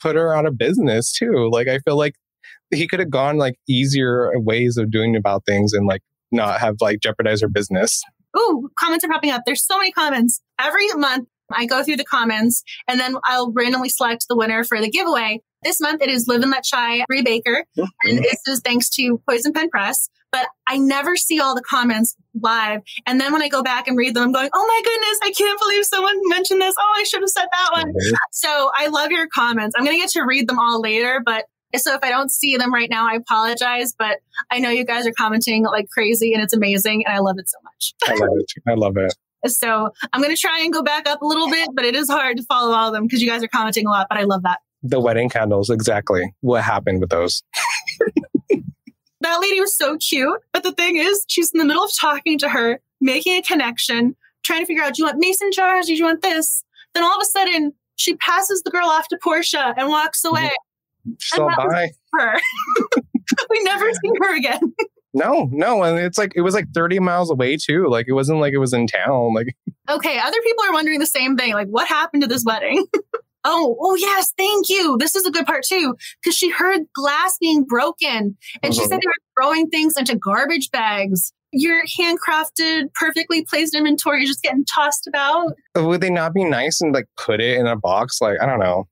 put 0.00 0.16
her 0.16 0.34
out 0.34 0.46
of 0.46 0.56
business 0.56 1.12
too. 1.12 1.50
Like 1.50 1.68
I 1.68 1.78
feel 1.80 1.96
like 1.96 2.14
he 2.70 2.88
could 2.88 3.00
have 3.00 3.10
gone 3.10 3.36
like 3.36 3.58
easier 3.68 4.32
ways 4.38 4.76
of 4.76 4.90
doing 4.90 5.16
about 5.16 5.44
things 5.44 5.72
and 5.72 5.86
like 5.86 6.02
not 6.32 6.60
have 6.60 6.76
like 6.80 7.00
jeopardize 7.00 7.40
her 7.42 7.48
business. 7.48 8.02
Ooh, 8.36 8.70
comments 8.78 9.04
are 9.04 9.08
popping 9.08 9.30
up. 9.30 9.42
There's 9.44 9.64
so 9.64 9.76
many 9.76 9.92
comments. 9.92 10.40
Every 10.58 10.88
month 10.94 11.28
I 11.52 11.66
go 11.66 11.82
through 11.82 11.96
the 11.96 12.04
comments 12.04 12.62
and 12.88 12.98
then 12.98 13.16
I'll 13.24 13.52
randomly 13.52 13.90
select 13.90 14.26
the 14.28 14.36
winner 14.36 14.64
for 14.64 14.80
the 14.80 14.90
giveaway. 14.90 15.40
This 15.62 15.80
month 15.80 16.02
it 16.02 16.08
is 16.08 16.26
Live 16.26 16.42
and 16.42 16.50
Let 16.50 16.64
Chai 16.64 17.04
Bree 17.06 17.22
Baker. 17.22 17.64
Mm-hmm. 17.78 18.08
And 18.08 18.18
this 18.18 18.40
is 18.48 18.60
thanks 18.60 18.88
to 18.90 19.20
Poisoned 19.28 19.54
Pen 19.54 19.68
Press. 19.68 20.08
But 20.32 20.48
I 20.66 20.78
never 20.78 21.14
see 21.14 21.40
all 21.40 21.54
the 21.54 21.62
comments 21.62 22.16
live. 22.40 22.80
And 23.06 23.20
then 23.20 23.34
when 23.34 23.42
I 23.42 23.48
go 23.48 23.62
back 23.62 23.86
and 23.86 23.98
read 23.98 24.14
them, 24.14 24.24
I'm 24.24 24.32
going, 24.32 24.48
oh 24.54 24.66
my 24.66 24.80
goodness, 24.82 25.18
I 25.22 25.30
can't 25.36 25.60
believe 25.60 25.84
someone 25.84 26.18
mentioned 26.30 26.62
this. 26.62 26.74
Oh, 26.78 26.94
I 26.96 27.02
should 27.02 27.20
have 27.20 27.28
said 27.28 27.48
that 27.52 27.68
one. 27.72 27.88
Mm-hmm. 27.88 28.14
So 28.32 28.70
I 28.74 28.86
love 28.86 29.10
your 29.10 29.28
comments. 29.28 29.74
I'm 29.76 29.84
going 29.84 29.94
to 29.94 30.00
get 30.00 30.08
to 30.12 30.22
read 30.22 30.48
them 30.48 30.58
all 30.58 30.80
later, 30.80 31.20
but 31.22 31.44
so 31.80 31.94
if 31.94 32.00
I 32.02 32.10
don't 32.10 32.30
see 32.30 32.56
them 32.56 32.72
right 32.72 32.90
now, 32.90 33.08
I 33.08 33.14
apologize, 33.14 33.94
but 33.96 34.18
I 34.50 34.58
know 34.58 34.70
you 34.70 34.84
guys 34.84 35.06
are 35.06 35.12
commenting 35.12 35.64
like 35.64 35.88
crazy 35.88 36.34
and 36.34 36.42
it's 36.42 36.52
amazing 36.52 37.04
and 37.06 37.14
I 37.14 37.20
love 37.20 37.36
it 37.38 37.48
so 37.48 37.58
much. 37.64 37.94
I 38.06 38.14
love 38.14 38.36
it. 38.36 38.52
I 38.66 38.74
love 38.74 38.96
it. 38.96 39.14
So 39.46 39.90
I'm 40.12 40.22
going 40.22 40.34
to 40.34 40.40
try 40.40 40.60
and 40.62 40.72
go 40.72 40.82
back 40.82 41.08
up 41.08 41.22
a 41.22 41.26
little 41.26 41.50
bit, 41.50 41.70
but 41.74 41.84
it 41.84 41.96
is 41.96 42.08
hard 42.08 42.36
to 42.36 42.44
follow 42.44 42.72
all 42.74 42.88
of 42.88 42.92
them 42.92 43.04
because 43.04 43.22
you 43.22 43.28
guys 43.28 43.42
are 43.42 43.48
commenting 43.48 43.86
a 43.86 43.90
lot, 43.90 44.06
but 44.08 44.18
I 44.18 44.22
love 44.22 44.42
that. 44.42 44.60
The 44.82 45.00
wedding 45.00 45.28
candles, 45.28 45.70
exactly. 45.70 46.34
What 46.40 46.62
happened 46.62 47.00
with 47.00 47.10
those? 47.10 47.42
that 49.20 49.40
lady 49.40 49.60
was 49.60 49.76
so 49.76 49.96
cute. 49.98 50.40
But 50.52 50.62
the 50.62 50.72
thing 50.72 50.96
is, 50.96 51.24
she's 51.28 51.50
in 51.52 51.58
the 51.58 51.64
middle 51.64 51.84
of 51.84 51.90
talking 52.00 52.38
to 52.38 52.48
her, 52.48 52.80
making 53.00 53.36
a 53.36 53.42
connection, 53.42 54.16
trying 54.44 54.60
to 54.60 54.66
figure 54.66 54.82
out, 54.82 54.94
do 54.94 55.02
you 55.02 55.06
want 55.06 55.18
mason 55.18 55.50
jars? 55.52 55.86
Do 55.86 55.94
you 55.94 56.04
want 56.04 56.22
this? 56.22 56.64
Then 56.94 57.04
all 57.04 57.16
of 57.16 57.22
a 57.22 57.26
sudden, 57.26 57.72
she 57.96 58.16
passes 58.16 58.62
the 58.62 58.70
girl 58.70 58.86
off 58.86 59.08
to 59.08 59.18
Portia 59.22 59.74
and 59.76 59.88
walks 59.88 60.22
mm-hmm. 60.22 60.36
away. 60.36 60.50
She's 61.18 61.38
all 61.38 61.48
that 61.48 61.58
was- 61.58 61.72
bye. 61.72 61.88
Her. 62.18 62.34
we 63.50 63.62
never 63.62 63.90
see 63.92 64.10
her 64.20 64.36
again. 64.36 64.60
No, 65.14 65.46
no, 65.52 65.82
and 65.82 65.98
it's 65.98 66.16
like 66.16 66.32
it 66.36 66.40
was 66.40 66.54
like 66.54 66.64
30 66.74 66.98
miles 66.98 67.30
away 67.30 67.58
too. 67.58 67.86
Like 67.86 68.06
it 68.08 68.14
wasn't 68.14 68.40
like 68.40 68.54
it 68.54 68.58
was 68.58 68.72
in 68.72 68.86
town. 68.86 69.34
Like 69.34 69.48
Okay, 69.90 70.18
other 70.18 70.38
people 70.42 70.64
are 70.64 70.72
wondering 70.72 71.00
the 71.00 71.06
same 71.06 71.36
thing. 71.36 71.52
Like, 71.52 71.68
what 71.68 71.86
happened 71.86 72.22
to 72.22 72.28
this 72.30 72.44
wedding? 72.46 72.86
oh, 73.44 73.76
oh 73.78 73.94
yes, 73.94 74.32
thank 74.38 74.70
you. 74.70 74.96
This 74.98 75.14
is 75.14 75.26
a 75.26 75.30
good 75.30 75.44
part 75.44 75.64
too, 75.68 75.94
because 76.22 76.34
she 76.34 76.48
heard 76.48 76.80
glass 76.94 77.36
being 77.38 77.64
broken, 77.64 78.38
and 78.62 78.74
she 78.74 78.80
Mhm. 78.80 78.88
said 78.88 79.00
they 79.02 79.06
were 79.06 79.42
throwing 79.42 79.68
things 79.68 79.98
into 79.98 80.16
garbage 80.16 80.70
bags. 80.70 81.34
Your 81.52 81.82
handcrafted, 81.98 82.84
perfectly 82.94 83.44
placed 83.44 83.74
inventory 83.74 84.22
is 84.22 84.30
just 84.30 84.42
getting 84.42 84.64
tossed 84.64 85.06
about. 85.06 85.52
would 85.76 86.00
they 86.00 86.08
not 86.08 86.32
be 86.32 86.44
nice 86.44 86.80
and 86.80 86.94
like 86.94 87.04
put 87.18 87.38
it 87.42 87.58
in 87.58 87.66
a 87.66 87.76
box? 87.76 88.22
Like 88.22 88.38
I 88.40 88.46
don't 88.46 88.60
know. 88.60 88.88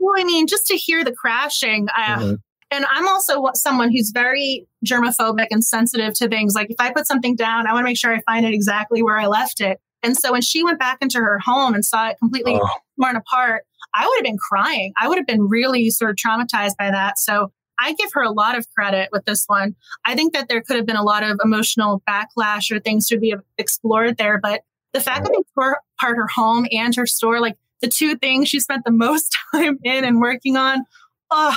Well, 0.00 0.14
I 0.18 0.24
mean, 0.24 0.46
just 0.48 0.66
to 0.66 0.76
hear 0.76 1.04
the 1.04 1.12
crashing, 1.12 1.86
uh, 1.96 2.16
Mhm. 2.18 2.38
and 2.72 2.86
I'm 2.90 3.06
also 3.06 3.44
someone 3.54 3.90
who's 3.92 4.10
very 4.12 4.66
germophobic 4.84 5.46
and 5.50 5.62
sensitive 5.64 6.14
to 6.14 6.28
things. 6.28 6.54
Like 6.54 6.70
if 6.70 6.76
I 6.80 6.90
put 6.92 7.06
something 7.06 7.36
down, 7.36 7.66
I 7.68 7.72
want 7.72 7.84
to 7.84 7.90
make 7.90 7.98
sure 7.98 8.12
I 8.12 8.20
find 8.22 8.44
it 8.46 8.52
exactly 8.54 9.02
where 9.02 9.18
I 9.18 9.26
left 9.26 9.60
it. 9.60 9.78
And 10.02 10.16
so 10.16 10.32
when 10.32 10.40
she 10.40 10.64
went 10.64 10.78
back 10.78 10.98
into 11.02 11.18
her 11.18 11.38
home 11.38 11.74
and 11.74 11.84
saw 11.84 12.08
it 12.08 12.16
completely 12.18 12.54
Oh, 12.54 12.68
torn 13.00 13.16
apart, 13.16 13.64
I 13.94 14.06
would 14.06 14.16
have 14.16 14.24
been 14.24 14.38
crying. 14.38 14.92
I 15.00 15.08
would 15.08 15.18
have 15.18 15.26
been 15.26 15.46
really 15.48 15.90
sort 15.90 16.10
of 16.10 16.16
traumatized 16.16 16.76
by 16.78 16.90
that. 16.90 17.18
So 17.18 17.52
I 17.78 17.92
give 17.94 18.10
her 18.14 18.22
a 18.22 18.30
lot 18.30 18.56
of 18.56 18.66
credit 18.74 19.08
with 19.12 19.24
this 19.26 19.44
one. 19.46 19.74
I 20.06 20.14
think 20.14 20.32
that 20.32 20.48
there 20.48 20.60
could 20.62 20.76
have 20.76 20.86
been 20.86 20.96
a 20.96 21.02
lot 21.02 21.22
of 21.22 21.38
emotional 21.44 22.02
backlash 22.08 22.70
or 22.74 22.78
things 22.78 23.06
to 23.08 23.18
be 23.18 23.34
explored 23.58 24.16
there. 24.16 24.38
But 24.38 24.62
the 24.92 25.00
fact 25.00 25.24
that 25.24 25.32
they 25.32 25.42
tore 25.54 25.78
apart 25.98 26.16
her 26.16 26.26
home 26.28 26.66
and 26.72 26.94
her 26.94 27.06
store, 27.06 27.40
like 27.40 27.56
the 27.80 27.88
two 27.88 28.16
things 28.16 28.48
she 28.48 28.60
spent 28.60 28.84
the 28.84 28.90
most 28.92 29.36
time 29.54 29.78
in 29.82 30.04
and 30.04 30.20
working 30.20 30.56
on, 30.56 30.84
oh, 31.30 31.56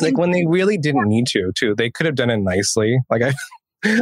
like 0.00 0.16
when 0.16 0.30
they 0.30 0.46
really 0.46 0.78
didn't 0.78 1.08
need 1.08 1.26
to, 1.28 1.52
too. 1.56 1.74
They 1.76 1.90
could 1.90 2.06
have 2.06 2.14
done 2.14 2.30
it 2.30 2.38
nicely. 2.38 2.98
Like 3.10 3.22
I, 3.22 3.34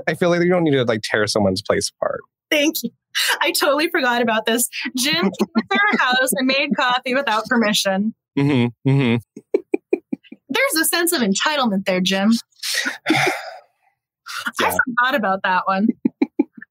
I 0.06 0.14
feel 0.14 0.30
like 0.30 0.42
you 0.42 0.48
don't 0.50 0.64
need 0.64 0.72
to 0.72 0.84
like 0.84 1.00
tear 1.02 1.26
someone's 1.26 1.62
place 1.62 1.90
apart. 1.96 2.20
thank 2.50 2.76
you. 2.82 2.90
I 3.40 3.50
totally 3.52 3.88
forgot 3.90 4.22
about 4.22 4.46
this. 4.46 4.68
Jim 4.96 5.22
came 5.22 5.30
to 5.70 5.78
her 5.78 5.98
house 5.98 6.30
and 6.32 6.46
made 6.46 6.70
coffee 6.76 7.14
without 7.14 7.46
permission. 7.46 8.14
hmm 8.38 8.66
hmm 8.86 9.16
There's 10.48 10.74
a 10.80 10.84
sense 10.84 11.12
of 11.12 11.20
entitlement 11.22 11.84
there, 11.84 12.00
Jim. 12.00 12.32
I 14.60 14.70
forgot 14.70 15.14
about 15.14 15.40
that 15.42 15.62
one. 15.66 15.88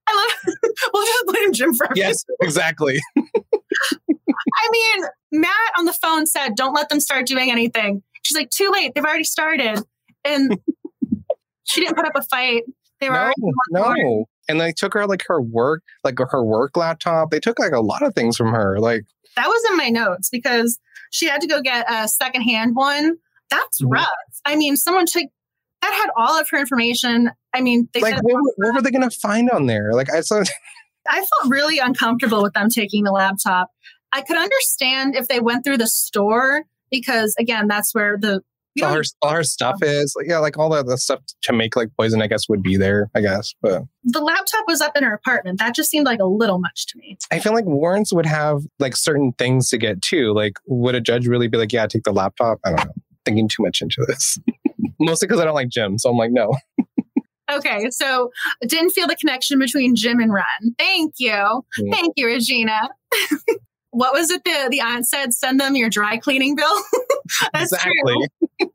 I 0.07 0.15
love. 0.15 0.55
we'll 0.93 1.05
just 1.05 1.25
blame 1.27 1.53
Jim 1.53 1.73
for 1.73 1.85
everything. 1.85 2.09
Yes, 2.09 2.23
exactly. 2.41 2.99
I 3.17 4.69
mean, 4.71 5.05
Matt 5.33 5.51
on 5.77 5.85
the 5.85 5.93
phone 5.93 6.25
said, 6.25 6.55
"Don't 6.55 6.73
let 6.73 6.89
them 6.89 6.99
start 6.99 7.25
doing 7.25 7.51
anything." 7.51 8.03
She's 8.23 8.37
like, 8.37 8.49
"Too 8.49 8.69
late. 8.71 8.93
They've 8.95 9.03
already 9.03 9.23
started," 9.23 9.81
and 10.25 10.57
she 11.63 11.81
didn't 11.81 11.95
put 11.95 12.05
up 12.05 12.13
a 12.15 12.21
fight. 12.23 12.63
They 12.99 13.09
were 13.09 13.15
No, 13.69 13.79
already 13.83 14.03
no. 14.03 14.25
And 14.49 14.61
they 14.61 14.71
took 14.71 14.93
her 14.93 15.05
like 15.05 15.23
her 15.27 15.41
work, 15.41 15.83
like 16.03 16.17
her 16.31 16.43
work 16.43 16.77
laptop. 16.77 17.31
They 17.31 17.39
took 17.39 17.59
like 17.59 17.73
a 17.73 17.81
lot 17.81 18.01
of 18.01 18.15
things 18.15 18.37
from 18.37 18.47
her. 18.53 18.79
Like 18.79 19.03
That 19.35 19.47
was 19.47 19.63
in 19.71 19.77
my 19.77 19.89
notes 19.89 20.29
because 20.29 20.79
she 21.11 21.27
had 21.27 21.41
to 21.41 21.47
go 21.47 21.61
get 21.61 21.85
a 21.91 22.07
secondhand 22.07 22.75
one. 22.75 23.17
That's 23.49 23.81
Mhm. 23.81 23.91
rough. 23.91 24.07
I 24.45 24.55
mean, 24.55 24.75
someone 24.77 25.05
took 25.05 25.25
that 25.81 25.93
had 25.93 26.09
all 26.17 26.39
of 26.39 26.49
her 26.49 26.57
information. 26.57 27.31
I 27.53 27.61
mean, 27.61 27.87
they 27.93 28.01
like 28.01 28.21
what, 28.23 28.33
were- 28.33 28.53
what 28.57 28.75
were 28.75 28.81
they 28.81 28.91
gonna 28.91 29.11
find 29.11 29.49
on 29.49 29.67
there? 29.67 29.93
Like 29.93 30.11
I 30.11 30.21
saw 30.21 30.43
I 31.09 31.15
felt 31.17 31.49
really 31.49 31.79
uncomfortable 31.79 32.43
with 32.43 32.53
them 32.53 32.69
taking 32.69 33.03
the 33.03 33.11
laptop. 33.11 33.71
I 34.13 34.21
could 34.21 34.37
understand 34.37 35.15
if 35.15 35.27
they 35.27 35.39
went 35.39 35.63
through 35.63 35.77
the 35.77 35.87
store 35.87 36.63
because, 36.91 37.35
again, 37.39 37.67
that's 37.67 37.93
where 37.93 38.17
the 38.17 38.41
all 38.83 38.93
her 38.93 39.03
all 39.21 39.31
her 39.31 39.43
stuff 39.43 39.77
oh. 39.83 39.87
is. 39.87 40.13
Like, 40.15 40.27
yeah, 40.27 40.37
like 40.37 40.57
all 40.57 40.69
the, 40.69 40.83
the 40.83 40.97
stuff 40.97 41.19
to 41.43 41.53
make 41.53 41.75
like 41.75 41.89
poison, 41.99 42.21
I 42.21 42.27
guess, 42.27 42.47
would 42.47 42.61
be 42.61 42.77
there, 42.77 43.09
I 43.15 43.21
guess. 43.21 43.53
But 43.61 43.83
the 44.03 44.21
laptop 44.21 44.65
was 44.67 44.81
up 44.81 44.95
in 44.95 45.03
her 45.03 45.13
apartment. 45.13 45.59
That 45.59 45.75
just 45.75 45.89
seemed 45.89 46.05
like 46.05 46.19
a 46.19 46.25
little 46.25 46.59
much 46.59 46.85
to 46.87 46.97
me. 46.99 47.17
I 47.31 47.39
feel 47.39 47.53
like 47.53 47.65
warrants 47.65 48.13
would 48.13 48.25
have 48.25 48.61
like 48.79 48.95
certain 48.95 49.33
things 49.33 49.69
to 49.69 49.77
get 49.77 50.01
to. 50.03 50.33
Like, 50.33 50.59
would 50.67 50.95
a 50.95 51.01
judge 51.01 51.27
really 51.27 51.47
be 51.47 51.57
like, 51.57 51.73
yeah, 51.73 51.87
take 51.87 52.03
the 52.03 52.13
laptop? 52.13 52.59
I 52.63 52.69
don't 52.69 52.85
know. 52.85 52.93
Thinking 53.25 53.47
too 53.47 53.63
much 53.63 53.81
into 53.81 54.05
this. 54.07 54.37
Mostly 54.99 55.27
because 55.27 55.39
I 55.41 55.45
don't 55.45 55.53
like 55.55 55.69
Jim. 55.69 55.97
So 55.97 56.09
I'm 56.09 56.17
like, 56.17 56.31
no. 56.31 56.53
Okay, 57.49 57.89
so 57.91 58.29
didn't 58.63 58.89
feel 58.89 59.07
the 59.07 59.15
connection 59.15 59.57
between 59.57 59.95
Jim 59.95 60.19
and 60.19 60.33
Wren. 60.33 60.75
Thank 60.77 61.13
you. 61.17 61.31
Mm. 61.31 61.91
Thank 61.91 62.13
you, 62.17 62.27
Regina. 62.27 62.89
what 63.91 64.13
was 64.13 64.29
it 64.29 64.43
the, 64.43 64.67
the 64.69 64.81
aunt 64.81 65.07
said? 65.07 65.33
Send 65.33 65.59
them 65.59 65.75
your 65.75 65.89
dry 65.89 66.17
cleaning 66.17 66.55
bill? 66.55 66.83
That's 67.53 67.71
true. 67.81 68.67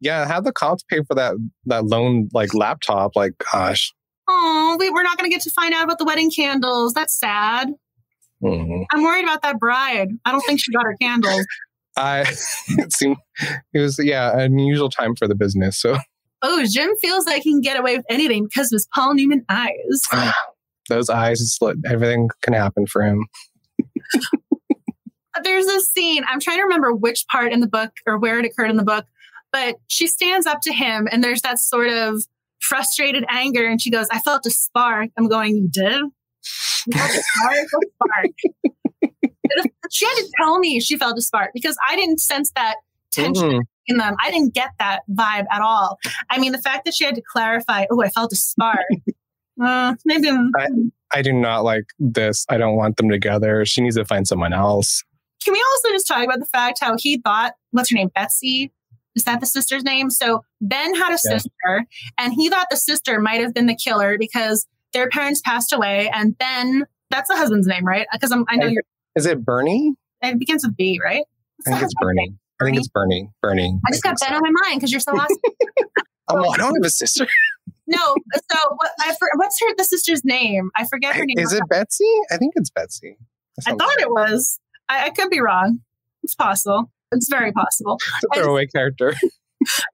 yeah, 0.00 0.26
have 0.26 0.44
the 0.44 0.52
cops 0.52 0.82
pay 0.82 1.02
for 1.06 1.14
that 1.14 1.34
that 1.66 1.84
loan 1.84 2.28
like 2.32 2.54
laptop. 2.54 3.14
Like, 3.14 3.34
gosh. 3.52 3.94
Oh, 4.28 4.76
we, 4.80 4.90
we're 4.90 5.04
not 5.04 5.16
going 5.16 5.30
to 5.30 5.34
get 5.34 5.42
to 5.42 5.50
find 5.50 5.72
out 5.72 5.84
about 5.84 5.98
the 5.98 6.04
wedding 6.04 6.32
candles. 6.32 6.92
That's 6.92 7.16
sad. 7.16 7.72
Mhm. 8.42 8.84
I'm 8.90 9.02
worried 9.02 9.22
about 9.22 9.42
that 9.42 9.60
bride. 9.60 10.08
I 10.24 10.32
don't 10.32 10.42
think 10.42 10.60
she 10.60 10.72
got 10.72 10.84
her 10.84 10.96
candles. 11.00 11.46
I 11.96 12.20
it 12.68 12.92
seemed 12.92 13.16
it 13.72 13.78
was 13.80 13.98
yeah 14.02 14.32
an 14.32 14.40
unusual 14.40 14.90
time 14.90 15.14
for 15.16 15.26
the 15.26 15.34
business. 15.34 15.80
So 15.80 15.96
Oh, 16.42 16.64
Jim 16.70 16.90
feels 17.00 17.26
like 17.26 17.42
he 17.42 17.52
can 17.52 17.60
get 17.60 17.78
away 17.78 17.96
with 17.96 18.06
anything 18.10 18.44
because 18.44 18.72
of 18.72 18.76
his 18.76 18.88
Paul 18.94 19.14
Newman 19.14 19.44
eyes. 19.48 20.02
those 20.88 21.08
eyes, 21.08 21.40
it's 21.40 21.58
like 21.60 21.76
everything 21.86 22.28
can 22.42 22.54
happen 22.54 22.86
for 22.86 23.02
him. 23.02 23.26
Uh, 24.14 25.40
there's 25.42 25.66
this 25.66 25.90
scene, 25.90 26.24
I'm 26.28 26.40
trying 26.40 26.58
to 26.58 26.62
remember 26.62 26.94
which 26.94 27.26
part 27.30 27.52
in 27.52 27.60
the 27.60 27.66
book 27.66 27.90
or 28.06 28.18
where 28.18 28.38
it 28.38 28.44
occurred 28.44 28.70
in 28.70 28.76
the 28.76 28.84
book, 28.84 29.06
but 29.52 29.76
she 29.86 30.06
stands 30.06 30.46
up 30.46 30.60
to 30.62 30.72
him 30.72 31.08
and 31.10 31.22
there's 31.22 31.42
that 31.42 31.58
sort 31.58 31.88
of 31.88 32.22
frustrated 32.60 33.24
anger 33.28 33.66
and 33.66 33.80
she 33.80 33.90
goes, 33.90 34.06
I 34.10 34.20
felt 34.20 34.46
a 34.46 34.50
spark. 34.50 35.10
I'm 35.18 35.28
going, 35.28 35.56
You 35.56 35.68
did? 35.68 36.02
You 36.86 36.98
felt 36.98 37.10
a 37.10 37.22
spark? 37.22 38.30
she 39.90 40.04
had 40.06 40.14
to 40.14 40.30
tell 40.38 40.58
me 40.58 40.80
she 40.80 40.96
felt 40.96 41.16
a 41.18 41.22
spark 41.22 41.50
because 41.54 41.76
I 41.88 41.96
didn't 41.96 42.20
sense 42.20 42.50
that 42.56 42.76
tension 43.12 43.50
Mhm. 43.50 43.62
in 43.86 43.96
them. 43.98 44.14
I 44.22 44.30
didn't 44.30 44.54
get 44.54 44.70
that 44.78 45.02
vibe 45.10 45.46
at 45.50 45.60
all. 45.62 45.98
I 46.30 46.38
mean, 46.38 46.52
the 46.52 46.58
fact 46.62 46.84
that 46.84 46.94
she 46.94 47.04
had 47.04 47.14
to 47.14 47.22
clarify, 47.22 47.86
oh, 47.90 48.02
I 48.02 48.08
felt 48.10 48.32
a 48.32 48.36
spark. 48.36 48.78
uh, 49.62 49.94
maybe 50.04 50.28
I 51.12 51.22
do 51.22 51.32
not 51.32 51.64
like 51.64 51.84
this. 51.98 52.44
I 52.48 52.58
don't 52.58 52.76
want 52.76 52.96
them 52.96 53.08
together. 53.08 53.64
She 53.64 53.80
needs 53.80 53.96
to 53.96 54.04
find 54.04 54.26
someone 54.26 54.52
else. 54.52 55.02
Can 55.44 55.52
we 55.54 55.64
also 55.72 55.92
just 55.94 56.06
talk 56.08 56.24
about 56.24 56.40
the 56.40 56.46
fact 56.46 56.78
how 56.80 56.96
he 56.98 57.18
thought, 57.18 57.52
what's 57.70 57.90
her 57.90 57.94
name, 57.96 58.10
Betsy? 58.14 58.72
Is 59.14 59.24
that 59.24 59.40
the 59.40 59.46
sister's 59.46 59.82
name? 59.84 60.10
So 60.10 60.42
Ben 60.60 60.94
had 60.94 61.08
a 61.10 61.18
Yeah. 61.24 61.38
sister, 61.38 61.86
and 62.18 62.34
he 62.34 62.50
thought 62.50 62.66
the 62.70 62.76
sister 62.76 63.20
might 63.20 63.40
have 63.40 63.54
been 63.54 63.66
the 63.66 63.76
killer 63.76 64.18
because 64.18 64.66
their 64.92 65.08
parents 65.08 65.40
passed 65.42 65.72
away, 65.72 66.10
and 66.12 66.36
Ben, 66.36 66.84
that's 67.10 67.28
the 67.30 67.36
husband's 67.36 67.66
name, 67.66 67.86
right? 67.86 68.06
Because 68.12 68.32
I 68.32 68.56
know 68.56 68.66
I- 68.66 68.70
you're, 68.70 68.82
Is 69.16 69.24
it 69.24 69.44
Bernie? 69.44 69.94
it 70.22 70.38
begins 70.38 70.64
with 70.64 70.76
B, 70.76 71.00
right? 71.02 71.24
I 71.66 71.70
think 71.70 71.82
it's 71.82 71.94
Bernie. 72.00 72.34
I 72.60 72.64
think 72.64 72.76
it's 72.76 72.88
Bernie. 72.88 73.30
Bernie. 73.42 73.78
I 73.86 73.90
just 73.90 74.02
got 74.02 74.18
think 74.18 74.30
Ben 74.30 74.36
on 74.36 74.42
my 74.42 74.68
mind 74.68 74.80
because 74.80 74.90
you're 74.90 75.00
so 75.00 75.12
awesome. 75.12 75.36
so. 75.88 75.94
Oh, 76.28 76.50
I 76.50 76.56
don't 76.56 76.74
have 76.74 76.84
a 76.84 76.90
sister. 76.90 77.26
no, 77.86 77.98
so 77.98 78.58
what, 78.76 78.90
I 79.00 79.14
for, 79.18 79.28
what's 79.36 79.58
her 79.60 79.74
the 79.76 79.84
sister's 79.84 80.24
name? 80.24 80.70
I 80.76 80.84
forget 80.84 81.16
her 81.16 81.24
name. 81.24 81.38
Is 81.38 81.52
it 81.52 81.62
Betsy? 81.68 82.04
I 82.30 82.36
think 82.36 82.52
it's 82.56 82.70
Betsy. 82.70 83.16
I 83.66 83.70
thought 83.70 83.80
right. 83.80 84.00
it 84.00 84.10
was. 84.10 84.58
I, 84.88 85.06
I 85.06 85.10
could 85.10 85.30
be 85.30 85.40
wrong. 85.40 85.80
It's 86.22 86.34
possible. 86.34 86.90
It's 87.12 87.28
very 87.28 87.52
possible. 87.52 87.98
It's 88.22 88.38
a 88.38 88.42
throwaway 88.42 88.66
character. 88.66 89.14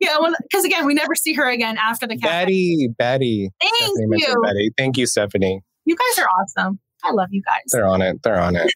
Yeah, 0.00 0.18
well, 0.18 0.34
because 0.42 0.64
again, 0.64 0.84
we 0.86 0.94
never 0.94 1.14
see 1.14 1.34
her 1.34 1.48
again 1.48 1.78
after 1.78 2.06
the 2.06 2.16
cat. 2.16 2.46
Betty. 2.46 2.88
Betty. 2.98 3.50
Thank 3.60 3.74
Stephanie 3.76 4.24
you. 4.26 4.42
Betty. 4.42 4.70
Thank 4.76 4.96
you, 4.96 5.06
Stephanie. 5.06 5.62
You 5.84 5.96
guys 5.96 6.24
are 6.24 6.28
awesome. 6.28 6.80
I 7.04 7.12
love 7.12 7.28
you 7.30 7.42
guys. 7.42 7.62
They're 7.70 7.86
on 7.86 8.02
it. 8.02 8.22
They're 8.22 8.40
on 8.40 8.56
it. 8.56 8.72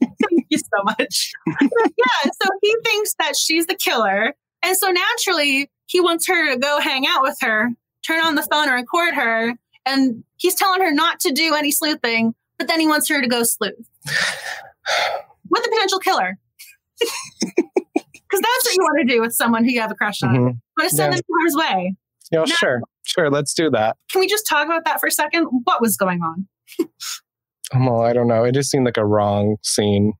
Thank 0.00 0.46
you 0.50 0.58
so 0.58 0.82
much. 0.84 1.32
yeah, 1.60 2.30
so 2.42 2.48
he 2.62 2.74
thinks 2.84 3.14
that 3.18 3.36
she's 3.36 3.66
the 3.66 3.74
killer. 3.76 4.34
And 4.62 4.76
so 4.76 4.90
naturally, 4.90 5.70
he 5.86 6.00
wants 6.00 6.26
her 6.26 6.52
to 6.54 6.58
go 6.58 6.80
hang 6.80 7.06
out 7.06 7.22
with 7.22 7.36
her, 7.42 7.68
turn 8.06 8.24
on 8.24 8.34
the 8.34 8.42
phone 8.42 8.64
and 8.68 8.74
record 8.74 9.14
her. 9.14 9.54
And 9.86 10.24
he's 10.36 10.54
telling 10.54 10.80
her 10.80 10.90
not 10.90 11.20
to 11.20 11.32
do 11.32 11.54
any 11.54 11.70
sleuthing, 11.70 12.34
but 12.58 12.68
then 12.68 12.80
he 12.80 12.86
wants 12.86 13.08
her 13.10 13.20
to 13.20 13.28
go 13.28 13.42
sleuth 13.42 13.74
with 15.50 15.66
a 15.66 15.68
potential 15.70 15.98
killer. 15.98 16.38
Because 16.98 18.40
that's 18.40 18.64
what 18.64 18.74
you 18.74 18.82
want 18.82 19.06
to 19.08 19.14
do 19.14 19.20
with 19.20 19.34
someone 19.34 19.64
who 19.64 19.70
you 19.70 19.80
have 19.80 19.90
a 19.90 19.94
crush 19.94 20.22
on. 20.22 20.34
You 20.34 20.40
Mhm. 20.40 20.44
want 20.78 20.90
to 20.90 20.96
send 20.96 21.12
Yeah. 21.12 21.16
them 21.18 21.24
harm's 21.38 21.56
way. 21.56 21.94
Yeah, 22.32 22.38
No. 22.40 22.46
sure. 22.46 22.80
Sure. 23.04 23.30
Let's 23.30 23.52
do 23.52 23.68
that. 23.70 23.96
Can 24.10 24.20
we 24.20 24.26
just 24.26 24.46
talk 24.48 24.64
about 24.64 24.84
that 24.86 24.98
for 25.00 25.06
a 25.06 25.10
second? 25.10 25.44
What 25.64 25.80
was 25.82 25.96
going 25.96 26.20
on? 26.22 26.48
Well, 27.72 28.02
I 28.02 28.12
don't 28.12 28.28
know. 28.28 28.44
It 28.44 28.52
just 28.52 28.70
seemed 28.70 28.84
like 28.84 28.96
a 28.96 29.06
wrong 29.06 29.56
scene. 29.62 30.14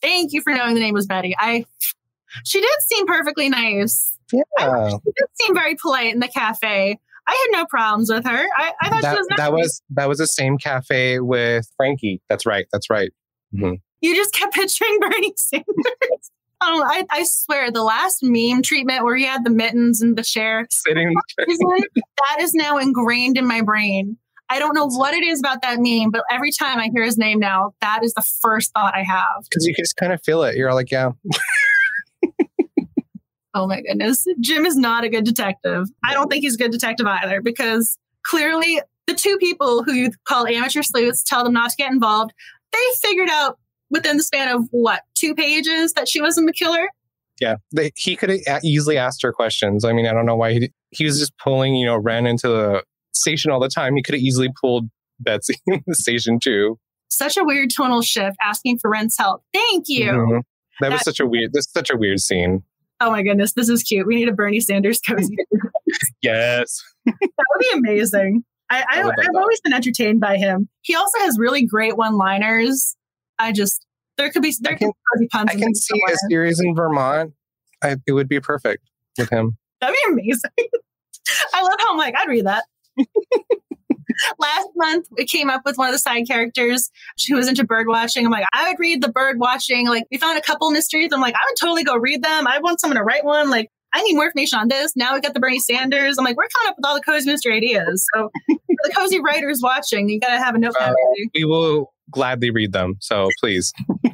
Thank 0.00 0.32
you 0.32 0.40
for 0.42 0.52
knowing 0.52 0.74
the 0.74 0.80
name 0.80 0.94
was 0.94 1.06
Betty. 1.06 1.34
I 1.38 1.64
She 2.44 2.60
did 2.60 2.70
seem 2.80 3.06
perfectly 3.06 3.48
nice. 3.48 4.12
Yeah. 4.32 4.42
I, 4.58 4.88
she 4.88 4.96
did 4.96 5.28
seem 5.40 5.54
very 5.54 5.76
polite 5.76 6.12
in 6.12 6.20
the 6.20 6.28
cafe. 6.28 6.98
I 7.26 7.30
had 7.52 7.58
no 7.58 7.66
problems 7.66 8.10
with 8.10 8.24
her. 8.24 8.46
I, 8.56 8.72
I 8.82 8.88
thought 8.88 9.02
that, 9.02 9.12
she 9.12 9.18
was 9.18 9.26
nice. 9.30 9.38
that 9.38 9.52
was 9.52 9.82
that 9.90 10.08
was 10.08 10.18
the 10.18 10.26
same 10.26 10.58
cafe 10.58 11.20
with 11.20 11.70
Frankie. 11.76 12.20
That's 12.28 12.44
right. 12.44 12.66
That's 12.72 12.90
right. 12.90 13.12
Mhm. 13.54 13.80
You 14.00 14.16
just 14.16 14.34
kept 14.34 14.54
picturing 14.54 14.98
Bernie 15.00 15.34
Sanders. 15.36 16.30
Oh, 16.64 16.84
I, 16.84 17.04
I 17.10 17.24
swear, 17.24 17.72
the 17.72 17.82
last 17.82 18.18
meme 18.22 18.62
treatment 18.62 19.02
where 19.02 19.16
he 19.16 19.24
had 19.24 19.44
the 19.44 19.50
mittens 19.50 20.00
and 20.00 20.16
the 20.16 20.22
chair, 20.22 20.66
Sitting 20.70 21.12
that 21.38 22.40
is 22.40 22.54
now 22.54 22.78
ingrained 22.78 23.36
in 23.36 23.46
my 23.46 23.62
brain. 23.62 24.16
I 24.52 24.58
don't 24.58 24.74
know 24.74 24.86
what 24.86 25.14
it 25.14 25.24
is 25.24 25.40
about 25.40 25.62
that 25.62 25.78
meme, 25.80 26.10
but 26.10 26.24
every 26.30 26.50
time 26.52 26.78
I 26.78 26.90
hear 26.92 27.02
his 27.02 27.16
name 27.16 27.38
now, 27.38 27.72
that 27.80 28.04
is 28.04 28.12
the 28.12 28.22
first 28.42 28.70
thought 28.74 28.94
I 28.94 29.02
have. 29.02 29.44
because 29.48 29.64
you 29.66 29.74
just 29.74 29.96
kind 29.96 30.12
of 30.12 30.22
feel 30.22 30.42
it. 30.42 30.56
You're 30.56 30.74
like, 30.74 30.90
yeah, 30.90 31.12
Oh 33.54 33.66
my 33.66 33.80
goodness. 33.80 34.26
Jim 34.40 34.66
is 34.66 34.76
not 34.76 35.04
a 35.04 35.08
good 35.08 35.24
detective. 35.24 35.88
I 36.04 36.12
don't 36.12 36.28
think 36.28 36.42
he's 36.42 36.56
a 36.56 36.58
good 36.58 36.70
detective 36.70 37.06
either 37.06 37.40
because 37.40 37.96
clearly 38.24 38.80
the 39.06 39.14
two 39.14 39.38
people 39.38 39.84
who 39.84 39.92
you 39.92 40.10
call 40.26 40.46
amateur 40.46 40.82
sleuths 40.82 41.22
tell 41.22 41.44
them 41.44 41.54
not 41.54 41.70
to 41.70 41.76
get 41.76 41.90
involved. 41.90 42.32
They 42.72 42.78
figured 43.02 43.30
out 43.30 43.58
within 43.90 44.18
the 44.18 44.22
span 44.22 44.48
of 44.48 44.68
what, 44.70 45.00
two 45.14 45.34
pages 45.34 45.94
that 45.94 46.08
she 46.08 46.20
wasn't 46.20 46.46
the 46.46 46.52
killer? 46.52 46.88
yeah. 47.40 47.56
They, 47.74 47.90
he 47.96 48.16
could 48.16 48.30
have 48.46 48.62
easily 48.62 48.98
asked 48.98 49.22
her 49.22 49.32
questions. 49.32 49.84
I 49.84 49.92
mean, 49.92 50.06
I 50.06 50.12
don't 50.12 50.26
know 50.26 50.36
why 50.36 50.52
he 50.52 50.72
he 50.90 51.04
was 51.04 51.18
just 51.18 51.36
pulling, 51.38 51.74
you 51.74 51.86
know, 51.86 51.96
Wren 51.96 52.26
into 52.26 52.48
the 52.48 52.84
station 53.22 53.50
all 53.50 53.60
the 53.60 53.68
time. 53.68 53.96
He 53.96 54.02
could 54.02 54.14
have 54.14 54.22
easily 54.22 54.50
pulled 54.60 54.90
Betsy 55.20 55.54
in 55.66 55.82
the 55.86 55.94
station 55.94 56.38
too. 56.40 56.78
Such 57.08 57.36
a 57.36 57.44
weird 57.44 57.70
tonal 57.74 58.02
shift 58.02 58.36
asking 58.42 58.78
for 58.78 58.90
Wren's 58.90 59.16
help. 59.18 59.42
Thank 59.52 59.84
you. 59.88 60.10
Mhm. 60.10 60.40
That 60.80 60.92
was 60.92 61.02
such 61.02 61.20
a 61.20 61.26
weird. 61.26 61.52
This 61.52 61.66
is 61.66 61.72
such 61.72 61.90
a 61.90 61.96
weird 61.96 62.20
scene. 62.20 62.62
Oh 63.00 63.10
my 63.10 63.22
goodness, 63.22 63.52
this 63.54 63.68
is 63.68 63.82
cute. 63.82 64.06
We 64.06 64.14
need 64.16 64.28
a 64.28 64.32
Bernie 64.32 64.60
Sanders 64.60 65.00
cozy. 65.00 65.36
Yes. 66.22 66.82
that 67.04 67.14
would 67.20 67.58
be 67.60 67.70
amazing. 67.74 68.44
I, 68.70 68.80
I, 68.90 69.02
I 69.02 69.08
I've 69.08 69.34
always 69.36 69.60
been 69.60 69.72
entertained 69.74 70.20
by 70.20 70.36
him. 70.38 70.68
He 70.80 70.94
also 70.94 71.18
has 71.18 71.36
really 71.38 71.66
great 71.66 71.96
one-liners. 71.96 72.96
I 73.38 73.52
just 73.52 73.84
there 74.16 74.30
could 74.30 74.40
be 74.42 74.54
there 74.60 74.72
I 74.72 74.76
can- 74.76 74.88
could 75.12 75.20
be 75.20 75.28
puns. 75.28 75.50
I 75.50 75.56
can 75.56 75.74
see 75.74 76.00
a 76.10 76.16
series 76.30 76.60
in 76.60 76.74
Vermont. 76.74 77.32
I, 77.82 77.96
it 78.06 78.12
would 78.12 78.28
be 78.28 78.40
perfect 78.40 78.84
with 79.18 79.28
him. 79.30 79.56
That'd 79.80 79.96
be 80.06 80.12
amazing. 80.12 80.50
I 81.54 81.62
love 81.62 81.76
how 81.80 81.92
I'm 81.92 81.98
like, 81.98 82.14
I'd 82.16 82.28
read 82.28 82.46
that. 82.46 82.64
Last 84.38 84.68
month, 84.76 85.08
we 85.16 85.24
came 85.24 85.48
up 85.48 85.62
with 85.64 85.78
one 85.78 85.88
of 85.88 85.94
the 85.94 85.98
side 85.98 86.26
characters 86.26 86.90
who 87.26 87.36
was 87.36 87.48
into 87.48 87.64
bird 87.64 87.86
watching. 87.88 88.26
I'm 88.26 88.32
like, 88.32 88.46
I 88.52 88.68
would 88.68 88.78
read 88.78 89.02
the 89.02 89.10
bird 89.10 89.38
watching. 89.38 89.88
Like, 89.88 90.04
we 90.10 90.18
found 90.18 90.38
a 90.38 90.42
couple 90.42 90.70
mysteries. 90.70 91.10
I'm 91.12 91.20
like, 91.20 91.34
I 91.34 91.40
would 91.48 91.56
totally 91.58 91.84
go 91.84 91.96
read 91.96 92.22
them. 92.22 92.46
I 92.46 92.58
want 92.58 92.80
someone 92.80 92.98
to 92.98 93.04
write 93.04 93.24
one. 93.24 93.50
Like, 93.50 93.70
I 93.94 94.02
need 94.02 94.14
more 94.14 94.24
information 94.24 94.58
on 94.58 94.68
this. 94.68 94.94
Now 94.96 95.14
we 95.14 95.20
got 95.20 95.34
the 95.34 95.40
Bernie 95.40 95.60
Sanders. 95.60 96.18
I'm 96.18 96.24
like, 96.24 96.36
we're 96.36 96.48
coming 96.48 96.70
up 96.70 96.76
with 96.78 96.86
all 96.86 96.94
the 96.94 97.02
cozy 97.02 97.30
mystery 97.30 97.56
ideas. 97.56 98.06
So, 98.14 98.30
the 98.48 98.92
cozy 98.96 99.20
writers 99.20 99.60
watching, 99.62 100.08
you 100.08 100.20
got 100.20 100.28
to 100.28 100.38
have 100.38 100.54
a 100.54 100.58
notepad. 100.58 100.90
Uh. 100.90 100.94
We 101.34 101.44
will 101.44 101.92
gladly 102.10 102.50
read 102.50 102.72
them. 102.72 102.96
So 103.00 103.28
please. 103.40 103.72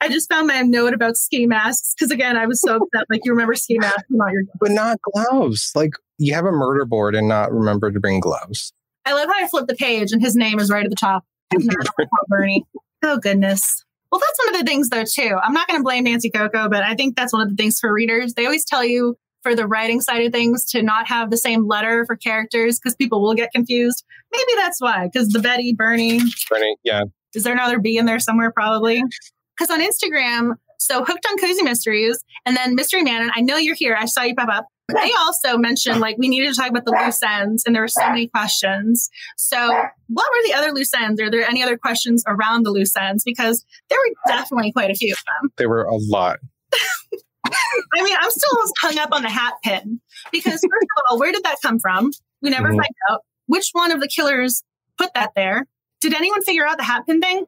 I 0.00 0.08
just 0.08 0.28
found 0.28 0.46
my 0.46 0.60
note 0.62 0.94
about 0.94 1.16
ski 1.16 1.46
masks 1.46 1.94
because, 1.96 2.10
again, 2.10 2.36
I 2.36 2.46
was 2.46 2.60
so 2.60 2.76
upset. 2.76 3.06
Like, 3.10 3.22
you 3.24 3.32
remember 3.32 3.54
ski 3.54 3.78
masks, 3.78 4.04
not 4.10 4.32
your 4.32 4.42
But 4.60 4.70
not 4.70 4.98
gloves. 5.02 5.72
Like 5.74 5.92
you 6.18 6.34
have 6.34 6.44
a 6.44 6.52
murder 6.52 6.84
board 6.84 7.14
and 7.14 7.28
not 7.28 7.52
remember 7.52 7.90
to 7.90 8.00
bring 8.00 8.20
gloves. 8.20 8.72
I 9.06 9.14
love 9.14 9.28
how 9.28 9.42
I 9.42 9.48
flipped 9.48 9.68
the 9.68 9.74
page 9.74 10.12
and 10.12 10.20
his 10.20 10.36
name 10.36 10.58
is 10.58 10.70
right 10.70 10.84
at 10.84 10.90
the 10.90 10.96
top. 10.96 11.24
Bernie. 12.28 12.64
Oh 13.02 13.18
goodness. 13.18 13.84
Well, 14.10 14.20
that's 14.20 14.38
one 14.46 14.54
of 14.54 14.60
the 14.60 14.66
things 14.66 14.90
though 14.90 15.04
too. 15.04 15.38
I'm 15.42 15.52
not 15.52 15.68
going 15.68 15.78
to 15.78 15.84
blame 15.84 16.04
Nancy 16.04 16.30
Coco, 16.30 16.68
but 16.68 16.82
I 16.82 16.94
think 16.94 17.16
that's 17.16 17.32
one 17.32 17.42
of 17.42 17.48
the 17.48 17.54
things 17.54 17.78
for 17.78 17.92
readers. 17.92 18.34
They 18.34 18.44
always 18.44 18.64
tell 18.64 18.84
you 18.84 19.16
for 19.42 19.54
the 19.54 19.66
writing 19.66 20.00
side 20.00 20.24
of 20.24 20.32
things 20.32 20.64
to 20.70 20.82
not 20.82 21.06
have 21.08 21.30
the 21.30 21.36
same 21.36 21.66
letter 21.66 22.04
for 22.04 22.16
characters 22.16 22.78
because 22.78 22.96
people 22.96 23.22
will 23.22 23.34
get 23.34 23.52
confused. 23.52 24.04
Maybe 24.32 24.52
that's 24.56 24.80
why. 24.80 25.08
Because 25.10 25.28
the 25.28 25.38
Betty, 25.38 25.74
Bernie, 25.74 26.20
Bernie, 26.50 26.76
yeah. 26.82 27.02
is 27.34 27.44
there 27.44 27.52
another 27.52 27.78
B 27.78 27.96
in 27.96 28.04
there 28.04 28.18
somewhere? 28.18 28.50
Probably. 28.50 29.02
Because 29.58 29.70
on 29.70 29.80
Instagram, 29.80 30.54
so 30.78 31.04
hooked 31.04 31.26
on 31.28 31.36
cozy 31.38 31.62
mysteries, 31.62 32.22
and 32.46 32.56
then 32.56 32.74
Mystery 32.74 33.02
Man, 33.02 33.22
and 33.22 33.32
I 33.34 33.40
know 33.40 33.56
you're 33.56 33.74
here. 33.74 33.96
I 33.98 34.04
saw 34.04 34.22
you 34.22 34.34
pop 34.34 34.48
up. 34.48 34.66
They 34.88 35.12
also 35.18 35.58
mentioned 35.58 36.00
like 36.00 36.16
we 36.16 36.28
needed 36.28 36.54
to 36.54 36.58
talk 36.58 36.70
about 36.70 36.84
the 36.86 36.92
loose 36.92 37.20
ends, 37.22 37.64
and 37.66 37.74
there 37.74 37.82
were 37.82 37.88
so 37.88 38.06
many 38.08 38.28
questions. 38.28 39.10
So, 39.36 39.58
what 39.66 40.26
were 40.32 40.48
the 40.48 40.54
other 40.54 40.72
loose 40.72 40.94
ends? 40.94 41.20
Are 41.20 41.30
there 41.30 41.42
any 41.42 41.62
other 41.62 41.76
questions 41.76 42.22
around 42.26 42.62
the 42.64 42.70
loose 42.70 42.96
ends? 42.96 43.22
Because 43.24 43.64
there 43.90 43.98
were 43.98 44.14
definitely 44.34 44.72
quite 44.72 44.90
a 44.90 44.94
few 44.94 45.12
of 45.12 45.18
them. 45.26 45.50
There 45.58 45.68
were 45.68 45.84
a 45.84 45.96
lot. 45.96 46.38
I 47.44 48.02
mean, 48.02 48.16
I'm 48.18 48.30
still 48.30 48.58
hung 48.80 48.98
up 48.98 49.10
on 49.12 49.22
the 49.22 49.30
hat 49.30 49.54
pin 49.64 50.00
because 50.32 50.52
first 50.52 50.62
of 50.62 51.02
all, 51.10 51.18
where 51.18 51.32
did 51.32 51.44
that 51.44 51.56
come 51.62 51.78
from? 51.78 52.12
We 52.42 52.50
never 52.50 52.68
Mhm. 52.68 52.76
find 52.76 52.94
out 53.10 53.22
which 53.46 53.70
one 53.72 53.90
of 53.90 54.00
the 54.00 54.08
killers 54.08 54.62
put 54.98 55.12
that 55.14 55.32
there. 55.34 55.66
Did 56.00 56.14
anyone 56.14 56.42
figure 56.42 56.66
out 56.66 56.76
the 56.76 56.84
hat 56.84 57.06
pin 57.06 57.20
thing? 57.20 57.46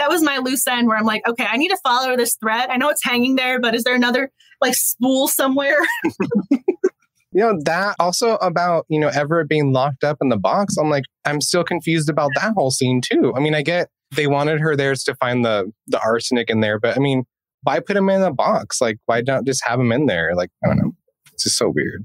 That 0.00 0.08
was 0.10 0.22
my 0.22 0.38
loose 0.38 0.66
end 0.66 0.88
where 0.88 0.96
I'm 0.96 1.04
like, 1.04 1.22
okay, 1.28 1.46
I 1.48 1.56
need 1.56 1.68
to 1.68 1.78
follow 1.84 2.16
this 2.16 2.36
thread. 2.36 2.68
I 2.70 2.76
know 2.76 2.88
it's 2.88 3.04
hanging 3.04 3.36
there, 3.36 3.60
but 3.60 3.74
is 3.74 3.84
there 3.84 3.94
another 3.94 4.30
like 4.60 4.74
spool 4.74 5.28
somewhere? 5.28 5.78
You 7.32 7.42
know, 7.42 7.60
that 7.64 7.94
also 8.00 8.34
about, 8.38 8.86
you 8.88 8.98
know, 8.98 9.06
Everett 9.06 9.48
being 9.48 9.72
locked 9.72 10.02
up 10.02 10.16
in 10.20 10.30
the 10.30 10.36
box. 10.36 10.76
I'm 10.76 10.90
like, 10.90 11.04
I'm 11.24 11.40
still 11.40 11.62
confused 11.62 12.08
about 12.08 12.30
that 12.34 12.54
whole 12.56 12.72
scene 12.72 13.00
too. 13.00 13.32
I 13.36 13.38
mean, 13.40 13.54
I 13.54 13.62
get 13.62 13.88
they 14.16 14.26
wanted 14.26 14.58
her 14.60 14.74
there 14.74 14.92
to 14.96 15.14
find 15.14 15.44
the 15.44 15.70
the 15.86 16.00
arsenic 16.00 16.50
in 16.50 16.58
there, 16.58 16.80
but 16.80 16.96
I 16.96 17.00
mean, 17.00 17.22
why 17.62 17.78
put 17.78 17.96
him 17.96 18.08
in 18.10 18.20
a 18.22 18.32
box? 18.32 18.80
Like, 18.80 18.96
why 19.06 19.20
not 19.24 19.44
just 19.46 19.62
have 19.64 19.78
him 19.78 19.92
in 19.92 20.06
there? 20.06 20.34
Like, 20.34 20.50
I 20.64 20.68
don't 20.68 20.78
know. 20.78 20.90
It's 21.32 21.44
just 21.44 21.56
so 21.56 21.72
weird. 21.72 22.04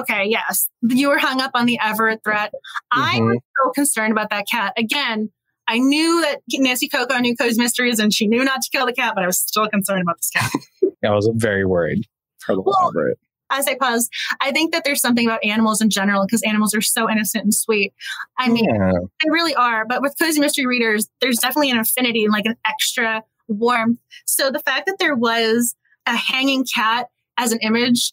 okay, 0.00 0.26
yes. 0.26 0.68
You 0.82 1.08
were 1.08 1.18
hung 1.18 1.40
up 1.40 1.52
on 1.54 1.64
the 1.64 1.78
Everett 1.82 2.20
threat. 2.22 2.52
I 2.92 3.14
Mhm. 3.18 3.26
was 3.28 3.38
so 3.64 3.70
concerned 3.70 4.12
about 4.12 4.28
that 4.28 4.44
cat. 4.50 4.74
Again, 4.76 5.30
I 5.68 5.78
knew 5.78 6.20
that 6.22 6.40
Nancy 6.52 6.88
Coco 6.88 7.16
knew 7.18 7.34
Cozy 7.36 7.60
Mysteries 7.60 7.98
and 7.98 8.12
she 8.12 8.26
knew 8.26 8.44
not 8.44 8.62
to 8.62 8.70
kill 8.70 8.86
the 8.86 8.92
cat, 8.92 9.12
but 9.14 9.24
I 9.24 9.26
was 9.26 9.38
still 9.38 9.68
concerned 9.68 10.02
about 10.02 10.16
this 10.18 10.30
cat. 10.30 10.50
I 11.04 11.10
was 11.14 11.30
very 11.34 11.64
worried 11.64 12.04
for 12.40 12.54
the 12.54 12.62
Well, 12.62 12.88
Everett. 12.88 13.18
as 13.50 13.66
I 13.66 13.74
pause, 13.76 14.08
I 14.40 14.52
think 14.52 14.72
that 14.72 14.84
there's 14.84 15.00
something 15.00 15.26
about 15.26 15.44
animals 15.44 15.80
in 15.80 15.90
general 15.90 16.24
because 16.26 16.42
animals 16.42 16.74
are 16.74 16.80
so 16.80 17.10
innocent 17.10 17.44
and 17.44 17.54
sweet. 17.54 17.92
I 18.38 18.48
mean, 18.48 18.64
Yeah. 18.66 18.92
they 19.22 19.30
really 19.30 19.54
are. 19.54 19.84
But 19.86 20.02
with 20.02 20.14
cozy 20.20 20.40
mystery 20.40 20.66
readers, 20.66 21.08
there's 21.20 21.38
definitely 21.38 21.70
an 21.70 21.78
affinity, 21.78 22.24
and 22.24 22.32
like 22.32 22.46
an 22.46 22.56
extra 22.66 23.22
warmth. 23.48 23.98
So 24.26 24.50
the 24.50 24.60
fact 24.60 24.86
that 24.86 24.96
there 24.98 25.14
was 25.14 25.74
a 26.06 26.16
hanging 26.16 26.64
cat 26.74 27.08
as 27.38 27.52
an 27.52 27.58
image 27.62 28.12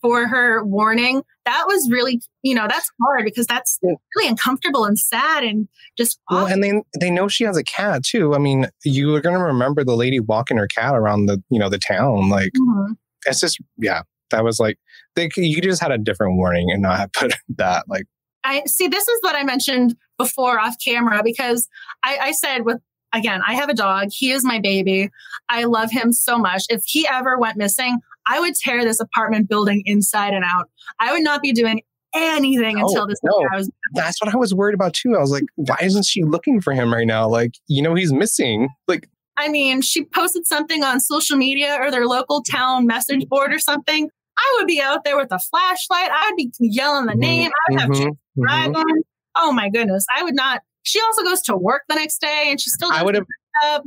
for 0.00 0.26
her 0.26 0.64
warning, 0.64 1.22
that 1.44 1.64
was 1.66 1.88
really, 1.90 2.20
you 2.42 2.54
know, 2.54 2.66
that's 2.68 2.90
hard 3.02 3.24
because 3.24 3.46
that's 3.46 3.78
really 3.82 4.28
uncomfortable 4.28 4.84
and 4.84 4.98
sad 4.98 5.44
and 5.44 5.68
just 5.96 6.18
Well, 6.30 6.46
and 6.46 6.62
they 6.62 6.82
they 6.98 7.10
know 7.10 7.28
she 7.28 7.44
has 7.44 7.56
a 7.56 7.64
cat 7.64 8.02
too. 8.04 8.34
I 8.34 8.38
mean, 8.38 8.66
you 8.84 9.14
are 9.14 9.20
gonna 9.20 9.42
remember 9.44 9.84
the 9.84 9.96
lady 9.96 10.20
walking 10.20 10.56
her 10.56 10.66
cat 10.68 10.94
around 10.94 11.26
the 11.26 11.42
you 11.50 11.58
know 11.58 11.68
the 11.68 11.78
town. 11.78 12.28
Like 12.28 12.52
Mhm. 12.58 12.96
it's 13.26 13.40
just 13.40 13.58
yeah. 13.78 14.02
That 14.30 14.44
was 14.44 14.60
like 14.60 14.78
they 15.16 15.28
you 15.36 15.60
just 15.60 15.82
had 15.82 15.90
a 15.90 15.98
different 15.98 16.36
warning 16.36 16.70
and 16.70 16.82
not 16.82 17.12
put 17.14 17.32
that 17.56 17.84
like 17.88 18.04
I 18.44 18.62
see. 18.66 18.88
This 18.88 19.06
is 19.06 19.18
what 19.22 19.34
I 19.36 19.42
mentioned 19.44 19.96
before 20.16 20.58
off 20.58 20.76
camera 20.82 21.22
because 21.22 21.68
I, 22.02 22.18
I 22.22 22.32
said 22.32 22.64
with 22.64 22.78
again, 23.12 23.40
I 23.46 23.54
have 23.54 23.68
a 23.68 23.74
dog. 23.74 24.08
He 24.12 24.30
is 24.30 24.44
my 24.44 24.60
baby. 24.60 25.10
I 25.48 25.64
love 25.64 25.90
him 25.90 26.12
so 26.12 26.38
much. 26.38 26.62
If 26.68 26.84
he 26.86 27.06
ever 27.08 27.36
went 27.38 27.56
missing, 27.56 27.98
I 28.26 28.40
would 28.40 28.54
tear 28.54 28.84
this 28.84 29.00
apartment 29.00 29.48
building 29.48 29.82
inside 29.86 30.34
and 30.34 30.44
out. 30.44 30.68
I 30.98 31.12
would 31.12 31.22
not 31.22 31.42
be 31.42 31.52
doing 31.52 31.82
anything 32.14 32.76
No, 32.78 32.86
until 32.86 33.06
this 33.06 33.18
no. 33.22 33.32
was. 33.52 33.70
that's 33.94 34.20
what 34.20 34.32
I 34.34 34.36
was 34.36 34.54
worried 34.54 34.74
about 34.74 34.94
too. 34.94 35.16
I 35.16 35.20
was 35.20 35.30
like, 35.30 35.44
why 35.56 35.76
isn't 35.82 36.04
she 36.04 36.24
looking 36.24 36.60
for 36.60 36.72
him 36.72 36.92
right 36.92 37.06
now? 37.06 37.28
Like, 37.28 37.52
you 37.68 37.82
know, 37.82 37.94
he's 37.94 38.12
missing. 38.12 38.68
Like, 38.88 39.08
I 39.36 39.48
mean, 39.48 39.80
she 39.80 40.04
posted 40.04 40.46
something 40.46 40.82
on 40.82 41.00
social 41.00 41.36
media 41.36 41.76
or 41.80 41.90
their 41.90 42.06
local 42.06 42.42
town 42.42 42.86
message 42.86 43.26
board 43.28 43.52
or 43.52 43.58
something. 43.58 44.08
I 44.36 44.56
would 44.58 44.66
be 44.66 44.80
out 44.80 45.04
there 45.04 45.16
with 45.16 45.30
a 45.32 45.38
flashlight. 45.38 46.10
I 46.10 46.30
would 46.30 46.36
be 46.36 46.50
yelling 46.60 47.06
the 47.06 47.14
name. 47.14 47.50
I 47.50 47.72
would 47.72 47.80
have 47.80 47.90
mhm, 47.90 48.10
mhm. 48.38 48.76
on. 48.76 49.02
Oh 49.36 49.52
my 49.52 49.70
goodness. 49.70 50.04
I 50.14 50.22
would 50.22 50.34
not. 50.34 50.62
She 50.82 51.00
also 51.00 51.22
goes 51.22 51.42
to 51.42 51.56
work 51.56 51.82
the 51.88 51.94
next 51.94 52.20
day 52.20 52.46
and 52.48 52.60
she 52.60 52.70
still 52.70 52.90
I 52.92 53.02
would 53.02 53.14
have. 53.14 53.82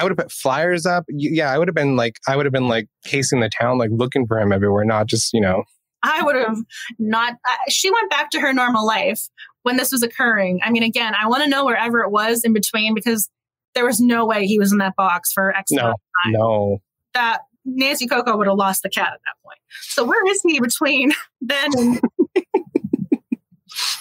I 0.00 0.02
would 0.02 0.10
have 0.10 0.18
put 0.18 0.32
flyers 0.32 0.86
up. 0.86 1.04
Yeah, 1.08 1.52
I 1.52 1.58
would 1.58 1.68
have 1.68 1.74
been 1.74 1.94
like, 1.94 2.16
I 2.26 2.36
would 2.36 2.46
have 2.46 2.52
been 2.52 2.68
like 2.68 2.88
pacing 3.04 3.40
the 3.40 3.50
town, 3.50 3.76
like 3.78 3.90
looking 3.92 4.26
for 4.26 4.38
him 4.38 4.50
everywhere, 4.52 4.84
not 4.84 5.06
just 5.06 5.32
you 5.34 5.40
know. 5.40 5.64
I 6.02 6.22
would 6.22 6.36
have 6.36 6.56
not. 6.98 7.34
Uh, 7.34 7.56
she 7.68 7.90
went 7.90 8.08
back 8.10 8.30
to 8.30 8.40
her 8.40 8.54
normal 8.54 8.86
life 8.86 9.28
when 9.62 9.76
this 9.76 9.92
was 9.92 10.02
occurring. 10.02 10.60
I 10.64 10.70
mean, 10.70 10.82
again, 10.82 11.14
I 11.14 11.26
want 11.28 11.42
to 11.44 11.50
know 11.50 11.66
wherever 11.66 12.00
it 12.00 12.10
was 12.10 12.42
in 12.44 12.54
between 12.54 12.94
because 12.94 13.28
there 13.74 13.84
was 13.84 14.00
no 14.00 14.24
way 14.24 14.46
he 14.46 14.58
was 14.58 14.72
in 14.72 14.78
that 14.78 14.96
box 14.96 15.32
for 15.32 15.54
X 15.54 15.70
No, 15.70 15.82
amount 15.82 15.94
of 15.94 16.00
time. 16.24 16.32
no. 16.32 16.78
That 17.12 17.40
Nancy 17.66 18.06
Coco 18.06 18.36
would 18.38 18.46
have 18.46 18.56
lost 18.56 18.82
the 18.82 18.88
cat 18.88 19.08
at 19.08 19.20
that 19.26 19.34
point. 19.44 19.58
So 19.82 20.04
where 20.04 20.24
is 20.32 20.40
he 20.42 20.58
between 20.60 21.12
then 21.42 21.70
and? 21.76 22.00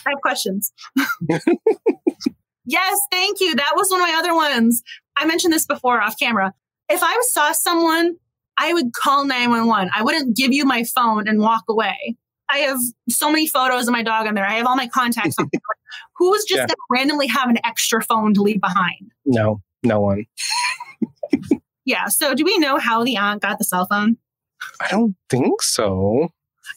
I 0.05 0.11
have 0.11 0.21
questions. 0.21 0.71
yes, 2.65 2.99
thank 3.11 3.39
you. 3.41 3.55
That 3.55 3.73
was 3.75 3.89
one 3.91 4.01
of 4.01 4.07
my 4.07 4.15
other 4.17 4.33
ones. 4.33 4.81
I 5.19 5.25
mentioned 5.25 5.53
this 5.53 5.65
before 5.67 6.01
off 6.01 6.17
camera. 6.17 6.53
If 6.89 7.01
I 7.03 7.17
saw 7.29 7.51
someone 7.51 8.15
I 8.61 8.73
would 8.73 8.91
call 8.93 9.23
911. 9.25 9.89
I 9.95 10.03
wouldn't 10.03 10.35
give 10.35 10.51
you 10.51 10.65
my 10.65 10.83
phone 10.83 11.29
and 11.29 11.39
walk 11.39 11.63
away. 11.69 12.17
I 12.49 12.57
have 12.57 12.77
so 13.09 13.29
many 13.31 13.47
photos 13.47 13.87
of 13.87 13.93
my 13.93 14.03
dog 14.03 14.27
on 14.27 14.33
there. 14.33 14.45
I 14.45 14.55
have 14.55 14.65
all 14.67 14.75
my 14.75 14.87
contacts 14.87 15.35
on 15.39 15.47
there. 15.53 15.61
Who's 16.17 16.43
just 16.43 16.57
Yeah. 16.57 16.65
going 16.65 16.67
to 16.67 16.75
randomly 16.91 17.27
have 17.27 17.49
an 17.49 17.57
extra 17.63 18.03
phone 18.03 18.33
to 18.33 18.41
leave 18.41 18.59
behind? 18.59 19.11
No, 19.25 19.61
no 19.81 20.01
one. 20.01 20.25
Yeah. 21.85 22.07
So 22.07 22.35
do 22.35 22.43
we 22.43 22.57
know 22.57 22.77
how 22.77 23.03
the 23.05 23.15
aunt 23.15 23.41
got 23.41 23.59
the 23.59 23.63
cell 23.63 23.87
phone? 23.89 24.17
I 24.81 24.89
don't 24.89 25.15
think 25.29 25.61
so. 25.61 26.29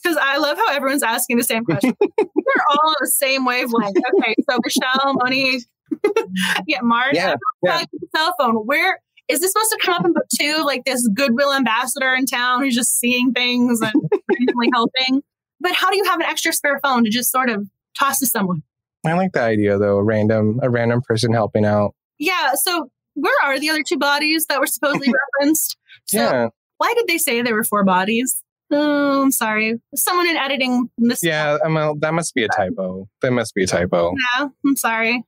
Because 0.03 0.17
I 0.23 0.37
love 0.39 0.57
how 0.59 0.73
everyone's 0.73 1.03
asking 1.03 1.37
the 1.37 1.43
same 1.45 1.65
question. 1.65 1.97
We're 2.01 2.65
all 2.71 2.89
on 2.91 2.95
the 3.01 3.09
same 3.09 3.45
wavelength. 3.45 3.97
Okay, 4.21 4.35
so 4.49 4.59
Michelle, 4.65 5.15
Monique, 5.15 5.65
yeah, 6.67 6.79
Mark, 6.83 7.13
Yeah, 7.15 7.35
yeah. 7.63 7.83
cell 8.15 8.35
phone. 8.39 8.55
Where 8.67 9.01
is 9.29 9.41
this 9.41 9.53
supposed 9.53 9.71
to 9.73 9.79
come 9.83 9.95
up 9.95 10.05
in 10.05 10.13
book 10.13 10.27
two? 10.39 10.63
Like 10.65 10.85
this 10.85 11.09
goodwill 11.15 11.53
ambassador 11.53 12.15
in 12.15 12.27
town 12.27 12.63
who's 12.63 12.75
just 12.75 12.99
seeing 12.99 13.33
things 13.33 13.81
and 13.81 13.93
randomly 14.39 14.69
helping. 14.75 15.23
But 15.61 15.73
how 15.75 15.91
do 15.91 15.97
you 15.97 16.05
have 16.05 16.19
an 16.21 16.27
extra 16.27 16.53
spare 16.53 16.81
phone 16.83 17.05
to 17.05 17.11
just 17.11 17.31
sort 17.31 17.49
of 17.51 17.67
toss 17.99 18.19
to 18.19 18.27
someone? 18.27 18.63
I 19.07 19.15
like 19.15 19.33
the 19.33 19.43
idea 19.43 19.79
though. 19.79 19.99
A 19.99 20.03
random, 20.03 20.61
a 20.63 20.71
random 20.71 21.03
person 21.03 21.33
helping 21.33 21.65
out. 21.65 21.95
Yeah. 22.19 22.53
So 22.55 22.91
where 23.15 23.35
are 23.45 23.59
the 23.59 23.71
other 23.71 23.83
two 23.87 23.99
bodies 23.99 24.47
that 24.49 24.59
were 24.61 24.67
supposedly 24.67 25.13
referenced? 25.41 25.77
So 26.07 26.19
yeah, 26.19 26.49
why 26.79 26.95
did 26.95 27.07
they 27.07 27.19
say 27.19 27.43
there 27.43 27.55
were 27.55 27.65
four 27.65 27.85
bodies? 27.85 28.43
Oh, 28.75 29.23
I'm 29.23 29.31
sorry. 29.31 29.75
Someone 29.95 30.27
in 30.29 30.37
editing 30.37 30.89
missed. 30.99 31.23
yeah. 31.23 31.59
I 31.65 31.69
mean, 31.69 32.01
that 32.01 32.15
must 32.15 32.35
be 32.35 32.43
a 32.45 32.49
typo. 32.49 33.07
That 33.21 33.31
must 33.33 33.55
be 33.55 33.65
a 33.65 33.67
typo. 33.67 34.15
Yeah, 34.39 34.49
I'm 34.65 34.77
sorry. 34.77 35.23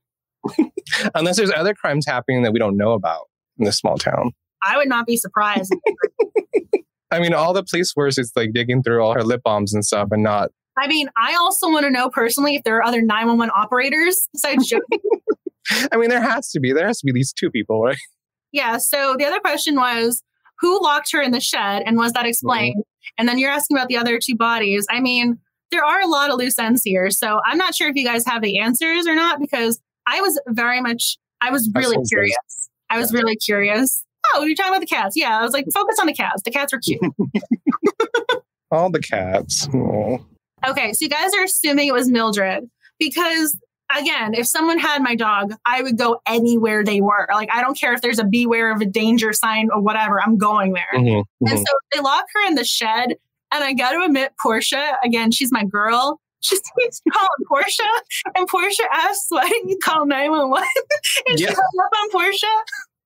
Unless 1.15 1.37
there's 1.37 1.51
other 1.51 1.73
crimes 1.73 2.05
happening 2.05 2.43
that 2.43 2.53
we 2.53 2.59
don't 2.59 2.77
know 2.77 2.93
about 2.93 3.27
in 3.57 3.65
this 3.65 3.77
small 3.77 3.97
town. 3.97 4.31
I 4.63 4.77
would 4.77 4.89
not 4.89 5.05
be 5.05 5.17
surprised. 5.17 5.73
I 7.11 7.19
mean, 7.19 7.33
all 7.33 7.53
the 7.53 7.63
police 7.63 7.91
force 7.91 8.17
is 8.17 8.31
like 8.35 8.51
digging 8.53 8.83
through 8.83 9.01
all 9.03 9.13
her 9.13 9.23
lip 9.23 9.41
balms 9.43 9.73
and 9.73 9.85
stuff, 9.85 10.09
and 10.11 10.23
not. 10.23 10.51
I 10.77 10.87
mean, 10.87 11.07
I 11.17 11.35
also 11.35 11.69
want 11.69 11.85
to 11.85 11.91
know 11.91 12.09
personally 12.09 12.55
if 12.55 12.63
there 12.63 12.77
are 12.77 12.83
other 12.83 13.01
911 13.01 13.51
operators 13.55 14.27
besides 14.33 14.67
Joe. 14.67 14.79
I 15.91 15.97
mean, 15.97 16.09
there 16.09 16.21
has 16.21 16.49
to 16.51 16.59
be. 16.59 16.73
There 16.73 16.87
has 16.87 16.99
to 16.99 17.05
be 17.05 17.11
these 17.11 17.31
two 17.31 17.49
people, 17.49 17.81
right? 17.81 17.97
yeah. 18.51 18.77
So 18.77 19.15
the 19.17 19.25
other 19.25 19.39
question 19.39 19.75
was 19.75 20.23
who 20.59 20.81
locked 20.81 21.11
her 21.11 21.21
in 21.21 21.31
the 21.31 21.41
shed 21.41 21.83
and 21.85 21.97
was 21.97 22.13
that 22.13 22.25
explained? 22.25 22.77
Mm-hmm. 22.77 23.19
And 23.19 23.29
then 23.29 23.37
you're 23.37 23.51
asking 23.51 23.77
about 23.77 23.89
the 23.89 23.97
other 23.97 24.19
two 24.19 24.35
bodies. 24.35 24.87
I 24.89 24.99
mean, 24.99 25.39
there 25.71 25.83
are 25.83 26.01
a 26.01 26.07
lot 26.07 26.31
of 26.31 26.37
loose 26.37 26.57
ends 26.57 26.83
here. 26.83 27.09
So 27.09 27.39
I'm 27.45 27.57
not 27.57 27.75
sure 27.75 27.89
if 27.89 27.95
you 27.95 28.05
guys 28.05 28.25
have 28.25 28.41
the 28.41 28.59
answers 28.59 29.07
or 29.07 29.15
not 29.15 29.39
because 29.39 29.79
I 30.07 30.21
was 30.21 30.39
very 30.47 30.81
much, 30.81 31.17
I 31.41 31.51
was 31.51 31.69
really 31.73 31.95
good. 31.97 32.05
curious. 32.09 32.69
I 32.89 32.97
was 32.99 33.13
really 33.13 33.35
curious. 33.35 34.03
Oh, 34.33 34.43
you're 34.43 34.55
talking 34.55 34.71
about 34.71 34.81
the 34.81 34.87
cats. 34.87 35.15
Yeah. 35.15 35.37
I 35.39 35.43
was 35.43 35.53
like, 35.53 35.65
focus 35.73 35.97
on 35.99 36.07
the 36.07 36.13
cats. 36.13 36.41
The 36.43 36.51
cats 36.51 36.73
are 36.73 36.79
cute. 36.79 37.01
All 38.71 38.89
the 38.89 38.99
cats. 39.01 39.67
Oh. 39.73 40.25
Okay, 40.67 40.93
so 40.93 41.03
you 41.05 41.09
guys 41.09 41.31
are 41.37 41.43
assuming 41.43 41.87
it 41.87 41.93
was 41.93 42.09
Mildred 42.09 42.67
because 42.99 43.55
again, 43.95 44.33
if 44.33 44.47
someone 44.47 44.79
had 44.79 45.03
my 45.03 45.15
dog, 45.15 45.53
I 45.65 45.83
would 45.83 45.97
go 45.97 46.19
anywhere 46.27 46.83
they 46.83 47.01
were. 47.01 47.27
Like 47.33 47.49
I 47.53 47.61
don't 47.61 47.77
care 47.79 47.93
if 47.93 48.01
there's 48.01 48.17
a 48.19 48.23
beware 48.25 48.73
of 48.73 48.81
a 48.81 48.85
danger 48.85 49.31
sign 49.31 49.69
or 49.71 49.79
whatever, 49.81 50.19
I'm 50.21 50.37
going 50.37 50.73
there. 50.73 50.87
Mhm, 50.99 51.23
And 51.41 51.49
mhm. 51.49 51.57
so 51.57 51.73
they 51.93 51.99
lock 52.01 52.25
her 52.33 52.47
in 52.47 52.55
the 52.55 52.63
shed. 52.65 53.15
And 53.53 53.63
I 53.63 53.73
got 53.73 53.91
to 53.91 54.01
admit, 54.03 54.33
Portia, 54.41 54.97
again, 55.03 55.31
she's 55.31 55.51
my 55.51 55.63
girl. 55.63 56.19
She 56.49 56.57
keeps 56.79 57.01
calling 57.11 57.29
Portia, 57.47 57.83
and 58.35 58.47
Portia 58.47 58.83
asks, 58.91 59.25
"Why 59.29 59.47
didn't 59.47 59.69
you 59.69 59.77
call 59.83 60.05
911?" 60.05 60.67
and 61.27 61.39
she 61.39 61.45
Yeah. 61.45 61.51
hung 61.51 61.85
up 61.85 61.91
on 62.03 62.09
Portia. 62.11 62.47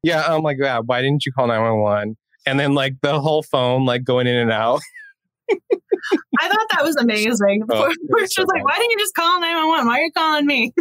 Yeah, 0.03 0.23
I'm 0.27 0.41
like, 0.43 0.57
yeah, 0.59 0.79
why 0.79 1.01
didn't 1.01 1.25
you 1.25 1.31
call 1.31 1.47
911? 1.47 2.17
And 2.45 2.59
then 2.59 2.73
like 2.73 2.95
the 3.01 3.19
whole 3.19 3.43
phone 3.43 3.85
like 3.85 4.03
going 4.03 4.27
in 4.27 4.35
and 4.35 4.51
out. 4.51 4.81
I 5.51 6.47
thought 6.47 6.67
that 6.71 6.83
was 6.83 6.95
amazing. 6.97 7.63
Oh, 7.69 7.85
it 7.85 7.87
was 7.87 7.97
Portia's 8.09 8.33
so 8.35 8.43
like. 8.43 8.63
"Why 8.63 8.75
didn't 8.75 8.91
you 8.91 8.99
just 8.99 9.15
call 9.15 9.39
911? 9.39 9.87
Why 9.87 9.99
are 9.99 10.03
you 10.03 10.11
calling 10.11 10.45
me?" 10.45 10.73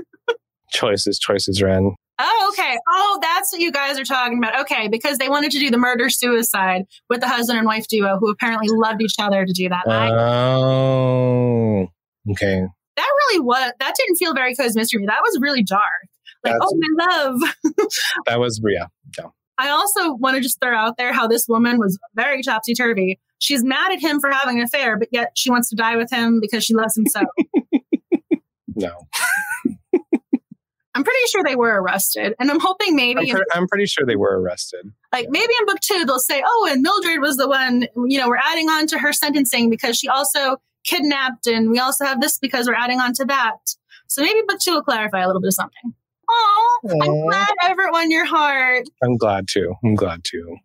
Choices, 0.73 1.19
choices, 1.19 1.63
Wren. 1.63 1.95
Oh, 2.21 2.51
okay. 2.53 2.77
Oh, 2.91 3.19
that's 3.23 3.53
what 3.53 3.61
you 3.61 3.71
guys 3.73 3.99
are 3.99 4.05
talking 4.05 4.39
about. 4.39 4.61
Okay, 4.63 4.89
because 4.89 5.19
they 5.19 5.29
wanted 5.29 5.53
to 5.53 5.59
do 5.61 5.71
the 5.71 5.79
murder 5.79 6.11
suicide 6.11 6.83
with 7.09 7.21
the 7.21 7.29
husband 7.29 7.59
and 7.59 7.67
wife 7.67 7.87
duo 7.89 8.19
who 8.19 8.29
apparently 8.31 8.67
loved 8.71 9.01
each 9.01 9.15
other 9.21 9.47
to 9.47 9.53
do 9.53 9.69
that. 9.69 9.85
Oh, 9.87 11.87
okay. 12.31 12.65
that 12.97 13.11
really 13.21 13.41
was 13.41 13.73
that 13.79 13.95
didn't 13.97 14.17
feel 14.17 14.35
very 14.35 14.55
cozy 14.55 14.79
mystery. 14.79 15.07
That 15.07 15.21
was 15.23 15.39
really 15.41 15.63
dark. 15.63 15.83
Like, 16.45 16.55
That's- 16.55 16.71
oh 16.71 16.79
my 16.79 17.07
love. 17.07 17.41
That 18.27 18.39
was 18.39 18.61
yeah. 18.69 18.87
I 19.61 19.71
also 19.71 20.15
want 20.15 20.37
to 20.37 20.41
just 20.41 20.61
throw 20.61 20.77
out 20.77 20.97
there 20.97 21.13
how 21.13 21.27
this 21.27 21.47
woman 21.49 21.79
was 21.79 21.99
very 22.15 22.43
topsy 22.43 22.75
turvy. 22.75 23.19
She's 23.41 23.65
mad 23.65 23.93
at 23.93 24.01
him 24.01 24.21
for 24.21 24.31
having 24.31 24.59
an 24.59 24.65
affair, 24.65 24.97
but 24.97 25.09
yet 25.11 25.33
she 25.35 25.51
wants 25.51 25.69
to 25.71 25.77
die 25.77 25.97
with 25.97 26.11
him 26.13 26.39
because 26.41 26.65
she 26.65 26.75
loves 26.75 26.97
him 26.97 27.07
so. 27.07 27.23
No, 28.77 29.09
I'm 30.95 31.05
pretty 31.05 31.27
sure 31.31 31.43
they 31.45 31.57
were 31.57 31.81
arrested, 31.81 32.35
and 32.39 32.49
I'm 32.51 32.61
hoping 32.61 32.91
I'm, 32.91 32.97
maybe, 32.97 33.31
in, 33.31 33.39
I'm 33.53 33.67
pretty 33.67 33.87
sure 33.87 34.07
they 34.07 34.15
were 34.15 34.41
arrested. 34.41 34.93
like 35.13 35.27
maybe 35.31 35.53
in 35.61 35.67
book 35.67 35.81
two 35.81 36.05
they'll 36.05 36.21
say, 36.21 36.43
"Oh, 36.47 36.69
and 36.71 36.83
Mildred 36.83 37.21
was 37.21 37.37
the 37.37 37.49
one." 37.49 37.89
You 38.07 38.19
know, 38.21 38.29
we're 38.29 38.37
adding 38.37 38.69
on 38.69 38.87
to 38.89 38.99
her 38.99 39.13
sentencing 39.13 39.69
because 39.69 39.97
she 39.97 40.09
also 40.09 40.59
kidnapped, 40.89 41.47
and 41.47 41.71
we 41.71 41.79
also 41.79 42.05
have 42.05 42.21
this 42.21 42.39
because 42.39 42.67
we're 42.67 42.75
adding 42.75 43.01
on 43.01 43.13
to 43.15 43.25
that. 43.27 43.57
So 44.07 44.23
maybe 44.23 44.41
book 44.47 44.59
two 44.61 44.73
will 44.73 44.83
clarify 44.83 45.21
a 45.21 45.27
little 45.27 45.41
bit 45.43 45.49
of 45.49 45.55
something. 45.55 45.95
Oh, 46.31 46.79
I'm 47.03 47.21
glad 47.29 47.49
Everett 47.65 47.93
won 47.93 48.11
your 48.11 48.27
heart. 48.27 48.85
I'm 49.03 49.17
glad 49.17 49.49
to. 49.49 49.75
I'm 49.85 49.95
glad 49.95 50.25
to. 50.25 50.57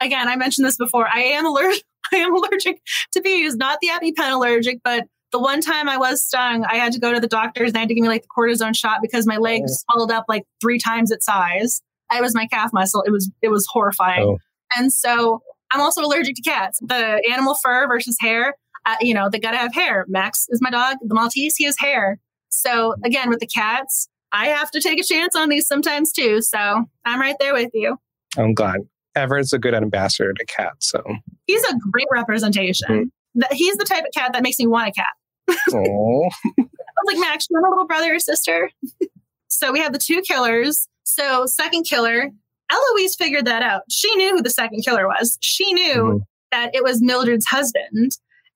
again, 0.00 0.28
I 0.28 0.36
mentioned 0.36 0.66
this 0.66 0.76
before. 0.76 1.06
I 1.12 1.20
am 1.22 1.46
allergic. 1.46 1.82
I 2.12 2.16
am 2.18 2.34
allergic 2.34 2.80
to 3.12 3.20
bees, 3.20 3.56
not 3.56 3.78
the 3.80 3.88
EpiPen 3.88 4.30
allergic, 4.32 4.78
but 4.84 5.04
the 5.32 5.40
one 5.40 5.60
time 5.60 5.88
I 5.88 5.96
was 5.96 6.22
stung, 6.22 6.64
I 6.64 6.76
had 6.76 6.92
to 6.92 7.00
go 7.00 7.12
to 7.12 7.18
the 7.18 7.26
doctors 7.26 7.68
and 7.70 7.74
they 7.74 7.80
had 7.80 7.88
to 7.88 7.94
give 7.94 8.02
me 8.02 8.08
like 8.08 8.22
the 8.22 8.28
cortisone 8.28 8.76
shot 8.76 8.98
because 9.02 9.26
my 9.26 9.38
leg 9.38 9.62
Oh. 9.64 9.74
swelled 9.90 10.12
up 10.12 10.26
like 10.28 10.44
three 10.60 10.78
times 10.78 11.10
its 11.10 11.26
size. 11.26 11.82
It 12.14 12.22
was 12.22 12.32
my 12.34 12.46
calf 12.46 12.70
muscle. 12.72 13.02
It 13.04 13.10
was 13.10 13.30
it 13.42 13.48
was 13.48 13.66
horrifying. 13.68 14.22
Oh. 14.22 14.38
And 14.76 14.92
so 14.92 15.42
I'm 15.72 15.80
also 15.80 16.00
allergic 16.02 16.36
to 16.36 16.42
cats. 16.42 16.78
The 16.80 17.20
animal 17.32 17.54
fur 17.54 17.88
versus 17.88 18.16
hair. 18.20 18.54
Uh, 18.86 18.94
you 19.00 19.12
know, 19.12 19.28
they 19.28 19.38
gotta 19.40 19.56
have 19.58 19.74
hair. 19.74 20.06
Max 20.08 20.46
is 20.48 20.60
my 20.62 20.70
dog. 20.70 20.96
The 21.02 21.14
Maltese, 21.14 21.56
he 21.56 21.64
has 21.64 21.76
hair. 21.78 22.18
So 22.48 22.94
again, 23.04 23.28
with 23.28 23.40
the 23.40 23.46
cats, 23.46 24.08
I 24.32 24.46
have 24.48 24.70
to 24.70 24.80
take 24.80 25.00
a 25.00 25.04
chance 25.04 25.34
on 25.36 25.48
these 25.48 25.66
sometimes 25.66 26.12
too. 26.12 26.40
So 26.40 26.84
I'm 27.04 27.20
right 27.20 27.34
there 27.40 27.52
with 27.52 27.70
you. 27.74 27.96
I'm 28.38 28.54
glad. 28.54 28.80
Everett's 29.16 29.52
a 29.52 29.58
good 29.58 29.74
ambassador 29.74 30.32
to 30.34 30.44
cats. 30.46 30.90
So, 30.90 31.02
he's 31.46 31.64
a 31.64 31.74
great 31.90 32.06
representation. 32.12 32.88
Mm. 33.06 33.10
That 33.36 33.52
he's 33.52 33.76
the 33.76 33.84
type 33.84 34.04
of 34.04 34.10
cat 34.14 34.32
that 34.34 34.42
makes 34.42 34.58
me 34.58 34.66
want 34.66 34.88
a 34.88 34.92
cat. 34.92 35.56
oh, 35.72 36.28
I 36.58 36.62
was 36.62 37.06
like, 37.06 37.18
Max, 37.18 37.46
you 37.50 37.54
want 37.58 37.66
a 37.66 37.70
little 37.70 37.86
brother 37.86 38.14
or 38.14 38.18
sister? 38.18 38.70
so 39.48 39.72
we 39.72 39.80
have 39.80 39.92
the 39.92 39.98
two 39.98 40.20
killers. 40.22 40.86
So 41.04 41.46
second 41.46 41.84
killer, 41.84 42.30
Eloise 42.70 43.16
figured 43.16 43.46
that 43.46 43.62
out. 43.62 43.82
She 43.90 44.14
knew 44.16 44.36
who 44.36 44.42
the 44.42 44.50
second 44.50 44.82
killer 44.84 45.06
was. 45.06 45.38
She 45.40 45.72
knew 45.72 45.94
Mhm. 45.94 46.20
that 46.52 46.74
it 46.74 46.82
was 46.84 47.00
Mildred's 47.00 47.46
husband, 47.46 48.12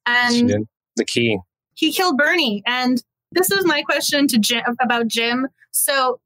and 0.07 0.67
the 0.97 1.05
key. 1.05 1.39
he 1.75 1.93
killed 1.93 2.19
Bernie. 2.19 2.63
And 2.67 3.03
this 3.33 3.51
is 3.51 3.65
my 3.65 3.83
question 3.83 4.27
to 4.29 4.39
Jim 4.39 4.77
about 4.81 5.09
Jim. 5.09 5.47
So 5.71 6.21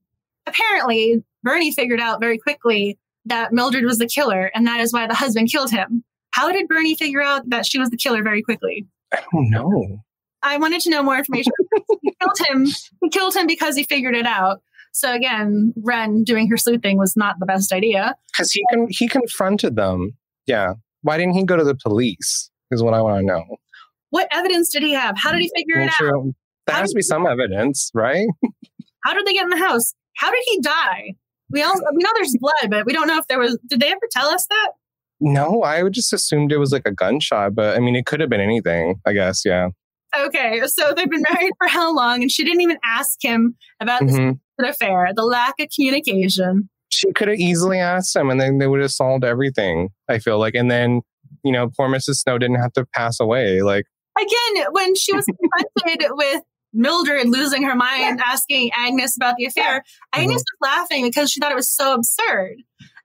apparently, 0.47 1.23
Bernie 1.43 1.73
figured 1.73 2.01
out 2.01 2.21
very 2.21 2.39
quickly 2.39 2.99
that 3.27 3.53
Mildred 3.53 3.85
was 3.85 3.99
the 3.99 4.07
killer, 4.07 4.51
and 4.55 4.67
that 4.67 4.81
is 4.81 4.93
why 4.93 5.07
the 5.07 5.15
husband 5.15 5.51
killed 5.51 5.71
him. 5.71 6.05
How 6.31 6.51
did 6.51 6.69
Bernie 6.69 6.95
figure 6.95 7.23
out 7.23 7.49
that 7.51 7.67
she 7.67 7.79
was 7.79 7.91
the 7.91 7.97
killer 7.97 8.23
very 8.23 8.43
quickly? 8.43 8.87
I 9.13 9.23
don't 9.33 9.51
know. 9.51 9.99
I 10.43 10.59
wanted 10.59 10.81
to 10.83 10.91
know 10.91 11.03
more 11.03 11.17
information. 11.17 11.53
he 12.03 12.13
killed 12.21 12.39
him. 12.49 12.67
He 13.01 13.09
killed 13.09 13.35
him 13.35 13.47
because 13.47 13.77
he 13.77 13.85
figured 13.85 14.17
it 14.17 14.27
out. 14.27 14.61
So 14.93 15.13
again, 15.13 15.73
Wren 15.77 16.23
doing 16.23 16.49
her 16.51 16.57
sleuthing 16.57 16.99
was 16.99 17.17
not 17.17 17.39
the 17.41 17.47
best 17.47 17.73
idea. 17.73 18.15
Because 18.33 18.53
he 18.53 18.63
can 18.71 18.87
he 18.91 19.09
confronted 19.09 19.77
them. 19.77 20.17
Yeah. 20.47 20.75
Why 21.03 21.17
didn't 21.19 21.35
he 21.35 21.45
go 21.45 21.57
to 21.57 21.65
the 21.65 21.75
police? 21.75 22.51
Is 22.71 22.83
what 22.83 22.95
I 22.95 23.01
want 23.01 23.21
to 23.21 23.27
know. 23.27 23.57
What 24.15 24.29
evidence 24.31 24.69
did 24.71 24.85
he 24.85 24.93
have? 24.93 25.19
How 25.19 25.33
did 25.33 25.41
he 25.41 25.51
figure 25.57 25.81
it 25.81 25.87
out? 25.89 25.95
True. 25.97 26.35
There 26.69 26.77
How 26.77 26.83
has 26.83 26.91
to 26.93 26.95
be 26.95 27.03
some 27.03 27.27
evidence, 27.27 27.91
right? 27.95 28.29
How 29.03 29.13
did 29.13 29.27
they 29.27 29.33
get 29.33 29.43
in 29.43 29.49
the 29.51 29.57
house? 29.57 29.93
How 30.17 30.31
did 30.31 30.41
he 30.47 30.61
die? 30.61 31.15
We 31.51 31.63
all 31.63 31.75
we 31.75 32.01
know 32.01 32.11
there's 32.15 32.37
blood, 32.39 32.71
but 32.71 32.87
we 32.87 32.93
don't 32.93 33.09
know 33.09 33.19
if 33.19 33.27
there 33.27 33.41
was. 33.41 33.59
Did 33.67 33.81
they 33.81 33.89
ever 33.89 34.07
tell 34.13 34.29
us 34.29 34.47
that? 34.49 34.69
No, 35.19 35.63
I 35.63 35.83
would 35.83 35.95
just 35.95 36.13
assumed 36.13 36.53
it 36.53 36.59
was 36.59 36.71
like 36.71 36.87
a 36.87 36.93
gunshot, 36.93 37.57
but 37.57 37.77
I 37.77 37.81
mean, 37.81 37.97
it 37.97 38.07
could 38.07 38.21
have 38.21 38.31
been 38.31 38.41
anything. 38.41 39.01
I 39.05 39.15
guess, 39.15 39.43
yeah. 39.45 39.71
Okay, 40.17 40.61
so 40.67 40.95
they've 40.97 41.11
been 41.11 41.25
married 41.35 41.51
for 41.59 41.67
how 41.67 41.93
long? 41.93 42.23
And 42.23 42.31
she 42.31 42.45
didn't 42.45 42.61
even 42.61 42.79
ask 42.85 43.19
him 43.21 43.57
about 43.81 44.07
this 44.07 44.17
Mhm. 44.17 44.39
affair. 44.63 45.09
The 45.13 45.25
lack 45.25 45.55
of 45.59 45.67
communication. 45.75 46.71
She 46.89 47.13
could 47.15 47.27
have 47.27 47.39
easily 47.41 47.81
asked 47.81 48.15
him, 48.15 48.31
and 48.31 48.41
then 48.41 48.59
they 48.59 48.69
would 48.69 48.81
have 48.81 48.93
solved 48.93 49.25
everything. 49.25 49.89
I 50.09 50.21
feel 50.21 50.39
like, 50.39 50.55
and 50.55 50.71
then 50.71 51.01
you 51.43 51.51
know, 51.53 51.69
poor 51.77 51.89
Mrs. 51.89 52.15
Snow 52.21 52.39
didn't 52.39 52.61
have 52.61 52.73
to 52.75 52.87
pass 52.95 53.19
away. 53.21 53.61
Like, 53.61 53.85
Again, 54.25 54.67
when 54.73 54.95
she 54.95 55.15
was 55.15 55.27
confronted 55.27 56.09
with 56.13 56.43
Mildred 56.73 57.29
losing 57.29 57.63
her 57.63 57.75
mind, 57.75 58.21
asking 58.25 58.71
Agnes 58.77 59.17
about 59.17 59.37
the 59.37 59.47
affair, 59.47 59.85
Agnes 60.13 60.43
mm-hmm. 60.43 60.67
was 60.67 60.79
laughing 60.79 61.05
because 61.05 61.31
she 61.31 61.41
thought 61.41 61.53
it 61.53 61.57
was 61.57 61.71
so 61.71 61.95
absurd. 61.95 62.57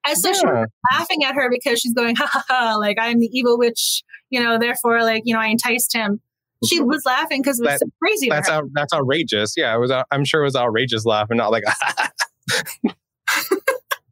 And 0.08 0.18
so 0.18 0.34
she 0.34 0.46
was 0.46 0.68
laughing 0.94 1.24
at 1.24 1.36
her 1.36 1.50
because 1.52 1.80
she's 1.80 1.94
going, 1.94 2.16
ha 2.16 2.26
ha 2.26 2.44
ha, 2.48 2.76
like 2.78 2.98
I'm 3.00 3.20
the 3.20 3.30
evil 3.32 3.58
witch, 3.58 4.04
you 4.30 4.41
know, 4.41 4.58
therefore, 4.58 5.04
like, 5.04 5.24
you 5.26 5.34
know, 5.34 5.41
I 5.41 5.48
enticed 5.48 5.94
him. 5.94 6.22
She 6.66 6.80
mm-hmm. 6.80 6.88
was 6.88 7.04
laughing 7.06 7.41
because 7.41 7.60
it 7.60 7.64
was 7.64 7.74
That- 7.74 7.80
so 7.80 7.91
crazy. 8.02 8.30
That's 8.30 8.50
out, 8.50 8.66
that's 8.74 8.94
outrageous. 8.94 9.54
Yeah, 9.56 9.76
it 9.76 9.80
was. 9.80 9.91
I'm 10.12 10.26
sure 10.26 10.41
it 10.41 10.46
was 10.46 10.56
outrageous 10.56 11.06
laughing, 11.06 11.38
not 11.38 11.52
like. 11.52 11.64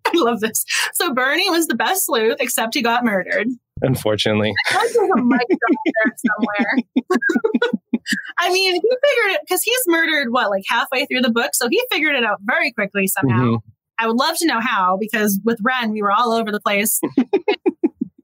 I 0.08 0.12
love 0.14 0.40
this. 0.40 0.64
So 0.94 1.14
Bernie 1.14 1.50
was 1.50 1.68
the 1.68 1.76
best 1.76 2.06
sleuth, 2.06 2.38
except 2.40 2.76
he 2.76 2.82
got 2.82 3.04
murdered. 3.04 3.48
Unfortunately, 3.82 4.54
I 4.70 4.72
feel 4.72 4.82
like 4.82 4.90
there's 4.94 5.10
a 5.20 5.24
mic 5.24 5.48
drop 5.48 5.84
there 5.86 6.16
somewhere. 6.28 6.78
I 8.40 8.52
mean, 8.54 8.74
he 8.76 8.80
figured 8.82 9.32
it 9.36 9.42
because 9.46 9.62
he's 9.64 9.80
murdered 9.88 10.32
what, 10.32 10.50
like 10.50 10.64
halfway 10.68 11.06
through 11.06 11.22
the 11.22 11.32
book, 11.32 11.52
so 11.54 11.68
he 11.70 11.82
figured 11.92 12.16
it 12.16 12.24
out 12.24 12.40
very 12.44 12.72
quickly 12.72 13.08
somehow. 13.08 13.44
Mhm. 13.44 13.62
I 14.00 14.08
would 14.08 14.16
love 14.18 14.38
to 14.38 14.48
know 14.48 14.60
how 14.60 14.98
because 15.00 15.40
with 15.44 15.58
Wren, 15.62 15.92
we 15.92 16.02
were 16.02 16.12
all 16.12 16.32
over 16.32 16.52
the 16.52 16.60
place. 16.62 17.00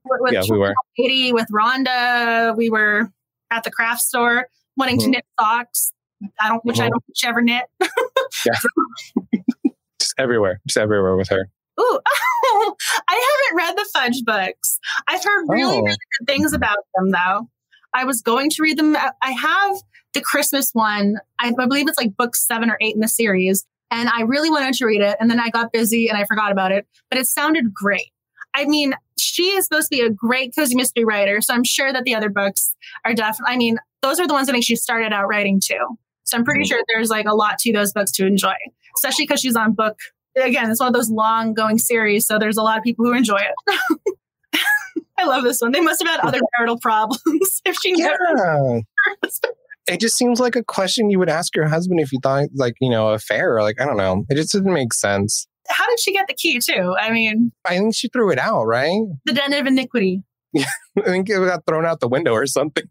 with 0.05 0.33
yeah, 0.33 0.43
we 0.49 0.57
were. 0.57 0.73
Katie, 0.95 1.33
with 1.33 1.47
Rhonda, 1.51 2.55
we 2.55 2.69
were 2.69 3.09
at 3.51 3.63
the 3.63 3.71
craft 3.71 4.01
store 4.01 4.47
wanting 4.77 4.99
to 4.99 5.05
Mhm. 5.07 5.11
knit 5.11 5.25
socks. 5.39 5.91
I 6.39 6.49
don't, 6.49 6.63
which 6.63 6.79
I 6.79 6.87
Mhm. 6.87 6.91
don't 6.91 7.03
ever 7.25 7.41
knit. 7.41 7.65
Just 9.99 10.13
everywhere, 10.17 10.59
just 10.67 10.77
everywhere 10.77 11.15
with 11.15 11.29
her. 11.29 11.47
Ooh, 11.79 11.99
I 12.05 12.73
haven't 13.09 13.57
read 13.57 13.77
the 13.77 13.89
Fudge 13.93 14.23
books. 14.25 14.79
I've 15.07 15.23
heard 15.23 15.45
really, 15.49 15.77
Oh. 15.77 15.81
really 15.81 15.97
good 16.19 16.27
things 16.27 16.53
about 16.53 16.77
them, 16.95 17.11
though. 17.11 17.49
I 17.93 18.05
was 18.05 18.21
going 18.21 18.49
to 18.51 18.61
read 18.63 18.77
them. 18.77 18.95
I 18.95 19.31
have 19.31 19.77
the 20.13 20.21
Christmas 20.21 20.71
one. 20.73 21.17
I, 21.39 21.49
I 21.57 21.65
believe 21.65 21.87
it's 21.87 21.97
like 21.97 22.15
book 22.17 22.35
seven 22.35 22.69
or 22.69 22.77
eight 22.81 22.95
in 22.95 23.01
the 23.01 23.07
series. 23.07 23.65
And 23.91 24.09
I 24.09 24.21
really 24.21 24.49
wanted 24.49 24.73
to 24.75 24.85
read 24.85 25.01
it. 25.01 25.17
And 25.19 25.29
then 25.29 25.39
I 25.39 25.49
got 25.49 25.71
busy 25.71 26.07
and 26.09 26.17
I 26.17 26.25
forgot 26.25 26.51
about 26.51 26.71
it. 26.71 26.87
But 27.09 27.19
it 27.19 27.27
sounded 27.27 27.73
great. 27.73 28.11
I 28.55 28.65
mean, 28.65 28.93
she 29.19 29.49
is 29.49 29.65
supposed 29.65 29.89
to 29.91 29.95
be 29.97 30.01
a 30.01 30.09
great 30.09 30.53
cozy 30.55 30.75
mystery 30.75 31.05
writer. 31.05 31.41
So 31.41 31.53
I'm 31.53 31.63
sure 31.63 31.91
that 31.93 32.03
the 32.03 32.15
other 32.15 32.29
books 32.29 32.75
are 33.05 33.13
definitely, 33.13 33.53
I 33.53 33.57
mean, 33.57 33.77
those 34.01 34.19
are 34.19 34.27
the 34.27 34.33
ones 34.33 34.49
I 34.49 34.51
think 34.51 34.65
she 34.65 34.75
started 34.75 35.13
out 35.13 35.27
writing 35.27 35.59
too. 35.63 35.97
So 36.23 36.37
I'm 36.37 36.43
pretty 36.45 36.63
Mhm. 36.63 36.67
sure 36.69 36.83
there's 36.87 37.09
like 37.09 37.25
a 37.27 37.33
lot 37.35 37.57
to 37.59 37.71
those 37.73 37.93
books 37.93 38.11
to 38.13 38.25
enjoy, 38.25 38.53
especially 38.97 39.25
because 39.25 39.39
she's 39.41 39.55
on 39.55 39.73
book 39.73 39.97
again, 40.35 40.69
it's 40.71 40.79
one 40.79 40.87
of 40.87 40.93
those 40.93 41.09
long 41.09 41.53
going 41.53 41.77
series. 41.77 42.25
So 42.25 42.39
there's 42.39 42.57
a 42.57 42.61
lot 42.63 42.77
of 42.77 42.83
people 42.83 43.05
who 43.05 43.13
enjoy 43.13 43.39
it. 43.39 44.15
I 45.17 45.25
love 45.25 45.43
this 45.43 45.61
one. 45.61 45.71
They 45.71 45.81
must 45.81 46.03
have 46.03 46.11
had 46.11 46.27
other 46.27 46.39
marital 46.57 46.79
problems 46.79 47.61
if 47.65 47.77
she 47.81 47.93
never. 47.93 48.17
Yeah. 48.37 48.79
It 49.87 49.99
just 49.99 50.17
seems 50.17 50.39
like 50.39 50.55
a 50.55 50.63
question 50.63 51.09
you 51.09 51.19
would 51.19 51.29
ask 51.29 51.55
your 51.55 51.67
husband 51.67 51.99
if 51.99 52.11
you 52.11 52.19
thought 52.21 52.49
like, 52.55 52.75
you 52.79 52.89
know, 52.89 53.09
affair. 53.09 53.55
Or 53.57 53.61
like, 53.61 53.79
I 53.79 53.85
don't 53.85 53.97
know. 53.97 54.25
It 54.29 54.35
just 54.35 54.53
didn't 54.53 54.73
make 54.73 54.93
sense. 54.93 55.47
How 55.69 55.87
did 55.87 55.99
she 55.99 56.13
get 56.13 56.27
the 56.27 56.33
key 56.33 56.59
too? 56.59 56.95
I 56.99 57.11
mean, 57.11 57.51
I 57.65 57.77
think 57.77 57.95
she 57.95 58.09
threw 58.09 58.31
it 58.31 58.39
out, 58.39 58.63
right? 58.65 59.01
the 59.25 59.33
den 59.33 59.53
of 59.53 59.65
iniquity. 59.65 60.23
Yeah, 60.51 60.65
I 60.97 61.03
think 61.03 61.29
it 61.29 61.35
got 61.39 61.65
thrown 61.65 61.85
out 61.85 61.99
the 61.99 62.07
window 62.07 62.33
or 62.33 62.45
something. 62.45 62.83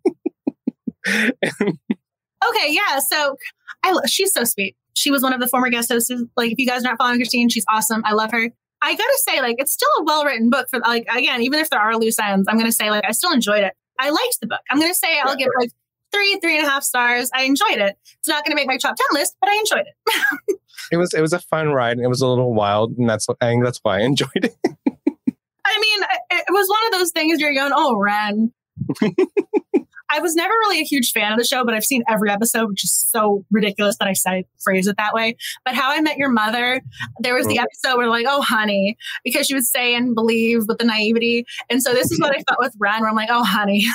Okay, 2.48 2.72
yeah. 2.72 2.98
So 2.98 3.36
I 3.82 3.92
lo- 3.92 4.00
she's 4.06 4.32
so 4.32 4.44
sweet. 4.44 4.76
She 4.94 5.10
was 5.10 5.22
one 5.22 5.32
of 5.32 5.40
the 5.40 5.48
former 5.48 5.70
guest 5.70 5.90
hosts. 5.90 6.10
Like, 6.36 6.52
if 6.52 6.58
you 6.58 6.66
guys 6.66 6.82
are 6.82 6.88
not 6.88 6.98
following 6.98 7.18
Christine, 7.18 7.48
she's 7.48 7.64
awesome. 7.68 8.02
I 8.04 8.12
love 8.12 8.30
her. 8.32 8.50
I 8.82 8.94
gotta 8.94 9.18
say, 9.28 9.40
like, 9.40 9.56
it's 9.58 9.72
still 9.72 9.88
a 10.00 10.04
well 10.04 10.24
written 10.24 10.50
book. 10.50 10.68
For 10.68 10.80
like, 10.80 11.06
again, 11.14 11.42
even 11.42 11.60
if 11.60 11.70
there 11.70 11.80
are 11.80 11.96
loose 11.96 12.18
ends, 12.18 12.46
I'm 12.48 12.58
gonna 12.58 12.72
say, 12.72 12.90
like, 12.90 13.04
I 13.06 13.12
still 13.12 13.32
enjoyed 13.32 13.62
it. 13.62 13.74
I 13.98 14.10
liked 14.10 14.38
the 14.40 14.48
book. 14.48 14.60
I'm 14.70 14.80
gonna 14.80 14.94
say 14.94 15.20
I'll 15.20 15.36
give 15.36 15.48
like 15.58 15.70
three, 16.12 16.38
three 16.42 16.58
and 16.58 16.66
a 16.66 16.70
half 16.70 16.82
stars. 16.82 17.30
I 17.32 17.44
enjoyed 17.44 17.78
it. 17.78 17.96
It's 18.18 18.28
not 18.28 18.44
gonna 18.44 18.56
make 18.56 18.66
my 18.66 18.76
top 18.76 18.96
ten 18.96 19.06
list, 19.18 19.36
but 19.40 19.50
I 19.50 19.54
enjoyed 19.54 19.84
it. 19.86 20.58
it 20.92 20.96
was 20.96 21.14
it 21.14 21.20
was 21.20 21.32
a 21.32 21.38
fun 21.38 21.68
ride 21.68 21.96
and 21.96 22.04
it 22.04 22.08
was 22.08 22.20
a 22.20 22.26
little 22.26 22.52
wild 22.52 22.96
and 22.98 23.08
that's 23.08 23.26
I 23.40 23.46
think 23.46 23.64
that's 23.64 23.78
why 23.82 23.98
I 23.98 24.00
enjoyed 24.02 24.30
it. 24.34 24.56
I 24.64 25.80
mean, 25.80 26.02
it 26.02 26.44
it 26.48 26.52
was 26.52 26.68
one 26.68 26.86
of 26.86 26.92
those 26.98 27.12
things 27.12 27.40
where 27.40 27.52
you're 27.52 27.62
going, 27.62 27.72
oh, 27.74 27.96
Wren. 27.98 28.52
I 30.12 30.20
was 30.20 30.34
never 30.34 30.52
really 30.52 30.80
a 30.80 30.84
huge 30.84 31.12
fan 31.12 31.32
of 31.32 31.38
the 31.38 31.44
show, 31.44 31.64
but 31.64 31.72
I've 31.72 31.84
seen 31.84 32.02
every 32.06 32.30
episode, 32.30 32.68
which 32.68 32.84
is 32.84 32.92
so 32.92 33.46
ridiculous 33.50 33.96
that 33.98 34.08
I 34.08 34.12
say 34.12 34.44
phrase 34.62 34.86
it 34.86 34.96
that 34.98 35.14
way. 35.14 35.36
But 35.64 35.74
How 35.74 35.90
I 35.90 36.00
Met 36.02 36.18
Your 36.18 36.30
Mother, 36.30 36.82
there 37.20 37.34
was 37.34 37.46
the 37.46 37.58
oh. 37.58 37.62
episode 37.62 37.96
where 37.96 38.08
like, 38.08 38.26
oh, 38.28 38.42
honey, 38.42 38.98
because 39.24 39.46
she 39.46 39.54
would 39.54 39.64
say 39.64 39.94
and 39.94 40.14
believe 40.14 40.64
with 40.68 40.78
the 40.78 40.84
naivety. 40.84 41.46
And 41.70 41.82
so 41.82 41.94
this 41.94 42.12
is 42.12 42.20
what 42.20 42.36
I 42.36 42.42
felt 42.48 42.58
with 42.58 42.74
Wren, 42.78 43.00
where 43.00 43.08
I'm 43.08 43.16
like, 43.16 43.30
oh, 43.30 43.44
honey. 43.44 43.86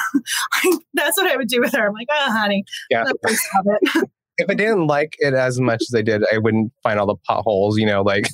That's 0.95 1.17
what 1.17 1.27
I 1.27 1.37
would 1.37 1.47
do 1.47 1.61
with 1.61 1.73
her. 1.73 1.87
I'm 1.87 1.93
like, 1.93 2.07
oh, 2.11 2.31
honey. 2.31 2.65
Yeah. 2.89 3.03
If 4.39 4.51
I 4.51 4.53
didn't 4.53 4.85
like 4.85 5.15
it 5.17 5.33
as 5.33 5.59
much 5.59 5.81
as 5.81 5.95
I 5.95 6.03
did, 6.03 6.21
I 6.31 6.37
wouldn't 6.37 6.71
find 6.83 6.99
all 6.99 7.07
the 7.07 7.15
potholes, 7.25 7.79
you 7.79 7.87
know, 7.87 8.03
like 8.03 8.27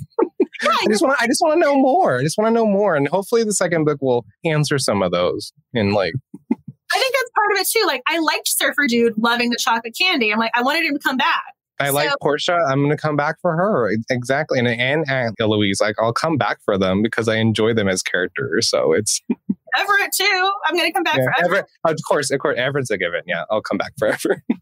I 0.62 0.86
just 0.90 1.02
want 1.02 1.18
to 1.18 1.24
I 1.24 1.28
just 1.28 1.42
want 1.42 1.54
to 1.54 1.60
know 1.60 1.76
more. 1.76 2.20
I 2.20 2.24
just 2.24 2.38
want 2.38 2.50
to 2.50 2.54
know 2.54 2.66
more. 2.66 2.98
And 2.98 3.08
hopefully 3.08 3.46
the 3.46 3.54
second 3.54 3.86
book 3.86 4.02
will 4.02 4.26
answer 4.44 4.78
some 4.78 5.02
of 5.02 5.14
those. 5.14 5.54
And 5.74 5.94
like 5.94 6.12
I 6.42 6.46
think 6.46 6.60
that's 6.60 6.63
part 7.44 7.52
of 7.54 7.62
it 7.62 7.68
too. 7.68 7.84
Like, 7.86 8.02
I 8.08 8.20
liked 8.20 8.48
Surfer 8.48 8.88
Dude 8.88 9.18
loving 9.18 9.50
the 9.50 9.58
chocolate 9.58 9.96
candy. 10.00 10.32
I'm 10.32 10.40
like, 10.40 10.52
I 10.56 10.62
wanted 10.62 10.86
him 10.86 10.94
to 10.94 11.00
come 11.00 11.18
back. 11.18 11.44
I 11.80 11.90
like 11.90 12.12
Portia. 12.22 12.58
I'm 12.70 12.80
going 12.80 12.92
to 12.92 12.98
come 12.98 13.16
back 13.16 13.38
for 13.42 13.56
her. 13.56 13.92
Exactly. 14.10 14.60
And, 14.60 14.68
and 14.68 15.10
Aunt 15.10 15.36
Eloise, 15.40 15.82
like 15.82 15.96
I'll 16.00 16.14
come 16.14 16.38
back 16.38 16.60
for 16.64 16.78
them 16.78 17.02
because 17.02 17.28
I 17.28 17.38
enjoy 17.38 17.74
them 17.74 17.88
as 17.88 18.02
characters. 18.02 18.70
So 18.70 18.94
it's, 18.94 19.22
Everett 19.78 20.12
too. 20.16 20.52
I'm 20.68 20.76
going 20.76 20.88
to 20.88 20.94
come 20.94 21.04
back 21.04 21.18
yeah, 21.18 21.24
for 21.24 21.46
Everett. 21.46 21.66
Everett, 21.86 21.98
of 21.98 21.98
course, 22.08 22.32
of 22.32 22.40
course, 22.40 22.58
Everett's 22.58 22.92
a 22.92 22.98
given. 22.98 23.22
Yeah. 23.26 23.46
I'll 23.50 23.62
come 23.62 23.78
back 23.78 23.94
forever. 23.98 24.44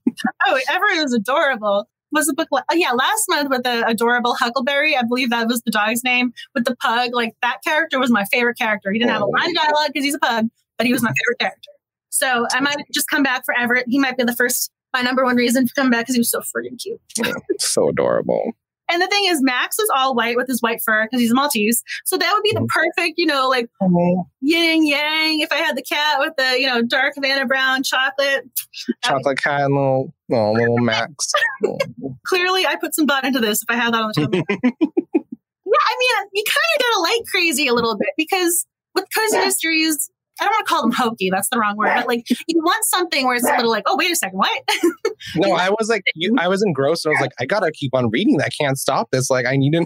Oh, 0.46 0.60
Everett 0.70 1.02
was 1.02 1.14
adorable. 1.14 1.88
Was 2.12 2.28
the 2.28 2.34
book? 2.34 2.48
Oh, 2.52 2.76
yeah, 2.76 2.92
last 2.92 3.24
month 3.30 3.50
with 3.50 3.64
the 3.64 3.88
adorable 3.88 4.36
Huckleberry. 4.36 4.96
I 4.96 5.04
believe 5.04 5.30
that 5.30 5.48
was 5.48 5.62
the 5.62 5.72
dog's 5.72 6.04
name. 6.04 6.34
With 6.54 6.66
the 6.66 6.76
pug, 6.76 7.12
like 7.14 7.34
that 7.42 7.60
character 7.64 7.98
was 7.98 8.12
my 8.12 8.26
favorite 8.26 8.58
character. 8.58 8.92
He 8.92 9.00
didn't 9.00 9.12
have 9.12 9.22
a 9.22 9.26
oh. 9.26 9.30
line 9.30 9.50
of 9.50 9.56
dialogue 9.56 9.88
because 9.94 10.04
he's 10.04 10.16
a 10.16 10.20
pug, 10.20 10.48
but 10.78 10.86
he 10.86 10.94
was 10.94 11.02
my 11.02 11.10
favorite 11.10 11.40
character. 11.40 11.72
So 12.12 12.46
I 12.52 12.60
might 12.60 12.78
just 12.94 13.08
come 13.10 13.24
back 13.24 13.44
for 13.46 13.58
Everett. 13.58 13.86
He 13.88 13.98
might 13.98 14.18
be 14.18 14.24
the 14.24 14.36
first, 14.36 14.70
my 14.94 15.02
number 15.02 15.24
one 15.24 15.38
reason 15.38 15.66
to 15.66 15.74
come 15.74 15.90
back 15.90 16.02
because 16.02 16.16
he 16.16 16.20
was 16.20 16.30
so 16.30 16.42
friggin' 16.42 16.80
cute. 16.82 17.02
so 17.60 17.90
adorable. 17.90 18.54
And 18.92 19.02
the 19.02 19.08
thing 19.08 19.26
is, 19.28 19.42
Max 19.42 19.80
is 19.80 19.90
all 19.96 20.14
white 20.14 20.36
with 20.36 20.48
his 20.48 20.62
white 20.62 20.82
fur 20.86 21.06
because 21.06 21.22
he's 21.22 21.32
a 21.32 21.34
Maltese. 21.34 21.82
So 22.04 22.18
that 22.18 22.34
would 22.34 22.44
be 22.44 22.52
the 22.52 22.60
mm. 22.60 22.68
perfect, 22.68 23.18
you 23.18 23.26
know, 23.26 23.48
like 23.48 23.70
yin 24.42 24.86
yang. 24.86 25.40
If 25.40 25.50
I 25.54 25.58
had 25.58 25.78
the 25.78 25.82
cat 25.82 26.20
with 26.20 26.34
the, 26.38 26.60
you 26.60 26.68
know, 26.68 26.82
dark 26.82 27.14
Havana 27.16 27.46
brown 27.46 27.84
chocolate. 27.84 28.50
Chocolate 29.02 29.42
cat 29.42 29.62
and 29.62 29.76
little, 29.76 30.14
little, 30.28 30.54
little 30.54 30.78
Max. 30.80 31.32
Clearly, 32.28 32.68
I 32.68 32.76
put 32.76 32.94
some 32.94 33.08
thought 33.08 33.24
into 33.24 33.40
this 33.40 33.64
if 33.64 33.70
I 33.70 33.80
had 33.80 33.94
that 33.94 34.02
on 34.02 34.12
the 34.14 34.22
top. 34.22 34.34
yeah, 34.34 34.42
I 35.86 35.96
mean, 36.00 36.28
you 36.34 36.44
kind 36.46 36.72
of 36.76 36.82
gotta 36.82 37.02
like 37.02 37.22
crazy 37.32 37.68
a 37.68 37.74
little 37.74 37.96
bit 37.96 38.10
because 38.18 38.66
with 38.94 39.06
cozy 39.16 39.38
mysteries, 39.38 40.12
I 40.42 40.46
don't 40.46 40.52
want 40.52 40.68
to 40.68 40.74
call 40.74 40.82
them 40.82 40.92
hokey. 40.92 41.30
That's 41.32 41.48
the 41.50 41.60
wrong 41.60 41.78
word. 41.78 41.92
But 41.96 42.08
like, 42.08 42.26
you 42.48 42.60
want 42.60 42.84
something 42.86 43.26
where 43.26 43.36
it's 43.36 43.48
a 43.48 43.56
little 43.56 43.70
like, 43.72 43.84
oh, 43.86 43.96
wait 43.98 44.12
a 44.12 44.16
second, 44.16 44.38
what? 44.40 44.62
No, 45.36 45.54
I 45.54 45.70
was 45.70 45.88
like, 45.88 46.02
you, 46.16 46.36
I 46.40 46.48
was 46.48 46.64
engrossed. 46.64 47.06
And 47.06 47.12
I 47.12 47.14
was 47.14 47.22
like, 47.22 47.32
I 47.40 47.46
gotta 47.46 47.72
keep 47.72 47.94
on 47.94 48.10
reading. 48.10 48.42
I 48.42 48.50
can't 48.60 48.78
stop 48.78 49.10
this. 49.12 49.30
Like, 49.30 49.46
I 49.46 49.56
need 49.56 49.72
to, 49.74 49.86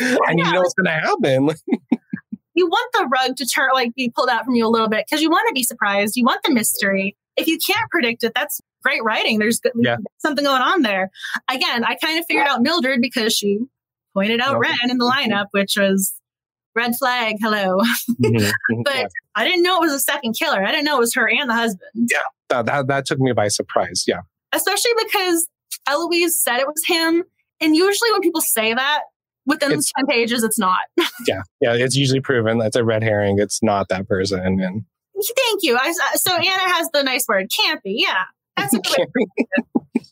I 0.00 0.34
need 0.34 0.44
to 0.44 0.52
know 0.52 0.60
what's 0.60 0.74
gonna 0.74 0.90
happen. 1.00 1.48
you 2.54 2.66
want 2.66 2.92
the 2.92 3.08
rug 3.10 3.36
to 3.36 3.46
turn 3.46 3.70
like 3.72 3.94
be 3.94 4.12
pulled 4.14 4.28
out 4.28 4.44
from 4.44 4.54
you 4.54 4.66
a 4.66 4.68
little 4.68 4.88
bit 4.88 5.06
because 5.08 5.22
you 5.22 5.30
want 5.30 5.48
to 5.48 5.54
be 5.54 5.62
surprised. 5.62 6.16
You 6.16 6.24
want 6.24 6.40
the 6.44 6.52
mystery. 6.52 7.16
If 7.36 7.46
you 7.48 7.58
can't 7.58 7.90
predict 7.90 8.22
it, 8.24 8.32
that's 8.34 8.60
great 8.84 9.02
writing. 9.02 9.38
There's 9.38 9.58
Yeah. 9.74 9.96
something 10.18 10.44
going 10.44 10.62
on 10.62 10.82
there. 10.82 11.10
Again, 11.50 11.82
I 11.84 11.96
kind 11.96 12.18
of 12.18 12.26
figured 12.26 12.46
out 12.46 12.60
Mildred 12.62 13.00
because 13.00 13.32
she 13.34 13.60
pointed 14.14 14.40
out 14.40 14.52
Nope. 14.52 14.62
Wren 14.62 14.90
in 14.90 14.98
the 14.98 15.04
lineup, 15.10 15.46
which 15.52 15.76
was 15.78 16.12
red 16.74 16.92
flag. 16.98 17.36
Hello, 17.40 17.78
Mhm. 18.22 18.52
but 18.84 18.94
Yeah. 18.94 19.06
I 19.34 19.44
didn't 19.44 19.62
know 19.62 19.76
it 19.78 19.80
was 19.80 19.92
a 19.92 20.00
second 20.00 20.34
killer. 20.38 20.64
I 20.64 20.70
didn't 20.70 20.84
know 20.84 20.96
it 20.96 21.00
was 21.00 21.14
her 21.14 21.28
and 21.28 21.48
the 21.50 21.54
husband, 21.54 22.10
that, 22.48 22.66
that 22.66 22.86
that 22.88 23.06
took 23.06 23.18
me 23.18 23.32
by 23.32 23.48
surprise. 23.48 24.04
Yeah, 24.06 24.20
especially 24.52 24.92
because 25.04 25.48
Eloise 25.88 26.38
said 26.38 26.58
it 26.58 26.66
was 26.66 26.82
him. 26.86 27.24
And 27.60 27.74
usually, 27.76 28.10
when 28.12 28.20
people 28.20 28.40
say 28.40 28.74
that 28.74 29.00
within 29.46 29.70
It's- 29.72 29.90
ten 29.96 30.06
pages, 30.06 30.42
it's 30.42 30.58
not. 30.58 30.80
yeah, 31.26 31.42
yeah. 31.60 31.74
It's 31.74 31.96
usually 31.96 32.20
proven 32.20 32.58
that's 32.58 32.76
a 32.76 32.84
red 32.84 33.02
herring. 33.02 33.38
It's 33.38 33.62
not 33.62 33.88
that 33.88 34.08
person. 34.08 34.40
And 34.40 34.84
Thank 35.36 35.62
you. 35.62 35.78
I, 35.80 35.92
so 36.16 36.34
Anna 36.36 36.72
has 36.74 36.88
the 36.92 37.02
nice 37.02 37.24
word, 37.28 37.46
can't. 37.56 37.80
Yeah, 37.84 38.24
that's 38.56 38.74
a 38.74 38.78
good 38.78 39.06
Yeah, 39.94 40.02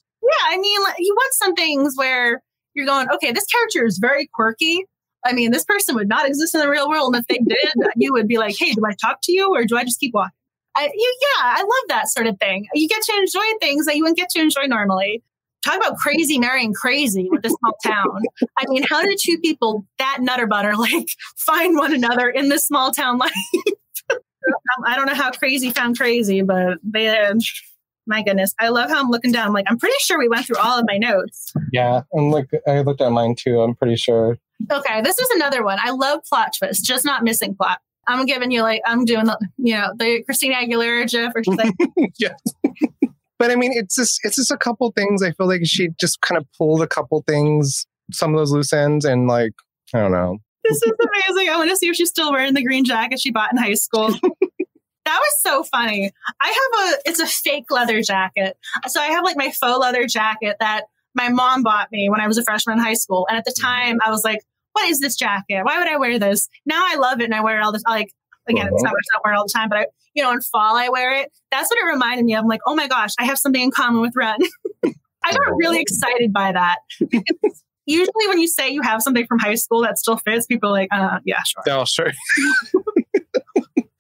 I 0.46 0.56
mean, 0.58 0.82
like, 0.82 0.94
you 0.98 1.12
want 1.14 1.34
some 1.34 1.54
things 1.54 1.94
where 1.96 2.42
you're 2.74 2.86
going, 2.86 3.08
okay, 3.14 3.32
this 3.32 3.44
character 3.46 3.84
is 3.84 3.98
very 4.00 4.28
quirky. 4.32 4.84
I 5.24 5.32
mean, 5.32 5.50
this 5.50 5.64
person 5.64 5.94
would 5.94 6.08
not 6.08 6.26
exist 6.26 6.54
in 6.54 6.60
the 6.60 6.68
real 6.68 6.88
world. 6.88 7.14
And 7.14 7.22
if 7.22 7.28
they 7.28 7.38
did, 7.38 7.90
you 7.96 8.12
would 8.12 8.28
be 8.28 8.38
like, 8.38 8.56
hey, 8.58 8.72
do 8.72 8.82
I 8.86 8.94
talk 8.94 9.18
to 9.24 9.32
you 9.32 9.54
or 9.54 9.64
do 9.64 9.76
I 9.76 9.84
just 9.84 10.00
keep 10.00 10.14
walking? 10.14 10.32
I, 10.74 10.84
you, 10.94 11.18
yeah, 11.20 11.42
I 11.42 11.60
love 11.60 11.88
that 11.88 12.08
sort 12.08 12.26
of 12.26 12.38
thing. 12.38 12.66
You 12.74 12.88
get 12.88 13.02
to 13.02 13.12
enjoy 13.18 13.58
things 13.60 13.84
that 13.86 13.96
you 13.96 14.02
wouldn't 14.02 14.18
get 14.18 14.30
to 14.30 14.40
enjoy 14.40 14.62
normally. 14.66 15.22
Talk 15.64 15.76
about 15.76 15.98
crazy 15.98 16.38
marrying 16.38 16.72
crazy 16.72 17.28
with 17.30 17.42
this 17.42 17.52
small 17.52 17.76
town. 17.84 18.22
I 18.58 18.64
mean, 18.68 18.82
how 18.88 19.02
did 19.02 19.18
two 19.20 19.38
people 19.38 19.86
that 19.98 20.18
nutter 20.20 20.46
butter 20.46 20.74
like 20.78 21.08
find 21.36 21.76
one 21.76 21.94
another 21.94 22.28
in 22.28 22.48
this 22.48 22.66
small 22.66 22.90
town 22.90 23.18
life? 23.18 23.32
I 24.86 24.96
don't 24.96 25.06
know 25.06 25.14
how 25.14 25.30
crazy 25.30 25.70
found 25.70 25.96
crazy, 25.96 26.42
but 26.42 26.78
they. 26.82 27.32
My 28.04 28.22
goodness. 28.24 28.52
I 28.58 28.70
love 28.70 28.90
how 28.90 28.98
I'm 28.98 29.10
looking 29.10 29.30
down. 29.30 29.46
I'm 29.46 29.52
like, 29.52 29.66
I'm 29.68 29.78
pretty 29.78 29.94
sure 30.00 30.18
we 30.18 30.28
went 30.28 30.44
through 30.44 30.56
all 30.56 30.76
of 30.76 30.84
my 30.88 30.96
notes. 30.96 31.52
yeah, 31.72 32.00
and 32.12 32.32
like 32.32 32.48
I 32.66 32.80
looked 32.80 33.00
at 33.00 33.12
mine 33.12 33.36
too. 33.36 33.60
I'm 33.60 33.76
pretty 33.76 33.94
sure. 33.94 34.38
Okay, 34.70 35.02
this 35.02 35.18
is 35.18 35.28
another 35.30 35.64
one. 35.64 35.78
I 35.80 35.90
love 35.90 36.20
plot 36.28 36.52
twist, 36.58 36.84
just 36.84 37.04
not 37.04 37.22
missing 37.22 37.54
plot. 37.54 37.80
I'm 38.06 38.26
giving 38.26 38.50
you 38.50 38.62
like 38.62 38.82
I'm 38.84 39.04
doing 39.04 39.26
the 39.26 39.38
you 39.58 39.74
know 39.74 39.92
the 39.96 40.22
Christina 40.24 40.56
Aguilera 40.56 41.08
gif 41.08 41.32
or 41.34 41.44
something. 41.44 41.72
yeah. 42.18 42.34
but 43.38 43.50
I 43.50 43.56
mean, 43.56 43.72
it's 43.74 43.96
just 43.96 44.20
it's 44.24 44.36
just 44.36 44.50
a 44.50 44.56
couple 44.56 44.90
things. 44.92 45.22
I 45.22 45.32
feel 45.32 45.46
like 45.46 45.62
she 45.64 45.90
just 46.00 46.20
kind 46.20 46.38
of 46.38 46.46
pulled 46.58 46.82
a 46.82 46.86
couple 46.86 47.22
things, 47.26 47.86
some 48.12 48.34
of 48.34 48.38
those 48.38 48.52
loose 48.52 48.72
ends, 48.72 49.04
and 49.04 49.28
like 49.28 49.52
I 49.94 50.00
don't 50.00 50.12
know. 50.12 50.38
This 50.64 50.82
is 50.82 50.92
amazing. 51.00 51.52
I 51.52 51.56
want 51.56 51.70
to 51.70 51.76
see 51.76 51.88
if 51.88 51.96
she's 51.96 52.10
still 52.10 52.32
wearing 52.32 52.54
the 52.54 52.62
green 52.62 52.84
jacket 52.84 53.20
she 53.20 53.30
bought 53.30 53.52
in 53.52 53.58
high 53.58 53.74
school. 53.74 54.08
that 55.04 55.18
was 55.18 55.40
so 55.40 55.64
funny. 55.64 56.10
I 56.40 56.46
have 56.46 56.88
a 56.88 57.08
it's 57.08 57.20
a 57.20 57.26
fake 57.26 57.70
leather 57.70 58.00
jacket. 58.02 58.56
So 58.88 59.00
I 59.00 59.06
have 59.06 59.24
like 59.24 59.36
my 59.36 59.50
faux 59.50 59.78
leather 59.78 60.06
jacket 60.06 60.56
that 60.60 60.84
my 61.14 61.28
mom 61.28 61.62
bought 61.62 61.90
me 61.92 62.08
when 62.08 62.20
I 62.20 62.26
was 62.26 62.38
a 62.38 62.44
freshman 62.44 62.78
in 62.78 62.84
high 62.84 62.94
school. 62.94 63.26
And 63.28 63.36
at 63.36 63.44
the 63.44 63.54
time 63.60 63.98
I 64.04 64.10
was 64.10 64.24
like, 64.24 64.40
what 64.72 64.88
is 64.88 65.00
this 65.00 65.16
jacket? 65.16 65.62
Why 65.64 65.78
would 65.78 65.88
I 65.88 65.96
wear 65.96 66.18
this? 66.18 66.48
Now 66.66 66.82
I 66.86 66.96
love 66.96 67.20
it 67.20 67.24
and 67.24 67.34
I 67.34 67.42
wear 67.42 67.58
it 67.58 67.62
all 67.62 67.72
the 67.72 67.82
time. 67.86 67.94
Like 67.94 68.12
again, 68.48 68.68
it's 68.72 68.82
not, 68.82 68.92
it's 68.98 69.08
not 69.14 69.24
wear 69.24 69.34
it 69.34 69.36
all 69.36 69.46
the 69.46 69.52
time, 69.52 69.68
but 69.68 69.78
I, 69.78 69.86
you 70.14 70.22
know, 70.22 70.32
in 70.32 70.40
fall 70.40 70.76
I 70.76 70.88
wear 70.88 71.14
it. 71.14 71.30
That's 71.50 71.70
what 71.70 71.78
it 71.78 71.86
reminded 71.86 72.24
me 72.24 72.34
of. 72.34 72.42
I'm 72.42 72.48
like, 72.48 72.60
oh 72.66 72.74
my 72.74 72.88
gosh, 72.88 73.10
I 73.18 73.24
have 73.24 73.38
something 73.38 73.62
in 73.62 73.70
common 73.70 74.00
with 74.00 74.14
Wren. 74.16 74.38
I 75.24 75.32
got 75.32 75.56
really 75.56 75.80
excited 75.80 76.32
by 76.32 76.52
that. 76.52 76.78
Usually 77.86 78.28
when 78.28 78.40
you 78.40 78.48
say 78.48 78.70
you 78.70 78.82
have 78.82 79.02
something 79.02 79.26
from 79.26 79.38
high 79.38 79.54
school 79.54 79.82
that 79.82 79.98
still 79.98 80.16
fits, 80.16 80.46
people 80.46 80.70
are 80.70 80.72
like, 80.72 80.88
uh, 80.92 81.18
yeah, 81.24 81.42
sure. 81.44 81.62
Oh, 81.68 81.84
sure. 81.84 82.12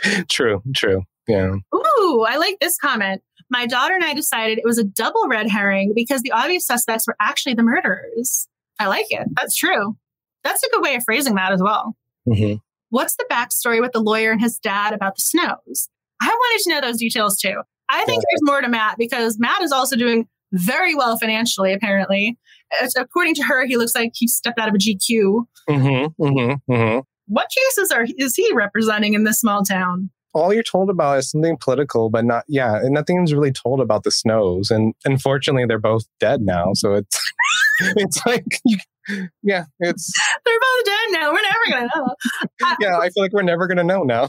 true, 0.28 0.62
true. 0.74 1.02
Yeah. 1.28 1.54
Ooh, 1.74 2.26
I 2.28 2.36
like 2.36 2.58
this 2.60 2.76
comment. 2.76 3.22
My 3.50 3.66
daughter 3.66 3.94
and 3.94 4.04
I 4.04 4.14
decided 4.14 4.58
it 4.58 4.64
was 4.64 4.78
a 4.78 4.84
double 4.84 5.28
red 5.28 5.48
herring 5.48 5.92
because 5.94 6.22
the 6.22 6.32
obvious 6.32 6.66
suspects 6.66 7.06
were 7.06 7.16
actually 7.20 7.54
the 7.54 7.62
murderers. 7.62 8.48
I 8.78 8.86
like 8.86 9.06
it. 9.10 9.28
That's 9.36 9.54
true. 9.54 9.96
That's 10.44 10.62
a 10.62 10.70
good 10.70 10.82
way 10.82 10.94
of 10.94 11.04
phrasing 11.04 11.34
that 11.36 11.52
as 11.52 11.62
well. 11.62 11.96
Mm-hmm. 12.28 12.56
What's 12.90 13.16
the 13.16 13.26
backstory 13.30 13.80
with 13.80 13.92
the 13.92 14.00
lawyer 14.00 14.32
and 14.32 14.40
his 14.40 14.58
dad 14.58 14.92
about 14.92 15.16
the 15.16 15.22
snows? 15.22 15.88
I 16.20 16.28
wanted 16.28 16.62
to 16.64 16.70
know 16.70 16.80
those 16.80 16.98
details 16.98 17.38
too. 17.38 17.62
I 17.88 18.04
think 18.04 18.22
there's 18.22 18.40
more 18.42 18.60
to 18.60 18.68
Matt 18.68 18.96
because 18.98 19.38
Matt 19.38 19.62
is 19.62 19.72
also 19.72 19.96
doing 19.96 20.28
very 20.52 20.94
well 20.94 21.18
financially, 21.18 21.72
apparently. 21.72 22.38
It's, 22.80 22.96
according 22.96 23.34
to 23.36 23.42
her, 23.42 23.66
he 23.66 23.76
looks 23.76 23.94
like 23.94 24.12
he 24.14 24.28
stepped 24.28 24.58
out 24.58 24.68
of 24.68 24.74
a 24.74 24.78
GQ. 24.78 25.46
Mm-hmm, 25.68 26.22
mm-hmm, 26.22 26.72
mm-hmm. 26.72 26.98
What 27.26 27.48
cases 27.54 27.90
are 27.90 28.06
is 28.18 28.34
he 28.36 28.52
representing 28.52 29.14
in 29.14 29.24
this 29.24 29.40
small 29.40 29.62
town? 29.62 30.10
All 30.34 30.52
you're 30.52 30.62
told 30.62 30.90
about 30.90 31.18
is 31.18 31.30
something 31.30 31.56
political, 31.60 32.10
but 32.10 32.24
not 32.24 32.44
yeah, 32.48 32.76
and 32.76 32.92
nothing's 32.92 33.32
really 33.32 33.52
told 33.52 33.80
about 33.80 34.04
the 34.04 34.10
snows. 34.10 34.70
And 34.70 34.94
unfortunately, 35.04 35.66
they're 35.66 35.78
both 35.78 36.04
dead 36.20 36.42
now, 36.42 36.70
so 36.74 36.94
it's 36.94 37.32
it's 37.80 38.24
like 38.26 38.44
you, 38.64 38.78
yeah, 39.42 39.64
it's 39.80 40.12
they're 40.44 40.60
both 40.60 40.84
dead 40.84 41.20
now. 41.20 41.32
We're 41.32 41.42
never 41.42 41.70
gonna 41.70 41.88
know. 41.94 42.14
yeah, 42.80 42.98
I 42.98 43.10
feel 43.10 43.22
like 43.22 43.32
we're 43.32 43.42
never 43.42 43.66
gonna 43.66 43.84
know 43.84 44.02
now. 44.02 44.28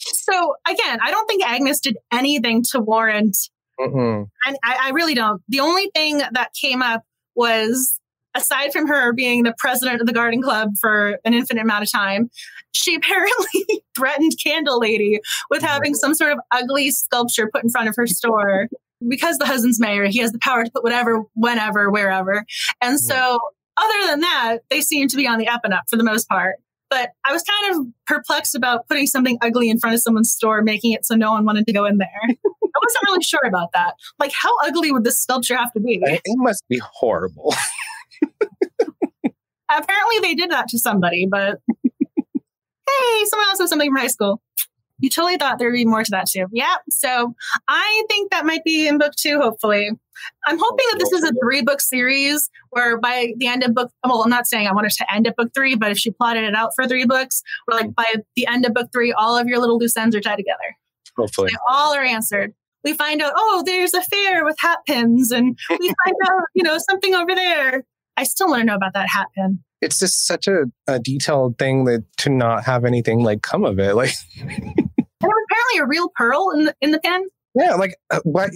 so 0.00 0.54
again, 0.68 0.98
I 1.02 1.10
don't 1.10 1.26
think 1.26 1.44
Agnes 1.44 1.80
did 1.80 1.96
anything 2.12 2.64
to 2.72 2.80
warrant. 2.80 3.36
Mm-mm. 3.78 4.28
And 4.46 4.56
I, 4.62 4.76
I 4.82 4.90
really 4.90 5.14
don't. 5.14 5.42
The 5.48 5.60
only 5.60 5.90
thing 5.94 6.18
that 6.18 6.50
came 6.60 6.80
up 6.80 7.02
was 7.34 7.98
aside 8.34 8.72
from 8.72 8.86
her 8.86 9.12
being 9.12 9.42
the 9.42 9.54
president 9.58 10.00
of 10.00 10.06
the 10.06 10.12
garden 10.12 10.42
club 10.42 10.70
for 10.80 11.18
an 11.24 11.34
infinite 11.34 11.62
amount 11.62 11.84
of 11.84 11.90
time, 11.90 12.30
she 12.72 12.94
apparently 12.94 13.82
threatened 13.96 14.32
Candle 14.42 14.78
Lady 14.80 15.20
with 15.50 15.62
having 15.62 15.94
some 15.94 16.14
sort 16.14 16.32
of 16.32 16.38
ugly 16.50 16.90
sculpture 16.90 17.48
put 17.52 17.64
in 17.64 17.70
front 17.70 17.88
of 17.88 17.94
her 17.96 18.06
store. 18.06 18.68
Because 19.06 19.36
the 19.36 19.44
husband's 19.46 19.78
mayor, 19.78 20.06
he 20.06 20.20
has 20.20 20.32
the 20.32 20.38
power 20.38 20.64
to 20.64 20.70
put 20.70 20.82
whatever, 20.82 21.24
whenever, 21.34 21.90
wherever. 21.90 22.44
And 22.80 22.98
so, 22.98 23.38
other 23.76 24.06
than 24.06 24.20
that, 24.20 24.58
they 24.70 24.80
seem 24.80 25.08
to 25.08 25.16
be 25.16 25.26
on 25.26 25.38
the 25.38 25.48
up 25.48 25.60
and 25.64 25.74
up 25.74 25.82
for 25.90 25.96
the 25.96 26.04
most 26.04 26.26
part. 26.26 26.56
But 26.88 27.10
I 27.26 27.32
was 27.32 27.42
kind 27.42 27.76
of 27.76 27.86
perplexed 28.06 28.54
about 28.54 28.86
putting 28.88 29.06
something 29.06 29.36
ugly 29.42 29.68
in 29.68 29.78
front 29.78 29.94
of 29.94 30.00
someone's 30.00 30.30
store, 30.30 30.62
making 30.62 30.92
it 30.92 31.04
so 31.04 31.16
no 31.16 31.32
one 31.32 31.44
wanted 31.44 31.66
to 31.66 31.72
go 31.72 31.84
in 31.84 31.98
there. 31.98 32.08
I 32.24 32.80
wasn't 32.82 33.04
really 33.04 33.22
sure 33.22 33.42
about 33.44 33.72
that. 33.72 33.94
Like, 34.18 34.32
how 34.32 34.50
ugly 34.64 34.90
would 34.90 35.04
this 35.04 35.18
sculpture 35.18 35.56
have 35.56 35.72
to 35.72 35.80
be? 35.80 36.00
It 36.02 36.22
must 36.36 36.62
be 36.68 36.80
horrible. 36.82 37.52
Apparently, 39.70 40.18
they 40.22 40.34
did 40.34 40.50
that 40.50 40.68
to 40.68 40.78
somebody, 40.78 41.26
but 41.30 41.58
hey, 41.94 43.24
someone 43.24 43.48
else 43.48 43.60
has 43.60 43.70
something 43.70 43.90
from 43.90 44.00
high 44.00 44.08
school. 44.08 44.40
You 45.00 45.10
totally 45.10 45.36
thought 45.36 45.58
there'd 45.58 45.74
be 45.74 45.84
more 45.84 46.04
to 46.04 46.10
that 46.12 46.28
too. 46.28 46.46
Yeah. 46.52 46.76
So 46.88 47.34
I 47.68 48.04
think 48.08 48.30
that 48.30 48.46
might 48.46 48.64
be 48.64 48.86
in 48.86 48.98
book 48.98 49.12
two, 49.16 49.40
hopefully. 49.40 49.90
I'm 50.46 50.58
hoping 50.58 50.86
that 50.92 50.98
this 50.98 51.12
is 51.12 51.24
a 51.24 51.32
three 51.42 51.62
book 51.62 51.80
series 51.80 52.48
where 52.70 52.98
by 52.98 53.32
the 53.36 53.48
end 53.48 53.64
of 53.64 53.74
book, 53.74 53.90
well, 54.04 54.22
I'm 54.22 54.30
not 54.30 54.46
saying 54.46 54.68
I 54.68 54.72
want 54.72 54.86
it 54.86 54.92
to 54.94 55.12
end 55.12 55.26
at 55.26 55.36
book 55.36 55.50
three, 55.52 55.74
but 55.74 55.90
if 55.90 55.98
she 55.98 56.10
plotted 56.10 56.44
it 56.44 56.54
out 56.54 56.70
for 56.76 56.86
three 56.86 57.04
books, 57.04 57.42
where 57.66 57.80
like 57.80 57.94
by 57.94 58.06
the 58.36 58.46
end 58.46 58.64
of 58.64 58.72
book 58.72 58.90
three, 58.92 59.12
all 59.12 59.36
of 59.36 59.48
your 59.48 59.58
little 59.58 59.78
loose 59.78 59.96
ends 59.96 60.14
are 60.14 60.20
tied 60.20 60.36
together. 60.36 60.76
Hopefully. 61.16 61.50
They 61.50 61.58
all 61.68 61.94
are 61.94 62.02
answered. 62.02 62.54
We 62.84 62.92
find 62.92 63.22
out, 63.22 63.32
oh, 63.34 63.62
there's 63.64 63.94
a 63.94 64.02
fair 64.02 64.44
with 64.44 64.56
hat 64.58 64.78
pins, 64.86 65.30
and 65.30 65.58
we 65.70 65.88
find 66.04 66.16
out, 66.26 66.42
you 66.54 66.62
know, 66.62 66.78
something 66.78 67.14
over 67.14 67.34
there. 67.34 67.84
I 68.16 68.24
still 68.24 68.48
want 68.48 68.60
to 68.60 68.66
know 68.66 68.74
about 68.74 68.94
that 68.94 69.08
hat 69.08 69.28
pin. 69.34 69.60
It's 69.80 69.98
just 69.98 70.26
such 70.26 70.46
a, 70.46 70.64
a 70.86 70.98
detailed 70.98 71.58
thing 71.58 71.84
that 71.84 72.04
to 72.18 72.30
not 72.30 72.64
have 72.64 72.84
anything 72.84 73.22
like 73.22 73.42
come 73.42 73.64
of 73.64 73.78
it. 73.78 73.94
Like, 73.96 74.14
and 74.40 74.50
it 74.50 74.86
was 75.22 75.46
apparently 75.50 75.78
a 75.80 75.86
real 75.86 76.10
pearl 76.16 76.50
in 76.54 76.64
the, 76.66 76.74
in 76.80 76.90
the 76.90 77.00
pin. 77.00 77.26
yeah, 77.54 77.74
like 77.74 77.96
uh, 78.10 78.20
why? 78.24 78.48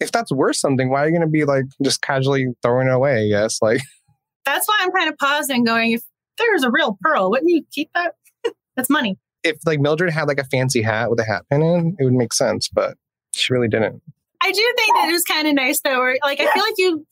If 0.00 0.12
that's 0.12 0.30
worth 0.32 0.56
something, 0.56 0.90
why 0.90 1.02
are 1.02 1.06
you 1.06 1.12
going 1.12 1.22
to 1.22 1.26
be 1.26 1.44
like 1.44 1.64
just 1.82 2.02
casually 2.02 2.46
throwing 2.62 2.88
it 2.88 2.92
away? 2.92 3.26
I 3.26 3.28
guess 3.28 3.60
like 3.62 3.80
That's 4.44 4.66
why 4.66 4.78
I'm 4.80 4.90
kind 4.92 5.10
of 5.10 5.18
pausing, 5.18 5.64
going, 5.64 5.92
if 5.92 6.02
there's 6.38 6.62
a 6.62 6.70
real 6.70 6.96
pearl, 7.02 7.30
wouldn't 7.30 7.50
you 7.50 7.64
keep 7.72 7.90
that? 7.94 8.14
That's 8.76 8.88
money. 8.88 9.18
if 9.44 9.58
like 9.66 9.80
Mildred 9.80 10.10
had 10.10 10.28
like 10.28 10.38
a 10.38 10.44
fancy 10.44 10.82
hat 10.82 11.10
with 11.10 11.20
a 11.20 11.24
hat 11.24 11.42
pin 11.50 11.62
in, 11.62 11.96
it 11.98 12.04
would 12.04 12.14
make 12.14 12.32
sense, 12.32 12.68
but 12.68 12.96
she 13.34 13.52
really 13.52 13.68
didn't. 13.68 14.00
I 14.40 14.52
do 14.52 14.74
think 14.76 14.96
that 14.96 15.08
it 15.08 15.12
was 15.12 15.24
kind 15.24 15.48
of 15.48 15.54
nice 15.54 15.80
though. 15.80 15.98
Where, 15.98 16.16
like, 16.22 16.40
I 16.40 16.50
feel 16.52 16.62
like 16.62 16.74
you 16.78 17.04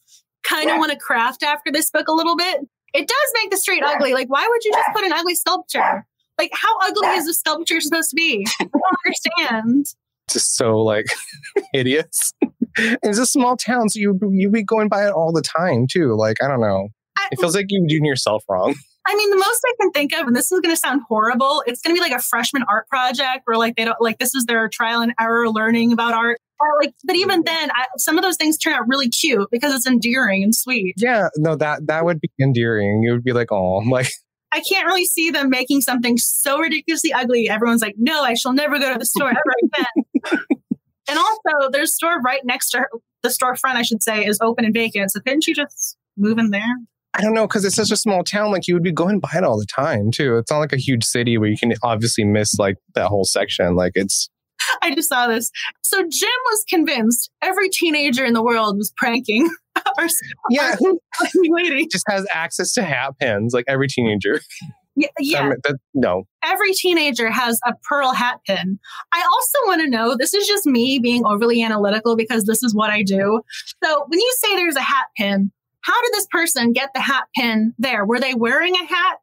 kind 0.48 0.70
of 0.70 0.78
want 0.78 0.92
to 0.92 0.98
craft 0.98 1.42
after 1.42 1.70
this 1.72 1.90
book 1.90 2.08
a 2.08 2.12
little 2.12 2.36
bit. 2.36 2.60
It 2.94 3.08
does 3.08 3.32
make 3.34 3.50
the 3.50 3.56
street 3.56 3.82
ugly. 3.84 4.14
Like, 4.14 4.28
why 4.28 4.46
would 4.48 4.64
you 4.64 4.72
just 4.72 4.88
put 4.94 5.04
an 5.04 5.12
ugly 5.12 5.34
sculpture? 5.34 6.06
Like, 6.38 6.50
how 6.54 6.78
ugly 6.80 7.08
is 7.08 7.26
the 7.26 7.34
sculpture 7.34 7.80
supposed 7.80 8.10
to 8.10 8.16
be? 8.16 8.46
I 8.60 8.64
don't 8.64 8.82
understand. 9.04 9.86
Just 10.30 10.56
so 10.56 10.78
like 10.78 11.06
hideous. 11.72 12.32
it's 12.76 13.18
a 13.18 13.26
small 13.26 13.56
town, 13.56 13.88
so 13.88 13.98
you 14.00 14.18
you 14.32 14.50
be 14.50 14.62
going 14.62 14.88
by 14.88 15.06
it 15.06 15.12
all 15.12 15.32
the 15.32 15.42
time 15.42 15.86
too. 15.86 16.14
Like 16.16 16.42
I 16.42 16.48
don't 16.48 16.60
know. 16.60 16.88
I, 17.16 17.28
It 17.32 17.40
feels 17.40 17.54
like 17.54 17.66
you're 17.68 17.86
doing 17.86 18.04
yourself 18.04 18.44
wrong. 18.48 18.74
I 19.06 19.14
mean, 19.14 19.30
the 19.30 19.36
most 19.36 19.60
I 19.64 19.72
can 19.80 19.90
think 19.92 20.12
of, 20.14 20.26
and 20.26 20.34
this 20.34 20.50
is 20.50 20.60
going 20.60 20.74
to 20.74 20.76
sound 20.76 21.02
horrible, 21.08 21.62
it's 21.66 21.80
going 21.80 21.94
to 21.94 22.02
be 22.02 22.06
like 22.06 22.18
a 22.18 22.22
freshman 22.22 22.64
art 22.68 22.88
project 22.88 23.42
where 23.44 23.56
like 23.56 23.76
they 23.76 23.84
don't 23.84 24.00
like 24.00 24.18
this 24.18 24.34
is 24.34 24.46
their 24.46 24.68
trial 24.68 25.00
and 25.00 25.14
error 25.20 25.48
learning 25.48 25.92
about 25.92 26.12
art. 26.12 26.38
Or 26.58 26.68
like, 26.80 26.94
but 27.04 27.16
even 27.16 27.42
then, 27.44 27.70
I, 27.70 27.86
some 27.98 28.16
of 28.16 28.24
those 28.24 28.36
things 28.36 28.56
turn 28.56 28.72
out 28.72 28.88
really 28.88 29.08
cute 29.08 29.48
because 29.50 29.74
it's 29.74 29.86
endearing 29.86 30.42
and 30.42 30.54
sweet. 30.54 30.94
Yeah, 30.96 31.28
no, 31.36 31.54
that 31.56 31.86
that 31.86 32.04
would 32.04 32.20
be 32.20 32.30
endearing. 32.40 33.02
You 33.02 33.12
would 33.12 33.24
be 33.24 33.32
like, 33.32 33.52
oh, 33.52 33.78
like 33.90 34.08
I 34.52 34.60
can't 34.60 34.86
really 34.86 35.04
see 35.04 35.30
them 35.30 35.50
making 35.50 35.82
something 35.82 36.16
so 36.16 36.58
ridiculously 36.58 37.12
ugly. 37.12 37.48
Everyone's 37.48 37.82
like, 37.82 37.96
no, 37.98 38.22
I 38.22 38.34
shall 38.34 38.52
never 38.52 38.78
go 38.78 38.92
to 38.92 38.98
the 38.98 39.04
store 39.04 39.30
ever 39.30 39.40
again. 39.64 40.40
and 41.08 41.18
also, 41.18 41.70
their 41.70 41.86
store 41.86 42.20
right 42.20 42.40
next 42.44 42.70
to 42.70 42.78
her, 42.78 42.90
the 43.22 43.28
storefront, 43.28 43.74
I 43.74 43.82
should 43.82 44.02
say, 44.02 44.24
is 44.24 44.38
open 44.40 44.64
and 44.64 44.72
vacant. 44.72 45.10
So 45.10 45.20
couldn't 45.20 45.46
you 45.46 45.54
just 45.54 45.96
move 46.16 46.38
in 46.38 46.50
there? 46.50 46.62
I 47.12 47.22
don't 47.22 47.32
know, 47.32 47.46
because 47.46 47.64
it's 47.64 47.76
such 47.76 47.90
a 47.90 47.96
small 47.96 48.22
town. 48.24 48.50
Like 48.50 48.66
you 48.68 48.74
would 48.74 48.82
be 48.82 48.92
going 48.92 49.20
by 49.20 49.30
it 49.36 49.44
all 49.44 49.58
the 49.58 49.66
time 49.66 50.10
too. 50.10 50.36
It's 50.36 50.50
not 50.50 50.58
like 50.58 50.72
a 50.72 50.78
huge 50.78 51.04
city 51.04 51.38
where 51.38 51.48
you 51.48 51.56
can 51.56 51.72
obviously 51.82 52.24
miss 52.24 52.58
like 52.58 52.76
that 52.94 53.06
whole 53.08 53.24
section. 53.24 53.74
Like 53.74 53.92
it's 53.94 54.28
I 54.82 54.94
just 54.94 55.08
saw 55.08 55.26
this. 55.26 55.50
So 55.82 55.98
Jim 56.02 56.30
was 56.50 56.64
convinced 56.68 57.30
every 57.42 57.68
teenager 57.68 58.24
in 58.24 58.34
the 58.34 58.42
world 58.42 58.76
was 58.76 58.92
pranking 58.96 59.48
our, 59.98 60.06
yeah, 60.50 60.70
our 60.70 60.76
who 60.76 61.00
lady. 61.56 61.86
just 61.86 62.04
has 62.08 62.26
access 62.32 62.72
to 62.74 62.82
hat 62.82 63.12
pins 63.20 63.52
like 63.54 63.64
every 63.68 63.88
teenager. 63.88 64.40
Yeah, 64.98 65.08
yeah. 65.18 65.40
Um, 65.40 65.54
that- 65.64 65.76
no, 65.94 66.24
every 66.42 66.72
teenager 66.72 67.30
has 67.30 67.60
a 67.66 67.74
pearl 67.86 68.12
hat 68.12 68.40
pin. 68.46 68.78
I 69.12 69.20
also 69.20 69.58
want 69.66 69.82
to 69.82 69.90
know 69.90 70.16
this 70.18 70.32
is 70.32 70.46
just 70.48 70.66
me 70.66 70.98
being 70.98 71.24
overly 71.26 71.62
analytical 71.62 72.16
because 72.16 72.44
this 72.44 72.62
is 72.62 72.74
what 72.74 72.90
I 72.90 73.02
do. 73.02 73.42
So 73.84 74.04
when 74.08 74.18
you 74.18 74.34
say 74.38 74.56
there's 74.56 74.76
a 74.76 74.80
hat 74.82 75.06
pin, 75.16 75.52
how 75.82 76.02
did 76.02 76.12
this 76.14 76.26
person 76.30 76.72
get 76.72 76.90
the 76.94 77.00
hat 77.00 77.24
pin 77.36 77.74
there? 77.78 78.06
Were 78.06 78.18
they 78.18 78.34
wearing 78.34 78.74
a 78.74 78.86
hat? 78.86 79.18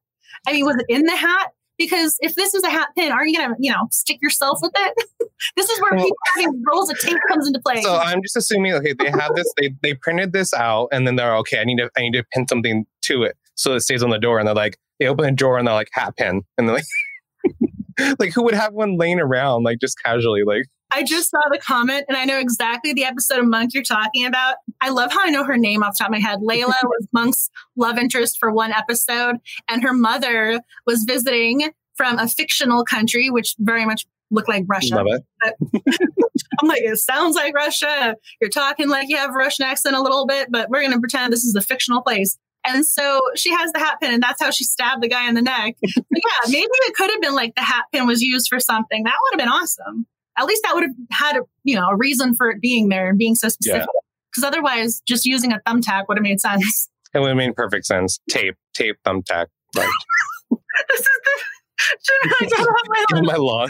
I 0.48 0.53
mean, 0.53 0.65
was 0.65 0.76
it 0.78 0.86
in 0.90 1.03
the 1.03 1.15
hat? 1.15 1.52
Because 1.77 2.15
if 2.19 2.35
this 2.35 2.53
is 2.53 2.63
a 2.63 2.69
hat 2.69 2.89
pin, 2.97 3.11
are 3.11 3.25
you 3.25 3.37
gonna, 3.37 3.55
you 3.59 3.71
know, 3.71 3.87
stick 3.91 4.19
yourself 4.21 4.59
with 4.61 4.71
it? 4.75 4.93
this 5.57 5.69
is 5.69 5.81
where 5.81 5.93
Well- 5.95 6.03
people 6.03 6.17
having 6.35 6.63
rolls 6.71 6.89
of 6.89 6.99
tape 6.99 7.17
comes 7.27 7.47
into 7.47 7.59
play. 7.59 7.81
So 7.81 7.95
I'm 7.95 8.21
just 8.21 8.35
assuming, 8.35 8.73
okay, 8.73 8.93
they 8.93 9.09
have 9.09 9.35
this, 9.35 9.51
they 9.59 9.75
they 9.81 9.93
printed 9.95 10.33
this 10.33 10.53
out, 10.53 10.89
and 10.91 11.07
then 11.07 11.15
they're 11.15 11.35
okay. 11.37 11.59
I 11.59 11.63
need 11.63 11.77
to 11.77 11.89
I 11.97 12.01
need 12.01 12.13
to 12.13 12.23
pin 12.33 12.47
something 12.47 12.85
to 13.03 13.23
it 13.23 13.35
so 13.55 13.73
it 13.73 13.81
stays 13.81 14.03
on 14.03 14.09
the 14.09 14.19
door. 14.19 14.39
And 14.39 14.47
they're 14.47 14.55
like, 14.55 14.77
they 14.99 15.07
open 15.07 15.25
a 15.25 15.31
drawer 15.31 15.57
and 15.57 15.67
they're 15.67 15.73
like 15.75 15.89
hat 15.93 16.15
pin, 16.17 16.41
and 16.57 16.67
they're 16.67 16.75
like, 16.75 18.17
like 18.19 18.33
who 18.33 18.43
would 18.43 18.53
have 18.53 18.73
one 18.73 18.97
laying 18.97 19.19
around 19.19 19.63
like 19.63 19.79
just 19.79 19.97
casually? 20.03 20.43
Like, 20.45 20.65
I 20.94 21.03
just 21.03 21.30
saw 21.30 21.40
the 21.52 21.57
comment 21.57 22.06
and 22.07 22.18
I 22.18 22.26
know 22.26 22.40
exactly 22.40 22.94
the 22.94 23.06
episode 23.06 23.40
of 23.40 23.48
Monk 23.48 23.74
you're 23.74 23.84
talking 23.84 24.26
about. 24.26 24.56
I 24.82 24.90
love 24.90 25.11
how 25.11 25.26
I 25.26 25.30
know 25.30 25.44
her 25.44 25.57
name 25.57 25.84
off 25.84 25.94
the 25.98 26.03
top 26.03 26.10
of 26.10 26.11
my 26.11 26.20
head. 26.20 26.40
Layla 26.40 26.74
was 26.84 27.07
Monk's 27.11 27.49
love 27.76 27.98
interest 27.98 28.38
for 28.40 28.52
one 28.52 28.72
episode, 28.72 29.38
and 29.68 29.84
her 29.84 29.94
mother 29.94 30.61
was 30.86 31.03
visiting 31.03 31.72
from 31.95 32.20
a 32.20 32.28
fictional 32.28 32.84
country, 32.84 33.30
which 33.30 33.56
very 33.60 33.86
much 33.86 34.06
looked 34.32 34.49
like 34.49 34.65
Russia. 34.68 34.95
I'm 35.44 36.68
like, 36.68 36.82
it 36.82 36.98
sounds 36.98 37.36
like 37.36 37.53
Russia. 37.53 38.15
You're 38.41 38.49
talking 38.49 38.90
like 38.90 39.10
you 39.10 39.18
have 39.18 39.32
a 39.32 39.34
Russian 39.34 39.65
accent 39.65 39.95
a 39.95 40.02
little 40.02 40.26
bit, 40.26 40.49
but 40.52 40.70
we're 40.70 40.82
going 40.82 40.94
to 40.94 40.99
pretend 40.99 41.32
this 41.32 41.44
is 41.44 41.56
a 41.56 41.61
fictional 41.61 42.02
place. 42.02 42.38
And 42.65 42.86
so 42.86 43.22
she 43.36 43.52
has 43.52 43.72
the 43.74 43.80
hat 43.80 43.98
pin, 44.02 44.14
and 44.14 44.24
that's 44.24 44.41
how 44.41 44.49
she 44.49 44.64
stabbed 44.64 45.03
the 45.03 45.10
guy 45.10 45.28
in 45.28 45.36
the 45.36 45.41
neck. 45.41 45.76
But 45.82 45.94
yeah, 46.11 46.49
maybe 46.49 46.70
it 46.72 46.95
could 46.95 47.11
have 47.11 47.22
been 47.22 47.36
like 47.36 47.56
the 47.56 47.61
hat 47.61 47.84
pin 47.91 48.07
was 48.07 48.22
used 48.22 48.48
for 48.48 48.60
something. 48.60 49.03
That 49.03 49.15
would 49.22 49.34
have 49.34 49.40
been 49.40 49.53
awesome. 49.53 50.07
At 50.38 50.45
least 50.45 50.64
that 50.64 50.73
would 50.73 50.84
have 50.84 50.95
had 51.11 51.38
a 51.38 51.41
you 51.64 51.76
know 51.76 51.88
a 51.89 51.95
reason 51.95 52.35
for 52.35 52.49
it 52.49 52.61
being 52.61 52.89
there 52.89 53.07
and 53.10 53.18
being 53.18 53.35
so 53.35 53.49
specific. 53.49 53.88
Because 54.31 54.43
otherwise, 54.43 55.01
just 55.07 55.26
using 55.26 55.51
a 55.53 55.60
thumbtack 55.68 56.05
would 56.07 56.18
have 56.18 56.23
made 56.23 56.39
sense. 56.41 56.89
It 57.15 57.19
would 57.19 57.27
have 57.27 57.38
made 57.38 57.55
perfect 57.55 57.85
sense. 57.85 58.19
Tape, 58.27 58.55
tape, 58.73 58.95
thumbtack. 59.05 59.45
Like, 59.76 59.88
this 60.89 60.99
is 60.99 61.07
the 61.23 61.43
should 61.77 62.31
I 62.41 62.45
get 62.49 62.60
off 62.60 62.88
my 62.88 63.05
lawn? 63.14 63.26
my 63.27 63.35
lawn. 63.35 63.69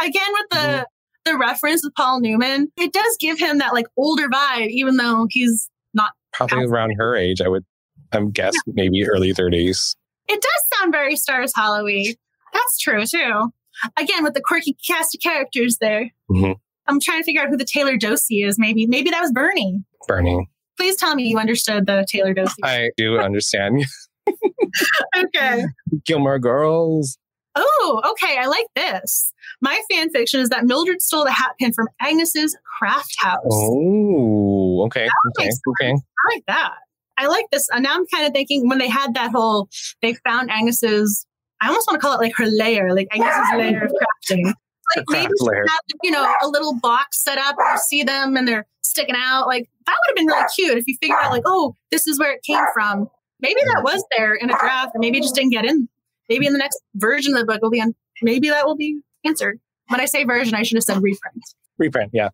again 0.00 0.32
with 0.32 0.46
the 0.50 0.56
Mhm. 0.56 0.84
the 1.24 1.36
reference 1.36 1.82
with 1.84 1.94
Paul 1.96 2.20
Newman. 2.20 2.68
It 2.76 2.92
does 2.92 3.16
give 3.18 3.40
him 3.40 3.58
that 3.58 3.72
like 3.72 3.86
older 3.96 4.28
vibe, 4.28 4.68
even 4.68 4.96
though 4.98 5.26
he's 5.30 5.68
not. 5.94 6.12
Probably 6.32 6.64
around 6.66 6.94
her 6.98 7.16
age, 7.16 7.40
I 7.40 7.48
would, 7.48 7.64
I'm 8.12 8.30
guess 8.30 8.54
maybe 8.66 9.04
early 9.08 9.32
30s. 9.32 9.96
It 10.28 10.40
does 10.40 10.78
sound 10.78 10.92
very 10.92 11.16
Stars 11.16 11.52
Halloween. 11.56 12.14
That's 12.52 12.78
true 12.78 13.04
too. 13.04 13.52
Again 13.98 14.24
with 14.24 14.34
the 14.34 14.40
quirky 14.40 14.76
cast 14.86 15.14
of 15.14 15.20
characters 15.22 15.78
there. 15.80 16.10
Mhm. 16.30 16.56
I'm 16.88 17.00
trying 17.00 17.20
to 17.20 17.24
figure 17.24 17.42
out 17.42 17.48
who 17.48 17.56
the 17.56 17.64
Taylor 17.64 17.96
Doose 17.96 18.26
is. 18.30 18.58
Maybe 18.58 18.86
maybe 18.86 19.10
that 19.10 19.20
was 19.20 19.32
Bernie. 19.32 19.82
Bernie. 20.06 20.48
Please 20.76 20.96
tell 20.96 21.14
me 21.14 21.24
you 21.24 21.38
understood 21.38 21.86
the 21.86 22.06
Taylor 22.10 22.34
Doose. 22.34 22.54
I 22.62 22.90
do 22.96 23.18
understand. 23.18 23.84
okay. 25.16 25.64
Gilmore 26.04 26.38
Girls. 26.38 27.18
Oh, 27.54 28.02
okay. 28.10 28.36
I 28.38 28.46
like 28.46 28.66
this. 28.74 29.32
My 29.62 29.80
fan 29.90 30.10
fiction 30.10 30.40
is 30.40 30.50
that 30.50 30.64
Mildred 30.66 31.00
stole 31.00 31.24
the 31.24 31.30
hat 31.32 31.52
pin 31.58 31.72
from 31.72 31.88
Agnes's 32.00 32.56
craft 32.78 33.14
house. 33.18 33.40
Oh, 33.50 34.82
okay. 34.86 35.08
Okay. 35.38 35.48
Okay. 35.80 35.90
I 35.92 36.34
like 36.34 36.44
that. 36.48 36.72
I 37.18 37.26
like 37.28 37.46
this. 37.50 37.66
And 37.72 37.82
now 37.82 37.94
I'm 37.94 38.06
kind 38.12 38.26
of 38.26 38.34
thinking 38.34 38.68
when 38.68 38.76
they 38.78 38.88
had 38.88 39.14
that 39.14 39.30
whole, 39.32 39.68
they 40.02 40.12
found 40.28 40.50
Agnes's, 40.50 41.26
I 41.60 41.68
almost 41.68 41.86
want 41.88 42.00
to 42.00 42.06
call 42.06 42.14
it 42.14 42.22
like 42.22 42.34
her 42.36 42.46
layer, 42.46 42.94
like 42.94 43.08
Agnes's 43.12 43.56
layer 43.56 43.84
of 43.84 43.92
crafting. 43.92 44.52
Like 44.94 45.04
maybe 45.08 45.32
she 45.38 45.46
layer. 45.46 45.64
had, 45.68 45.78
you 46.02 46.10
know, 46.10 46.32
a 46.42 46.48
little 46.48 46.78
box 46.78 47.22
set 47.22 47.38
up 47.38 47.56
and 47.58 47.72
you 47.72 47.78
see 47.78 48.02
them 48.02 48.36
and 48.36 48.46
they're 48.46 48.66
sticking 48.82 49.16
out. 49.16 49.46
Like 49.46 49.68
that 49.86 49.94
would 49.94 50.10
have 50.10 50.16
been 50.16 50.26
really 50.26 50.46
cute 50.54 50.78
if 50.78 50.86
you 50.86 50.96
figure 51.00 51.16
out 51.16 51.30
like, 51.30 51.42
oh, 51.44 51.74
this 51.90 52.06
is 52.06 52.18
where 52.18 52.32
it 52.32 52.42
came 52.42 52.64
from. 52.72 53.08
Maybe 53.40 53.60
that 53.64 53.82
was 53.82 54.04
there 54.16 54.34
in 54.34 54.50
a 54.50 54.58
draft 54.58 54.92
and 54.94 55.00
maybe 55.00 55.18
it 55.18 55.22
just 55.22 55.34
didn't 55.34 55.50
get 55.50 55.64
in. 55.64 55.88
Maybe 56.28 56.46
in 56.46 56.52
the 56.52 56.58
next 56.58 56.80
version 56.94 57.34
of 57.34 57.40
the 57.40 57.46
book 57.46 57.62
will 57.62 57.70
be 57.70 57.80
on, 57.80 57.94
maybe 58.22 58.48
that 58.48 58.66
will 58.66 58.76
be 58.76 59.00
answered. 59.24 59.60
When 59.88 60.00
I 60.00 60.06
say 60.06 60.24
version, 60.24 60.54
I 60.54 60.62
should 60.62 60.76
have 60.76 60.84
said 60.84 61.02
reprint. 61.02 61.42
Reprint. 61.78 62.10
Yeah. 62.12 62.30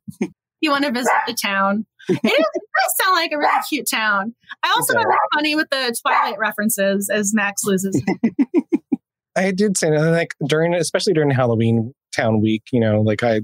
You 0.60 0.70
want 0.70 0.84
to 0.84 0.92
visit 0.92 1.12
the 1.26 1.34
town. 1.34 1.86
It, 2.08 2.22
does 2.22 2.96
sound 3.00 3.16
like 3.16 3.32
a 3.32 3.38
really 3.38 3.60
cute 3.68 3.88
town. 3.90 4.34
I 4.62 4.70
also 4.70 4.94
found 4.94 5.06
it 5.08 5.18
funny 5.34 5.54
with 5.56 5.68
the 5.70 5.94
Twilight 6.00 6.38
references 6.38 7.10
as 7.10 7.34
Max 7.34 7.64
loses. 7.64 8.00
I 9.36 9.50
did 9.50 9.76
say 9.76 9.90
that, 9.90 10.10
like 10.10 10.34
during, 10.46 10.74
especially 10.74 11.14
during 11.14 11.30
Halloween 11.30 11.94
Town 12.14 12.40
Week, 12.40 12.62
you 12.72 12.80
know, 12.80 13.00
like 13.00 13.22
I 13.22 13.40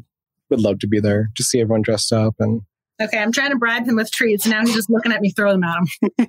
would 0.50 0.60
love 0.60 0.78
to 0.80 0.88
be 0.88 1.00
there 1.00 1.30
to 1.36 1.44
see 1.44 1.60
everyone 1.60 1.82
dressed 1.82 2.12
up 2.12 2.34
and 2.38 2.62
Okay, 3.00 3.18
I'm 3.18 3.30
trying 3.30 3.50
to 3.50 3.56
bribe 3.56 3.86
him 3.86 3.94
with 3.94 4.10
treats, 4.10 4.44
now 4.46 4.60
he's 4.60 4.74
just 4.74 4.90
looking 4.90 5.12
at 5.12 5.20
me 5.20 5.30
throw 5.30 5.52
them 5.52 5.62
at 5.62 5.78
him. 5.78 6.28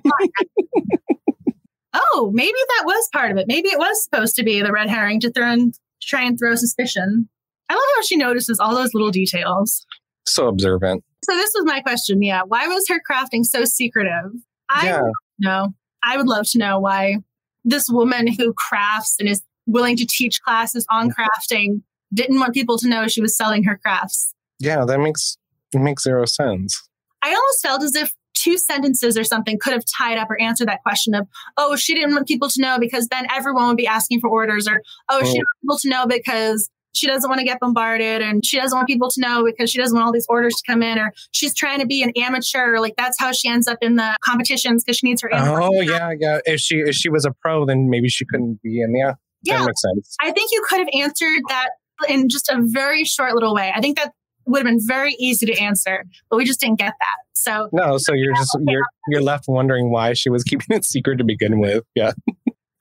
oh, 1.94 2.30
maybe 2.32 2.52
that 2.52 2.84
was 2.86 3.08
part 3.12 3.32
of 3.32 3.38
it. 3.38 3.46
Maybe 3.48 3.68
it 3.70 3.78
was 3.78 4.04
supposed 4.04 4.36
to 4.36 4.44
be 4.44 4.62
the 4.62 4.70
red 4.70 4.88
herring 4.88 5.18
to 5.20 5.32
throw 5.32 5.50
and 5.50 5.74
try 6.00 6.22
and 6.22 6.38
throw 6.38 6.54
suspicion. 6.54 7.28
I 7.68 7.74
love 7.74 7.82
how 7.96 8.02
she 8.02 8.16
notices 8.16 8.60
all 8.60 8.76
those 8.76 8.94
little 8.94 9.10
details. 9.10 9.84
so 10.26 10.46
observant. 10.46 11.02
So 11.24 11.34
this 11.34 11.50
was 11.54 11.64
my 11.66 11.80
question. 11.80 12.22
Yeah, 12.22 12.42
why 12.46 12.68
was 12.68 12.86
her 12.88 13.00
crafting 13.08 13.44
so 13.44 13.64
secretive? 13.64 14.32
I 14.68 14.86
yeah. 14.86 15.00
know. 15.40 15.74
I 16.02 16.16
would 16.16 16.28
love 16.28 16.46
to 16.52 16.58
know 16.58 16.78
why 16.78 17.16
this 17.64 17.88
woman 17.90 18.26
who 18.28 18.54
crafts 18.54 19.16
and 19.18 19.28
is 19.28 19.42
willing 19.70 19.96
to 19.96 20.06
teach 20.06 20.40
classes 20.42 20.86
on 20.90 21.10
crafting 21.10 21.82
didn't 22.12 22.38
want 22.40 22.54
people 22.54 22.76
to 22.78 22.88
know 22.88 23.06
she 23.06 23.20
was 23.20 23.36
selling 23.36 23.62
her 23.64 23.78
crafts. 23.78 24.34
Yeah. 24.58 24.84
That 24.84 24.98
makes, 25.00 25.36
it 25.72 25.78
makes 25.80 26.02
zero 26.02 26.24
sense. 26.26 26.80
I 27.22 27.28
almost 27.28 27.62
felt 27.62 27.82
as 27.82 27.94
if 27.94 28.12
two 28.34 28.56
sentences 28.58 29.16
or 29.18 29.24
something 29.24 29.58
could 29.60 29.72
have 29.72 29.84
tied 29.98 30.18
up 30.18 30.30
or 30.30 30.40
answered 30.40 30.68
that 30.68 30.82
question 30.82 31.14
of, 31.14 31.26
oh, 31.56 31.76
she 31.76 31.94
didn't 31.94 32.12
want 32.14 32.26
people 32.26 32.48
to 32.48 32.60
know 32.60 32.78
because 32.78 33.08
then 33.08 33.26
everyone 33.32 33.68
would 33.68 33.76
be 33.76 33.86
asking 33.86 34.20
for 34.20 34.28
orders, 34.30 34.66
or 34.66 34.82
oh, 35.10 35.18
she 35.20 35.28
Oh. 35.28 35.32
didn't 35.32 35.44
want 35.44 35.58
people 35.62 35.78
to 35.78 35.88
know 35.88 36.06
because 36.06 36.70
she 36.92 37.06
doesn't 37.06 37.28
want 37.28 37.38
to 37.38 37.44
get 37.44 37.60
bombarded 37.60 38.20
and 38.22 38.44
she 38.44 38.58
doesn't 38.58 38.76
want 38.76 38.88
people 38.88 39.08
to 39.10 39.20
know 39.20 39.44
because 39.44 39.70
she 39.70 39.78
doesn't 39.78 39.94
want 39.94 40.06
all 40.06 40.12
these 40.12 40.26
orders 40.28 40.54
to 40.56 40.62
come 40.66 40.82
in, 40.82 40.98
or 40.98 41.12
she's 41.32 41.54
trying 41.54 41.78
to 41.80 41.86
be 41.86 42.02
an 42.02 42.12
amateur. 42.16 42.78
Like 42.80 42.94
that's 42.96 43.16
how 43.20 43.30
she 43.32 43.48
ends 43.48 43.68
up 43.68 43.78
in 43.82 43.96
the 43.96 44.16
competitions 44.24 44.82
because 44.82 44.96
she 44.98 45.06
needs 45.08 45.22
her. 45.22 45.32
amateur 45.32 45.60
Oh 45.62 45.80
yeah, 45.82 46.12
yeah. 46.18 46.40
If 46.46 46.60
she 46.60 46.76
if 46.78 46.94
she 46.96 47.08
was 47.08 47.24
a 47.24 47.32
pro, 47.42 47.64
then 47.66 47.90
maybe 47.90 48.08
she 48.08 48.24
couldn't 48.24 48.60
be 48.62 48.80
in. 48.80 48.96
Yeah, 48.96 49.12
Yeah. 49.42 49.58
that 49.58 49.66
makes 49.66 49.82
sense. 49.82 50.16
I 50.20 50.30
think 50.32 50.50
you 50.52 50.62
could 50.68 50.78
have 50.80 50.88
answered 50.98 51.40
that 51.48 51.70
in 52.08 52.28
just 52.28 52.48
a 52.48 52.56
very 52.60 53.04
short 53.04 53.34
little 53.34 53.54
way. 53.54 53.72
I 53.74 53.80
think 53.80 53.96
that 53.98 54.12
would 54.46 54.58
have 54.58 54.66
been 54.66 54.80
very 54.86 55.14
easy 55.18 55.46
to 55.46 55.58
answer, 55.60 56.04
but 56.30 56.36
we 56.36 56.44
just 56.44 56.60
didn't 56.60 56.78
get 56.78 56.94
that. 56.98 57.16
So 57.34 57.68
No, 57.72 57.96
so 57.98 58.12
you're 58.14 58.34
just 58.34 58.56
you're 58.66 58.82
you're 59.08 59.22
left 59.22 59.44
wondering 59.48 59.90
why 59.90 60.12
she 60.14 60.28
was 60.30 60.44
keeping 60.44 60.76
it 60.76 60.84
secret 60.84 61.16
to 61.18 61.24
begin 61.24 61.58
with. 61.60 61.84
Yeah. 61.94 62.12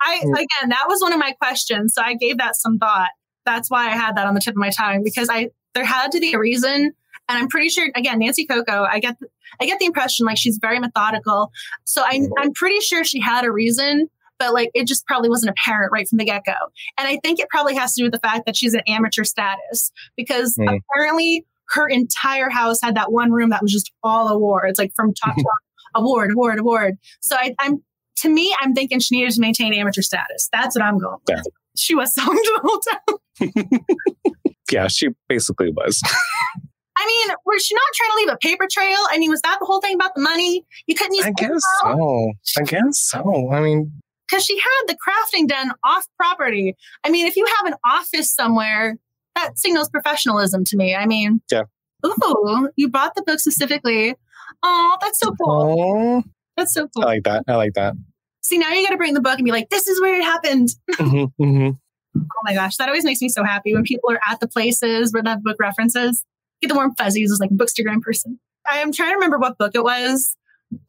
I 0.01 0.19
Mm. 0.23 0.33
again, 0.33 0.69
that 0.69 0.85
was 0.87 1.01
one 1.01 1.13
of 1.13 1.19
my 1.19 1.31
questions. 1.33 1.93
So 1.93 2.01
I 2.01 2.13
gave 2.15 2.37
that 2.37 2.55
some 2.55 2.77
thought. 2.77 3.09
That's 3.45 3.69
why 3.69 3.87
I 3.87 3.95
had 3.95 4.15
that 4.17 4.27
on 4.27 4.33
the 4.33 4.39
tip 4.39 4.53
of 4.53 4.57
my 4.57 4.69
tongue 4.69 5.01
because 5.03 5.29
I 5.29 5.49
there 5.73 5.85
had 5.85 6.11
to 6.13 6.19
be 6.19 6.33
a 6.33 6.39
reason, 6.39 6.73
and 6.81 7.37
I'm 7.37 7.47
pretty 7.47 7.69
sure 7.69 7.89
again, 7.95 8.19
Nancy 8.19 8.45
Coco. 8.45 8.83
I 8.83 8.99
get 8.99 9.15
I 9.61 9.65
get 9.65 9.79
the 9.79 9.85
impression 9.85 10.25
like 10.25 10.37
she's 10.37 10.57
very 10.61 10.79
methodical. 10.79 11.51
So 11.83 12.03
I, 12.03 12.19
Mhm. 12.19 12.29
I'm 12.39 12.53
pretty 12.53 12.79
sure 12.79 13.03
she 13.03 13.19
had 13.19 13.43
a 13.45 13.51
reason, 13.51 14.09
but 14.39 14.53
like 14.53 14.71
it 14.73 14.87
just 14.87 15.05
probably 15.05 15.29
wasn't 15.29 15.49
apparent 15.51 15.91
right 15.91 16.07
from 16.07 16.17
the 16.17 16.25
get 16.25 16.45
go. 16.45 16.53
And 16.97 17.07
I 17.07 17.19
think 17.23 17.39
it 17.39 17.49
probably 17.49 17.75
has 17.75 17.93
to 17.93 18.01
do 18.01 18.05
with 18.05 18.13
the 18.13 18.19
fact 18.19 18.45
that 18.45 18.55
she's 18.55 18.73
an 18.73 18.81
amateur 18.87 19.23
status 19.23 19.91
because 20.15 20.55
Mm. 20.57 20.79
apparently 20.93 21.45
her 21.71 21.87
entire 21.87 22.49
house 22.49 22.79
had 22.81 22.95
that 22.95 23.11
one 23.11 23.31
room 23.31 23.51
that 23.51 23.61
was 23.61 23.71
just 23.71 23.91
all 24.01 24.27
awards, 24.29 24.79
like 24.79 24.91
from 24.95 25.13
top 25.13 25.35
to 25.35 25.45
award, 25.95 26.31
award, 26.31 26.57
award. 26.59 26.97
So 27.21 27.35
I, 27.35 27.53
I'm 27.59 27.83
to 28.17 28.29
me, 28.29 28.53
I'm 28.59 28.73
thinking 28.73 28.99
she 28.99 29.17
needed 29.17 29.33
to 29.35 29.41
maintain 29.41 29.73
amateur 29.73 30.01
status. 30.01 30.49
That's 30.51 30.75
what 30.75 30.83
I'm 30.83 30.97
going 30.97 31.17
with. 31.27 31.37
Yeah. 31.37 31.41
She 31.77 31.95
was 31.95 32.13
to 32.15 32.21
the 32.21 32.61
whole 32.63 32.79
town. 33.59 33.79
Yeah, 34.71 34.87
she 34.87 35.07
basically 35.27 35.71
was. 35.71 35.99
I 36.95 37.05
mean, 37.05 37.35
was 37.45 37.65
she 37.65 37.73
not 37.73 37.81
trying 37.95 38.09
to 38.11 38.15
leave 38.17 38.29
a 38.29 38.37
paper 38.37 38.67
trail? 38.71 38.97
I 39.09 39.17
mean, 39.17 39.31
was 39.31 39.41
that 39.41 39.57
the 39.59 39.65
whole 39.65 39.81
thing 39.81 39.95
about 39.95 40.13
the 40.15 40.21
money? 40.21 40.63
You 40.85 40.93
couldn't 40.95 41.15
use 41.15 41.25
I 41.25 41.31
guess 41.31 41.61
so. 41.81 42.31
I 42.59 42.63
guess 42.65 42.81
so. 42.99 43.51
I 43.51 43.61
mean, 43.61 43.91
because 44.29 44.43
she 44.45 44.57
had 44.57 44.87
the 44.87 44.95
crafting 44.95 45.47
done 45.47 45.71
off 45.83 46.05
property. 46.17 46.75
I 47.03 47.09
mean, 47.09 47.25
if 47.25 47.35
you 47.35 47.45
have 47.57 47.67
an 47.71 47.77
office 47.85 48.31
somewhere, 48.33 48.97
that 49.35 49.57
signals 49.57 49.89
professionalism 49.89 50.63
to 50.65 50.77
me. 50.77 50.95
I 50.95 51.05
mean, 51.05 51.41
Yeah. 51.51 51.63
Ooh, 52.05 52.69
you 52.75 52.89
bought 52.89 53.15
the 53.15 53.23
book 53.23 53.39
specifically. 53.39 54.15
Oh, 54.63 54.97
that's 55.01 55.19
so 55.19 55.31
cool. 55.41 55.75
oh, 55.79 56.23
That's 56.57 56.73
so 56.73 56.87
cool. 56.95 57.03
I 57.03 57.07
like 57.07 57.23
that. 57.23 57.43
I 57.47 57.55
like 57.55 57.73
that. 57.73 57.93
See, 58.41 58.57
now 58.57 58.71
you 58.73 58.83
got 58.85 58.91
to 58.91 58.97
bring 58.97 59.13
the 59.13 59.21
book 59.21 59.37
and 59.37 59.45
be 59.45 59.51
like, 59.51 59.69
this 59.69 59.87
is 59.87 59.99
where 60.01 60.17
it 60.19 60.23
happened. 60.23 60.69
Mhm, 60.93 61.31
mhm. 61.39 61.77
Oh 62.17 62.41
my 62.43 62.53
gosh, 62.53 62.75
that 62.77 62.87
always 62.89 63.03
makes 63.05 63.21
me 63.21 63.29
so 63.29 63.43
happy 63.43 63.73
when 63.73 63.83
people 63.83 64.09
are 64.11 64.19
at 64.31 64.39
the 64.39 64.47
places 64.47 65.13
where 65.13 65.21
that 65.23 65.43
book 65.43 65.57
references. 65.59 66.25
Get 66.61 66.69
the 66.69 66.75
warm 66.75 66.95
fuzzies 66.95 67.31
as 67.31 67.39
like 67.39 67.51
a 67.51 67.53
bookstagram 67.53 68.01
person. 68.01 68.39
I 68.69 68.79
am 68.79 68.91
trying 68.91 69.09
to 69.11 69.15
remember 69.15 69.37
what 69.37 69.57
book 69.57 69.71
it 69.75 69.83
was. 69.83 70.35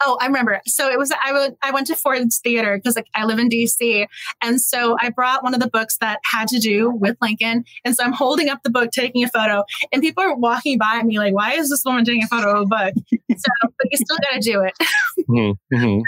Oh, 0.04 0.18
I 0.20 0.26
remember. 0.26 0.60
So 0.66 0.90
it 0.90 0.98
was 0.98 1.12
I 1.24 1.32
would 1.32 1.56
I 1.62 1.70
went 1.70 1.86
to 1.88 1.96
Ford's 1.96 2.38
Theater 2.38 2.76
because 2.76 2.96
like 2.96 3.06
I 3.14 3.24
live 3.24 3.38
in 3.38 3.48
DC, 3.48 4.06
and 4.42 4.60
so 4.60 4.96
I 5.00 5.10
brought 5.10 5.42
one 5.42 5.54
of 5.54 5.60
the 5.60 5.68
books 5.68 5.96
that 5.98 6.20
had 6.24 6.48
to 6.48 6.58
do 6.58 6.90
with 6.90 7.16
Lincoln, 7.20 7.64
and 7.84 7.94
so 7.96 8.04
I'm 8.04 8.12
holding 8.12 8.48
up 8.48 8.62
the 8.62 8.70
book, 8.70 8.90
taking 8.92 9.24
a 9.24 9.28
photo, 9.28 9.64
and 9.92 10.02
people 10.02 10.22
are 10.22 10.34
walking 10.36 10.78
by 10.78 11.02
me 11.02 11.18
like, 11.18 11.34
"Why 11.34 11.52
is 11.52 11.70
this 11.70 11.82
woman 11.84 12.04
taking 12.04 12.24
a 12.24 12.28
photo 12.28 12.56
of 12.56 12.62
a 12.62 12.66
book?" 12.66 12.94
So, 13.36 13.50
but 13.62 13.88
you 13.90 13.96
still 13.98 14.18
got 14.18 14.34
to 14.34 14.40
do 14.40 14.62
it. 14.62 14.74
Mhm, 15.28 15.54
mhm. 15.72 16.02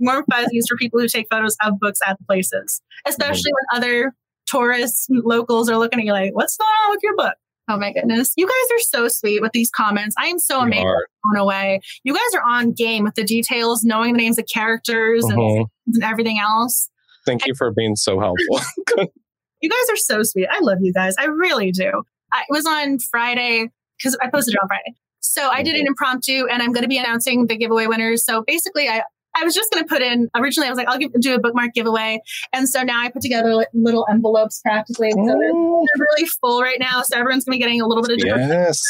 Warm 0.00 0.24
fuzzies 0.30 0.66
for 0.68 0.76
people 0.76 0.98
who 1.00 1.06
take 1.06 1.26
photos 1.30 1.56
of 1.64 1.78
books 1.78 2.00
at 2.06 2.18
places, 2.26 2.80
especially 3.06 3.52
when 3.52 3.82
other 3.82 4.12
tourists, 4.46 5.06
locals 5.10 5.68
are 5.70 5.78
looking 5.78 6.00
at 6.00 6.04
you 6.06 6.12
like, 6.12 6.34
"What's 6.34 6.56
going 6.56 6.68
on 6.84 6.90
with 6.90 7.00
your 7.02 7.16
book?" 7.16 7.34
Oh 7.68 7.78
my 7.78 7.92
goodness. 7.92 8.32
You 8.36 8.46
guys 8.46 8.76
are 8.76 8.80
so 8.80 9.08
sweet 9.08 9.40
with 9.40 9.52
these 9.52 9.70
comments. 9.70 10.14
I 10.18 10.26
am 10.26 10.38
so 10.38 10.58
You 10.58 10.66
amazed 10.66 10.82
blown 10.84 11.42
away. 11.42 11.80
You 12.04 12.12
guys 12.14 12.34
are 12.34 12.42
on 12.42 12.72
game 12.72 13.04
with 13.04 13.14
the 13.14 13.24
details, 13.24 13.84
knowing 13.84 14.14
the 14.14 14.18
names 14.18 14.38
of 14.38 14.46
characters 14.52 15.24
and, 15.24 15.38
Mhm. 15.38 15.66
and 15.94 16.02
everything 16.04 16.38
else. 16.40 16.90
Thank 17.24 17.46
you 17.46 17.54
for 17.54 17.70
being 17.70 17.94
so 17.96 18.18
helpful. 18.20 18.60
You 19.64 19.70
guys 19.70 19.90
are 19.92 19.96
so 19.96 20.24
sweet. 20.24 20.48
I 20.50 20.58
love 20.60 20.78
you 20.80 20.92
guys. 20.92 21.14
I 21.20 21.26
really 21.26 21.70
do. 21.70 22.02
I, 22.32 22.40
it 22.40 22.46
was 22.50 22.66
on 22.66 22.98
Friday 22.98 23.68
because 23.96 24.18
I 24.20 24.28
posted 24.28 24.54
it 24.54 24.58
on 24.60 24.66
Friday. 24.66 24.96
So 25.20 25.50
I 25.50 25.62
did 25.62 25.76
an 25.76 25.86
impromptu 25.86 26.48
and 26.50 26.60
I'm 26.60 26.72
going 26.72 26.82
to 26.82 26.88
be 26.88 26.98
announcing 26.98 27.46
the 27.46 27.56
giveaway 27.56 27.86
winners. 27.86 28.24
So 28.24 28.42
basically 28.44 28.88
I, 28.88 29.02
I 29.34 29.44
was 29.44 29.54
just 29.54 29.70
going 29.70 29.82
to 29.82 29.88
put 29.88 30.02
in 30.02 30.28
originally, 30.34 30.66
I 30.66 30.70
was 30.70 30.76
like, 30.76 30.88
I'll 30.88 30.98
give, 30.98 31.12
do 31.20 31.34
a 31.34 31.40
bookmark 31.40 31.72
giveaway. 31.74 32.20
And 32.52 32.68
so 32.68 32.82
now 32.82 33.00
I 33.00 33.10
put 33.10 33.22
together 33.22 33.54
like 33.54 33.68
little 33.72 34.06
envelopes 34.10 34.60
practically. 34.60 35.10
So 35.10 35.16
they're, 35.16 35.36
they're, 35.36 35.52
really 35.52 36.26
full 36.40 36.60
right 36.60 36.78
now. 36.78 37.02
So 37.02 37.16
everyone's 37.16 37.44
going 37.44 37.52
to 37.52 37.58
be 37.58 37.62
getting 37.62 37.80
a 37.80 37.86
little 37.86 38.02
bit 38.02 38.12
of 38.12 38.18
different. 38.18 38.48
Yes. 38.48 38.80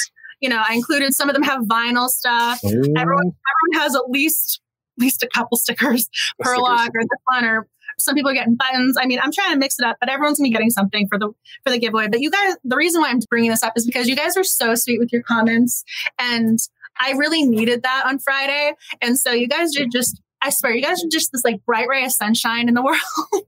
You 0.40 0.48
know, 0.48 0.62
I 0.66 0.74
included 0.74 1.14
some 1.14 1.28
of 1.28 1.35
them 1.35 1.44
have 1.44 1.62
vinyl 1.62 2.09
stuff. 2.09 2.60
Everyone, 2.64 2.97
everyone 2.97 3.73
has 3.74 3.94
at 3.94 4.10
least 4.10 4.60
at 4.98 5.02
least 5.02 5.23
a 5.23 5.28
couple 5.28 5.56
stickers 5.56 6.09
per 6.40 6.56
log 6.59 6.90
or 6.94 7.02
this 7.02 7.20
one 7.24 7.44
or 7.44 7.66
some 7.98 8.14
people 8.14 8.31
are 8.31 8.35
getting 8.35 8.56
buttons. 8.56 8.97
I 8.98 9.06
mean, 9.06 9.20
I'm 9.23 9.32
trying 9.32 9.52
to 9.52 9.59
mix 9.59 9.78
it 9.78 9.85
up, 9.85 9.97
but 10.01 10.09
everyone's 10.09 10.39
gonna 10.39 10.48
be 10.48 10.52
getting 10.52 10.70
something 10.70 11.06
for 11.09 11.19
the 11.19 11.31
for 11.64 11.70
the 11.70 11.78
giveaway. 11.78 12.09
But 12.09 12.20
you 12.20 12.31
guys, 12.31 12.56
the 12.64 12.77
reason 12.77 13.01
why 13.01 13.10
I'm 13.10 13.20
bringing 13.31 13.51
this 13.51 13.62
up 13.62 13.74
is 13.77 13.86
because 13.86 14.09
you 14.09 14.16
guys 14.16 14.36
are 14.36 14.44
so 14.44 14.74
sweet 14.74 14.98
with 14.98 15.12
your 15.12 15.23
comments, 15.23 15.85
and 16.19 16.59
I 17.01 17.12
really 17.12 17.44
needed 17.44 17.82
that 17.82 18.05
on 18.06 18.19
Friday. 18.19 18.73
And 19.01 19.19
so 19.19 19.32
you 19.32 19.48
guys 19.48 19.77
are 19.77 19.86
just 19.86 20.20
I 20.43 20.51
swear, 20.51 20.74
you 20.74 20.82
guys 20.82 21.02
are 21.05 21.09
just 21.10 21.31
this 21.32 21.44
like 21.44 21.64
bright 21.64 21.89
ray 21.89 22.05
of 22.05 22.12
sunshine 22.12 22.69
in 22.69 22.74
the 22.74 22.82
world 22.85 23.47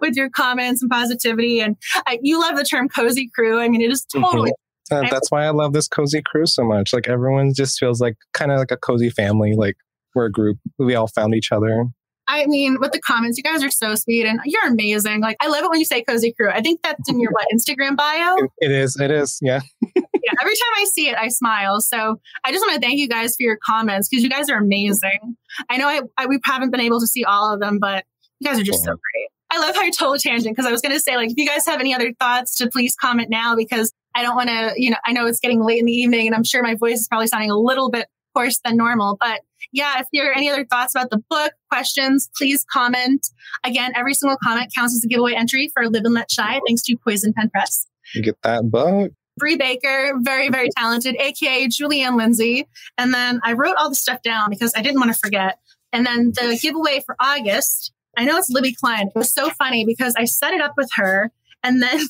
with 0.00 0.14
your 0.14 0.30
comments 0.30 0.82
and 0.82 0.90
positivity. 0.90 1.60
And 1.60 1.76
I, 2.06 2.18
you 2.22 2.40
love 2.40 2.56
the 2.56 2.64
term 2.64 2.88
cozy 2.88 3.30
crew. 3.34 3.60
I 3.60 3.68
mean, 3.68 3.80
it 3.80 3.90
is 3.90 4.04
mm-hmm. 4.14 4.24
totally. 4.24 4.50
Mm-hmm. 4.50 5.06
Uh, 5.06 5.10
that's 5.10 5.30
why 5.30 5.44
I 5.44 5.50
love 5.50 5.72
this 5.72 5.88
cozy 5.88 6.20
crew 6.24 6.46
so 6.46 6.62
much. 6.62 6.92
Like 6.92 7.08
everyone 7.08 7.52
just 7.54 7.78
feels 7.78 8.00
like 8.00 8.16
kind 8.34 8.52
of 8.52 8.58
like 8.58 8.70
a 8.70 8.76
cozy 8.76 9.08
family. 9.08 9.54
Like 9.56 9.76
we're 10.14 10.26
a 10.26 10.32
group. 10.32 10.58
We 10.78 10.94
all 10.94 11.08
found 11.08 11.34
each 11.34 11.50
other. 11.52 11.86
I 12.26 12.46
mean, 12.46 12.78
with 12.80 12.92
the 12.92 13.00
comments, 13.00 13.36
you 13.36 13.42
guys 13.42 13.62
are 13.62 13.70
so 13.70 13.94
sweet 13.94 14.26
and 14.26 14.40
you're 14.44 14.66
amazing. 14.66 15.20
Like, 15.20 15.36
I 15.40 15.48
love 15.48 15.64
it 15.64 15.70
when 15.70 15.78
you 15.78 15.84
say 15.84 16.02
cozy 16.02 16.32
crew. 16.32 16.50
I 16.50 16.62
think 16.62 16.80
that's 16.82 17.08
in 17.08 17.20
your 17.20 17.32
what 17.32 17.46
Instagram 17.54 17.96
bio. 17.96 18.36
it 18.58 18.70
is. 18.70 18.98
It 18.98 19.10
is. 19.10 19.38
Yeah. 19.42 19.60
yeah. 19.96 20.32
Every 20.40 20.54
time 20.54 20.72
I 20.76 20.86
see 20.92 21.08
it, 21.08 21.16
I 21.16 21.28
smile. 21.28 21.80
So 21.80 22.20
I 22.44 22.52
just 22.52 22.62
want 22.62 22.74
to 22.74 22.80
thank 22.80 22.98
you 22.98 23.08
guys 23.08 23.36
for 23.36 23.42
your 23.42 23.58
comments 23.64 24.08
because 24.08 24.22
you 24.22 24.30
guys 24.30 24.48
are 24.48 24.58
amazing. 24.58 25.36
I 25.68 25.76
know 25.76 25.88
I, 25.88 26.00
I, 26.16 26.26
we 26.26 26.38
haven't 26.44 26.70
been 26.70 26.80
able 26.80 27.00
to 27.00 27.06
see 27.06 27.24
all 27.24 27.52
of 27.52 27.60
them, 27.60 27.78
but 27.78 28.04
you 28.40 28.48
guys 28.48 28.58
are 28.58 28.64
just 28.64 28.84
so 28.84 28.90
great. 28.90 29.28
I 29.50 29.58
love 29.58 29.76
how 29.76 29.82
you're 29.82 29.92
total 29.92 30.18
tangent 30.18 30.56
because 30.56 30.66
I 30.66 30.72
was 30.72 30.80
going 30.80 30.94
to 30.94 31.00
say, 31.00 31.16
like, 31.16 31.30
if 31.30 31.36
you 31.36 31.46
guys 31.46 31.66
have 31.66 31.78
any 31.78 31.94
other 31.94 32.12
thoughts, 32.18 32.56
to 32.56 32.68
please 32.68 32.96
comment 33.00 33.30
now 33.30 33.54
because 33.54 33.92
I 34.14 34.22
don't 34.22 34.34
want 34.34 34.48
to, 34.48 34.72
you 34.76 34.90
know, 34.90 34.96
I 35.06 35.12
know 35.12 35.26
it's 35.26 35.40
getting 35.40 35.62
late 35.62 35.78
in 35.78 35.86
the 35.86 35.92
evening 35.92 36.26
and 36.26 36.34
I'm 36.34 36.44
sure 36.44 36.62
my 36.62 36.74
voice 36.74 37.00
is 37.00 37.08
probably 37.08 37.26
sounding 37.26 37.50
a 37.50 37.56
little 37.56 37.90
bit 37.90 38.06
hoarse 38.34 38.60
than 38.64 38.76
normal, 38.76 39.16
but 39.20 39.40
yeah, 39.72 40.00
if 40.00 40.06
there 40.12 40.30
are 40.30 40.34
any 40.34 40.50
other 40.50 40.64
thoughts 40.64 40.94
about 40.94 41.10
the 41.10 41.22
book, 41.30 41.52
questions, 41.70 42.30
please 42.36 42.64
comment. 42.70 43.26
Again, 43.64 43.92
every 43.96 44.14
single 44.14 44.38
comment 44.42 44.72
counts 44.74 44.94
as 44.94 45.04
a 45.04 45.08
giveaway 45.08 45.34
entry 45.34 45.70
for 45.74 45.88
Live 45.88 46.04
and 46.04 46.14
Let 46.14 46.28
Chai, 46.28 46.60
thanks 46.66 46.82
to 46.82 46.96
Poisoned 46.96 47.34
Pen 47.34 47.50
Press. 47.50 47.86
You 48.14 48.22
get 48.22 48.36
that 48.42 48.70
book. 48.70 49.12
Bree 49.36 49.56
Baker, 49.56 50.14
very, 50.20 50.48
very 50.48 50.68
talented, 50.76 51.16
aka 51.16 51.66
Julie 51.68 52.02
Anne 52.02 52.16
Lindsey. 52.16 52.68
And 52.98 53.12
then 53.12 53.40
I 53.42 53.54
wrote 53.54 53.74
all 53.76 53.88
the 53.88 53.96
stuff 53.96 54.22
down 54.22 54.50
because 54.50 54.72
I 54.76 54.82
didn't 54.82 55.00
want 55.00 55.12
to 55.12 55.18
forget. 55.18 55.58
And 55.92 56.06
then 56.06 56.32
the 56.32 56.58
giveaway 56.60 57.02
for 57.04 57.16
August, 57.20 57.92
I 58.16 58.24
know 58.24 58.36
it's 58.36 58.48
Libby 58.50 58.74
Klein. 58.74 59.08
It 59.08 59.18
was 59.18 59.32
so 59.32 59.50
funny 59.50 59.84
because 59.84 60.14
I 60.16 60.24
set 60.24 60.54
it 60.54 60.60
up 60.60 60.74
with 60.76 60.90
her 60.94 61.32
and 61.64 61.82
then 61.82 61.98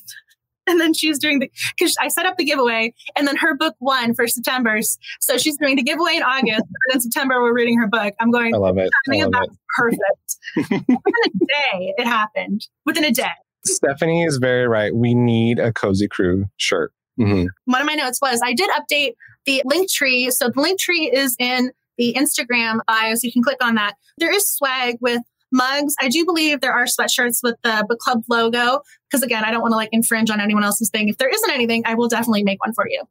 and 0.67 0.81
then 0.81 0.95
she's 0.95 1.19
doing 1.19 1.41
the 1.41 1.51
because 1.77 1.95
I 2.01 2.09
set 2.09 2.27
up 2.27 2.37
the 2.37 2.45
giveaway, 2.45 2.95
and 3.17 3.27
then 3.27 3.37
her 3.37 3.57
book 3.57 3.75
won 3.81 4.15
for 4.15 4.27
September's. 4.27 4.99
So 5.21 5.39
she's 5.39 5.57
doing 5.57 5.77
the 5.77 5.83
giveaway 5.83 6.17
in 6.17 6.23
August, 6.23 6.65
and 6.65 6.95
in 6.95 7.01
September 7.01 7.43
we're 7.43 7.55
reading 7.55 7.79
her 7.79 7.87
book. 7.87 8.15
I'm 8.21 8.31
going. 8.31 8.55
I 8.55 8.59
love 8.59 8.79
it. 8.79 8.91
I 9.11 9.25
love 9.25 9.45
it. 9.45 9.51
Perfect. 9.77 10.37
Within 10.57 10.87
a 10.89 11.47
day, 11.47 11.95
it 11.97 12.07
happened. 12.07 12.67
Within 12.87 13.05
a 13.05 13.11
day. 13.11 13.33
Stephanie 13.67 14.25
is 14.25 14.37
very 14.37 14.69
right. 14.69 14.95
We 14.95 15.15
need 15.15 15.59
a 15.59 15.73
cozy 15.73 16.07
crew 16.07 16.47
shirt. 16.57 16.93
Mm-hmm. 17.19 17.47
One 17.65 17.81
of 17.81 17.87
my 17.87 17.95
notes 17.95 18.21
was 18.21 18.41
I 18.45 18.53
did 18.53 18.69
update 18.71 19.15
the 19.47 19.63
link 19.65 19.91
tree. 19.91 20.31
So 20.31 20.51
the 20.51 20.61
link 20.61 20.81
tree 20.81 21.11
is 21.11 21.37
in 21.39 21.71
the 21.97 22.15
Instagram 22.15 22.81
bio, 22.87 23.15
so 23.15 23.21
you 23.23 23.33
can 23.33 23.43
click 23.43 23.63
on 23.63 23.77
that. 23.77 23.95
There 24.19 24.35
is 24.35 24.49
swag 24.49 24.97
with 25.01 25.23
mugs. 25.53 25.95
I 26.01 26.09
do 26.09 26.25
believe 26.25 26.61
there 26.61 26.73
are 26.73 26.85
sweatshirts 26.85 27.39
with 27.43 27.55
the 27.63 27.85
book 27.89 27.99
club 28.01 28.25
logo 28.29 28.81
because 29.15 29.23
again, 29.23 29.45
I 29.45 29.53
don't 29.53 29.63
want 29.63 29.71
to 29.71 29.77
like 29.77 29.91
infringe 29.93 30.29
on 30.29 30.41
anyone 30.41 30.65
else's 30.65 30.91
thing. 30.91 31.09
If 31.09 31.19
there 31.19 31.29
isn't 31.29 31.51
anything, 31.51 31.85
I 31.87 31.95
will 31.95 32.09
definitely 32.09 32.43
make 32.43 32.61
one 32.65 32.75
for 32.75 32.89
you. 32.89 33.03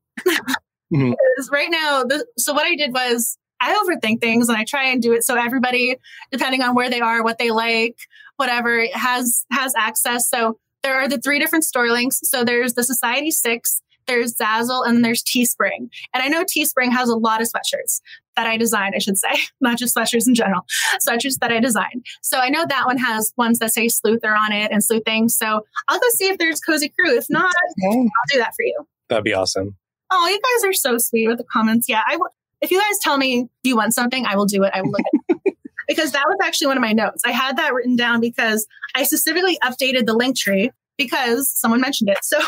mm-hmm. 0.94 1.14
Right 1.52 1.70
now, 1.72 2.04
the, 2.04 2.26
so 2.38 2.52
what 2.52 2.66
I 2.66 2.76
did 2.76 2.92
was 2.92 3.38
I 3.62 3.74
overthink 3.74 4.20
things 4.20 4.50
and 4.50 4.58
I 4.58 4.66
try 4.66 4.90
and 4.90 5.02
do 5.02 5.14
it 5.14 5.24
so 5.24 5.36
everybody, 5.36 5.96
depending 6.30 6.62
on 6.62 6.76
where 6.76 6.90
they 6.90 7.00
are, 7.00 7.24
what 7.24 7.38
they 7.38 7.52
like, 7.52 7.96
whatever, 8.36 8.86
has 8.92 9.46
has 9.50 9.74
access. 9.78 10.30
So 10.30 10.58
there 10.82 10.96
are 11.00 11.08
the 11.08 11.20
three 11.20 11.40
different 11.40 11.64
store 11.64 11.90
links. 11.90 12.20
So 12.24 12.44
there's 12.44 12.74
the 12.74 12.82
Society6, 12.82 13.62
there's 14.06 14.36
Zazzle, 14.36 14.86
and 14.86 14.96
then 14.96 15.02
there's 15.02 15.24
Teespring. 15.24 15.90
And 16.14 16.24
I 16.24 16.28
know 16.28 16.44
Teespring 16.44 16.92
has 16.92 17.10
a 17.10 17.16
lot 17.16 17.42
of 17.42 17.48
sweatshirts 17.48 18.02
that 18.36 18.48
I 18.48 18.58
design, 18.58 18.94
I 18.96 19.00
should 19.00 19.18
say, 19.18 19.34
not 19.62 19.78
just 19.78 19.96
sweatshirts 19.96 20.28
in 20.28 20.36
general, 20.36 20.66
sweatshirts 21.08 21.40
that 21.40 21.52
I 21.52 21.60
design. 21.60 22.04
So 22.22 22.38
I 22.38 22.50
know 22.50 22.66
that 22.68 22.86
one 22.86 22.98
has 22.98 23.34
ones 23.38 23.60
that 23.60 23.72
say 23.74 23.88
sleuther 23.88 24.38
on 24.38 24.52
it 24.52 24.72
and 24.72 24.84
sleuthing. 24.84 25.30
So 25.30 25.66
I'll 25.88 26.00
go 26.00 26.08
see 26.10 26.28
if 26.28 26.38
there's 26.38 26.60
Cozy 26.60 26.90
Crew. 26.90 27.16
If 27.18 27.28
not, 27.30 27.52
I'll 27.86 28.10
do 28.32 28.40
that 28.40 28.54
for 28.56 28.64
you. 28.64 28.88
That'd 29.10 29.24
be 29.24 29.34
awesome. 29.34 29.76
Oh, 30.12 30.28
you 30.28 30.40
guys 30.40 30.70
are 30.70 30.74
so 30.74 30.98
sweet 30.98 31.28
with 31.28 31.38
the 31.38 31.44
comments. 31.44 31.90
Yeah, 31.90 32.02
I 32.08 32.18
will. 32.18 32.30
If 32.62 32.72
you 32.72 32.80
guys 32.80 32.98
tell 33.02 33.18
me 33.18 33.50
you 33.64 33.76
want 33.76 33.94
something, 33.94 34.26
I 34.26 34.36
will 34.36 34.46
do 34.46 34.64
it. 34.64 34.72
I 34.74 34.82
will 34.82 34.92
look 34.92 35.02
at 35.30 35.38
it. 35.46 35.58
because 35.88 36.12
that 36.12 36.24
was 36.28 36.38
actually 36.42 36.68
one 36.68 36.78
of 36.78 36.82
my 36.82 36.94
notes. 36.94 37.24
I 37.26 37.32
had 37.32 37.58
that 37.58 37.74
written 37.74 37.96
down 37.96 38.22
because 38.22 38.66
I 38.96 39.04
specifically 39.04 39.58
updated 39.64 40.06
the 40.06 40.14
link 40.14 40.38
tree 40.38 40.72
because 40.98 41.52
someone 41.52 41.82
mentioned 41.82 42.10
it. 42.10 42.20
So 42.22 42.40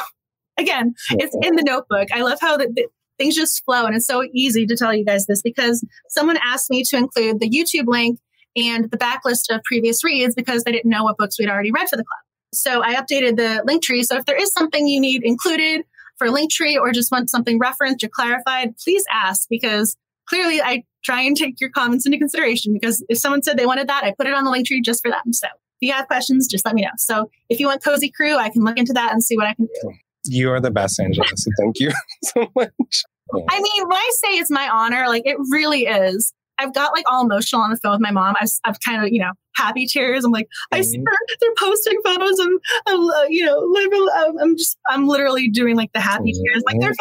again, 0.57 0.93
it's 1.11 1.35
in 1.41 1.55
the 1.55 1.63
notebook. 1.63 2.09
I 2.13 2.21
love 2.21 2.39
how 2.41 2.57
the, 2.57 2.87
things 3.17 3.35
just 3.35 3.63
flow. 3.65 3.85
And 3.85 3.95
it's 3.95 4.07
so 4.07 4.23
easy 4.33 4.65
to 4.65 4.75
tell 4.75 4.93
you 4.93 5.05
guys 5.05 5.25
this 5.25 5.41
because 5.41 5.85
someone 6.09 6.37
asked 6.43 6.69
me 6.69 6.83
to 6.83 6.97
include 6.97 7.39
the 7.39 7.49
YouTube 7.49 7.87
link 7.87 8.19
and 8.55 8.89
the 8.89 8.97
backlist 8.97 9.53
of 9.53 9.63
previous 9.63 10.03
reads 10.03 10.35
because 10.35 10.63
they 10.63 10.71
didn't 10.71 10.89
know 10.89 11.03
what 11.03 11.17
books 11.17 11.37
we'd 11.37 11.49
already 11.49 11.71
read 11.71 11.89
for 11.89 11.97
the 11.97 12.03
club. 12.03 12.19
So 12.53 12.81
I 12.83 12.95
updated 12.95 13.35
the 13.35 13.63
link 13.65 13.83
tree. 13.83 14.03
So 14.03 14.17
if 14.17 14.25
there 14.25 14.41
is 14.41 14.51
something 14.53 14.87
you 14.87 14.99
need 14.99 15.23
included 15.23 15.83
for 16.17 16.29
link 16.29 16.51
tree 16.51 16.77
or 16.77 16.91
just 16.93 17.11
want 17.11 17.29
something 17.29 17.59
referenced 17.59 18.03
or 18.03 18.07
clarified, 18.07 18.75
please 18.77 19.03
ask 19.11 19.47
because 19.49 19.97
clearly 20.27 20.61
I 20.61 20.83
try 21.03 21.21
and 21.21 21.35
take 21.35 21.59
your 21.59 21.69
comments 21.69 22.05
into 22.05 22.17
consideration 22.17 22.73
because 22.73 23.03
if 23.09 23.17
someone 23.17 23.43
said 23.43 23.57
they 23.57 23.65
wanted 23.65 23.89
that, 23.89 24.05
I 24.05 24.13
put 24.17 24.27
it 24.27 24.33
on 24.33 24.45
the 24.45 24.51
link 24.51 24.67
tree 24.67 24.81
just 24.81 25.03
for 25.03 25.11
them. 25.11 25.33
So 25.33 25.47
if 25.47 25.87
you 25.87 25.91
have 25.91 26.07
questions, 26.07 26.47
just 26.47 26.65
let 26.65 26.75
me 26.75 26.83
know. 26.83 26.89
So 26.97 27.29
if 27.49 27.59
you 27.59 27.67
want 27.67 27.83
Cozy 27.83 28.09
Crew, 28.09 28.37
I 28.37 28.49
can 28.49 28.63
look 28.63 28.77
into 28.77 28.93
that 28.93 29.11
and 29.11 29.21
see 29.21 29.35
what 29.35 29.47
I 29.47 29.53
can 29.53 29.65
do. 29.65 29.93
You 30.29 30.51
are 30.51 30.59
the 30.59 30.71
best, 30.71 30.99
Angela. 30.99 31.25
So 31.35 31.51
thank 31.59 31.79
you 31.79 31.91
so 32.23 32.47
much. 32.55 33.03
I 33.49 33.59
mean, 33.59 33.87
when 33.87 33.97
I 33.97 34.11
say 34.23 34.37
it's 34.37 34.51
my 34.51 34.69
honor, 34.69 35.05
like 35.07 35.23
it 35.25 35.37
really 35.49 35.85
is. 35.85 36.33
I've 36.57 36.73
got 36.73 36.93
like 36.93 37.03
all 37.11 37.25
emotional 37.25 37.61
on 37.61 37.69
the 37.69 37.77
phone 37.77 37.93
with 37.93 38.01
my 38.01 38.11
mom. 38.11 38.35
I've, 38.39 38.49
I've 38.63 38.79
kind 38.79 39.03
of, 39.03 39.11
you 39.11 39.19
know, 39.19 39.31
happy 39.55 39.85
tears. 39.85 40.23
I'm 40.23 40.31
like, 40.31 40.47
I 40.71 40.81
see 40.81 40.97
mm-hmm. 40.97 41.05
her, 41.05 41.37
they're 41.41 41.53
posting 41.57 41.99
photos 42.03 42.39
of, 42.39 42.47
of 42.47 42.99
uh, 42.99 43.25
you 43.29 43.45
know, 43.45 43.59
literally, 43.59 44.11
um, 44.11 44.37
I'm 44.41 44.57
just, 44.57 44.77
I'm 44.89 45.07
literally 45.07 45.49
doing 45.49 45.75
like 45.75 45.91
the 45.93 45.99
happy 45.99 46.31
tears. 46.31 46.63
Like 46.65 46.79
they're 46.79 46.93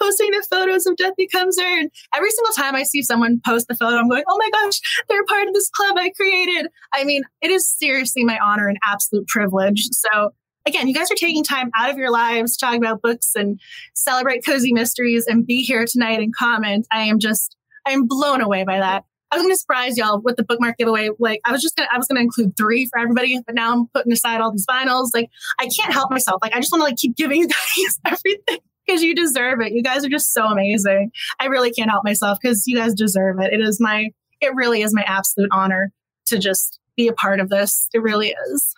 posting 0.00 0.30
the 0.30 0.46
photos 0.48 0.86
of 0.86 0.96
Death 0.96 1.14
Bee 1.16 1.28
Comes 1.28 1.58
Her. 1.58 1.80
And 1.80 1.90
every 2.14 2.30
single 2.30 2.52
time 2.52 2.74
I 2.74 2.82
see 2.84 3.02
someone 3.02 3.40
post 3.44 3.68
the 3.68 3.74
photo, 3.74 3.96
I'm 3.96 4.08
going, 4.08 4.24
oh 4.28 4.38
my 4.38 4.50
gosh, 4.62 4.80
they're 5.08 5.24
part 5.24 5.48
of 5.48 5.54
this 5.54 5.70
club 5.70 5.96
I 5.98 6.10
created. 6.10 6.68
I 6.92 7.04
mean, 7.04 7.22
it 7.42 7.50
is 7.50 7.68
seriously 7.68 8.24
my 8.24 8.38
honor 8.38 8.68
and 8.68 8.78
absolute 8.88 9.26
privilege. 9.26 9.88
So 9.92 10.32
again, 10.66 10.88
you 10.88 10.94
guys 10.94 11.10
are 11.10 11.16
taking 11.16 11.42
time 11.42 11.70
out 11.76 11.90
of 11.90 11.96
your 11.96 12.10
lives 12.10 12.56
to 12.56 12.66
talk 12.66 12.76
about 12.76 13.02
books 13.02 13.32
and 13.34 13.60
celebrate 13.94 14.44
cozy 14.44 14.72
mysteries 14.72 15.26
and 15.26 15.46
be 15.46 15.62
here 15.62 15.84
tonight 15.86 16.20
and 16.20 16.34
comment. 16.34 16.86
I 16.90 17.02
am 17.02 17.18
just, 17.18 17.56
I 17.86 17.92
am 17.92 18.06
blown 18.06 18.40
away 18.40 18.64
by 18.64 18.78
that. 18.78 19.04
I 19.32 19.36
was 19.36 19.44
going 19.44 19.54
to 19.54 19.58
surprise 19.58 19.96
y'all 19.96 20.20
with 20.20 20.36
the 20.36 20.42
bookmark 20.42 20.76
giveaway. 20.76 21.10
Like 21.20 21.40
I 21.44 21.52
was 21.52 21.62
just 21.62 21.76
going 21.76 21.88
to, 21.88 21.94
I 21.94 21.98
was 21.98 22.08
going 22.08 22.16
to 22.16 22.22
include 22.22 22.56
three 22.56 22.86
for 22.86 22.98
everybody, 22.98 23.40
but 23.46 23.54
now 23.54 23.72
I'm 23.72 23.86
putting 23.94 24.12
aside 24.12 24.40
all 24.40 24.50
these 24.50 24.66
vinyls. 24.66 25.10
Like 25.14 25.30
I 25.60 25.68
can't 25.68 25.92
help 25.92 26.10
myself. 26.10 26.40
Like 26.42 26.54
I 26.54 26.60
just 26.60 26.72
want 26.72 26.80
to 26.80 26.86
like 26.86 26.96
keep 26.96 27.16
giving 27.16 27.40
you 27.40 27.48
guys 27.76 28.00
everything 28.06 28.58
because 28.86 29.02
you 29.02 29.14
deserve 29.14 29.60
it. 29.60 29.72
You 29.72 29.84
guys 29.84 30.04
are 30.04 30.08
just 30.08 30.34
so 30.34 30.46
amazing. 30.46 31.12
I 31.38 31.46
really 31.46 31.70
can't 31.70 31.90
help 31.90 32.04
myself 32.04 32.38
because 32.42 32.66
you 32.66 32.76
guys 32.76 32.92
deserve 32.92 33.38
it. 33.40 33.52
It 33.52 33.60
is 33.60 33.78
my, 33.80 34.08
it 34.40 34.52
really 34.54 34.82
is 34.82 34.92
my 34.92 35.02
absolute 35.06 35.50
honor 35.52 35.92
to 36.26 36.38
just 36.38 36.80
be 36.96 37.06
a 37.06 37.12
part 37.12 37.38
of 37.38 37.50
this. 37.50 37.88
It 37.94 38.02
really 38.02 38.34
is. 38.48 38.74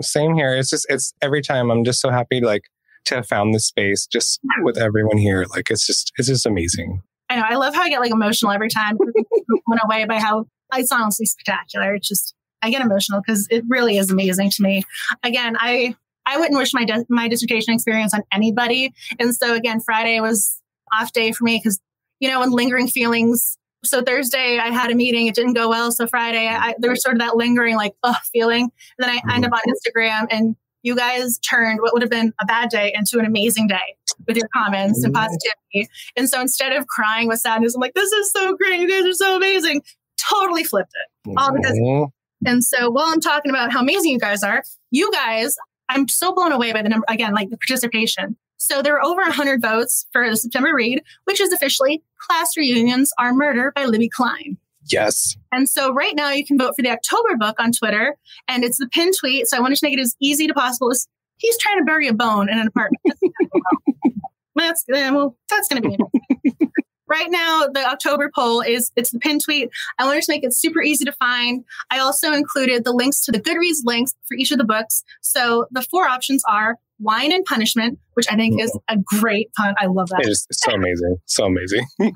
Same 0.00 0.34
here. 0.34 0.54
It's 0.54 0.70
just 0.70 0.86
it's 0.88 1.14
every 1.22 1.42
time 1.42 1.70
I'm 1.70 1.84
just 1.84 2.00
so 2.00 2.10
happy 2.10 2.40
like 2.40 2.64
to 3.06 3.16
have 3.16 3.26
found 3.26 3.54
this 3.54 3.66
space 3.66 4.06
just 4.06 4.40
with 4.62 4.78
everyone 4.78 5.18
here. 5.18 5.46
Like 5.50 5.70
it's 5.70 5.86
just 5.86 6.12
it's 6.18 6.28
just 6.28 6.46
amazing. 6.46 7.02
I 7.30 7.36
know. 7.36 7.44
I 7.48 7.56
love 7.56 7.74
how 7.74 7.82
I 7.82 7.88
get 7.88 8.00
like 8.00 8.12
emotional 8.12 8.52
every 8.52 8.70
time. 8.70 8.98
Went 9.66 9.80
away 9.84 10.04
by 10.04 10.18
how 10.18 10.46
it's 10.74 10.92
honestly 10.92 11.26
spectacular. 11.26 11.94
It's 11.94 12.08
just 12.08 12.34
I 12.62 12.70
get 12.70 12.82
emotional 12.82 13.20
because 13.24 13.46
it 13.50 13.64
really 13.68 13.98
is 13.98 14.10
amazing 14.10 14.50
to 14.50 14.62
me. 14.62 14.84
Again, 15.22 15.56
I 15.58 15.94
I 16.26 16.38
wouldn't 16.38 16.58
wish 16.58 16.74
my 16.74 16.84
de- 16.84 17.06
my 17.08 17.28
dissertation 17.28 17.74
experience 17.74 18.14
on 18.14 18.22
anybody. 18.32 18.92
And 19.18 19.34
so 19.34 19.54
again, 19.54 19.80
Friday 19.80 20.20
was 20.20 20.60
off 20.98 21.12
day 21.12 21.32
for 21.32 21.44
me 21.44 21.60
because 21.62 21.80
you 22.20 22.28
know, 22.28 22.40
when 22.40 22.50
lingering 22.50 22.88
feelings 22.88 23.57
so 23.84 24.02
Thursday 24.02 24.58
I 24.58 24.68
had 24.68 24.90
a 24.90 24.94
meeting. 24.94 25.26
It 25.26 25.34
didn't 25.34 25.54
go 25.54 25.68
well. 25.68 25.92
So 25.92 26.06
Friday 26.06 26.48
I, 26.48 26.74
there 26.78 26.90
was 26.90 27.02
sort 27.02 27.14
of 27.14 27.20
that 27.20 27.36
lingering 27.36 27.76
like 27.76 27.94
ugh 28.02 28.16
feeling. 28.32 28.62
And 28.62 28.70
then 28.98 29.10
I 29.10 29.34
end 29.34 29.44
up 29.44 29.52
mm-hmm. 29.52 29.54
on 29.54 29.74
Instagram 29.74 30.26
and 30.30 30.56
you 30.82 30.94
guys 30.94 31.38
turned 31.38 31.80
what 31.80 31.92
would 31.92 32.02
have 32.02 32.10
been 32.10 32.32
a 32.40 32.46
bad 32.46 32.70
day 32.70 32.92
into 32.94 33.18
an 33.18 33.24
amazing 33.24 33.66
day 33.66 33.96
with 34.26 34.36
your 34.36 34.48
comments 34.54 35.02
and 35.04 35.14
mm-hmm. 35.14 35.22
positivity. 35.22 35.88
And 36.16 36.28
so 36.28 36.40
instead 36.40 36.72
of 36.72 36.86
crying 36.86 37.28
with 37.28 37.40
sadness, 37.40 37.74
I'm 37.74 37.80
like, 37.80 37.94
this 37.94 38.12
is 38.12 38.30
so 38.30 38.56
great. 38.56 38.80
You 38.80 38.88
guys 38.88 39.04
are 39.04 39.12
so 39.12 39.36
amazing. 39.36 39.82
Totally 40.30 40.64
flipped 40.64 40.92
it. 40.94 41.34
All 41.36 41.52
because. 41.52 41.78
And 42.46 42.62
so 42.64 42.90
while 42.90 43.06
I'm 43.06 43.20
talking 43.20 43.50
about 43.50 43.72
how 43.72 43.80
amazing 43.80 44.12
you 44.12 44.18
guys 44.18 44.42
are, 44.42 44.62
you 44.90 45.10
guys, 45.12 45.56
I'm 45.88 46.06
so 46.06 46.32
blown 46.32 46.52
away 46.52 46.72
by 46.72 46.82
the 46.82 46.88
number, 46.88 47.04
again, 47.08 47.34
like 47.34 47.50
the 47.50 47.58
participation. 47.58 48.36
So 48.58 48.82
there 48.82 48.92
were 48.92 49.04
over 49.04 49.22
100 49.22 49.62
votes 49.62 50.06
for 50.12 50.28
the 50.28 50.36
September 50.36 50.74
read, 50.74 51.02
which 51.24 51.40
is 51.40 51.52
officially 51.52 52.02
Class 52.18 52.56
Reunions 52.56 53.12
Are 53.18 53.32
Murder 53.32 53.72
by 53.74 53.86
Libby 53.86 54.08
Klein. 54.08 54.58
Yes. 54.90 55.36
And 55.52 55.68
so 55.68 55.92
right 55.92 56.14
now 56.14 56.30
you 56.30 56.44
can 56.44 56.58
vote 56.58 56.74
for 56.76 56.82
the 56.82 56.90
October 56.90 57.36
book 57.36 57.56
on 57.58 57.72
Twitter, 57.72 58.16
and 58.46 58.64
it's 58.64 58.78
the 58.78 58.88
pin 58.88 59.12
tweet. 59.18 59.46
So 59.46 59.56
I 59.56 59.60
wanted 59.60 59.76
to 59.76 59.86
make 59.86 59.96
it 59.96 60.00
as 60.00 60.16
easy 60.20 60.46
to 60.46 60.54
possible 60.54 60.90
as 60.90 61.06
he's 61.36 61.58
trying 61.58 61.78
to 61.78 61.84
bury 61.84 62.08
a 62.08 62.14
bone 62.14 62.48
in 62.48 62.58
an 62.58 62.66
apartment. 62.66 63.00
that's 64.54 64.84
well, 64.88 65.36
that's 65.48 65.68
going 65.68 65.82
to 65.82 65.88
be 65.88 65.94
interesting. 65.94 66.72
right 67.08 67.30
now. 67.30 67.66
The 67.72 67.84
October 67.86 68.30
poll 68.34 68.60
is 68.60 68.92
it's 68.94 69.10
the 69.10 69.18
pin 69.18 69.38
tweet. 69.38 69.70
I 69.98 70.04
wanted 70.04 70.22
to 70.22 70.32
make 70.32 70.44
it 70.44 70.54
super 70.54 70.82
easy 70.82 71.04
to 71.04 71.12
find. 71.12 71.64
I 71.90 71.98
also 71.98 72.32
included 72.32 72.84
the 72.84 72.92
links 72.92 73.24
to 73.24 73.32
the 73.32 73.40
Goodreads 73.40 73.84
links 73.84 74.14
for 74.26 74.34
each 74.34 74.52
of 74.52 74.58
the 74.58 74.64
books. 74.64 75.04
So 75.20 75.66
the 75.70 75.82
four 75.82 76.06
options 76.06 76.42
are 76.48 76.76
Wine 77.00 77.32
and 77.32 77.44
Punishment, 77.44 77.98
which 78.14 78.26
I 78.30 78.36
think 78.36 78.60
is 78.60 78.70
mm-hmm. 78.70 78.98
a 78.98 79.20
great 79.20 79.52
pun. 79.54 79.74
I 79.78 79.86
love 79.86 80.08
that. 80.08 80.20
It 80.20 80.28
is 80.28 80.46
so 80.50 80.72
amazing. 80.72 81.16
So 81.26 81.44
amazing. 81.44 81.86
which 81.98 82.12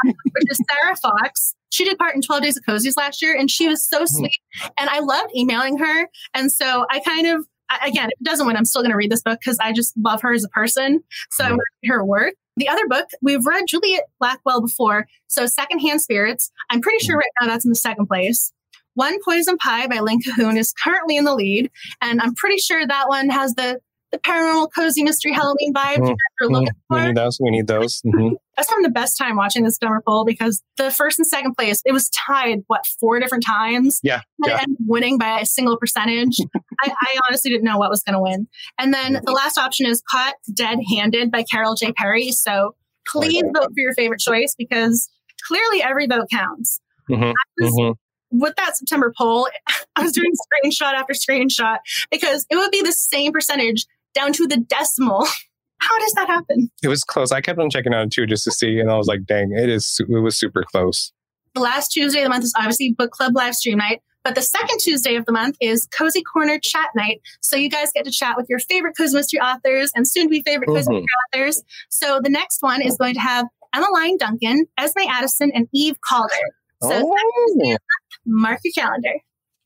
is 0.50 0.60
Sarah 0.70 0.96
Fox. 0.96 1.54
She 1.70 1.84
did 1.84 1.98
part 1.98 2.14
in 2.14 2.22
12 2.22 2.42
Days 2.42 2.56
of 2.56 2.64
Cozies 2.64 2.96
last 2.96 3.22
year, 3.22 3.36
and 3.36 3.50
she 3.50 3.66
was 3.68 3.88
so 3.88 3.98
mm-hmm. 3.98 4.06
sweet. 4.06 4.40
And 4.78 4.90
I 4.90 5.00
loved 5.00 5.30
emailing 5.36 5.78
her. 5.78 6.08
And 6.34 6.52
so 6.52 6.84
I 6.90 7.00
kind 7.00 7.26
of, 7.26 7.46
I- 7.70 7.88
again, 7.88 8.08
if 8.08 8.20
it 8.20 8.24
doesn't 8.24 8.46
win, 8.46 8.56
I'm 8.56 8.64
still 8.64 8.82
going 8.82 8.90
to 8.90 8.96
read 8.96 9.10
this 9.10 9.22
book 9.22 9.38
because 9.40 9.58
I 9.58 9.72
just 9.72 9.94
love 9.96 10.20
her 10.22 10.32
as 10.32 10.44
a 10.44 10.48
person. 10.48 11.02
So 11.30 11.44
I 11.44 11.50
want 11.50 11.60
to 11.60 11.88
read 11.88 11.94
her 11.94 12.04
work. 12.04 12.34
The 12.56 12.68
other 12.68 12.86
book, 12.86 13.06
we've 13.22 13.46
read 13.46 13.64
Juliet 13.66 14.02
Blackwell 14.20 14.60
before. 14.60 15.06
So 15.28 15.46
Secondhand 15.46 16.02
Spirits. 16.02 16.50
I'm 16.68 16.82
pretty 16.82 17.02
sure 17.04 17.16
right 17.16 17.30
now 17.40 17.46
that's 17.46 17.64
in 17.64 17.70
the 17.70 17.76
second 17.76 18.06
place. 18.06 18.52
One 18.94 19.18
Poison 19.24 19.56
Pie 19.56 19.86
by 19.86 20.00
Lynn 20.00 20.20
Cahoon 20.20 20.58
is 20.58 20.74
currently 20.84 21.16
in 21.16 21.24
the 21.24 21.34
lead. 21.34 21.70
And 22.02 22.20
I'm 22.20 22.34
pretty 22.34 22.58
sure 22.58 22.86
that 22.86 23.08
one 23.08 23.30
has 23.30 23.54
the, 23.54 23.80
the 24.12 24.18
paranormal, 24.18 24.68
cozy 24.76 25.02
mystery 25.02 25.32
Halloween 25.32 25.72
vibe 25.74 26.06
you're 26.40 26.50
looking 26.50 26.68
we 26.90 26.98
for. 26.98 27.06
need 27.06 27.16
those. 27.16 27.38
We 27.42 27.50
need 27.50 27.66
those. 27.66 28.00
Mhm. 28.06 28.32
That's 28.56 28.68
having 28.68 28.82
the 28.82 28.90
best 28.90 29.16
time 29.16 29.36
watching 29.36 29.64
this 29.64 29.78
Denver 29.78 30.02
poll 30.06 30.24
because 30.26 30.62
the 30.76 30.90
first 30.90 31.18
and 31.18 31.26
second 31.26 31.54
place, 31.54 31.80
it 31.86 31.92
was 31.92 32.10
tied, 32.10 32.58
what, 32.66 32.86
four 33.00 33.18
different 33.18 33.44
times? 33.46 33.98
Yeah, 34.02 34.20
And 34.44 34.50
yeah. 34.50 34.54
up 34.56 34.68
winning 34.86 35.16
by 35.16 35.40
a 35.40 35.46
single 35.46 35.78
percentage. 35.78 36.36
I, 36.84 36.90
I 36.90 37.18
honestly 37.28 37.50
didn't 37.50 37.64
know 37.64 37.78
what 37.78 37.88
was 37.90 38.02
going 38.02 38.14
to 38.14 38.20
win. 38.20 38.46
And 38.78 38.92
then 38.92 39.20
the 39.24 39.32
last 39.32 39.56
option 39.56 39.86
is 39.86 40.02
Caught 40.10 40.34
Dead 40.54 40.78
Handed 40.94 41.30
by 41.30 41.44
Carol 41.50 41.74
J. 41.74 41.92
Perry. 41.92 42.30
So 42.32 42.74
please 43.08 43.42
vote 43.54 43.64
for 43.74 43.80
your 43.80 43.94
favorite 43.94 44.20
choice 44.20 44.54
because 44.56 45.08
clearly 45.48 45.82
every 45.82 46.06
vote 46.06 46.28
counts. 46.30 46.80
Mhm. 47.10 47.32
Was- 47.60 47.72
Mhm. 47.72 47.94
With 48.34 48.54
that 48.56 48.76
September 48.78 49.12
poll, 49.16 49.48
I 49.96 50.02
was 50.02 50.12
doing 50.12 50.30
screenshot 50.64 50.94
after 50.94 51.12
screenshot 51.14 51.78
because 52.10 52.46
it 52.50 52.56
would 52.56 52.70
be 52.70 52.80
the 52.82 52.92
same 52.92 53.32
percentage 53.32 53.86
down 54.14 54.32
to 54.34 54.46
the 54.46 54.56
decimal. 54.58 55.26
How 55.78 55.98
does 55.98 56.12
that 56.12 56.28
happen? 56.28 56.70
It 56.82 56.88
was 56.88 57.02
close. 57.02 57.32
I 57.32 57.40
kept 57.40 57.58
on 57.58 57.68
checking 57.68 57.92
on 57.92 58.06
it 58.06 58.12
too 58.12 58.24
just 58.26 58.44
to 58.44 58.52
see, 58.52 58.78
and 58.78 58.88
I 58.90 58.96
was 58.96 59.08
like, 59.08 59.24
"Dang, 59.24 59.50
it 59.52 59.68
is. 59.68 60.00
It 60.08 60.08
was 60.20 60.38
super 60.38 60.62
close." 60.70 61.12
The 61.54 61.60
last 61.60 61.88
Tuesday 61.88 62.20
of 62.20 62.24
the 62.24 62.28
month 62.30 62.44
is 62.44 62.54
obviously 62.56 62.94
book 62.96 63.10
club 63.10 63.32
live 63.34 63.56
stream 63.56 63.78
night, 63.78 64.00
but 64.22 64.34
the 64.36 64.42
second 64.42 64.78
Tuesday 64.78 65.16
of 65.16 65.26
the 65.26 65.32
month 65.32 65.56
is 65.60 65.88
Cozy 65.96 66.22
Corner 66.22 66.58
chat 66.60 66.90
night. 66.94 67.20
So 67.40 67.56
you 67.56 67.68
guys 67.68 67.90
get 67.92 68.04
to 68.04 68.12
chat 68.12 68.36
with 68.36 68.46
your 68.48 68.60
favorite 68.60 68.94
cozy 68.96 69.16
mystery 69.16 69.40
authors 69.40 69.90
and 69.96 70.06
soon 70.06 70.24
to 70.26 70.28
be 70.30 70.42
favorite 70.46 70.68
cozy 70.68 70.88
Mhm. 70.88 71.00
mystery 71.00 71.06
authors. 71.34 71.62
So 71.90 72.20
the 72.22 72.30
next 72.30 72.62
one 72.62 72.80
is 72.80 72.96
going 72.96 73.14
to 73.14 73.20
have 73.20 73.46
Emmeline 73.74 74.16
Duncan, 74.18 74.66
Esme 74.78 75.00
Addison, 75.08 75.50
and 75.52 75.66
Eve 75.74 75.96
Calder. 76.08 76.34
So 76.82 76.90
Oh. 76.92 77.76
mark 78.24 78.60
your 78.64 78.72
calendar. 78.74 79.14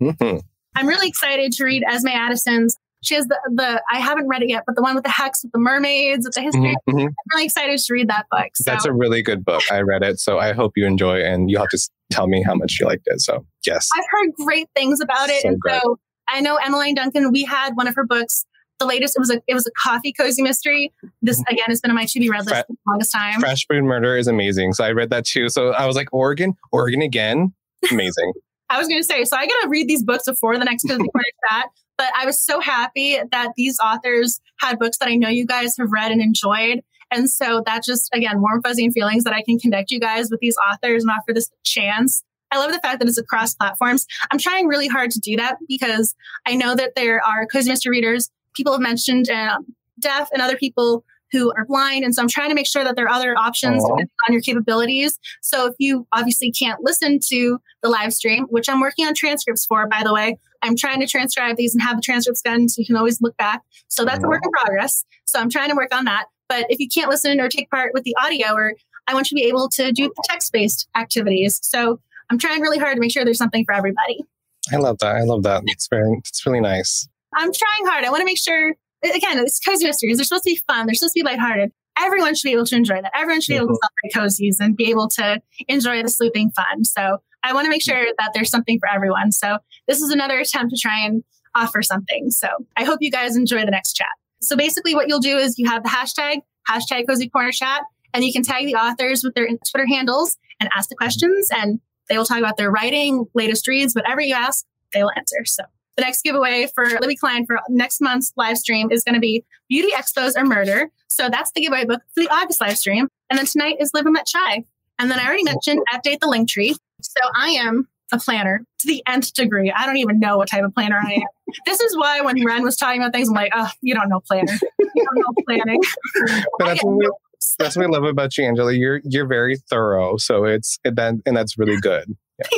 Mhm. 0.03 0.41
I'm 0.77 0.87
really 0.87 1.09
excited 1.09 1.53
to 1.53 1.65
read 1.65 1.83
Esme 1.89 2.09
Addison's. 2.09 2.77
She 3.03 3.15
has 3.15 3.27
the, 3.27 3.39
the 3.55 3.83
I 3.93 4.01
haven't 4.01 4.27
read 4.27 4.43
it 4.43 4.49
yet, 4.49 4.65
but 4.67 4.75
the 4.75 4.83
one 4.83 4.95
with 4.95 5.05
the 5.05 5.11
hex 5.11 5.43
with 5.45 5.53
the 5.53 5.59
mermaids, 5.59 6.27
with 6.27 6.35
the 6.35 6.41
history. 6.41 6.75
Mhm. 6.89 6.95
Mhm. 6.95 7.05
I'm 7.07 7.15
really 7.35 7.45
excited 7.45 7.79
to 7.79 7.93
read 7.93 8.09
that 8.09 8.27
book. 8.31 8.49
So 8.55 8.65
That's 8.71 8.85
a 8.85 8.93
really 8.93 9.23
good 9.23 9.45
book. 9.45 9.63
I 9.71 9.81
read 9.83 10.03
it, 10.03 10.19
so 10.19 10.39
I 10.39 10.53
hope 10.53 10.73
you 10.77 10.87
enjoy, 10.87 11.21
and 11.23 11.51
you'll 11.51 11.61
have 11.61 11.69
to 11.71 11.89
tell 12.11 12.27
me 12.27 12.43
how 12.43 12.55
much 12.55 12.79
you 12.81 12.87
liked 12.87 13.05
it. 13.07 13.21
So 13.21 13.47
yes, 13.67 13.89
I've 13.97 14.05
heard 14.11 14.33
great 14.45 14.69
things 14.75 15.01
about 15.01 15.29
it. 15.29 15.43
So 15.43 15.49
and 15.49 15.61
great. 15.61 15.81
so 15.83 15.99
I 16.29 16.41
know 16.41 16.57
Emmeline 16.57 16.95
Duncan, 16.95 17.31
we 17.33 17.45
had 17.45 17.77
one 17.77 17.87
of 17.87 17.95
her 17.95 18.05
books. 18.05 18.45
The 18.79 18.87
latest, 18.87 19.17
it 19.17 19.21
was 19.21 19.31
a 19.31 19.41
it 19.47 19.55
was 19.55 19.67
a 19.67 19.71
coffee 19.83 20.13
cozy 20.13 20.43
mystery. 20.43 20.93
This 21.23 21.41
again 21.49 21.65
has 21.69 21.81
been 21.81 21.91
on 21.91 21.95
my 21.95 22.05
to 22.07 22.19
be 22.21 22.29
read 22.29 22.41
list 22.41 22.51
Fra- 22.51 22.65
for 22.67 22.73
the 22.75 22.79
longest 22.91 23.13
time. 23.13 23.41
Fresh 23.41 23.67
Brewed 23.67 23.85
Murder 23.85 24.17
is 24.19 24.27
amazing. 24.27 24.73
So 24.75 24.85
I 24.85 24.93
read 24.93 25.09
that 25.11 25.25
too. 25.25 25.49
So 25.49 25.71
I 25.73 25.87
was 25.87 25.97
like, 25.97 26.09
Oregon, 26.13 26.55
Oregon 26.73 27.01
again, 27.01 27.55
amazing. 27.91 28.33
I 28.69 28.79
was 28.79 28.87
gonna 28.89 29.03
say, 29.05 29.25
so 29.25 29.37
I 29.37 29.47
gotta 29.47 29.69
read 29.69 29.89
these 29.89 30.03
books 30.03 30.25
before 30.25 30.59
the 30.59 30.65
next 30.65 30.83
cozy 30.83 30.99
corner 30.99 31.25
chat. 31.51 31.67
But 31.99 32.09
I 32.17 32.27
was 32.27 32.41
so 32.41 32.61
happy 32.61 33.19
that 33.31 33.53
these 33.57 33.79
authors 33.83 34.41
had 34.61 34.79
books 34.79 34.99
that 34.99 35.09
I 35.09 35.17
know 35.17 35.29
you 35.29 35.47
guys 35.47 35.75
have 35.79 35.91
read 35.91 36.13
and 36.13 36.21
enjoyed. 36.21 36.81
And 37.11 37.31
so 37.31 37.63
that 37.67 37.85
just 37.85 38.11
again 38.13 38.41
warm 38.41 38.63
fuzzy 38.63 38.85
and 38.85 38.93
feelings 38.93 39.25
that 39.25 39.33
I 39.33 39.43
can 39.43 39.59
connect 39.59 39.91
you 39.91 40.01
guys 40.01 40.31
with 40.31 40.41
these 40.41 40.57
authors 40.71 41.05
and 41.05 41.11
offer 41.11 41.33
this 41.33 41.51
chance. 41.65 42.23
I 42.53 42.59
love 42.59 42.73
the 42.73 42.81
fact 42.81 43.01
that 43.01 43.09
it's 43.09 43.19
across 43.19 43.55
platforms. 43.55 44.07
I'm 44.31 44.39
trying 44.39 44.67
really 44.67 44.89
hard 44.89 45.11
to 45.13 45.21
do 45.21 45.37
that 45.37 45.57
because 45.69 46.15
I 46.47 46.55
know 46.55 46.75
that 46.75 46.95
there 46.95 47.25
are 47.25 47.47
cozy 47.47 47.71
mystery 47.71 47.91
readers. 47.91 48.31
People 48.55 48.73
have 48.73 48.81
mentioned 48.81 49.29
um, 49.29 49.67
deaf 49.99 50.29
and 50.33 50.41
other 50.41 50.57
people 50.57 51.05
who 51.33 51.53
are 51.57 51.65
blind, 51.65 52.05
and 52.05 52.15
so 52.15 52.23
I'm 52.23 52.29
trying 52.29 52.51
to 52.51 52.55
make 52.55 52.69
sure 52.69 52.85
that 52.85 52.95
there 52.95 53.07
are 53.07 53.11
other 53.11 53.37
options 53.37 53.83
Aw. 53.83 53.89
depending 53.89 54.11
on 54.29 54.33
your 54.33 54.43
capabilities. 54.43 55.19
So 55.43 55.67
if 55.67 55.75
you 55.79 56.07
obviously 56.13 56.53
can't 56.53 56.79
listen 56.83 57.19
to 57.29 57.59
the 57.83 57.89
live 57.89 58.13
stream, 58.13 58.45
which 58.45 58.69
I'm 58.69 58.81
working 58.81 59.07
on 59.07 59.15
transcripts 59.15 59.67
for, 59.67 59.89
by 59.89 60.03
the 60.05 60.15
way, 60.15 60.39
I'm 60.67 60.77
trying 60.77 61.01
to 61.01 61.07
transcribe 61.07 61.57
these 61.57 61.75
and 61.75 61.83
have 61.83 61.97
the 61.97 62.03
transcripts 62.03 62.43
done 62.43 62.69
so 62.69 62.81
you 62.81 62.87
can 62.87 62.97
always 62.97 63.21
look 63.21 63.37
back. 63.37 63.63
So 63.89 64.05
that's 64.05 64.25
a 64.25 64.29
work 64.29 64.43
in 64.45 64.51
mm-hmm. 64.51 64.67
progress. 64.67 65.05
So 65.25 65.39
I'm 65.39 65.49
trying 65.49 65.71
to 65.71 65.77
work 65.77 65.95
on 65.95 66.05
that. 66.07 66.27
But 66.49 66.67
if 66.69 66.79
you 66.79 66.89
can't 66.89 67.09
listen 67.09 67.41
or 67.41 67.49
take 67.49 67.71
part 67.71 67.93
with 67.95 68.05
the 68.05 68.17
audio, 68.21 68.53
or 68.53 68.75
I 69.07 69.15
want 69.15 69.31
you 69.31 69.39
to 69.39 69.43
be 69.43 69.49
able 69.49 69.69
to 69.71 69.93
do 69.93 70.09
the 70.09 70.23
text 70.29 70.53
based 70.53 70.89
activities. 70.97 71.61
So 71.63 72.01
I'm 72.31 72.39
trying 72.39 72.61
really 72.61 72.79
hard 72.79 72.97
to 72.97 73.01
make 73.01 73.13
sure 73.13 73.25
there's 73.25 73.39
something 73.39 73.65
for 73.65 73.75
everybody. 73.75 74.25
I 74.73 74.77
love 74.77 74.99
that. 74.99 75.17
I 75.17 75.23
love 75.23 75.45
that. 75.45 75.63
It's 75.67 75.87
very, 75.89 76.17
it's 76.19 76.45
really 76.45 76.61
nice. 76.61 77.09
I'm 77.35 77.53
trying 77.53 77.87
hard. 77.87 78.05
I 78.05 78.11
want 78.11 78.21
to 78.21 78.25
make 78.25 78.39
sure, 78.39 78.75
again, 79.05 79.39
it's 79.39 79.61
cozy 79.61 79.87
mysteries. 79.87 80.17
They're 80.17 80.25
supposed 80.25 80.45
to 80.45 80.51
be 80.51 80.61
fun. 80.67 80.87
They're 80.87 80.95
supposed 80.95 81.15
to 81.15 81.21
be 81.21 81.25
lighthearted. 81.25 81.71
Everyone 81.99 82.35
should 82.35 82.49
be 82.49 82.53
able 82.53 82.67
to 82.67 82.77
enjoy 82.77 83.01
that. 83.01 83.13
Everyone 83.15 83.41
should 83.41 83.53
be 83.53 83.59
mm-hmm. 83.59 83.65
able 83.65 83.75
to 83.75 83.81
celebrate 84.13 84.29
cozies 84.29 84.57
and 84.61 84.77
be 84.77 84.91
able 84.91 85.09
to 85.09 85.41
enjoy 85.69 86.03
the 86.03 86.09
sleuthing 86.09 86.51
fun. 86.51 86.85
So 86.85 87.19
I 87.47 87.53
want 87.53 87.65
to 87.65 87.71
make 87.71 87.83
sure 87.83 88.07
that 88.19 88.31
there's 88.35 88.51
something 88.51 88.79
for 88.79 88.89
everyone. 88.89 89.33
So 89.33 89.59
this 89.87 90.01
is 90.01 90.11
another 90.11 90.39
attempt 90.39 90.75
to 90.75 90.81
try 90.81 91.05
and 91.05 91.23
offer 91.55 91.83
something. 91.83 92.31
So 92.31 92.49
I 92.77 92.85
hope 92.85 92.99
you 93.01 93.11
guys 93.11 93.37
enjoy 93.37 93.65
the 93.65 93.71
next 93.71 93.95
chat. 93.95 94.09
So 94.41 94.57
basically 94.57 94.95
what 94.95 95.09
you'll 95.09 95.21
do 95.21 95.39
is 95.39 95.59
you 95.59 95.69
have 95.69 95.83
the 95.83 95.89
hashtag, 95.89 96.41
hashtag 96.69 97.07
cozy 97.09 97.29
corner 97.29 97.53
chat, 97.53 97.83
and 98.13 98.25
you 98.25 98.33
can 98.33 98.43
tag 98.43 98.67
the 98.67 98.75
authors 98.75 99.23
with 99.23 99.35
their 99.35 99.47
Twitter 99.47 99.87
handles 99.87 100.37
and 100.61 100.69
ask 100.77 100.89
the 100.89 100.97
questions 100.97 101.49
and 101.55 101.81
they 102.09 102.17
will 102.17 102.25
talk 102.25 102.39
about 102.39 102.57
their 102.57 102.71
writing, 102.71 103.27
latest 103.35 103.67
reads, 103.67 103.95
whatever 103.95 104.21
you 104.21 104.35
ask, 104.35 104.65
they 104.93 105.03
will 105.03 105.13
answer. 105.17 105.45
So 105.45 105.65
the 105.97 106.03
next 106.03 106.23
giveaway 106.23 106.69
for 106.75 106.87
Libby 107.01 107.17
Klein 107.17 107.47
for 107.47 107.59
next 107.69 108.01
month's 108.01 108.33
live 108.37 108.59
stream 108.59 108.91
is 108.91 109.03
going 109.03 109.15
to 109.15 109.21
be 109.21 109.45
Beauty 109.69 109.91
Expos 109.93 110.37
Are 110.37 110.45
Murder. 110.45 110.91
So 111.09 111.29
that's 111.29 111.51
the 111.53 111.63
giveaway 111.63 111.85
book 111.85 112.03
for 112.15 112.23
the 112.23 112.29
August 112.29 112.61
live 112.61 112.79
stream. 112.79 113.09
And 113.31 113.39
then 113.39 113.47
tonight 113.47 113.77
is 113.81 113.91
Live 113.95 114.07
and 114.07 114.15
Let 114.15 114.27
Chai. 114.27 114.65
And 114.99 115.11
then 115.11 115.19
I 115.19 115.27
already 115.27 115.43
mentioned 115.43 115.81
update 115.93 116.21
the 116.21 116.29
link 116.29 116.49
tree. 116.49 116.77
So 117.03 117.21
I 117.35 117.51
am 117.51 117.89
a 118.13 118.19
planner 118.19 118.65
to 118.81 118.87
the 118.87 119.03
nth 119.07 119.33
degree. 119.35 119.73
I 119.77 119.87
don't 119.87 119.97
even 119.97 120.21
know 120.21 120.37
what 120.37 120.49
type 120.49 120.65
of 120.65 120.75
planner 120.75 120.97
I 120.97 121.15
am. 121.15 121.23
this 121.67 121.81
is 121.81 121.97
why 121.97 122.21
when 122.21 122.45
Wren 122.45 122.63
was 122.63 122.77
talking 122.77 123.01
about 123.01 123.13
things, 123.13 123.29
I'm 123.29 123.35
like, 123.35 123.53
oh, 123.55 123.71
you 123.83 123.95
don't 123.95 124.09
know 124.09 124.21
planner. 124.27 124.59
You 124.79 125.05
don't 125.05 125.17
know 125.17 125.33
planning. 125.47 125.81
But 126.59 126.67
that's 126.67 126.85
what 126.85 126.97
we, 126.97 127.11
that's 127.59 127.77
what 127.77 127.87
I 127.87 127.89
love 127.89 128.05
about 128.05 128.37
you, 128.39 128.45
Angela. 128.45 128.73
You're 128.73 129.01
you're 129.05 129.27
very 129.27 129.57
thorough. 129.57 130.17
So 130.17 130.45
it's 130.45 130.79
it, 130.85 130.97
that 130.97 131.15
and 131.27 131.37
that's 131.37 131.59
really 131.59 131.81
good. 131.81 132.17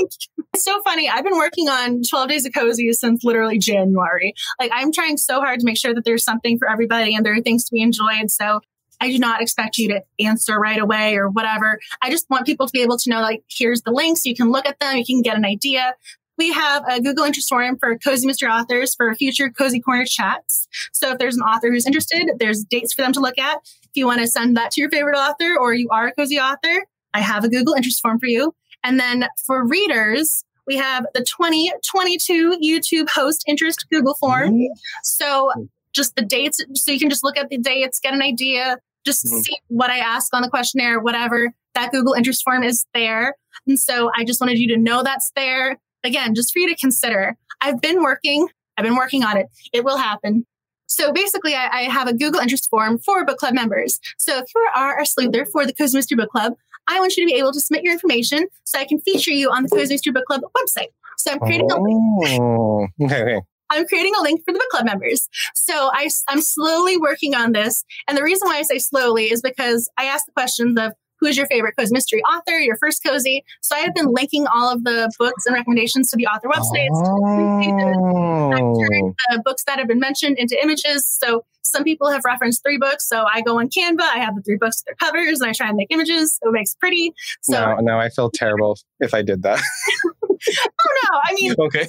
It's 0.55 0.65
so 0.65 0.81
funny. 0.83 1.09
I've 1.09 1.25
been 1.25 1.37
working 1.37 1.69
on 1.69 2.03
12 2.03 2.29
Days 2.29 2.47
of 2.47 2.53
Cozy 2.53 2.91
since 2.93 3.23
literally 3.23 3.59
January. 3.59 4.33
Like, 4.59 4.73
I'm 4.75 4.91
trying 4.91 5.19
so 5.19 5.41
hard 5.41 5.61
to 5.61 5.67
make 5.67 5.77
sure 5.77 5.95
that 5.95 6.05
there's 6.05 6.25
something 6.25 6.59
for 6.59 6.69
everybody 6.69 7.15
and 7.15 7.25
there 7.25 7.35
are 7.35 7.43
things 7.43 7.65
to 7.67 7.71
be 7.73 7.83
enjoyed. 7.83 8.31
So, 8.31 8.61
I 9.01 9.11
do 9.11 9.19
not 9.19 9.41
expect 9.41 9.79
you 9.79 9.89
to 9.89 10.03
answer 10.19 10.59
right 10.59 10.81
away 10.81 11.17
or 11.17 11.29
whatever. 11.29 11.79
I 12.03 12.11
just 12.11 12.29
want 12.31 12.47
people 12.47 12.67
to 12.67 12.73
be 12.73 12.83
able 12.83 12.99
to 12.99 13.11
know, 13.11 13.21
like, 13.21 13.45
here's 13.49 13.83
the 13.83 13.93
links. 13.93 14.25
You 14.25 14.35
can 14.35 14.51
look 14.51 14.67
at 14.67 14.81
them, 14.81 14.97
you 14.97 15.05
can 15.05 15.23
get 15.23 15.37
an 15.37 15.45
idea. 15.45 15.95
We 16.37 16.53
have 16.53 16.85
a 16.89 17.01
Google 17.01 17.25
interest 17.25 17.49
forum 17.49 17.77
for 17.79 17.99
Cozy 17.99 18.27
Mystery 18.27 18.49
authors 18.49 18.95
for 18.95 19.13
future 19.15 19.51
Cozy 19.51 19.81
Corner 19.81 20.05
chats. 20.05 20.69
So 20.93 21.11
if 21.11 21.19
there's 21.19 21.37
an 21.37 21.43
author 21.43 21.69
who's 21.69 21.85
interested, 21.85 22.31
there's 22.39 22.63
dates 22.63 22.95
for 22.95 23.03
them 23.03 23.13
to 23.15 23.21
look 23.21 23.39
at. 23.39 23.59
If 23.83 23.91
you 23.95 24.07
want 24.07 24.21
to 24.21 24.27
send 24.29 24.57
that 24.57 24.71
to 24.73 24.81
your 24.81 24.89
favorite 24.89 25.17
author 25.17 25.57
or 25.59 25.75
you 25.75 25.89
are 25.91 26.09
a 26.09 26.15
Cozy 26.15 26.39
author, 26.39 26.87
I 27.13 27.21
have 27.21 27.43
a 27.43 27.49
Google 27.49 27.75
interest 27.75 28.01
form 28.01 28.21
for 28.21 28.27
you. 28.27 28.55
And 28.85 29.01
then 29.01 29.27
for 29.45 29.67
readers, 29.67 30.45
we 30.65 30.77
have 30.77 31.07
the 31.13 31.25
2022 31.25 32.59
YouTube 32.63 33.09
host 33.11 33.43
interest 33.49 33.87
Google 33.91 34.15
form. 34.15 34.51
Mm-hmm. 34.51 34.79
So 35.03 35.51
just 35.93 36.15
the 36.15 36.23
dates. 36.23 36.65
So 36.75 36.93
you 36.93 37.01
can 37.01 37.11
just 37.11 37.25
look 37.25 37.37
at 37.37 37.49
the 37.49 37.59
dates, 37.59 37.99
get 37.99 38.15
an 38.15 38.23
idea, 38.23 38.79
just 39.09 39.25
mm-hmm. 39.25 39.41
see 39.41 39.57
what 39.69 39.91
I 39.91 39.99
ask 39.99 40.35
on 40.35 40.43
the 40.43 40.51
questionnaire, 40.51 41.01
whatever. 41.01 41.53
That 41.75 41.93
Google 41.93 42.13
interest 42.13 42.43
form 42.45 42.63
is 42.63 42.85
there. 42.93 43.35
And 43.67 43.79
so 43.79 44.11
I 44.17 44.25
just 44.25 44.41
wanted 44.41 44.59
you 44.59 44.69
to 44.69 44.77
know 44.77 45.03
that's 45.03 45.33
there. 45.35 45.79
Again, 46.05 46.35
just 46.35 46.53
for 46.53 46.59
you 46.59 46.69
to 46.69 46.77
consider. 46.77 47.37
I've 47.61 47.81
been 47.81 48.03
working, 48.03 48.49
I've 48.77 48.85
been 48.85 48.97
working 48.97 49.25
on 49.25 49.37
it. 49.37 49.47
It 49.73 49.85
will 49.85 49.99
happen. 49.99 50.47
So 50.87 51.13
basically, 51.13 51.55
I, 51.55 51.69
I, 51.69 51.83
have 51.83 52.09
a 52.09 52.15
Google 52.15 52.41
interest 52.41 52.71
form 52.71 52.99
for 52.99 53.25
book 53.27 53.39
club 53.39 53.53
members. 53.53 54.01
So 54.17 54.39
if 54.39 54.47
you 54.55 54.69
are 54.75 54.99
a 54.99 55.03
sleuther 55.03 55.47
for 55.47 55.67
the 55.67 55.75
Cozy 55.75 55.99
Mystery 55.99 56.17
Book 56.17 56.31
Club, 56.31 56.55
I 56.89 56.99
want 56.99 57.15
you 57.17 57.27
to 57.27 57.33
be 57.33 57.39
able 57.39 57.53
to 57.53 57.61
submit 57.61 57.83
your 57.83 57.93
information 57.93 58.47
so 58.65 58.79
I 58.79 58.87
can 58.87 58.99
feature 59.01 59.33
you 59.33 59.51
on 59.51 59.65
the 59.65 59.69
Cozy 59.69 59.95
Mystery 59.95 60.13
Book 60.13 60.25
Club 60.25 60.41
website. 60.57 60.89
So 61.19 61.33
I'm 61.33 61.41
creating 61.41 61.69
oh, 61.71 61.77
a 61.77 61.81
link. 61.83 62.91
Okay, 63.03 63.23
okay. 63.23 63.41
I'm 63.71 63.87
creating 63.87 64.13
a 64.19 64.23
link 64.23 64.43
for 64.45 64.53
the 64.53 64.59
book 64.59 64.69
club 64.71 64.85
members. 64.85 65.29
So 65.55 65.91
I, 65.93 66.09
I'm 66.29 66.41
slowly 66.41 66.97
working 66.97 67.35
on 67.35 67.53
this. 67.53 67.85
And 68.07 68.17
the 68.17 68.23
reason 68.23 68.49
why 68.49 68.59
I 68.59 68.63
say 68.63 68.79
slowly 68.79 69.31
is 69.31 69.43
because 69.43 69.91
I 69.99 70.05
ask 70.05 70.27
the 70.27 70.33
questions 70.33 70.79
of 70.79 70.93
who's 71.21 71.37
your 71.37 71.47
favorite 71.47 71.75
cozy 71.77 71.93
mystery 71.93 72.23
author, 72.23 72.59
your 72.59 72.77
first 72.77 73.03
cozy. 73.05 73.45
So 73.61 73.77
I 73.77 73.81
have 73.81 73.95
been 73.95 74.13
linking 74.13 74.47
all 74.47 74.73
of 74.73 74.85
the 74.85 75.11
books 75.19 75.47
and 75.47 75.55
recommendations 75.55 76.11
to 76.11 76.17
the 76.17 76.27
author 76.27 76.49
websites. 76.49 76.89
Oh. 78.51 78.85
the 79.31 79.43
books 79.45 79.65
that 79.65 79.79
have 79.79 79.89
been 79.89 79.99
mentioned 79.99 80.39
into 80.39 80.61
images. 80.63 81.09
So 81.09 81.45
some 81.63 81.85
people 81.85 82.11
have 82.11 82.23
referenced 82.25 82.63
three 82.63 82.79
books. 82.79 83.07
So 83.09 83.25
I 83.31 83.43
go 83.43 83.59
on 83.59 83.69
Canva, 83.69 84.01
I 84.01 84.19
have 84.19 84.35
the 84.37 84.43
three 84.43 84.57
books 84.57 84.83
their 84.83 84.95
covers, 84.95 85.41
and 85.41 85.51
I 85.51 85.53
try 85.53 85.69
and 85.69 85.77
make 85.77 85.89
images. 85.91 86.39
So 86.43 86.49
it 86.49 86.53
makes 86.53 86.75
pretty. 86.75 87.13
So 87.43 87.53
now, 87.53 87.77
now 87.81 88.01
I 88.01 88.09
feel 88.09 88.31
terrible 88.33 88.79
if 89.01 89.13
I 89.13 89.23
did 89.23 89.43
that. 89.43 89.61
oh 90.31 90.37
no, 91.03 91.21
I 91.29 91.35
mean, 91.35 91.55
okay. 91.61 91.89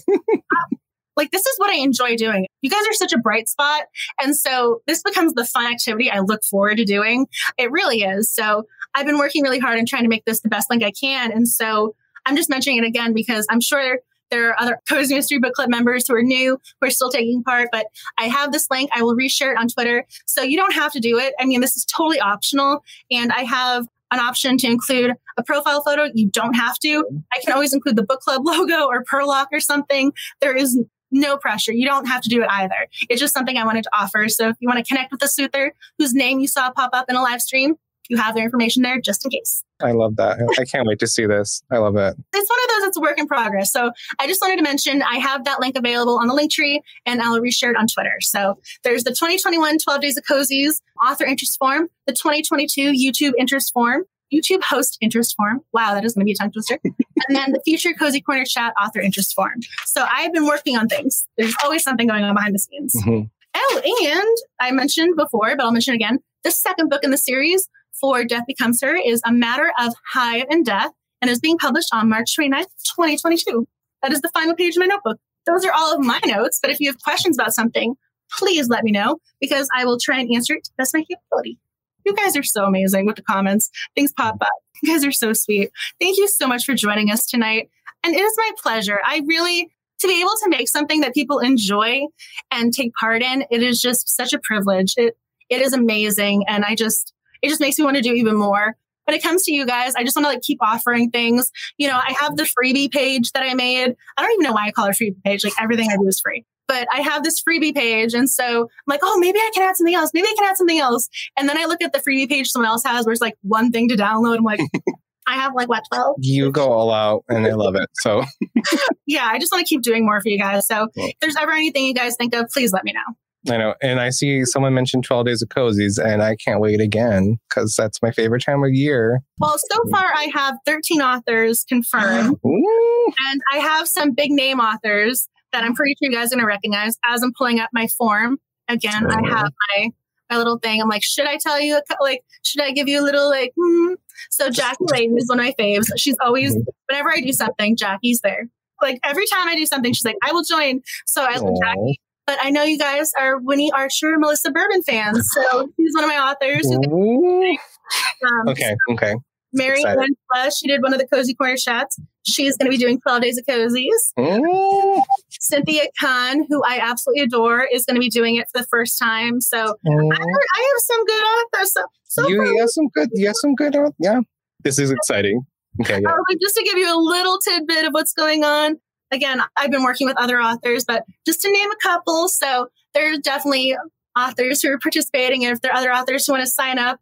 Like 1.20 1.32
this 1.32 1.46
is 1.46 1.56
what 1.58 1.70
I 1.70 1.76
enjoy 1.76 2.16
doing. 2.16 2.48
You 2.62 2.70
guys 2.70 2.84
are 2.90 2.94
such 2.94 3.14
a 3.14 3.18
bright 3.18 3.50
spot. 3.50 3.84
And 4.22 4.36
so 4.36 4.82
this 4.88 5.04
becomes 5.04 5.34
the 5.34 5.46
fun 5.46 5.72
activity 5.72 6.10
I 6.10 6.20
look 6.20 6.44
forward 6.44 6.78
to 6.78 6.86
doing. 6.86 7.28
It 7.58 7.72
really 7.72 8.04
is. 8.04 8.34
So 8.34 8.64
I've 8.96 9.06
been 9.06 9.18
working 9.18 9.44
really 9.44 9.60
hard 9.60 9.78
and 9.78 9.88
trying 9.88 10.04
to 10.04 10.10
make 10.10 10.24
this 10.26 10.40
the 10.40 10.50
best 10.50 10.70
link 10.70 10.82
I 10.82 10.92
can. 10.92 11.32
And 11.32 11.48
so 11.48 11.94
I'm 12.26 12.38
just 12.38 12.50
mentioning 12.50 12.80
it 12.80 12.88
again 12.88 13.14
because 13.14 13.46
I'm 13.50 13.60
sure 13.62 14.00
there 14.32 14.50
are 14.50 14.62
other 14.62 14.80
Cozy 14.88 15.16
Mystery 15.16 15.40
Book 15.40 15.54
Club 15.54 15.70
members 15.70 16.08
who 16.08 16.16
are 16.16 16.24
new, 16.24 16.58
who 16.80 16.88
are 16.88 16.92
still 16.92 17.10
taking 17.10 17.44
part, 17.44 17.70
but 17.72 17.88
I 18.18 18.26
have 18.26 18.52
this 18.52 18.68
link. 18.72 18.90
I 18.94 19.02
will 19.02 19.16
reshare 19.16 19.52
it 19.52 19.58
on 19.58 19.68
Twitter. 19.68 20.06
So 20.26 20.42
you 20.42 20.56
don't 20.56 20.74
have 20.74 20.94
to 20.94 21.00
do 21.00 21.18
it. 21.18 21.34
I 21.40 21.46
mean, 21.46 21.62
this 21.62 21.76
is 21.76 21.86
totally 21.86 22.20
optional. 22.20 22.84
And 23.12 23.32
I 23.32 23.42
have 23.42 23.88
an 24.12 24.20
option 24.20 24.58
to 24.58 24.68
include 24.68 25.14
a 25.38 25.44
profile 25.44 25.84
photo. 25.84 26.10
You 26.14 26.30
don't 26.30 26.54
have 26.54 26.78
to. 26.80 26.88
Mm-hmm. 26.88 27.18
I 27.34 27.42
can 27.44 27.54
always 27.54 27.74
include 27.74 27.96
the 27.96 28.04
book 28.04 28.22
club 28.22 28.42
logo 28.46 28.88
or 28.88 29.04
Perlock 29.04 29.48
or 29.52 29.60
something. 29.60 30.12
There 30.42 30.56
is 30.56 30.80
no 31.12 31.38
pressure. 31.38 31.74
You 31.74 31.88
don't 31.88 32.08
have 32.08 32.22
to 32.22 32.30
do 32.30 32.42
it 32.42 32.48
either. 32.50 32.88
It's 33.10 33.20
just 33.20 33.34
something 33.34 33.58
I 33.58 33.66
wanted 33.66 33.84
to 33.84 33.90
offer. 33.94 34.28
So 34.30 34.50
if 34.50 34.56
you 34.60 34.68
want 34.68 34.84
to 34.84 34.88
connect 34.88 35.12
with 35.12 35.22
a 35.24 35.26
sleuther 35.26 35.72
whose 35.98 36.14
name 36.14 36.40
you 36.40 36.48
saw 36.48 36.72
pop 36.72 36.92
up 36.94 37.06
in 37.10 37.16
a 37.16 37.22
live 37.22 37.42
stream, 37.42 37.76
you 38.10 38.18
have 38.18 38.36
their 38.36 38.44
information 38.44 38.82
there 38.82 39.00
just 39.00 39.24
in 39.24 39.32
case. 39.32 39.64
I 39.82 39.92
love 39.92 40.16
that. 40.18 40.38
I 40.60 40.66
can't 40.66 40.88
wait 40.88 41.00
to 41.00 41.08
see 41.08 41.26
this. 41.26 41.62
I 41.72 41.78
love 41.78 41.96
it. 41.96 42.16
It's 42.34 42.50
one 42.50 42.60
of 42.64 42.70
those 42.70 42.86
that's 42.86 42.98
a 42.98 43.02
work 43.02 43.20
in 43.20 43.28
progress. 43.28 43.72
So 43.72 43.92
I 44.20 44.28
just 44.28 44.42
wanted 44.42 44.58
to 44.58 44.64
mention 44.64 45.04
I 45.04 45.20
have 45.20 45.46
that 45.46 45.60
link 45.60 45.78
available 45.78 46.18
on 46.18 46.28
the 46.28 46.34
link 46.34 46.52
tree 46.52 46.82
and 47.06 47.22
I'll 47.22 47.40
reshare 47.40 47.70
it 47.70 47.78
on 47.78 47.88
Twitter. 47.88 48.16
So 48.22 48.60
there's 48.84 49.04
the 49.04 49.12
2021 49.12 49.78
12 49.78 50.02
Days 50.02 50.18
of 50.18 50.24
Cozies 50.26 50.82
author 51.06 51.24
interest 51.24 51.58
form, 51.60 51.88
the 52.08 52.14
2022 52.14 52.92
YouTube 52.92 53.34
interest 53.38 53.72
form, 53.74 54.04
YouTube 54.34 54.64
host 54.64 54.98
interest 55.02 55.36
form. 55.36 55.62
Wow, 55.74 55.94
that 55.94 56.06
is 56.06 56.14
going 56.14 56.22
to 56.22 56.26
be 56.26 56.34
a 56.34 56.36
tongue 56.36 56.52
twister. 56.52 56.80
and 56.84 57.36
then 57.36 57.52
the 57.52 57.62
future 57.66 57.94
Cozy 57.94 58.22
Corner 58.22 58.46
chat 58.46 58.74
author 58.82 59.00
interest 59.00 59.34
form. 59.36 59.60
So 59.86 60.06
I've 60.10 60.34
been 60.34 60.46
working 60.46 60.78
on 60.78 60.88
things. 60.88 61.26
There's 61.38 61.56
always 61.64 61.84
something 61.84 62.08
going 62.08 62.24
on 62.24 62.36
behind 62.36 62.56
the 62.56 62.60
scenes. 62.60 62.96
Mm-hmm. 62.96 63.28
Oh, 63.56 63.82
and 64.14 64.38
I 64.60 64.72
mentioned 64.72 65.16
before, 65.16 65.56
but 65.56 65.64
I'll 65.64 65.72
mention 65.72 65.94
again. 65.94 66.20
The 66.44 66.52
second 66.52 66.90
book 66.90 67.04
in 67.04 67.12
the 67.12 67.18
series 67.18 67.68
for 68.00 68.24
Death 68.24 68.44
Bee 68.48 68.56
Comes 68.56 68.82
Her 68.82 68.96
is 68.96 69.22
A 69.26 69.32
Matter 69.32 69.72
of 69.80 69.94
Hive 70.14 70.46
and 70.50 70.66
Death 70.66 70.92
and 71.22 71.30
is 71.30 71.40
being 71.40 71.58
published 71.58 71.90
on 71.94 72.10
March 72.10 72.36
29th, 72.38 72.68
2022. 72.96 73.68
That 74.02 74.14
is 74.14 74.22
the 74.22 74.30
final 74.30 74.56
page 74.56 74.76
of 74.76 74.82
my 74.82 74.86
notebook. 74.86 75.18
Those 75.46 75.66
are 75.66 75.74
all 75.74 75.94
of 75.94 76.00
my 76.00 76.20
notes, 76.26 76.60
but 76.62 76.72
if 76.72 76.80
you 76.80 76.90
have 76.90 77.02
questions 77.02 77.38
about 77.38 77.54
something, 77.54 77.96
please 78.38 78.70
let 78.70 78.84
me 78.84 78.92
know 78.92 79.18
because 79.42 79.68
I 79.76 79.86
will 79.86 79.98
try 80.00 80.20
and 80.20 80.34
answer 80.34 80.54
it 80.54 80.64
to 80.66 80.72
the 80.72 80.82
best 80.82 80.96
of 80.96 81.00
my 81.00 81.06
capability. 81.06 81.58
You 82.06 82.16
guys 82.16 82.36
are 82.36 82.44
so 82.44 82.66
amazing 82.66 83.06
with 83.06 83.16
the 83.16 83.22
comments. 83.22 83.70
Things 83.96 84.12
pop 84.12 84.38
up. 84.42 84.50
You 84.82 84.94
guys 84.94 85.06
are 85.06 85.12
so 85.12 85.34
sweet. 85.34 85.72
Thank 86.00 86.18
you 86.18 86.28
so 86.28 86.48
much 86.48 86.66
for 86.66 86.74
joining 86.74 87.12
us 87.12 87.26
tonight. 87.26 87.70
And 88.04 88.16
it 88.16 88.22
is 88.22 88.34
my 88.38 88.52
pleasure. 88.62 89.00
I 89.04 89.22
really, 89.28 89.70
to 90.00 90.08
be 90.08 90.22
able 90.22 90.32
to 90.44 90.50
make 90.50 90.70
something 90.70 91.02
that 91.02 91.14
people 91.14 91.40
enjoy 91.40 92.04
and 92.52 92.74
take 92.74 92.94
part 92.94 93.22
in, 93.22 93.44
it 93.52 93.62
is 93.62 93.82
just 93.82 94.10
such 94.10 94.34
a 94.34 94.40
privilege. 94.40 94.94
It, 94.98 95.18
it 95.50 95.62
is 95.62 95.74
amazing. 95.74 96.46
And 96.48 96.64
I 96.64 96.76
just, 96.76 97.14
it 97.42 97.50
just 97.50 97.62
makes 97.62 97.78
me 97.78 97.84
want 97.84 97.98
to 97.98 98.02
do 98.02 98.14
even 98.14 98.36
more. 98.38 98.76
When 99.06 99.18
it 99.18 99.24
comes 99.24 99.44
to 99.44 99.52
you 99.52 99.66
guys, 99.66 99.96
I 99.96 100.04
just 100.04 100.16
want 100.16 100.26
to 100.26 100.30
like 100.30 100.44
keep 100.44 100.60
offering 100.62 101.10
things. 101.10 101.52
You 101.78 101.88
know, 101.88 101.96
I 101.96 102.16
have 102.20 102.38
the 102.38 102.44
freebie 102.44 102.92
page 102.92 103.32
that 103.32 103.44
I 103.44 103.56
made. 103.56 103.96
I 104.18 104.22
don't 104.22 104.32
even 104.34 104.44
know 104.44 104.54
why 104.54 104.68
I 104.68 104.72
call 104.72 104.86
it 104.86 105.00
a 105.00 105.04
freebie 105.04 105.24
page. 105.24 105.44
Like 105.44 105.54
everything 105.60 105.90
I 105.92 105.98
do 105.98 106.08
is 106.08 106.20
free 106.20 106.46
but 106.70 106.88
I 106.94 107.02
have 107.02 107.24
this 107.24 107.42
freebie 107.42 107.76
page. 107.76 108.14
And 108.14 108.30
so 108.30 108.62
I'm 108.62 108.68
like, 108.86 109.00
oh, 109.04 109.18
maybe 109.20 109.40
I 109.40 109.52
can 109.54 109.68
add 109.68 109.76
something 109.76 109.96
else. 109.96 110.12
Maybe 110.14 110.28
I 110.28 110.36
can 110.38 110.48
add 110.48 110.56
something 110.56 110.78
else. 110.78 111.10
And 111.38 111.50
then 111.50 111.58
I 111.58 111.66
look 111.66 111.82
at 111.82 111.92
the 111.94 112.00
freebie 112.00 112.30
page 112.30 112.50
someone 112.52 112.70
else 112.70 112.84
has 112.86 113.06
where 113.06 113.12
it's 113.12 113.22
like 113.22 113.36
one 113.42 113.72
thing 113.72 113.90
to 113.90 113.96
download. 113.96 114.38
I'm 114.38 114.44
like, 114.44 114.62
I 115.28 115.34
have 115.34 115.54
like 115.56 115.68
what, 115.68 115.84
12? 115.92 116.18
You 116.20 116.52
go 116.52 116.72
all 116.72 116.92
out 116.92 117.26
and 117.28 117.46
I 117.46 117.54
love 117.54 117.76
it. 117.76 117.90
So 117.96 118.24
yeah, 119.08 119.28
I 119.32 119.40
just 119.40 119.52
want 119.52 119.66
to 119.66 119.70
keep 119.70 119.82
doing 119.82 120.06
more 120.06 120.22
for 120.22 120.30
you 120.30 120.38
guys. 120.38 120.68
So 120.68 120.88
if 120.96 121.16
there's 121.20 121.36
ever 121.36 121.52
anything 121.52 121.86
you 121.86 121.94
guys 121.96 122.16
think 122.16 122.36
of, 122.36 122.48
please 122.54 122.72
let 122.72 122.84
me 122.84 122.94
know. 122.94 123.54
I 123.54 123.58
know. 123.58 123.74
And 123.82 124.00
I 124.00 124.10
see 124.12 124.46
someone 124.46 124.74
mentioned 124.74 125.06
12 125.06 125.26
Days 125.26 125.42
of 125.42 125.48
Cozies, 125.48 125.98
and 125.98 126.22
I 126.22 126.36
can't 126.36 126.60
wait 126.60 126.82
again 126.82 127.38
because 127.48 127.74
that's 127.74 128.02
my 128.02 128.12
favorite 128.12 128.44
time 128.44 128.64
of 128.64 128.72
year. 128.74 129.22
Well, 129.38 129.58
so 129.58 129.80
mm-hmm. 129.80 129.92
far 129.92 130.12
I 130.14 130.30
have 130.34 130.58
13 130.66 131.02
authors 131.02 131.64
confirmed. 131.68 132.36
and 132.44 133.42
I 133.54 133.58
have 133.60 133.88
some 133.88 134.12
big 134.12 134.32
name 134.32 134.60
authors 134.60 135.30
that 135.52 135.64
I'm 135.64 135.76
pretty 135.76 135.96
sure 136.02 136.12
you 136.12 136.16
guys 136.16 136.28
are 136.28 136.36
going 136.36 136.44
to 136.44 136.48
recognize 136.48 136.98
as 137.06 137.24
I'm 137.24 137.34
pulling 137.38 137.60
up 137.60 137.70
my 137.74 137.88
form. 137.88 138.38
Again, 138.68 139.08
I 139.10 139.28
have 139.28 139.52
my 139.78 139.90
my 140.30 140.38
little 140.38 140.60
thing. 140.60 140.82
I'm 140.82 140.88
like, 140.88 141.04
should 141.04 141.28
I 141.28 141.38
tell 141.38 141.60
you? 141.60 141.76
a 141.76 141.82
Like, 142.02 142.24
should 142.44 142.62
I 142.62 142.72
give 142.72 142.88
you 142.88 143.02
a 143.02 143.04
little 143.04 143.30
like? 143.30 143.52
Hmm? 143.60 143.94
So 144.30 144.50
Jackie 144.50 144.78
Layton 144.92 145.18
is 145.18 145.28
one 145.28 145.40
of 145.40 145.46
my 145.46 145.56
faves. 145.60 145.90
She's 145.98 146.16
always 146.22 146.52
mm-hmm. 146.52 146.70
whenever 146.88 147.12
I 147.12 147.22
do 147.22 147.34
something, 147.34 147.76
Jackie's 147.76 148.22
there. 148.22 148.48
Like 148.82 149.00
every 149.04 149.26
time 149.26 149.48
I 149.48 149.56
do 149.56 149.66
something, 149.66 149.92
she's 149.94 150.06
like, 150.06 150.18
I 150.24 150.32
will 150.32 150.44
join. 150.44 150.82
So 151.06 151.24
I 151.24 151.38
love 151.38 151.56
Jackie. 151.62 152.00
But 152.26 152.38
I 152.44 152.52
know 152.52 152.64
you 152.64 152.78
guys 152.78 153.12
are 153.20 153.40
Winnie 153.40 153.72
Archer, 153.72 154.18
Melissa 154.20 154.52
Bourbon 154.52 154.84
fans. 154.84 155.28
So 155.34 155.70
she's 155.80 155.96
one 155.96 156.04
of 156.04 156.10
my 156.10 156.18
authors. 156.18 156.68
Um, 156.72 158.50
okay. 158.50 158.76
Okay. 158.92 159.16
Mary 159.52 159.84
Ann 159.84 159.98
Flesh, 160.32 160.58
she 160.58 160.68
did 160.68 160.84
one 160.84 160.94
of 160.94 161.00
the 161.00 161.08
Cozy 161.08 161.34
Corner 161.34 161.58
chats. 161.58 162.00
She's 162.30 162.58
going 162.58 162.72
to 162.72 162.78
be 162.78 162.82
doing 162.82 163.00
12 163.02 163.22
Days 163.22 163.38
of 163.38 163.46
Cozies. 163.46 164.14
Mm. 164.18 165.02
Cynthia 165.30 165.86
Kuhn, 166.00 166.46
who 166.50 166.64
I 166.64 166.80
absolutely 166.82 167.24
adore, 167.24 167.64
is 167.64 167.86
going 167.86 167.96
to 167.96 168.00
be 168.00 168.10
doing 168.10 168.36
it 168.36 168.48
for 168.52 168.62
the 168.62 168.68
first 168.68 169.00
time. 169.00 169.42
So 169.42 169.58
mm. 169.58 170.14
I, 170.14 170.22
I, 170.22 170.72
have 170.74 170.80
some 170.80 171.06
good 171.06 171.24
authors. 171.24 171.74
So, 171.74 171.84
so 172.06 172.28
you, 172.28 172.44
you 172.44 172.60
have 172.60 172.70
some 172.70 172.88
good, 172.88 173.10
you 173.14 173.28
have 173.28 173.36
some 173.36 173.56
good, 173.56 173.76
yeah. 174.00 174.22
This 174.64 174.80
is 174.80 174.92
exciting. 174.92 175.46
Okay. 175.82 176.02
Yeah. 176.02 176.10
Uh, 176.10 176.36
just 176.42 176.56
to 176.56 176.64
give 176.64 176.78
you 176.78 176.94
a 176.94 177.00
little 177.00 177.40
tidbit 177.40 177.86
of 177.86 177.94
what's 177.94 178.14
going 178.14 178.44
on. 178.44 178.80
Again, 179.12 179.42
I've 179.58 179.72
been 179.72 179.84
working 179.84 180.08
with 180.08 180.18
other 180.18 180.40
authors, 180.40 180.86
but 180.86 181.04
just 181.26 181.42
to 181.42 181.52
name 181.52 181.70
a 181.72 181.76
couple. 181.82 182.28
So 182.28 182.68
there 182.94 183.12
are 183.12 183.18
definitely 183.18 183.76
authors 184.18 184.62
who 184.62 184.70
are 184.72 184.78
participating. 184.80 185.46
And 185.46 185.54
if 185.54 185.62
there 185.62 185.72
are 185.72 185.78
other 185.78 185.92
authors 185.92 186.26
who 186.26 186.34
want 186.34 186.44
to 186.44 186.52
sign 186.52 186.78
up, 186.78 187.00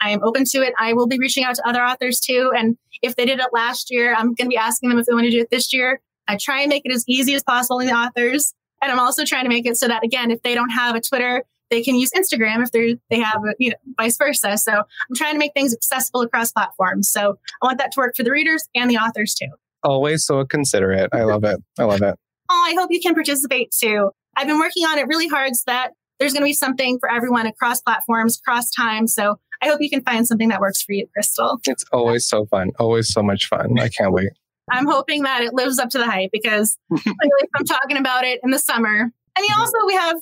I 0.00 0.10
am 0.10 0.22
open 0.22 0.44
to 0.46 0.58
it. 0.58 0.74
I 0.78 0.92
will 0.92 1.06
be 1.06 1.18
reaching 1.18 1.44
out 1.44 1.54
to 1.56 1.68
other 1.68 1.82
authors 1.82 2.20
too. 2.20 2.52
And 2.56 2.76
if 3.02 3.16
they 3.16 3.24
did 3.24 3.38
it 3.38 3.46
last 3.52 3.90
year, 3.90 4.14
I'm 4.14 4.34
going 4.34 4.46
to 4.46 4.48
be 4.48 4.56
asking 4.56 4.90
them 4.90 4.98
if 4.98 5.06
they 5.06 5.14
want 5.14 5.24
to 5.24 5.30
do 5.30 5.40
it 5.40 5.50
this 5.50 5.72
year. 5.72 6.00
I 6.28 6.36
try 6.36 6.60
and 6.60 6.68
make 6.68 6.82
it 6.84 6.92
as 6.92 7.04
easy 7.06 7.34
as 7.34 7.42
possible 7.42 7.78
in 7.78 7.86
the 7.86 7.92
authors. 7.94 8.52
And 8.82 8.92
I'm 8.92 9.00
also 9.00 9.24
trying 9.24 9.44
to 9.44 9.48
make 9.48 9.66
it 9.66 9.76
so 9.76 9.88
that, 9.88 10.04
again, 10.04 10.30
if 10.30 10.42
they 10.42 10.54
don't 10.54 10.70
have 10.70 10.94
a 10.96 11.00
Twitter, 11.00 11.44
they 11.70 11.82
can 11.82 11.96
use 11.96 12.10
Instagram 12.10 12.62
if 12.62 12.70
they're, 12.70 12.94
they 13.10 13.20
have, 13.20 13.42
a, 13.44 13.54
you 13.58 13.70
know, 13.70 13.76
vice 13.96 14.16
versa. 14.16 14.58
So 14.58 14.72
I'm 14.72 15.16
trying 15.16 15.34
to 15.34 15.38
make 15.38 15.52
things 15.54 15.74
accessible 15.74 16.20
across 16.22 16.52
platforms. 16.52 17.10
So 17.10 17.38
I 17.62 17.66
want 17.66 17.78
that 17.78 17.92
to 17.92 17.98
work 17.98 18.16
for 18.16 18.22
the 18.22 18.30
readers 18.30 18.64
and 18.74 18.90
the 18.90 18.96
authors 18.96 19.34
too. 19.34 19.48
Always 19.82 20.24
so 20.24 20.44
considerate. 20.44 21.10
I 21.12 21.22
love 21.22 21.44
it. 21.44 21.60
I 21.78 21.84
love 21.84 22.02
it. 22.02 22.16
Oh, 22.48 22.64
I 22.64 22.74
hope 22.78 22.92
you 22.92 23.00
can 23.00 23.12
participate 23.12 23.72
too. 23.72 24.12
I've 24.36 24.46
been 24.46 24.60
working 24.60 24.84
on 24.84 24.98
it 24.98 25.08
really 25.08 25.26
hard 25.26 25.56
so 25.56 25.64
that 25.66 25.94
there's 26.18 26.32
going 26.32 26.42
to 26.42 26.46
be 26.46 26.52
something 26.52 26.98
for 26.98 27.10
everyone 27.10 27.46
across 27.46 27.80
platforms, 27.80 28.38
across 28.38 28.70
time. 28.70 29.06
So 29.06 29.38
I 29.62 29.68
hope 29.68 29.80
you 29.80 29.90
can 29.90 30.02
find 30.02 30.26
something 30.26 30.48
that 30.48 30.60
works 30.60 30.82
for 30.82 30.92
you, 30.92 31.06
Crystal. 31.12 31.58
It's 31.64 31.84
always 31.92 32.26
so 32.26 32.46
fun. 32.46 32.70
Always 32.78 33.12
so 33.12 33.22
much 33.22 33.46
fun. 33.46 33.78
I 33.78 33.88
can't 33.88 34.12
wait. 34.12 34.30
I'm 34.70 34.86
hoping 34.86 35.22
that 35.22 35.42
it 35.42 35.54
lives 35.54 35.78
up 35.78 35.90
to 35.90 35.98
the 35.98 36.06
hype 36.06 36.30
because 36.32 36.76
I'm 36.92 37.64
talking 37.64 37.96
about 37.96 38.24
it 38.24 38.40
in 38.42 38.50
the 38.50 38.58
summer. 38.58 39.10
I 39.36 39.40
mean, 39.40 39.50
mm-hmm. 39.50 39.60
also 39.60 39.72
we 39.86 39.94
have 39.94 40.16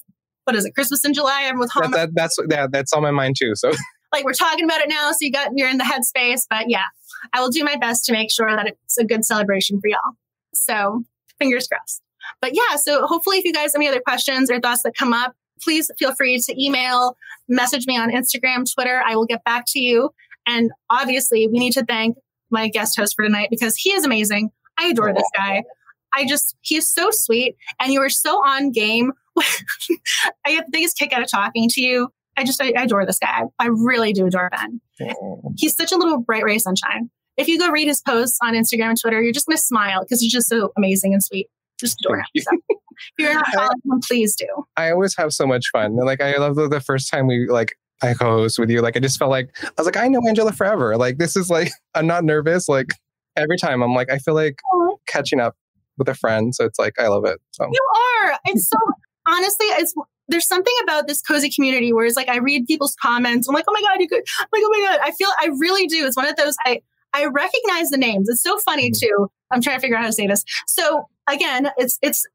what 0.44 0.54
is 0.54 0.66
it, 0.66 0.74
Christmas 0.74 1.04
in 1.04 1.14
July? 1.14 1.44
I'm 1.44 1.58
with 1.58 1.70
home. 1.72 1.90
That, 1.90 1.92
that, 1.92 2.14
that's 2.14 2.38
yeah, 2.50 2.66
that's 2.70 2.92
on 2.92 3.02
my 3.02 3.10
mind 3.10 3.36
too. 3.38 3.54
So 3.54 3.72
like 4.12 4.24
we're 4.24 4.32
talking 4.32 4.64
about 4.64 4.80
it 4.80 4.88
now, 4.88 5.10
so 5.12 5.18
you 5.20 5.32
got 5.32 5.50
you're 5.54 5.68
in 5.68 5.78
the 5.78 5.84
headspace. 5.84 6.42
But 6.48 6.68
yeah, 6.68 6.84
I 7.32 7.40
will 7.40 7.50
do 7.50 7.64
my 7.64 7.76
best 7.76 8.04
to 8.06 8.12
make 8.12 8.30
sure 8.30 8.54
that 8.54 8.66
it's 8.66 8.98
a 8.98 9.04
good 9.04 9.24
celebration 9.24 9.80
for 9.80 9.88
y'all. 9.88 10.16
So 10.52 11.04
fingers 11.38 11.66
crossed. 11.66 12.02
But 12.40 12.52
yeah, 12.54 12.76
so 12.76 13.06
hopefully 13.06 13.38
if 13.38 13.44
you 13.44 13.52
guys 13.52 13.72
have 13.72 13.80
any 13.80 13.88
other 13.88 14.00
questions 14.00 14.50
or 14.50 14.60
thoughts 14.60 14.82
that 14.82 14.94
come 14.96 15.12
up, 15.12 15.34
please 15.65 15.91
feel 15.99 16.15
free 16.15 16.39
to 16.39 16.62
email, 16.62 17.16
message 17.49 17.86
me 17.86 17.99
on 17.99 18.11
Instagram, 18.11 18.70
Twitter. 18.73 19.03
I 19.05 19.16
will 19.16 19.27
get 19.27 19.43
back 19.45 19.65
to 19.69 19.81
you. 19.81 20.11
And 20.47 20.70
obviously, 20.91 21.49
we 21.49 21.59
need 21.59 21.73
to 21.73 21.85
thank 21.85 22.16
my 22.51 22.69
guest 22.69 22.99
host 22.99 23.15
for 23.16 23.24
tonight 23.24 23.49
because 23.51 23.77
he 23.77 23.93
is 23.93 24.05
amazing. 24.05 24.51
I 24.78 24.89
adore 24.89 25.15
this 25.15 25.28
guy. 25.35 25.65
I 26.15 26.27
just, 26.27 26.57
he 26.61 26.77
is 26.77 26.89
so 26.89 27.09
sweet. 27.11 27.57
And 27.81 27.93
you 27.93 28.01
are 28.01 28.11
so 28.11 28.36
on 28.36 28.70
game. 28.70 29.12
I 29.39 30.53
get 30.53 30.66
the 30.66 30.70
biggest 30.70 30.97
kick 30.99 31.12
out 31.12 31.23
of 31.23 31.31
talking 31.31 31.69
to 31.70 31.81
you. 31.81 32.09
I 32.36 32.45
just, 32.45 32.62
I, 32.62 32.73
I 32.77 32.82
adore 32.85 33.07
this 33.07 33.19
guy. 33.19 33.43
I 33.59 33.66
really 33.66 34.12
do 34.12 34.27
adore 34.27 34.51
Ben. 34.51 34.81
He's 35.57 35.77
such 35.77 35.93
a 35.93 35.97
little 35.97 36.19
bright 36.19 36.45
ray 36.45 36.59
sunshine. 36.59 37.11
If 37.36 37.49
you 37.49 37.59
go 37.59 37.69
read 37.70 37.89
his 37.89 38.01
posts 38.01 38.39
on 38.43 38.55
Instagram 38.55 38.91
and 38.91 39.01
Twitter, 39.01 39.20
you're 39.20 39.32
just 39.32 39.47
going 39.47 39.57
to 39.57 39.62
smile 39.62 40.03
because 40.03 40.20
he's 40.20 40.32
just 40.32 40.49
so 40.49 40.73
amazing 40.77 41.15
and 41.15 41.23
sweet. 41.23 41.49
Just 41.81 41.99
adore 42.05 42.19
him. 42.19 42.27
So, 42.39 42.51
if 43.16 43.24
you're 43.24 43.34
not 43.34 43.46
following 43.52 43.70
him, 43.84 44.00
please 44.06 44.36
do. 44.36 44.46
I 44.76 44.90
always 44.90 45.16
have 45.16 45.32
so 45.32 45.46
much 45.46 45.66
fun. 45.72 45.96
Like 45.96 46.20
I 46.20 46.36
love 46.36 46.56
the, 46.56 46.68
the 46.68 46.80
first 46.80 47.10
time 47.10 47.26
we 47.26 47.48
like 47.48 47.76
I 48.02 48.14
co-host 48.14 48.58
with 48.58 48.70
you. 48.70 48.80
Like 48.80 48.96
I 48.96 49.00
just 49.00 49.18
felt 49.18 49.30
like 49.30 49.56
I 49.62 49.70
was 49.78 49.86
like 49.86 49.96
I 49.96 50.08
know 50.08 50.20
Angela 50.26 50.52
forever. 50.52 50.96
Like 50.96 51.18
this 51.18 51.36
is 51.36 51.50
like 51.50 51.70
I'm 51.94 52.06
not 52.06 52.24
nervous. 52.24 52.68
Like 52.68 52.90
every 53.36 53.56
time 53.56 53.82
I'm 53.82 53.94
like 53.94 54.10
I 54.10 54.18
feel 54.18 54.34
like 54.34 54.58
catching 55.06 55.40
up 55.40 55.56
with 55.98 56.08
a 56.08 56.14
friend. 56.14 56.54
So 56.54 56.64
it's 56.64 56.78
like 56.78 56.98
I 56.98 57.08
love 57.08 57.24
it. 57.24 57.40
So 57.52 57.64
You 57.70 57.88
are. 58.26 58.38
It's 58.46 58.68
so 58.68 58.78
honestly, 59.26 59.66
it's 59.66 59.94
there's 60.28 60.46
something 60.46 60.74
about 60.82 61.06
this 61.06 61.20
cozy 61.20 61.50
community 61.50 61.92
where 61.92 62.06
it's 62.06 62.16
like 62.16 62.28
I 62.28 62.38
read 62.38 62.66
people's 62.66 62.96
comments. 63.00 63.46
I'm 63.48 63.54
like, 63.54 63.66
oh 63.68 63.72
my 63.72 63.82
god, 63.82 64.00
you 64.00 64.08
could. 64.08 64.24
I'm 64.40 64.48
like, 64.52 64.62
oh 64.64 64.70
my 64.70 64.86
god, 64.88 65.00
I 65.02 65.10
feel 65.12 65.28
I 65.40 65.50
really 65.58 65.86
do. 65.86 66.06
It's 66.06 66.16
one 66.16 66.26
of 66.26 66.36
those 66.36 66.56
I 66.64 66.80
I 67.12 67.26
recognize 67.26 67.90
the 67.90 67.96
names. 67.96 68.28
It's 68.28 68.42
so 68.42 68.58
funny 68.58 68.90
mm. 68.90 68.98
too. 68.98 69.30
I'm 69.50 69.62
trying 69.62 69.76
to 69.76 69.80
figure 69.80 69.96
out 69.96 70.02
how 70.02 70.08
to 70.08 70.12
say 70.12 70.26
this. 70.26 70.44
So 70.66 71.08
again, 71.28 71.70
it's 71.76 71.98
it's 72.02 72.26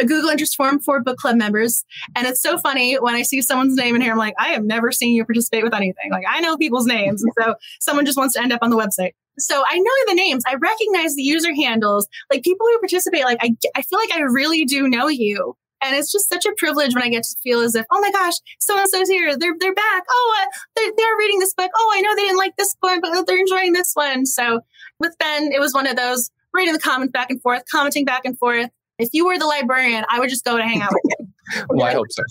a 0.00 0.04
Google 0.04 0.30
interest 0.30 0.56
form 0.56 0.80
for 0.80 1.00
book 1.00 1.18
club 1.18 1.36
members. 1.36 1.84
And 2.16 2.26
it's 2.26 2.40
so 2.40 2.58
funny 2.58 2.94
when 2.96 3.14
I 3.14 3.22
see 3.22 3.42
someone's 3.42 3.76
name 3.76 3.94
in 3.94 4.00
here, 4.00 4.12
I'm 4.12 4.18
like, 4.18 4.34
I 4.38 4.48
have 4.48 4.64
never 4.64 4.90
seen 4.90 5.14
you 5.14 5.24
participate 5.24 5.62
with 5.62 5.74
anything. 5.74 6.10
Like 6.10 6.24
I 6.28 6.40
know 6.40 6.56
people's 6.56 6.86
names. 6.86 7.22
And 7.22 7.32
so 7.38 7.54
someone 7.80 8.06
just 8.06 8.18
wants 8.18 8.34
to 8.34 8.42
end 8.42 8.52
up 8.52 8.60
on 8.62 8.70
the 8.70 8.76
website. 8.76 9.12
So 9.38 9.62
I 9.66 9.78
know 9.78 9.92
the 10.06 10.14
names. 10.14 10.42
I 10.46 10.54
recognize 10.54 11.14
the 11.14 11.22
user 11.22 11.54
handles. 11.54 12.08
Like 12.30 12.42
people 12.42 12.66
who 12.66 12.78
participate, 12.78 13.24
like 13.24 13.38
I, 13.40 13.54
I 13.76 13.82
feel 13.82 13.98
like 13.98 14.12
I 14.12 14.20
really 14.20 14.64
do 14.64 14.88
know 14.88 15.08
you. 15.08 15.56
And 15.82 15.96
it's 15.96 16.12
just 16.12 16.28
such 16.28 16.44
a 16.44 16.52
privilege 16.58 16.94
when 16.94 17.02
I 17.02 17.08
get 17.08 17.22
to 17.22 17.36
feel 17.42 17.60
as 17.60 17.74
if, 17.74 17.86
oh 17.90 18.00
my 18.00 18.10
gosh, 18.10 18.34
so 18.58 18.78
and 18.78 18.86
so's 18.88 19.08
here. 19.08 19.34
They're 19.38 19.54
they're 19.58 19.74
back. 19.74 20.02
Oh, 20.10 20.42
uh, 20.42 20.46
they're, 20.76 20.92
they're 20.94 21.16
reading 21.18 21.38
this 21.38 21.54
book. 21.54 21.70
Oh, 21.74 21.92
I 21.94 22.02
know 22.02 22.14
they 22.14 22.24
didn't 22.24 22.36
like 22.36 22.54
this 22.56 22.76
one, 22.80 23.00
but 23.00 23.26
they're 23.26 23.38
enjoying 23.38 23.72
this 23.72 23.92
one. 23.94 24.26
So 24.26 24.60
with 24.98 25.16
Ben, 25.18 25.52
it 25.52 25.60
was 25.60 25.72
one 25.72 25.86
of 25.86 25.96
those 25.96 26.30
reading 26.52 26.74
the 26.74 26.80
comments 26.80 27.12
back 27.12 27.30
and 27.30 27.40
forth, 27.40 27.62
commenting 27.70 28.04
back 28.04 28.26
and 28.26 28.38
forth. 28.38 28.68
If 29.00 29.10
you 29.12 29.26
were 29.26 29.38
the 29.38 29.46
librarian, 29.46 30.04
I 30.08 30.20
would 30.20 30.28
just 30.28 30.44
go 30.44 30.56
to 30.56 30.62
hang 30.62 30.82
out 30.82 30.90
with 30.92 31.14
you. 31.18 31.64
well, 31.70 31.86
I 31.86 31.92
hope 31.92 32.06
so. 32.10 32.22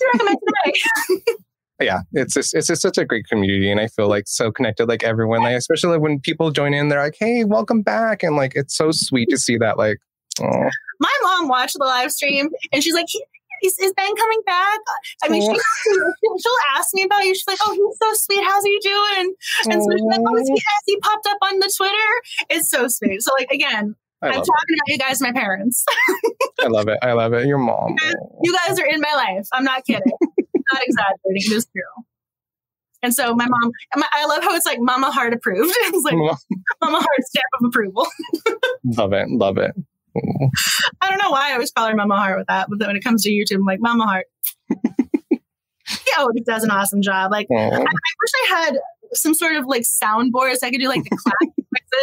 yeah, 1.81 2.01
it's 2.13 2.33
just, 2.33 2.53
it's 2.53 2.67
just 2.67 2.81
such 2.81 2.97
a 2.97 3.05
great 3.05 3.27
community, 3.27 3.71
and 3.71 3.79
I 3.79 3.87
feel 3.87 4.07
like 4.07 4.25
so 4.27 4.51
connected. 4.51 4.87
Like 4.87 5.03
everyone, 5.03 5.41
like 5.41 5.55
especially 5.55 5.97
when 5.97 6.19
people 6.19 6.51
join 6.51 6.73
in, 6.73 6.89
they're 6.89 7.01
like, 7.01 7.17
"Hey, 7.19 7.43
welcome 7.43 7.81
back," 7.81 8.23
and 8.23 8.35
like 8.35 8.53
it's 8.55 8.75
so 8.75 8.91
sweet 8.91 9.29
to 9.29 9.37
see 9.37 9.57
that. 9.57 9.77
Like, 9.77 9.97
oh. 10.41 10.69
my 10.99 11.13
mom 11.23 11.47
watched 11.47 11.77
the 11.77 11.85
live 11.85 12.11
stream, 12.11 12.49
and 12.71 12.83
she's 12.83 12.93
like, 12.93 13.07
is, 13.63 13.77
is 13.79 13.93
Ben 13.95 14.15
coming 14.15 14.41
back? 14.45 14.79
I 15.23 15.29
mean, 15.29 15.41
she, 15.41 15.59
she'll 15.89 16.53
ask 16.77 16.93
me 16.93 17.03
about 17.03 17.25
you. 17.25 17.35
She's 17.35 17.47
like, 17.47 17.59
oh, 17.65 17.73
he's 17.73 17.97
so 18.01 18.13
sweet. 18.13 18.43
How's 18.43 18.63
he 18.63 18.79
doing? 18.81 19.33
And 19.65 19.83
so 19.83 19.89
she's 19.91 20.01
like, 20.03 20.19
oh, 20.25 20.35
he, 20.35 20.51
has 20.51 20.83
he 20.85 20.97
popped 20.99 21.27
up 21.27 21.37
on 21.41 21.59
the 21.59 21.73
Twitter? 21.75 22.47
It's 22.49 22.69
so 22.69 22.87
sweet. 22.87 23.21
So, 23.21 23.31
like, 23.37 23.51
again, 23.51 23.95
I'm 24.21 24.31
talking 24.33 24.45
it. 24.45 24.73
about 24.73 24.87
you 24.87 24.97
guys, 24.97 25.21
my 25.21 25.31
parents. 25.31 25.85
I 26.61 26.67
love 26.67 26.87
it. 26.87 26.97
I 27.01 27.13
love 27.13 27.33
it. 27.33 27.47
Your 27.47 27.57
mom. 27.57 27.95
You 28.43 28.53
guys 28.53 28.79
are 28.79 28.85
in 28.85 28.99
my 28.99 29.13
life. 29.13 29.47
I'm 29.53 29.63
not 29.63 29.85
kidding. 29.85 30.11
not 30.73 30.81
exaggerating. 30.83 31.51
It 31.51 31.51
is 31.51 31.65
true. 31.65 32.03
And 33.01 33.13
so 33.13 33.33
my 33.33 33.47
mom, 33.47 33.71
I 34.13 34.25
love 34.25 34.43
how 34.43 34.53
it's 34.55 34.65
like 34.65 34.79
Mama 34.81 35.09
Heart 35.09 35.33
approved. 35.33 35.73
It's 35.79 36.03
like 36.03 36.15
Mama 36.15 36.97
Heart 36.97 37.21
stamp 37.21 37.45
of 37.61 37.67
approval. 37.67 38.07
love 38.83 39.13
it. 39.13 39.29
Love 39.29 39.57
it. 39.57 39.71
I 41.01 41.09
don't 41.09 41.19
know 41.19 41.31
why 41.31 41.51
I 41.51 41.53
always 41.53 41.71
call 41.71 41.87
her 41.87 41.95
Mama 41.95 42.17
Heart 42.17 42.39
with 42.39 42.47
that, 42.47 42.67
but 42.69 42.85
when 42.85 42.97
it 42.97 43.03
comes 43.03 43.23
to 43.23 43.29
YouTube, 43.29 43.55
I'm 43.55 43.65
like 43.65 43.79
Mama 43.79 44.05
Heart. 44.05 44.25
yeah, 44.69 46.25
it 46.35 46.45
does 46.45 46.63
an 46.63 46.71
awesome 46.71 47.01
job. 47.01 47.31
Like 47.31 47.47
I, 47.55 47.63
I, 47.63 47.79
wish 47.79 48.31
I 48.43 48.47
had 48.49 48.79
some 49.13 49.33
sort 49.33 49.55
of 49.55 49.65
like 49.65 49.83
soundboard 49.83 50.57
so 50.57 50.67
I 50.67 50.71
could 50.71 50.81
do 50.81 50.89
like 50.89 51.03
the 51.03 51.17
clap 51.17 51.35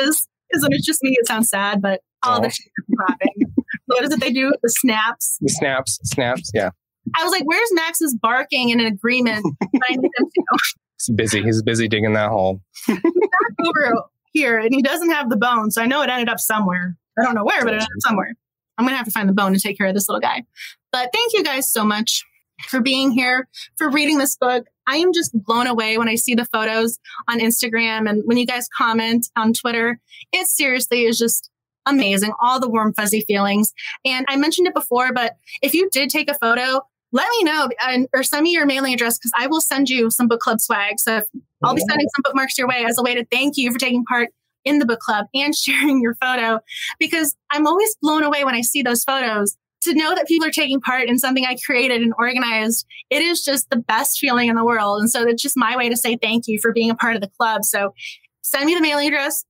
noises. 0.01 0.27
When 0.53 0.73
it's 0.73 0.87
just 0.87 1.03
me, 1.03 1.17
it 1.19 1.27
sounds 1.27 1.49
sad, 1.49 1.83
but 1.83 2.01
all 2.23 2.41
the 2.41 2.57
clapping. 2.97 3.53
what 3.87 4.05
is 4.05 4.13
it 4.13 4.21
they 4.21 4.33
do? 4.33 4.53
The 4.63 4.71
snaps. 4.71 5.39
The 5.41 5.49
snaps, 5.49 5.99
snaps, 6.05 6.51
yeah. 6.55 6.71
I 7.15 7.23
was 7.23 7.33
like, 7.33 7.45
where's 7.45 7.69
Max's 7.73 8.15
barking 8.15 8.71
in 8.71 8.81
an 8.81 8.87
agreement? 8.87 9.45
I 9.63 9.97
need 9.97 10.11
them 10.19 10.29
to. 10.35 10.59
He's 10.99 11.15
busy. 11.15 11.43
He's 11.43 11.63
busy 11.63 11.89
digging 11.89 12.15
that 12.15 12.31
hole. 12.31 12.61
He's 12.87 13.01
back 13.01 13.67
over 13.67 14.03
here 14.33 14.59
and 14.59 14.75
he 14.75 14.83
doesn't 14.83 15.11
have 15.11 15.31
the 15.31 15.37
bone. 15.37 15.71
So 15.71 15.83
I 15.83 15.87
know 15.87 16.03
it 16.03 16.11
ended 16.11 16.29
up 16.29 16.41
somewhere. 16.41 16.97
I 17.19 17.23
don't 17.23 17.35
know 17.35 17.45
where, 17.45 17.61
but 17.61 17.75
it 17.75 17.83
ended 17.83 17.89
up 17.89 18.01
somewhere. 18.01 18.35
I'm 18.77 18.85
going 18.85 18.93
to 18.93 18.97
have 18.97 19.07
to 19.07 19.13
find 19.13 19.29
the 19.29 19.35
bone 19.35 19.55
to 19.55 19.61
take 19.61 19.79
care 19.79 19.87
of 19.87 19.95
this 19.95 20.09
little 20.09 20.21
guy. 20.21 20.45
But 20.93 21.11
thank 21.13 21.33
you 21.33 21.43
guys 21.43 21.71
so 21.71 21.85
much 21.85 22.25
for 22.69 22.81
being 22.81 23.11
here, 23.11 23.49
for 23.77 23.91
reading 23.91 24.19
this 24.19 24.37
book. 24.37 24.67
I 24.87 24.97
am 24.97 25.13
just 25.13 25.33
blown 25.33 25.67
away 25.67 25.99
when 25.99 26.09
I 26.09 26.15
see 26.15 26.35
the 26.35 26.45
photos 26.45 26.99
on 27.29 27.41
Instagram 27.41 28.09
and 28.09 28.23
when 28.25 28.37
you 28.37 28.47
guys 28.47 28.69
comment 28.77 29.29
on 29.37 29.53
Twitter. 29.53 30.01
It 30.33 30.47
seriously 30.47 31.05
is 31.05 31.19
just 31.19 31.51
amazing. 31.87 32.33
All 32.41 32.61
the 32.61 32.69
warm, 32.69 32.93
fuzzy 32.93 33.23
feelings. 33.23 33.73
And 34.05 34.27
I 34.29 34.37
mentioned 34.37 34.67
it 34.67 34.75
before, 34.75 35.13
but 35.13 35.37
if 35.63 35.75
you 35.75 35.89
did 35.91 36.11
take 36.11 36.31
a 36.31 36.35
photo, 36.35 36.81
let 37.13 37.29
me 37.31 37.45
know 37.45 37.69
and, 37.83 38.09
or 38.13 38.23
send 38.23 38.43
me 38.45 38.51
your 38.51 38.67
mailing 38.67 38.95
address 38.95 39.19
because 39.19 39.33
I 39.39 39.47
will 39.47 39.61
send 39.61 39.89
you 39.89 40.11
some 40.11 40.29
book 40.29 40.41
club 40.41 40.61
swag. 40.61 40.99
So 40.99 41.23
I'll 41.63 41.75
be 41.75 41.83
sending 41.89 42.09
some 42.15 42.23
bookmarks 42.25 42.59
your 42.59 42.69
way 42.69 42.85
as 42.85 42.99
a 42.99 43.03
way 43.03 43.15
to 43.15 43.25
thank 43.27 43.57
you 43.57 43.73
for 43.73 43.79
taking 43.79 44.05
part 44.05 44.31
in 44.65 44.81
the 44.81 44.87
book 44.87 45.01
club 45.01 45.27
and 45.33 45.55
sharing 45.57 46.03
your 46.03 46.15
photo 46.17 46.61
because 46.99 47.35
I'm 47.51 47.67
always 47.67 47.97
blown 48.03 48.23
away 48.23 48.45
when 48.45 48.55
I 48.55 48.61
see 48.61 48.83
those 48.83 49.05
photos. 49.05 49.57
To 49.87 49.95
know 49.95 50.17
that 50.17 50.27
people 50.27 50.49
are 50.49 50.53
taking 50.53 50.81
part 50.81 51.09
in 51.09 51.17
something 51.17 51.47
I 51.47 51.57
created 51.65 52.03
and 52.03 52.13
organized, 52.19 52.87
it 53.09 53.23
is 53.23 53.45
just 53.45 53.71
the 53.71 53.77
best 53.77 54.19
feeling 54.19 54.49
in 54.49 54.57
the 54.57 54.65
world. 54.65 55.01
And 55.01 55.09
so 55.09 55.23
it's 55.23 55.41
just 55.41 55.57
my 55.57 55.77
way 55.77 55.89
to 55.89 55.97
say 55.97 56.17
thank 56.17 56.49
you 56.49 56.59
for 56.61 56.73
being 56.73 56.91
a 56.91 56.95
part 56.97 57.15
of 57.15 57.23
the 57.23 57.31
club. 57.39 57.65
So 57.65 57.95
send 58.43 58.67
me 58.67 58.75
the 58.75 58.81
mailing 58.81 59.07
address. 59.07 59.45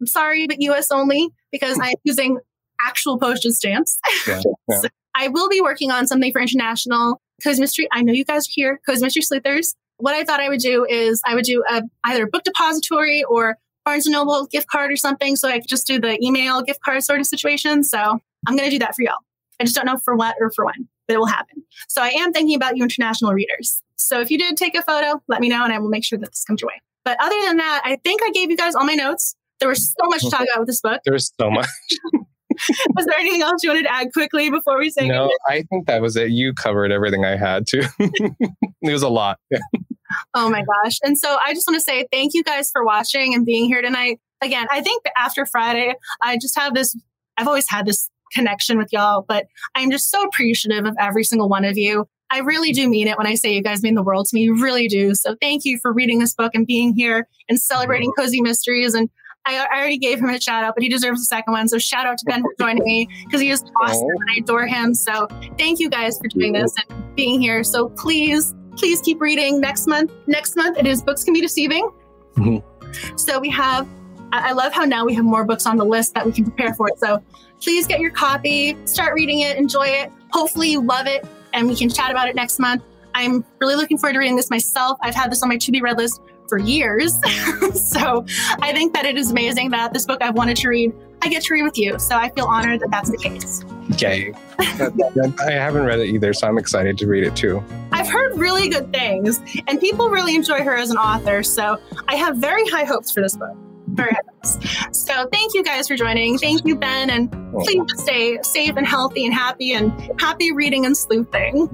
I'm 0.00 0.06
sorry, 0.06 0.46
but 0.46 0.60
US 0.60 0.92
only 0.92 1.30
because 1.50 1.76
I'm 1.82 1.94
using 2.04 2.38
actual 2.80 3.18
postage 3.18 3.54
stamps. 3.54 3.98
Yeah, 4.28 4.42
yeah. 4.68 4.78
so 4.80 4.88
I 5.16 5.28
will 5.28 5.48
be 5.48 5.60
working 5.60 5.90
on 5.90 6.06
something 6.06 6.32
for 6.32 6.40
international 6.40 7.20
Cozy 7.42 7.60
Mystery. 7.60 7.88
I 7.92 8.02
know 8.02 8.12
you 8.12 8.24
guys 8.24 8.46
are 8.46 8.52
here, 8.52 8.80
Cozy 8.86 9.04
Mystery 9.04 9.22
Sleuthers. 9.22 9.74
What 9.96 10.14
I 10.14 10.24
thought 10.24 10.40
I 10.40 10.48
would 10.48 10.60
do 10.60 10.86
is 10.88 11.20
I 11.26 11.34
would 11.34 11.44
do 11.44 11.64
a, 11.68 11.82
either 12.04 12.24
a 12.24 12.28
book 12.28 12.44
depository 12.44 13.24
or 13.24 13.56
Barnes 13.84 14.06
and 14.06 14.12
Noble 14.12 14.46
gift 14.46 14.68
card 14.68 14.92
or 14.92 14.96
something. 14.96 15.36
So 15.36 15.48
I 15.48 15.58
could 15.58 15.68
just 15.68 15.86
do 15.86 16.00
the 16.00 16.18
email 16.24 16.62
gift 16.62 16.80
card 16.82 17.02
sort 17.02 17.20
of 17.20 17.26
situation. 17.26 17.82
So 17.84 17.98
I'm 18.46 18.56
going 18.56 18.70
to 18.70 18.70
do 18.70 18.78
that 18.78 18.94
for 18.94 19.02
y'all. 19.02 19.18
I 19.60 19.64
just 19.64 19.76
don't 19.76 19.86
know 19.86 19.98
for 19.98 20.16
what 20.16 20.36
or 20.40 20.50
for 20.50 20.64
when, 20.64 20.88
but 21.06 21.14
it 21.14 21.18
will 21.18 21.26
happen. 21.26 21.62
So 21.88 22.02
I 22.02 22.08
am 22.08 22.32
thinking 22.32 22.56
about 22.56 22.76
you 22.76 22.82
international 22.82 23.32
readers. 23.32 23.82
So 23.96 24.20
if 24.20 24.30
you 24.30 24.38
did 24.38 24.56
take 24.56 24.74
a 24.74 24.82
photo, 24.82 25.22
let 25.28 25.40
me 25.40 25.48
know 25.48 25.62
and 25.62 25.72
I 25.72 25.78
will 25.78 25.90
make 25.90 26.04
sure 26.04 26.18
that 26.18 26.30
this 26.30 26.44
comes 26.44 26.62
your 26.62 26.68
way. 26.68 26.80
But 27.04 27.18
other 27.20 27.36
than 27.46 27.58
that, 27.58 27.82
I 27.84 27.96
think 28.02 28.22
I 28.22 28.30
gave 28.30 28.50
you 28.50 28.56
guys 28.56 28.74
all 28.74 28.84
my 28.84 28.94
notes. 28.94 29.36
There 29.58 29.68
was 29.68 29.88
so 29.88 30.08
much 30.08 30.22
to 30.22 30.30
talk 30.30 30.40
about 30.40 30.60
with 30.60 30.68
this 30.68 30.80
book. 30.80 31.00
There's 31.04 31.32
so 31.38 31.50
much. 31.50 31.68
was 32.94 33.06
there 33.06 33.18
anything 33.18 33.42
else 33.42 33.62
you 33.62 33.70
wanted 33.70 33.84
to 33.84 33.92
add 33.92 34.12
quickly 34.12 34.50
before 34.50 34.78
we 34.78 34.90
say? 34.90 35.08
No, 35.08 35.30
I 35.48 35.62
think 35.62 35.86
that 35.86 36.02
was 36.02 36.16
it. 36.16 36.30
You 36.30 36.52
covered 36.52 36.92
everything 36.92 37.24
I 37.24 37.36
had 37.36 37.66
to. 37.68 37.88
it 37.98 38.92
was 38.92 39.02
a 39.02 39.08
lot. 39.08 39.38
Oh 40.34 40.50
my 40.50 40.62
gosh. 40.62 40.98
And 41.02 41.16
so 41.16 41.38
I 41.44 41.54
just 41.54 41.66
want 41.68 41.76
to 41.76 41.80
say 41.80 42.06
thank 42.12 42.34
you 42.34 42.42
guys 42.42 42.70
for 42.70 42.84
watching 42.84 43.34
and 43.34 43.46
being 43.46 43.66
here 43.66 43.82
tonight. 43.82 44.20
Again, 44.42 44.66
I 44.70 44.80
think 44.80 45.04
after 45.16 45.46
Friday, 45.46 45.94
I 46.22 46.38
just 46.38 46.58
have 46.58 46.74
this, 46.74 46.96
I've 47.36 47.46
always 47.46 47.68
had 47.68 47.86
this 47.86 48.08
connection 48.32 48.78
with 48.78 48.88
y'all, 48.92 49.24
but 49.26 49.46
I'm 49.74 49.90
just 49.90 50.10
so 50.10 50.22
appreciative 50.22 50.86
of 50.86 50.94
every 50.98 51.24
single 51.24 51.48
one 51.48 51.64
of 51.64 51.76
you. 51.76 52.06
I 52.30 52.38
really 52.38 52.72
do 52.72 52.88
mean 52.88 53.08
it 53.08 53.18
when 53.18 53.26
I 53.26 53.34
say 53.34 53.54
you 53.54 53.62
guys 53.62 53.82
mean 53.82 53.94
the 53.94 54.02
world 54.02 54.26
to 54.26 54.34
me. 54.34 54.42
You 54.42 54.62
really 54.62 54.86
do. 54.86 55.14
So 55.14 55.36
thank 55.40 55.64
you 55.64 55.78
for 55.78 55.92
reading 55.92 56.20
this 56.20 56.34
book 56.34 56.52
and 56.54 56.66
being 56.66 56.94
here 56.94 57.26
and 57.48 57.60
celebrating 57.60 58.12
cozy 58.16 58.40
mysteries. 58.40 58.94
And 58.94 59.10
I, 59.46 59.58
I 59.58 59.78
already 59.78 59.98
gave 59.98 60.20
him 60.20 60.28
a 60.28 60.40
shout 60.40 60.62
out, 60.62 60.74
but 60.76 60.82
he 60.82 60.88
deserves 60.88 61.20
a 61.20 61.24
second 61.24 61.52
one. 61.52 61.66
So 61.66 61.78
shout 61.78 62.06
out 62.06 62.18
to 62.18 62.24
Ben 62.26 62.42
for 62.42 62.52
joining 62.58 62.84
me 62.84 63.08
because 63.24 63.40
he 63.40 63.50
is 63.50 63.64
awesome 63.82 64.06
and 64.06 64.30
I 64.30 64.38
adore 64.42 64.66
him. 64.66 64.94
So 64.94 65.26
thank 65.58 65.80
you 65.80 65.90
guys 65.90 66.18
for 66.18 66.28
doing 66.28 66.52
this 66.52 66.72
and 66.88 67.16
being 67.16 67.40
here. 67.40 67.64
So 67.64 67.88
please 67.90 68.54
please 68.76 69.00
keep 69.00 69.20
reading 69.20 69.60
next 69.60 69.86
month. 69.86 70.12
Next 70.26 70.56
month, 70.56 70.78
it 70.78 70.86
is 70.86 71.02
Books 71.02 71.24
Can 71.24 71.34
Be 71.34 71.40
Deceiving. 71.40 71.90
Mm-hmm. 72.36 73.16
So 73.16 73.38
we 73.38 73.50
have, 73.50 73.88
I 74.32 74.52
love 74.52 74.72
how 74.72 74.84
now 74.84 75.04
we 75.04 75.14
have 75.14 75.24
more 75.24 75.44
books 75.44 75.66
on 75.66 75.76
the 75.76 75.84
list 75.84 76.14
that 76.14 76.24
we 76.24 76.32
can 76.32 76.44
prepare 76.44 76.74
for 76.74 76.88
it. 76.88 76.98
So 76.98 77.22
please 77.60 77.86
get 77.86 78.00
your 78.00 78.10
copy, 78.10 78.76
start 78.86 79.14
reading 79.14 79.40
it, 79.40 79.56
enjoy 79.56 79.86
it. 79.86 80.10
Hopefully 80.30 80.70
you 80.70 80.82
love 80.82 81.06
it 81.06 81.26
and 81.52 81.66
we 81.68 81.74
can 81.74 81.88
chat 81.88 82.10
about 82.10 82.28
it 82.28 82.34
next 82.34 82.58
month. 82.58 82.82
I'm 83.14 83.44
really 83.60 83.74
looking 83.74 83.98
forward 83.98 84.14
to 84.14 84.18
reading 84.20 84.36
this 84.36 84.50
myself. 84.50 84.98
I've 85.02 85.14
had 85.14 85.30
this 85.30 85.42
on 85.42 85.48
my 85.48 85.56
to 85.56 85.72
be 85.72 85.80
read 85.80 85.96
list 85.96 86.20
for 86.48 86.58
years. 86.58 87.14
so 87.74 88.24
I 88.60 88.72
think 88.72 88.94
that 88.94 89.04
it 89.04 89.16
is 89.16 89.30
amazing 89.30 89.70
that 89.70 89.92
this 89.92 90.06
book 90.06 90.22
I've 90.22 90.34
wanted 90.34 90.56
to 90.58 90.68
read 90.68 90.92
I 91.22 91.28
get 91.28 91.42
to 91.44 91.54
read 91.54 91.62
with 91.64 91.76
you. 91.76 91.98
So 91.98 92.16
I 92.16 92.30
feel 92.30 92.46
honored 92.46 92.80
that 92.80 92.90
that's 92.90 93.10
the 93.10 93.18
case. 93.18 93.62
Yay. 93.98 94.32
I 94.58 95.52
haven't 95.52 95.84
read 95.84 95.98
it 95.98 96.06
either, 96.06 96.32
so 96.32 96.48
I'm 96.48 96.56
excited 96.56 96.96
to 96.98 97.06
read 97.06 97.24
it 97.24 97.36
too. 97.36 97.62
I've 97.92 98.08
heard 98.08 98.38
really 98.38 98.68
good 98.68 98.90
things, 98.92 99.40
and 99.66 99.78
people 99.78 100.08
really 100.08 100.34
enjoy 100.34 100.62
her 100.62 100.74
as 100.76 100.90
an 100.90 100.96
author. 100.96 101.42
So 101.42 101.78
I 102.08 102.16
have 102.16 102.36
very 102.36 102.66
high 102.68 102.84
hopes 102.84 103.10
for 103.10 103.20
this 103.20 103.36
book. 103.36 103.54
Very. 103.92 104.12
So 104.92 105.26
thank 105.32 105.54
you 105.54 105.62
guys 105.62 105.88
for 105.88 105.96
joining. 105.96 106.38
Thank 106.38 106.64
you, 106.64 106.76
Ben, 106.76 107.10
and 107.10 107.30
please 107.52 107.82
stay 107.96 108.38
safe 108.42 108.76
and 108.76 108.86
healthy 108.86 109.26
and 109.26 109.34
happy 109.34 109.72
and 109.72 109.92
happy 110.20 110.52
reading 110.52 110.86
and 110.86 110.96
sleuthing. 110.96 111.68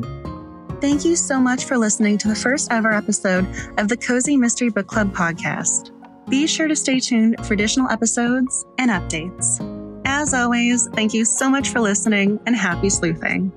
Thank 0.80 1.05
you 1.05 1.16
so 1.16 1.38
much 1.40 1.64
for 1.64 1.78
listening 1.78 2.18
to 2.18 2.28
the 2.28 2.34
first 2.34 2.70
ever 2.70 2.93
episode 2.93 3.47
of 3.78 3.88
the 3.88 3.97
Cozy 3.97 4.36
Mystery 4.36 4.68
Book 4.68 4.86
Club 4.86 5.14
podcast. 5.14 5.90
Be 6.28 6.47
sure 6.47 6.68
to 6.68 6.76
stay 6.76 7.01
tuned 7.01 7.36
for 7.47 7.55
additional 7.55 7.88
episodes 7.90 8.64
and 8.78 8.90
updates. 8.90 9.60
As 10.05 10.34
always, 10.34 10.88
thank 10.88 11.14
you 11.14 11.24
so 11.24 11.48
much 11.48 11.70
for 11.70 11.80
listening 11.80 12.38
and 12.47 12.56
happy 12.56 12.90
sleuthing. 12.90 13.52